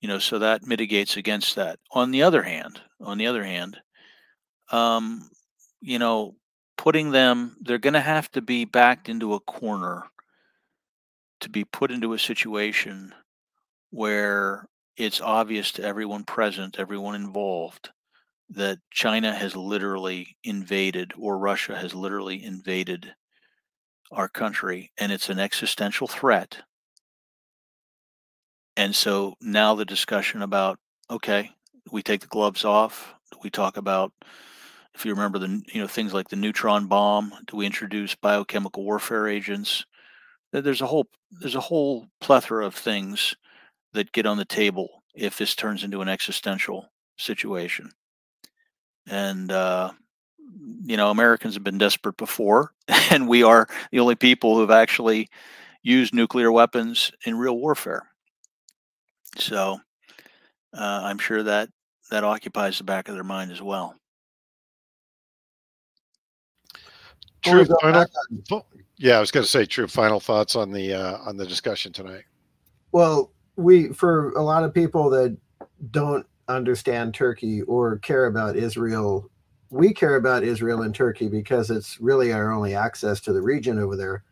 you 0.00 0.08
know 0.08 0.18
so 0.18 0.38
that 0.38 0.66
mitigates 0.66 1.16
against 1.16 1.56
that. 1.56 1.78
On 1.92 2.10
the 2.10 2.22
other 2.22 2.42
hand, 2.42 2.80
on 3.00 3.18
the 3.18 3.26
other 3.26 3.44
hand, 3.44 3.78
um, 4.70 5.28
you 5.80 5.98
know, 5.98 6.36
putting 6.76 7.10
them 7.10 7.56
they're 7.60 7.78
going 7.78 7.94
to 7.94 8.00
have 8.00 8.30
to 8.32 8.42
be 8.42 8.64
backed 8.64 9.08
into 9.08 9.34
a 9.34 9.40
corner 9.40 10.04
to 11.40 11.48
be 11.48 11.64
put 11.64 11.90
into 11.90 12.12
a 12.12 12.18
situation 12.18 13.14
where 13.90 14.68
it's 14.96 15.20
obvious 15.20 15.72
to 15.72 15.82
everyone 15.82 16.24
present, 16.24 16.78
everyone 16.78 17.14
involved, 17.14 17.90
that 18.50 18.78
China 18.90 19.34
has 19.34 19.56
literally 19.56 20.36
invaded 20.44 21.12
or 21.18 21.38
Russia 21.38 21.76
has 21.76 21.94
literally 21.94 22.42
invaded 22.42 23.14
our 24.12 24.28
country 24.28 24.92
and 24.98 25.10
it's 25.12 25.28
an 25.28 25.38
existential 25.38 26.06
threat. 26.06 26.62
And 28.76 28.94
so 28.94 29.34
now 29.40 29.74
the 29.74 29.84
discussion 29.84 30.42
about 30.42 30.78
okay, 31.10 31.50
we 31.92 32.02
take 32.02 32.20
the 32.20 32.26
gloves 32.26 32.64
off. 32.64 33.14
We 33.42 33.50
talk 33.50 33.76
about 33.76 34.12
if 34.94 35.04
you 35.04 35.12
remember 35.12 35.38
the 35.38 35.62
you 35.72 35.80
know 35.80 35.86
things 35.86 36.12
like 36.14 36.28
the 36.28 36.36
neutron 36.36 36.86
bomb. 36.86 37.32
Do 37.46 37.56
we 37.56 37.66
introduce 37.66 38.14
biochemical 38.14 38.84
warfare 38.84 39.28
agents? 39.28 39.84
There's 40.52 40.80
a 40.82 40.86
whole 40.86 41.06
there's 41.30 41.54
a 41.54 41.60
whole 41.60 42.06
plethora 42.20 42.66
of 42.66 42.74
things 42.74 43.34
that 43.92 44.12
get 44.12 44.26
on 44.26 44.36
the 44.38 44.44
table 44.44 45.02
if 45.14 45.38
this 45.38 45.54
turns 45.54 45.84
into 45.84 46.02
an 46.02 46.08
existential 46.08 46.90
situation. 47.18 47.90
And 49.08 49.50
uh, 49.52 49.92
you 50.84 50.96
know, 50.96 51.10
Americans 51.10 51.54
have 51.54 51.64
been 51.64 51.78
desperate 51.78 52.16
before, 52.16 52.72
and 53.10 53.28
we 53.28 53.42
are 53.42 53.68
the 53.90 54.00
only 54.00 54.16
people 54.16 54.54
who 54.54 54.60
have 54.62 54.70
actually 54.70 55.28
used 55.82 56.14
nuclear 56.14 56.50
weapons 56.50 57.12
in 57.24 57.36
real 57.38 57.56
warfare. 57.56 58.08
So 59.38 59.78
uh, 60.76 61.00
I'm 61.04 61.18
sure 61.18 61.42
that 61.42 61.68
that 62.10 62.24
occupies 62.24 62.78
the 62.78 62.84
back 62.84 63.08
of 63.08 63.14
their 63.14 63.24
mind 63.24 63.50
as 63.50 63.62
well. 63.62 63.94
True. 67.42 67.64
Final, 67.64 68.00
back 68.00 68.08
on- 68.30 68.42
fo- 68.48 68.66
yeah, 68.96 69.16
I 69.16 69.20
was 69.20 69.30
going 69.30 69.44
to 69.44 69.50
say 69.50 69.66
true. 69.66 69.86
Final 69.86 70.20
thoughts 70.20 70.56
on 70.56 70.72
the 70.72 70.94
uh, 70.94 71.18
on 71.18 71.36
the 71.36 71.46
discussion 71.46 71.92
tonight. 71.92 72.24
Well, 72.92 73.32
we 73.56 73.88
for 73.88 74.30
a 74.32 74.42
lot 74.42 74.64
of 74.64 74.72
people 74.72 75.10
that 75.10 75.36
don't 75.90 76.26
understand 76.48 77.14
Turkey 77.14 77.62
or 77.62 77.98
care 77.98 78.26
about 78.26 78.56
Israel, 78.56 79.30
we 79.70 79.92
care 79.92 80.16
about 80.16 80.44
Israel 80.44 80.82
and 80.82 80.94
Turkey 80.94 81.28
because 81.28 81.70
it's 81.70 82.00
really 82.00 82.32
our 82.32 82.52
only 82.52 82.74
access 82.74 83.20
to 83.22 83.32
the 83.32 83.42
region 83.42 83.78
over 83.78 83.96
there. 83.96 84.24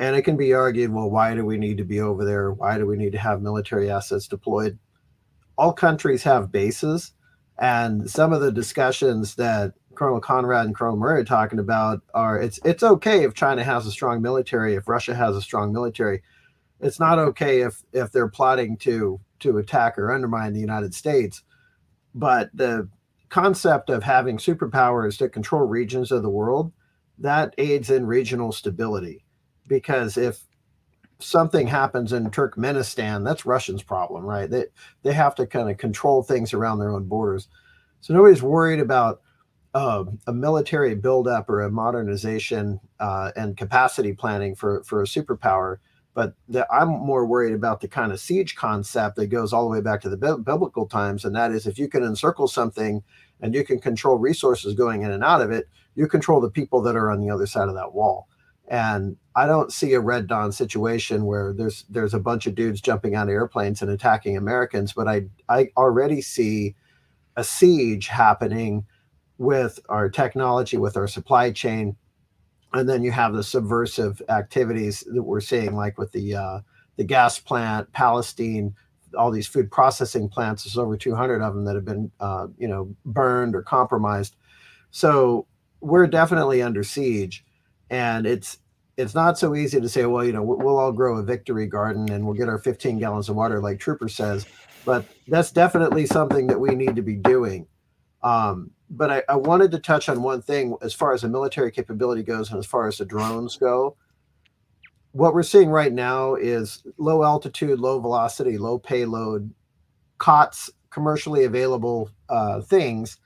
And 0.00 0.16
it 0.16 0.22
can 0.22 0.36
be 0.36 0.52
argued, 0.52 0.92
well, 0.92 1.08
why 1.08 1.34
do 1.34 1.44
we 1.44 1.58
need 1.58 1.78
to 1.78 1.84
be 1.84 2.00
over 2.00 2.24
there? 2.24 2.50
Why 2.52 2.76
do 2.76 2.86
we 2.86 2.96
need 2.96 3.12
to 3.12 3.18
have 3.18 3.40
military 3.40 3.88
assets 3.88 4.26
deployed? 4.26 4.78
All 5.56 5.72
countries 5.72 6.24
have 6.24 6.50
bases, 6.50 7.12
and 7.58 8.10
some 8.10 8.32
of 8.32 8.40
the 8.40 8.50
discussions 8.50 9.36
that 9.36 9.74
Colonel 9.94 10.20
Conrad 10.20 10.66
and 10.66 10.74
Colonel 10.74 10.96
Murray 10.96 11.20
are 11.20 11.24
talking 11.24 11.60
about 11.60 12.00
are 12.14 12.40
it's 12.40 12.58
it's 12.64 12.82
okay 12.82 13.22
if 13.22 13.34
China 13.34 13.62
has 13.62 13.86
a 13.86 13.92
strong 13.92 14.20
military, 14.20 14.74
if 14.74 14.88
Russia 14.88 15.14
has 15.14 15.36
a 15.36 15.42
strong 15.42 15.72
military 15.72 16.22
it's 16.80 17.00
not 17.00 17.18
okay 17.18 17.60
if 17.60 17.82
if 17.92 18.10
they're 18.10 18.28
plotting 18.28 18.76
to 18.78 19.20
to 19.40 19.58
attack 19.58 19.98
or 19.98 20.12
undermine 20.12 20.52
the 20.52 20.60
United 20.60 20.94
States. 20.94 21.42
But 22.14 22.50
the 22.52 22.88
concept 23.28 23.90
of 23.90 24.02
having 24.02 24.38
superpowers 24.38 25.18
that 25.18 25.32
control 25.32 25.62
regions 25.62 26.10
of 26.10 26.22
the 26.22 26.30
world 26.30 26.72
that 27.18 27.54
aids 27.58 27.90
in 27.90 28.06
regional 28.06 28.50
stability, 28.50 29.24
because 29.70 30.18
if 30.18 30.42
something 31.20 31.68
happens 31.68 32.12
in 32.12 32.30
Turkmenistan, 32.30 33.24
that's 33.24 33.46
Russians' 33.46 33.82
problem, 33.82 34.26
right? 34.26 34.50
They 34.50 34.66
they 35.02 35.14
have 35.14 35.34
to 35.36 35.46
kind 35.46 35.70
of 35.70 35.78
control 35.78 36.22
things 36.22 36.52
around 36.52 36.80
their 36.80 36.90
own 36.90 37.04
borders. 37.04 37.48
So 38.02 38.12
nobody's 38.12 38.42
worried 38.42 38.80
about 38.80 39.22
uh, 39.74 40.04
a 40.26 40.32
military 40.32 40.94
buildup 40.96 41.48
or 41.48 41.62
a 41.62 41.70
modernization 41.70 42.80
uh, 43.00 43.32
and 43.36 43.56
capacity 43.56 44.12
planning 44.12 44.54
for 44.56 44.82
for 44.84 45.02
a 45.02 45.06
superpower 45.06 45.78
but 46.14 46.34
the, 46.48 46.66
I'm 46.72 46.88
more 46.88 47.24
worried 47.24 47.54
about 47.54 47.80
the 47.80 47.88
kind 47.88 48.12
of 48.12 48.20
siege 48.20 48.56
concept 48.56 49.16
that 49.16 49.28
goes 49.28 49.52
all 49.52 49.64
the 49.64 49.70
way 49.70 49.80
back 49.80 50.00
to 50.02 50.08
the 50.08 50.16
bi- 50.16 50.36
biblical 50.36 50.86
times, 50.86 51.24
and 51.24 51.34
that 51.36 51.52
is 51.52 51.66
if 51.66 51.78
you 51.78 51.88
can 51.88 52.02
encircle 52.02 52.48
something 52.48 53.02
and 53.40 53.54
you 53.54 53.64
can 53.64 53.80
control 53.80 54.18
resources 54.18 54.74
going 54.74 55.02
in 55.02 55.12
and 55.12 55.24
out 55.24 55.40
of 55.40 55.50
it, 55.50 55.68
you 55.94 56.08
control 56.08 56.40
the 56.40 56.50
people 56.50 56.82
that 56.82 56.96
are 56.96 57.10
on 57.10 57.20
the 57.20 57.30
other 57.30 57.46
side 57.46 57.68
of 57.68 57.74
that 57.74 57.94
wall. 57.94 58.28
And 58.70 59.16
I 59.34 59.46
don't 59.46 59.72
see 59.72 59.92
a 59.92 60.00
Red 60.00 60.28
Dawn 60.28 60.52
situation 60.52 61.26
where 61.26 61.52
there's 61.52 61.84
there's 61.90 62.14
a 62.14 62.20
bunch 62.20 62.46
of 62.46 62.54
dudes 62.54 62.80
jumping 62.80 63.16
on 63.16 63.28
airplanes 63.28 63.82
and 63.82 63.90
attacking 63.90 64.36
Americans, 64.36 64.92
but 64.92 65.08
I 65.08 65.24
I 65.48 65.70
already 65.76 66.22
see 66.22 66.76
a 67.36 67.44
siege 67.44 68.06
happening 68.06 68.86
with 69.38 69.80
our 69.88 70.08
technology, 70.08 70.76
with 70.76 70.96
our 70.96 71.08
supply 71.08 71.50
chain, 71.50 71.96
and 72.72 72.88
then 72.88 73.02
you 73.02 73.10
have 73.10 73.34
the 73.34 73.42
subversive 73.42 74.22
activities 74.28 75.04
that 75.12 75.22
we're 75.24 75.40
seeing, 75.40 75.74
like 75.74 75.98
with 75.98 76.12
the 76.12 76.36
uh, 76.36 76.60
the 76.96 77.04
gas 77.04 77.40
plant, 77.40 77.92
Palestine, 77.92 78.74
all 79.16 79.30
these 79.30 79.46
food 79.46 79.70
processing 79.70 80.28
plants. 80.28 80.64
There's 80.64 80.78
over 80.78 80.96
200 80.96 81.42
of 81.42 81.54
them 81.54 81.64
that 81.64 81.74
have 81.74 81.84
been, 81.84 82.10
uh, 82.20 82.48
you 82.58 82.68
know, 82.68 82.94
burned 83.04 83.56
or 83.56 83.62
compromised. 83.62 84.36
So 84.90 85.46
we're 85.80 86.06
definitely 86.06 86.62
under 86.62 86.82
siege, 86.82 87.44
and 87.90 88.26
it's 88.26 88.58
it's 88.96 89.14
not 89.14 89.38
so 89.38 89.54
easy 89.54 89.80
to 89.80 89.88
say, 89.88 90.06
well, 90.06 90.24
you 90.24 90.32
know, 90.32 90.42
we- 90.42 90.62
we'll 90.64 90.78
all 90.78 90.92
grow 90.92 91.18
a 91.18 91.22
victory 91.22 91.66
garden 91.66 92.10
and 92.12 92.24
we'll 92.26 92.34
get 92.34 92.48
our 92.50 92.58
15 92.58 92.98
gallons 92.98 93.28
of 93.30 93.36
water, 93.36 93.60
like 93.60 93.78
Trooper 93.80 94.08
says. 94.08 94.46
But 94.84 95.06
that's 95.28 95.52
definitely 95.52 96.06
something 96.06 96.48
that 96.48 96.60
we 96.60 96.74
need 96.74 96.96
to 96.96 97.02
be 97.02 97.16
doing. 97.16 97.66
Um, 98.22 98.72
but 98.90 99.10
I, 99.10 99.22
I 99.28 99.36
wanted 99.36 99.70
to 99.72 99.78
touch 99.80 100.08
on 100.08 100.22
one 100.22 100.42
thing 100.42 100.76
as 100.82 100.94
far 100.94 101.14
as 101.14 101.22
the 101.22 101.28
military 101.28 101.70
capability 101.72 102.22
goes 102.22 102.50
and 102.50 102.58
as 102.58 102.66
far 102.66 102.88
as 102.88 102.98
the 102.98 103.06
drones 103.06 103.56
go. 103.56 103.96
What 105.12 105.34
we're 105.34 105.42
seeing 105.44 105.70
right 105.70 105.92
now 105.92 106.34
is 106.34 106.82
low 106.98 107.24
altitude, 107.24 107.80
low 107.80 108.00
velocity, 108.00 108.58
low 108.58 108.78
payload 108.78 109.52
COTS, 110.18 110.70
commercially 110.90 111.44
available 111.44 112.10
uh, 112.28 112.60
things, 112.62 113.18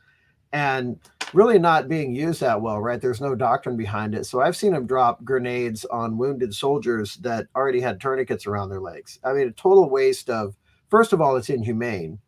and 0.53 0.99
really 1.35 1.59
not 1.59 1.89
being 1.89 2.15
used 2.15 2.41
that 2.41 2.61
well, 2.61 2.81
right? 2.81 3.01
There's 3.01 3.21
no 3.21 3.35
doctrine 3.35 3.77
behind 3.77 4.15
it. 4.15 4.25
So 4.25 4.41
I've 4.41 4.57
seen 4.57 4.73
them 4.73 4.87
drop 4.87 5.25
grenades 5.25 5.85
on 5.87 6.17
wounded 6.17 6.55
soldiers 6.55 7.17
that 7.17 7.47
already 7.57 7.81
had 7.81 8.01
tourniquets 8.01 8.47
around 8.47 8.69
their 8.69 8.81
legs. 8.81 9.19
I 9.25 9.33
mean, 9.33 9.49
a 9.49 9.53
total 9.53 9.91
waste 9.91 10.31
of, 10.31 10.57
first 10.89 11.13
of 11.13 11.21
all, 11.21 11.37
it's 11.37 11.51
inhumane. 11.51 12.19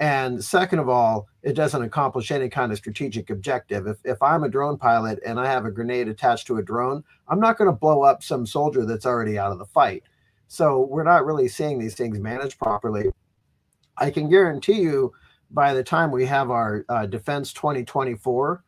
And 0.00 0.44
second 0.44 0.80
of 0.80 0.88
all, 0.88 1.28
it 1.42 1.52
doesn't 1.52 1.82
accomplish 1.82 2.32
any 2.32 2.48
kind 2.48 2.72
of 2.72 2.78
strategic 2.78 3.30
objective. 3.30 3.86
If, 3.86 3.98
if 4.04 4.20
I'm 4.20 4.42
a 4.42 4.48
drone 4.48 4.76
pilot 4.76 5.20
and 5.24 5.38
I 5.38 5.46
have 5.46 5.64
a 5.64 5.70
grenade 5.70 6.08
attached 6.08 6.48
to 6.48 6.56
a 6.56 6.62
drone, 6.62 7.04
I'm 7.28 7.38
not 7.38 7.56
going 7.56 7.70
to 7.70 7.76
blow 7.76 8.02
up 8.02 8.22
some 8.22 8.44
soldier 8.44 8.84
that's 8.84 9.06
already 9.06 9.38
out 9.38 9.52
of 9.52 9.58
the 9.58 9.66
fight. 9.66 10.02
So 10.48 10.80
we're 10.80 11.04
not 11.04 11.24
really 11.24 11.46
seeing 11.46 11.78
these 11.78 11.94
things 11.94 12.18
managed 12.18 12.58
properly. 12.58 13.10
I 13.96 14.10
can 14.10 14.28
guarantee 14.28 14.80
you 14.80 15.12
by 15.52 15.74
the 15.74 15.84
time 15.84 16.10
we 16.10 16.26
have 16.26 16.50
our 16.50 16.84
uh, 16.88 17.06
Defense 17.06 17.52
2024 17.52 18.64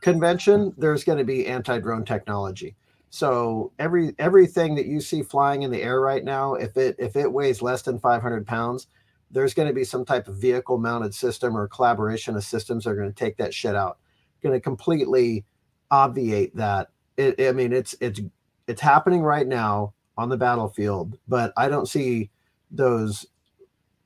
convention, 0.00 0.72
there's 0.78 1.04
going 1.04 1.18
to 1.18 1.24
be 1.24 1.46
anti-drone 1.46 2.04
technology. 2.04 2.76
So 3.10 3.72
every 3.78 4.14
everything 4.18 4.76
that 4.76 4.86
you 4.86 5.00
see 5.00 5.22
flying 5.22 5.62
in 5.62 5.72
the 5.72 5.82
air 5.82 6.00
right 6.00 6.24
now, 6.24 6.54
if 6.54 6.76
it 6.76 6.94
if 6.98 7.16
it 7.16 7.32
weighs 7.32 7.60
less 7.60 7.82
than 7.82 7.98
500 7.98 8.46
pounds, 8.46 8.86
there's 9.32 9.52
going 9.52 9.66
to 9.66 9.74
be 9.74 9.84
some 9.84 10.04
type 10.04 10.28
of 10.28 10.36
vehicle 10.36 10.78
mounted 10.78 11.12
system 11.12 11.56
or 11.56 11.66
collaboration 11.66 12.36
of 12.36 12.44
systems 12.44 12.84
that 12.84 12.90
are 12.90 12.96
going 12.96 13.12
to 13.12 13.14
take 13.14 13.36
that 13.38 13.52
shit 13.52 13.74
out. 13.74 13.98
Going 14.42 14.54
to 14.54 14.60
completely 14.60 15.44
obviate 15.90 16.54
that. 16.56 16.90
It, 17.16 17.40
I 17.40 17.50
mean, 17.50 17.72
it's 17.72 17.96
it's 18.00 18.20
it's 18.68 18.80
happening 18.80 19.22
right 19.22 19.46
now 19.46 19.92
on 20.16 20.28
the 20.28 20.36
battlefield, 20.36 21.18
but 21.26 21.52
I 21.56 21.68
don't 21.68 21.88
see 21.88 22.30
those 22.70 23.26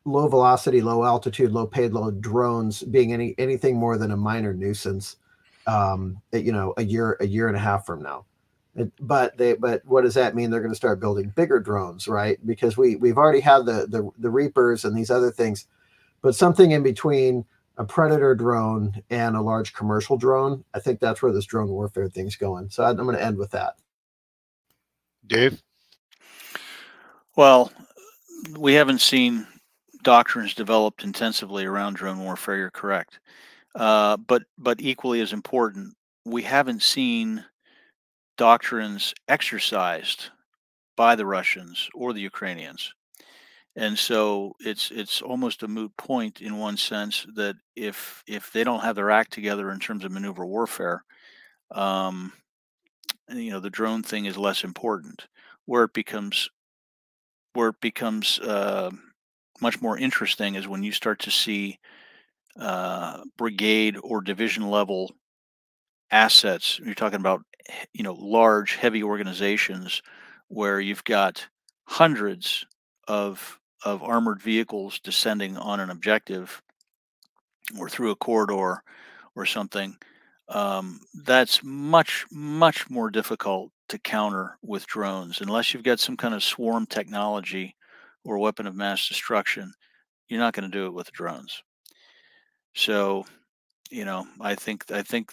low 0.04 0.28
velocity, 0.28 0.80
low 0.80 1.04
altitude, 1.04 1.52
low 1.52 1.66
payload 1.66 2.20
drones 2.20 2.82
being 2.82 3.12
any 3.12 3.34
anything 3.38 3.76
more 3.76 3.96
than 3.98 4.10
a 4.10 4.16
minor 4.16 4.52
nuisance. 4.52 5.16
Um, 5.66 6.20
you 6.32 6.52
know, 6.52 6.74
a 6.76 6.84
year 6.84 7.16
a 7.20 7.26
year 7.26 7.48
and 7.48 7.56
a 7.56 7.60
half 7.60 7.86
from 7.86 8.02
now. 8.02 8.26
It, 8.76 8.92
but 9.00 9.36
they 9.38 9.54
but 9.54 9.82
what 9.86 10.02
does 10.02 10.14
that 10.14 10.34
mean? 10.34 10.50
They're 10.50 10.60
going 10.60 10.72
to 10.72 10.76
start 10.76 11.00
building 11.00 11.32
bigger 11.34 11.60
drones, 11.60 12.08
right? 12.08 12.44
Because 12.46 12.76
we 12.76 12.96
we've 12.96 13.18
already 13.18 13.40
had 13.40 13.66
the 13.66 13.86
the 13.88 14.10
the 14.18 14.30
Reapers 14.30 14.84
and 14.84 14.96
these 14.96 15.10
other 15.10 15.30
things, 15.30 15.66
but 16.22 16.34
something 16.34 16.72
in 16.72 16.82
between 16.82 17.44
a 17.76 17.84
predator 17.84 18.34
drone 18.34 19.02
and 19.10 19.36
a 19.36 19.42
large 19.42 19.74
commercial 19.74 20.16
drone. 20.16 20.64
I 20.74 20.80
think 20.80 21.00
that's 21.00 21.22
where 21.22 21.32
this 21.32 21.46
drone 21.46 21.68
warfare 21.68 22.08
thing's 22.08 22.36
going. 22.36 22.70
So 22.70 22.84
I'm 22.84 22.96
going 22.96 23.16
to 23.16 23.24
end 23.24 23.36
with 23.36 23.50
that. 23.50 23.74
Dave? 25.26 25.62
Well, 27.36 27.72
we 28.56 28.74
haven't 28.74 29.00
seen 29.00 29.46
doctrines 30.04 30.54
developed 30.54 31.04
intensively 31.04 31.66
around 31.66 31.96
drone 31.96 32.20
warfare. 32.20 32.56
You're 32.58 32.70
correct, 32.70 33.20
uh, 33.74 34.16
but 34.18 34.44
but 34.58 34.80
equally 34.80 35.20
as 35.20 35.32
important, 35.32 35.94
we 36.24 36.42
haven't 36.42 36.82
seen 36.82 37.44
doctrines 38.36 39.14
exercised 39.28 40.30
by 40.96 41.16
the 41.16 41.26
Russians 41.26 41.88
or 41.94 42.12
the 42.12 42.20
Ukrainians. 42.20 42.94
And 43.76 43.98
so 43.98 44.54
it's 44.60 44.90
it's 44.92 45.22
almost 45.22 45.62
a 45.64 45.68
moot 45.68 45.96
point 45.96 46.40
in 46.40 46.58
one 46.58 46.76
sense 46.76 47.26
that 47.34 47.56
if 47.76 48.22
if 48.26 48.52
they 48.52 48.64
don't 48.64 48.82
have 48.82 48.96
their 48.96 49.10
act 49.10 49.32
together 49.32 49.70
in 49.72 49.80
terms 49.80 50.04
of 50.04 50.12
maneuver 50.12 50.46
warfare, 50.46 51.04
um, 51.72 52.32
you 53.28 53.50
know 53.50 53.60
the 53.60 53.70
drone 53.70 54.02
thing 54.02 54.26
is 54.26 54.36
less 54.38 54.64
important. 54.64 55.26
Where 55.66 55.84
it 55.84 55.92
becomes 55.94 56.50
where 57.54 57.68
it 57.70 57.80
becomes 57.80 58.38
uh, 58.40 58.90
much 59.64 59.80
more 59.80 59.96
interesting 59.96 60.56
is 60.56 60.68
when 60.68 60.82
you 60.82 60.92
start 60.92 61.20
to 61.20 61.30
see 61.30 61.78
uh, 62.60 63.22
brigade 63.38 63.96
or 64.04 64.20
division 64.20 64.68
level 64.68 65.10
assets. 66.10 66.78
You're 66.84 66.94
talking 66.94 67.18
about 67.18 67.40
you 67.94 68.02
know 68.02 68.12
large, 68.12 68.76
heavy 68.76 69.02
organizations 69.02 70.02
where 70.48 70.78
you've 70.80 71.02
got 71.04 71.48
hundreds 71.86 72.66
of 73.08 73.58
of 73.82 74.02
armored 74.02 74.42
vehicles 74.42 75.00
descending 75.00 75.56
on 75.56 75.80
an 75.80 75.88
objective 75.88 76.60
or 77.78 77.88
through 77.88 78.10
a 78.10 78.16
corridor 78.16 78.82
or 79.34 79.46
something. 79.46 79.96
Um, 80.50 81.00
that's 81.24 81.64
much 81.64 82.26
much 82.30 82.90
more 82.90 83.10
difficult 83.10 83.72
to 83.88 83.98
counter 83.98 84.58
with 84.62 84.86
drones 84.86 85.40
unless 85.40 85.72
you've 85.72 85.84
got 85.84 86.00
some 86.00 86.18
kind 86.18 86.34
of 86.34 86.42
swarm 86.42 86.84
technology 86.84 87.74
or 88.24 88.38
weapon 88.38 88.66
of 88.66 88.74
mass 88.74 89.08
destruction. 89.08 89.72
You're 90.28 90.40
not 90.40 90.54
going 90.54 90.70
to 90.70 90.76
do 90.76 90.86
it 90.86 90.94
with 90.94 91.12
drones. 91.12 91.62
So, 92.74 93.24
you 93.90 94.04
know, 94.04 94.26
I 94.40 94.54
think 94.54 94.90
I 94.90 95.02
think 95.02 95.32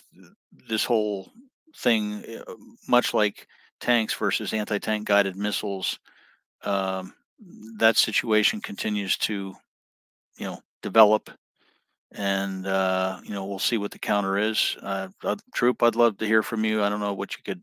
this 0.70 0.84
whole 0.84 1.32
thing, 1.78 2.24
uh, 2.48 2.54
much 2.88 3.14
like 3.14 3.48
tanks 3.80 4.14
versus 4.14 4.54
anti-tank 4.54 5.08
guided 5.08 5.36
missiles, 5.36 6.00
um, 6.64 7.14
that 7.78 7.98
situation 7.98 8.62
continues 8.62 9.18
to, 9.18 9.56
you 10.38 10.46
know, 10.46 10.60
develop, 10.84 11.32
and 12.12 12.68
uh, 12.68 13.20
you 13.24 13.34
know 13.34 13.46
we'll 13.46 13.60
see 13.60 13.78
what 13.78 13.92
the 13.92 14.00
counter 14.00 14.38
is. 14.38 14.78
Uh, 14.82 15.08
Troop, 15.54 15.82
I'd 15.82 15.96
love 15.96 16.18
to 16.18 16.28
hear 16.28 16.44
from 16.44 16.66
you. 16.66 16.84
I 16.84 16.90
don't 16.90 17.00
know 17.00 17.14
what 17.14 17.36
you 17.36 17.44
could. 17.44 17.62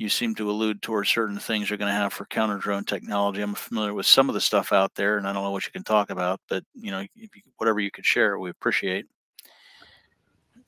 You 0.00 0.08
seem 0.08 0.34
to 0.36 0.50
allude 0.50 0.80
towards 0.80 1.10
certain 1.10 1.38
things 1.38 1.68
you're 1.68 1.76
going 1.76 1.92
to 1.92 1.94
have 1.94 2.14
for 2.14 2.24
counter 2.24 2.56
drone 2.56 2.84
technology. 2.84 3.42
I'm 3.42 3.54
familiar 3.54 3.92
with 3.92 4.06
some 4.06 4.30
of 4.30 4.34
the 4.34 4.40
stuff 4.40 4.72
out 4.72 4.94
there, 4.94 5.18
and 5.18 5.28
I 5.28 5.34
don't 5.34 5.42
know 5.42 5.50
what 5.50 5.66
you 5.66 5.72
can 5.72 5.84
talk 5.84 6.08
about, 6.08 6.40
but 6.48 6.64
you 6.74 6.90
know, 6.90 7.04
you, 7.14 7.28
whatever 7.58 7.80
you 7.80 7.90
could 7.90 8.06
share, 8.06 8.38
we 8.38 8.48
appreciate. 8.48 9.04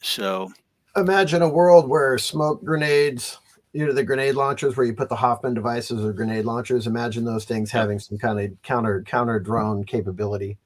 So, 0.02 0.52
imagine 0.96 1.40
a 1.40 1.48
world 1.48 1.88
where 1.88 2.18
smoke 2.18 2.62
grenades 2.62 3.38
you 3.72 3.86
know 3.86 3.94
the 3.94 4.04
grenade 4.04 4.34
launchers 4.34 4.76
where 4.76 4.84
you 4.84 4.92
put 4.92 5.08
the 5.08 5.16
Hoffman 5.16 5.54
devices 5.54 6.04
or 6.04 6.12
grenade 6.12 6.44
launchers. 6.44 6.86
Imagine 6.86 7.24
those 7.24 7.46
things 7.46 7.70
having 7.70 7.98
some 7.98 8.18
kind 8.18 8.38
of 8.38 8.50
counter 8.62 9.02
counter 9.06 9.40
drone 9.40 9.82
capability. 9.84 10.58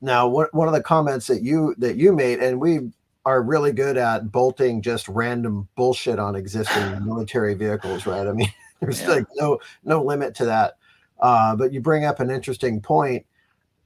Now, 0.00 0.26
what, 0.28 0.54
one 0.54 0.66
of 0.66 0.72
the 0.72 0.82
comments 0.82 1.26
that 1.26 1.42
you 1.42 1.74
that 1.76 1.96
you 1.96 2.14
made, 2.14 2.38
and 2.38 2.58
we 2.58 2.90
are 3.24 3.42
really 3.42 3.72
good 3.72 3.96
at 3.96 4.32
bolting 4.32 4.82
just 4.82 5.08
random 5.08 5.68
bullshit 5.76 6.18
on 6.18 6.36
existing 6.36 7.04
military 7.04 7.54
vehicles, 7.54 8.06
right? 8.06 8.26
I 8.26 8.32
mean, 8.32 8.52
there's 8.80 9.02
yeah. 9.02 9.08
like 9.08 9.26
no 9.36 9.58
no 9.84 10.02
limit 10.02 10.34
to 10.36 10.46
that. 10.46 10.74
Uh, 11.20 11.54
but 11.54 11.72
you 11.72 11.80
bring 11.80 12.04
up 12.04 12.20
an 12.20 12.30
interesting 12.30 12.80
point. 12.80 13.26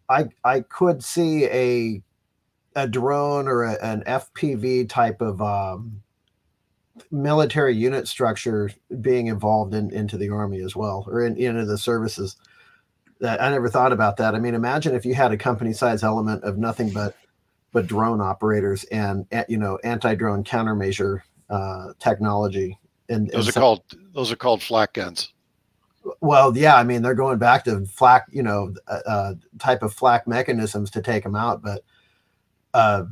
I 0.08 0.26
I 0.44 0.60
could 0.60 1.02
see 1.02 1.46
a 1.46 2.02
a 2.76 2.88
drone 2.88 3.48
or 3.48 3.64
a, 3.64 3.74
an 3.84 4.02
FPV 4.06 4.88
type 4.88 5.20
of 5.20 5.40
um, 5.40 6.02
military 7.10 7.74
unit 7.74 8.06
structure 8.06 8.70
being 9.00 9.26
involved 9.26 9.74
in 9.74 9.90
into 9.92 10.16
the 10.16 10.30
army 10.30 10.60
as 10.60 10.76
well 10.76 11.04
or 11.08 11.24
in, 11.24 11.36
into 11.36 11.64
the 11.64 11.78
services 11.78 12.36
that 13.20 13.42
i 13.42 13.50
never 13.50 13.68
thought 13.68 13.92
about 13.92 14.16
that 14.16 14.34
i 14.34 14.38
mean 14.38 14.54
imagine 14.54 14.94
if 14.94 15.04
you 15.04 15.14
had 15.14 15.32
a 15.32 15.36
company 15.36 15.72
size 15.72 16.04
element 16.04 16.42
of 16.44 16.56
nothing 16.56 16.90
but 16.90 17.16
but 17.74 17.86
drone 17.86 18.22
operators 18.22 18.84
and 18.84 19.26
you 19.48 19.58
know 19.58 19.78
anti-drone 19.84 20.42
countermeasure 20.42 21.20
uh, 21.50 21.92
technology 21.98 22.78
and 23.10 23.28
those 23.30 23.48
and 23.48 23.56
are 23.56 23.60
called 23.60 23.82
those 24.14 24.32
are 24.32 24.36
called 24.36 24.62
flak 24.62 24.94
guns 24.94 25.34
well 26.20 26.56
yeah 26.56 26.76
i 26.76 26.82
mean 26.82 27.02
they're 27.02 27.14
going 27.14 27.38
back 27.38 27.64
to 27.64 27.84
flak 27.84 28.24
you 28.30 28.42
know 28.42 28.72
uh, 28.86 29.00
uh 29.06 29.34
type 29.58 29.82
of 29.82 29.92
flak 29.92 30.26
mechanisms 30.26 30.90
to 30.90 31.02
take 31.02 31.22
them 31.22 31.36
out 31.36 31.62
but 31.62 31.84
uh, 32.72 33.04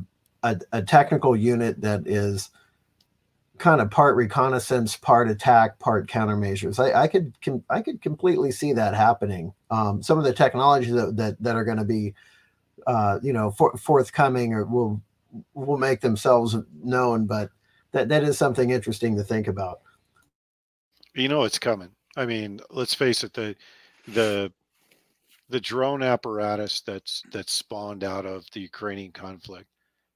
a, 0.43 0.59
a 0.71 0.81
technical 0.81 1.35
unit 1.35 1.79
that 1.81 2.05
is 2.07 2.49
kind 3.57 3.79
of 3.79 3.89
part 3.89 4.17
reconnaissance, 4.17 4.97
part 4.97 5.29
attack, 5.29 5.79
part 5.79 6.09
countermeasures. 6.09 6.79
I, 6.83 7.03
I 7.03 7.07
could 7.07 7.33
com- 7.41 7.63
I 7.69 7.81
could 7.81 8.01
completely 8.01 8.51
see 8.51 8.73
that 8.73 8.93
happening. 8.93 9.53
Um, 9.69 10.03
some 10.03 10.17
of 10.17 10.25
the 10.25 10.33
technologies 10.33 10.93
that 10.93 11.15
that, 11.15 11.41
that 11.41 11.55
are 11.55 11.63
going 11.63 11.77
to 11.77 11.85
be, 11.85 12.13
uh, 12.87 13.19
you 13.21 13.33
know, 13.33 13.51
for, 13.51 13.75
forthcoming 13.77 14.53
or 14.53 14.65
will 14.65 15.01
will 15.53 15.77
make 15.77 16.01
themselves 16.01 16.55
known, 16.83 17.25
but 17.25 17.49
that 17.91 18.09
that 18.09 18.23
is 18.23 18.37
something 18.37 18.69
interesting 18.69 19.15
to 19.15 19.23
think 19.23 19.47
about. 19.47 19.81
You 21.15 21.27
know, 21.27 21.43
it's 21.43 21.59
coming. 21.59 21.89
I 22.15 22.25
mean, 22.25 22.59
let's 22.69 22.93
face 22.93 23.23
it 23.23 23.33
the 23.33 23.55
the 24.07 24.51
the 25.49 25.59
drone 25.59 26.03
apparatus 26.03 26.81
that's 26.81 27.23
that's 27.31 27.51
spawned 27.51 28.03
out 28.03 28.25
of 28.25 28.45
the 28.53 28.61
Ukrainian 28.61 29.11
conflict 29.11 29.67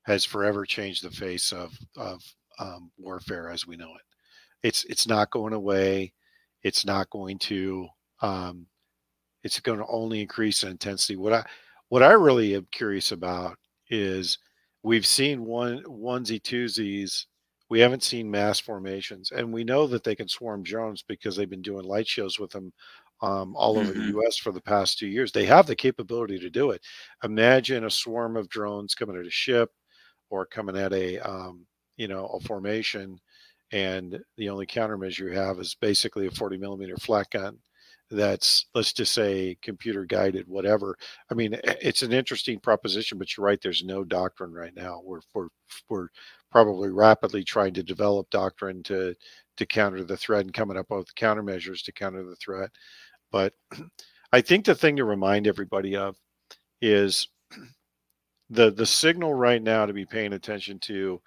has 0.03 0.25
forever 0.25 0.65
changed 0.65 1.03
the 1.03 1.11
face 1.11 1.51
of 1.51 1.77
of 1.95 2.21
um, 2.59 2.91
warfare 2.97 3.49
as 3.49 3.67
we 3.67 3.77
know 3.77 3.93
it. 3.95 4.67
It's 4.67 4.83
it's 4.85 5.07
not 5.07 5.31
going 5.31 5.53
away. 5.53 6.13
It's 6.63 6.85
not 6.85 7.09
going 7.09 7.39
to. 7.39 7.87
Um, 8.21 8.65
it's 9.43 9.59
going 9.59 9.79
to 9.79 9.85
only 9.87 10.21
increase 10.21 10.63
in 10.63 10.71
intensity. 10.71 11.15
What 11.15 11.33
I 11.33 11.45
what 11.89 12.03
I 12.03 12.13
really 12.13 12.55
am 12.55 12.67
curious 12.71 13.11
about 13.11 13.57
is 13.89 14.37
we've 14.83 15.05
seen 15.05 15.45
one 15.45 15.83
onesie 15.83 16.41
twosies. 16.41 17.25
We 17.69 17.79
haven't 17.79 18.03
seen 18.03 18.31
mass 18.31 18.59
formations, 18.59 19.31
and 19.31 19.51
we 19.51 19.63
know 19.63 19.87
that 19.87 20.03
they 20.03 20.15
can 20.15 20.27
swarm 20.27 20.63
drones 20.63 21.03
because 21.03 21.35
they've 21.35 21.49
been 21.49 21.61
doing 21.61 21.85
light 21.85 22.07
shows 22.07 22.39
with 22.39 22.51
them 22.51 22.71
um, 23.21 23.55
all 23.55 23.75
mm-hmm. 23.75 23.81
over 23.81 23.93
the 23.93 23.99
mm-hmm. 24.05 24.17
U.S. 24.19 24.37
for 24.37 24.51
the 24.51 24.61
past 24.61 24.97
two 24.97 25.07
years. 25.07 25.31
They 25.31 25.45
have 25.45 25.67
the 25.67 25.75
capability 25.75 26.39
to 26.39 26.49
do 26.49 26.71
it. 26.71 26.81
Imagine 27.23 27.85
a 27.85 27.89
swarm 27.89 28.37
of 28.37 28.49
drones 28.49 28.95
coming 28.95 29.17
at 29.17 29.25
a 29.25 29.31
ship 29.31 29.69
or 30.29 30.45
coming 30.45 30.77
at 30.77 30.93
a 30.93 31.19
um, 31.19 31.65
you 31.97 32.07
know 32.07 32.27
a 32.27 32.39
formation 32.41 33.19
and 33.71 34.19
the 34.37 34.49
only 34.49 34.65
countermeasure 34.65 35.29
you 35.29 35.31
have 35.31 35.59
is 35.59 35.75
basically 35.81 36.27
a 36.27 36.31
40 36.31 36.57
millimeter 36.57 36.95
flak 36.97 37.31
gun 37.31 37.57
that's 38.09 38.67
let's 38.73 38.93
just 38.93 39.13
say 39.13 39.57
computer 39.61 40.05
guided 40.05 40.47
whatever. 40.47 40.97
I 41.29 41.33
mean 41.33 41.59
it's 41.63 42.03
an 42.03 42.13
interesting 42.13 42.59
proposition 42.59 43.17
but 43.17 43.35
you're 43.35 43.45
right 43.45 43.59
there's 43.61 43.83
no 43.83 44.03
doctrine 44.03 44.53
right 44.53 44.75
now. 44.75 45.01
We're 45.03 45.21
we're, 45.33 45.49
we're 45.89 46.07
probably 46.51 46.89
rapidly 46.89 47.43
trying 47.43 47.73
to 47.73 47.83
develop 47.83 48.29
doctrine 48.29 48.83
to 48.83 49.15
to 49.57 49.65
counter 49.65 50.03
the 50.03 50.17
threat 50.17 50.45
and 50.45 50.53
coming 50.53 50.77
up 50.77 50.89
with 50.89 51.13
countermeasures 51.15 51.83
to 51.83 51.91
counter 51.91 52.23
the 52.23 52.35
threat. 52.35 52.71
But 53.31 53.53
i 54.33 54.41
think 54.41 54.65
the 54.65 54.75
thing 54.75 54.97
to 54.97 55.05
remind 55.05 55.47
everybody 55.47 55.95
of 55.95 56.17
is 56.81 57.29
the 58.49 58.71
the 58.71 58.85
signal 58.85 59.33
right 59.33 59.61
now 59.61 59.85
to 59.85 59.93
be 59.93 60.05
paying 60.05 60.33
attention 60.33 60.79
to 60.79 61.21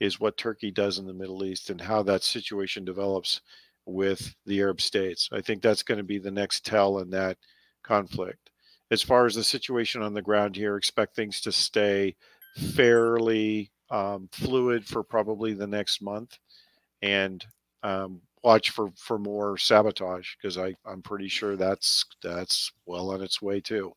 is 0.00 0.20
what 0.20 0.36
Turkey 0.36 0.70
does 0.70 0.98
in 0.98 1.06
the 1.06 1.14
Middle 1.14 1.44
East 1.44 1.70
and 1.70 1.80
how 1.80 2.02
that 2.02 2.22
situation 2.22 2.84
develops 2.84 3.40
with 3.86 4.34
the 4.44 4.60
Arab 4.60 4.80
states. 4.80 5.28
I 5.32 5.40
think 5.40 5.62
that's 5.62 5.82
going 5.82 5.98
to 5.98 6.04
be 6.04 6.18
the 6.18 6.30
next 6.30 6.66
tell 6.66 6.98
in 6.98 7.10
that 7.10 7.38
conflict. 7.82 8.50
As 8.90 9.02
far 9.02 9.26
as 9.26 9.34
the 9.34 9.44
situation 9.44 10.02
on 10.02 10.12
the 10.14 10.22
ground 10.22 10.54
here, 10.56 10.76
expect 10.76 11.16
things 11.16 11.40
to 11.42 11.52
stay 11.52 12.14
fairly 12.56 13.70
um, 13.90 14.28
fluid 14.32 14.84
for 14.84 15.02
probably 15.02 15.54
the 15.54 15.66
next 15.66 16.02
month, 16.02 16.38
and 17.02 17.44
um, 17.82 18.20
watch 18.42 18.70
for 18.70 18.90
for 18.96 19.18
more 19.18 19.56
sabotage 19.58 20.34
because 20.36 20.58
I 20.58 20.74
I'm 20.84 21.02
pretty 21.02 21.28
sure 21.28 21.56
that's 21.56 22.04
that's 22.22 22.72
well 22.86 23.10
on 23.10 23.22
its 23.22 23.42
way 23.42 23.60
too. 23.60 23.92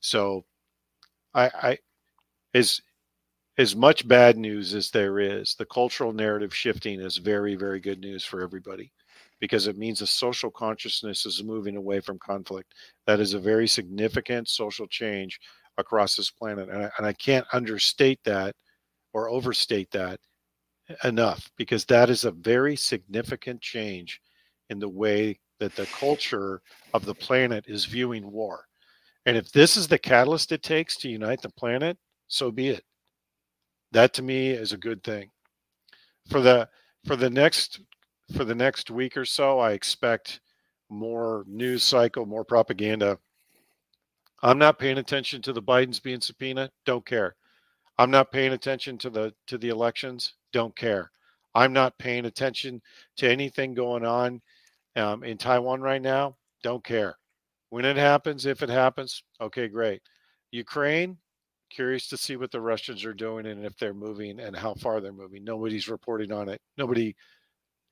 So, 0.00 0.44
I 1.34 1.50
I 1.62 1.78
is 2.54 2.80
as 3.58 3.76
much 3.76 4.08
bad 4.08 4.38
news 4.38 4.74
as 4.74 4.90
there 4.90 5.18
is, 5.18 5.54
the 5.54 5.66
cultural 5.66 6.12
narrative 6.12 6.54
shifting 6.54 7.00
is 7.00 7.18
very, 7.18 7.54
very 7.54 7.80
good 7.80 8.00
news 8.00 8.24
for 8.24 8.42
everybody 8.42 8.90
because 9.42 9.66
it 9.66 9.76
means 9.76 10.00
a 10.00 10.06
social 10.06 10.52
consciousness 10.52 11.26
is 11.26 11.42
moving 11.42 11.76
away 11.76 11.98
from 11.98 12.16
conflict. 12.20 12.74
That 13.08 13.18
is 13.18 13.34
a 13.34 13.40
very 13.40 13.66
significant 13.66 14.48
social 14.48 14.86
change 14.86 15.40
across 15.78 16.14
this 16.14 16.30
planet. 16.30 16.68
And 16.68 16.84
I, 16.84 16.90
and 16.96 17.04
I 17.04 17.12
can't 17.12 17.44
understate 17.52 18.20
that 18.24 18.54
or 19.12 19.28
overstate 19.28 19.90
that 19.90 20.20
enough 21.02 21.50
because 21.56 21.84
that 21.86 22.08
is 22.08 22.22
a 22.22 22.30
very 22.30 22.76
significant 22.76 23.60
change 23.60 24.20
in 24.70 24.78
the 24.78 24.88
way 24.88 25.40
that 25.58 25.74
the 25.74 25.86
culture 25.86 26.62
of 26.94 27.04
the 27.04 27.14
planet 27.14 27.64
is 27.66 27.84
viewing 27.84 28.30
war. 28.30 28.64
And 29.26 29.36
if 29.36 29.50
this 29.50 29.76
is 29.76 29.88
the 29.88 29.98
catalyst 29.98 30.52
it 30.52 30.62
takes 30.62 30.94
to 30.98 31.08
unite 31.08 31.42
the 31.42 31.50
planet, 31.50 31.98
so 32.28 32.52
be 32.52 32.68
it. 32.68 32.84
That 33.90 34.14
to 34.14 34.22
me 34.22 34.50
is 34.50 34.72
a 34.72 34.78
good 34.78 35.02
thing. 35.02 35.30
For 36.30 36.40
the 36.40 36.68
for 37.04 37.16
the 37.16 37.30
next 37.30 37.80
for 38.32 38.44
the 38.44 38.54
next 38.54 38.90
week 38.90 39.16
or 39.16 39.24
so, 39.24 39.58
I 39.58 39.72
expect 39.72 40.40
more 40.88 41.44
news 41.46 41.82
cycle, 41.82 42.26
more 42.26 42.44
propaganda. 42.44 43.18
I'm 44.42 44.58
not 44.58 44.78
paying 44.78 44.98
attention 44.98 45.40
to 45.42 45.52
the 45.52 45.62
Bidens 45.62 46.02
being 46.02 46.20
subpoenaed. 46.20 46.70
Don't 46.84 47.06
care. 47.06 47.36
I'm 47.98 48.10
not 48.10 48.32
paying 48.32 48.52
attention 48.52 48.98
to 48.98 49.10
the 49.10 49.34
to 49.46 49.58
the 49.58 49.68
elections. 49.68 50.34
Don't 50.52 50.74
care. 50.74 51.10
I'm 51.54 51.72
not 51.72 51.98
paying 51.98 52.24
attention 52.24 52.80
to 53.18 53.30
anything 53.30 53.74
going 53.74 54.04
on 54.04 54.40
um, 54.96 55.22
in 55.22 55.38
Taiwan 55.38 55.80
right 55.80 56.02
now. 56.02 56.36
Don't 56.62 56.82
care. 56.82 57.16
When 57.68 57.84
it 57.84 57.96
happens, 57.96 58.46
if 58.46 58.62
it 58.62 58.68
happens, 58.68 59.22
okay, 59.40 59.68
great. 59.68 60.02
Ukraine, 60.50 61.18
curious 61.70 62.08
to 62.08 62.16
see 62.16 62.36
what 62.36 62.50
the 62.50 62.60
Russians 62.60 63.04
are 63.04 63.14
doing 63.14 63.46
and 63.46 63.64
if 63.64 63.76
they're 63.76 63.94
moving 63.94 64.40
and 64.40 64.56
how 64.56 64.74
far 64.74 65.00
they're 65.00 65.12
moving. 65.12 65.44
Nobody's 65.44 65.88
reporting 65.88 66.32
on 66.32 66.48
it. 66.48 66.60
Nobody 66.76 67.14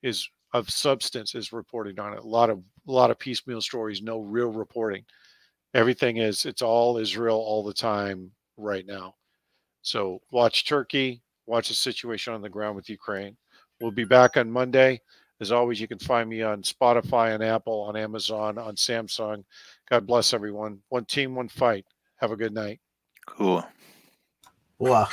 is 0.01 0.27
of 0.53 0.69
substance 0.69 1.35
is 1.35 1.53
reporting 1.53 1.99
on 1.99 2.13
it. 2.13 2.19
A 2.19 2.27
lot 2.27 2.49
of 2.49 2.59
a 2.87 2.91
lot 2.91 3.11
of 3.11 3.19
piecemeal 3.19 3.61
stories, 3.61 4.01
no 4.01 4.19
real 4.19 4.51
reporting. 4.51 5.03
Everything 5.73 6.17
is 6.17 6.45
it's 6.45 6.61
all 6.61 6.97
Israel 6.97 7.37
all 7.37 7.63
the 7.63 7.73
time 7.73 8.31
right 8.57 8.85
now. 8.85 9.15
So 9.81 10.21
watch 10.31 10.67
Turkey, 10.67 11.21
watch 11.45 11.69
the 11.69 11.73
situation 11.73 12.33
on 12.33 12.41
the 12.41 12.49
ground 12.49 12.75
with 12.75 12.89
Ukraine. 12.89 13.37
We'll 13.79 13.91
be 13.91 14.05
back 14.05 14.37
on 14.37 14.51
Monday. 14.51 15.01
As 15.39 15.51
always, 15.51 15.81
you 15.81 15.87
can 15.87 15.97
find 15.97 16.29
me 16.29 16.43
on 16.43 16.61
Spotify, 16.61 17.33
on 17.33 17.41
Apple, 17.41 17.81
on 17.81 17.95
Amazon, 17.95 18.59
on 18.59 18.75
Samsung. 18.75 19.43
God 19.89 20.05
bless 20.05 20.35
everyone. 20.35 20.79
One 20.89 21.05
team, 21.05 21.33
one 21.33 21.47
fight. 21.47 21.85
Have 22.17 22.31
a 22.31 22.35
good 22.35 22.53
night. 22.53 22.79
Cool. 23.25 23.65
Wow. 24.77 25.07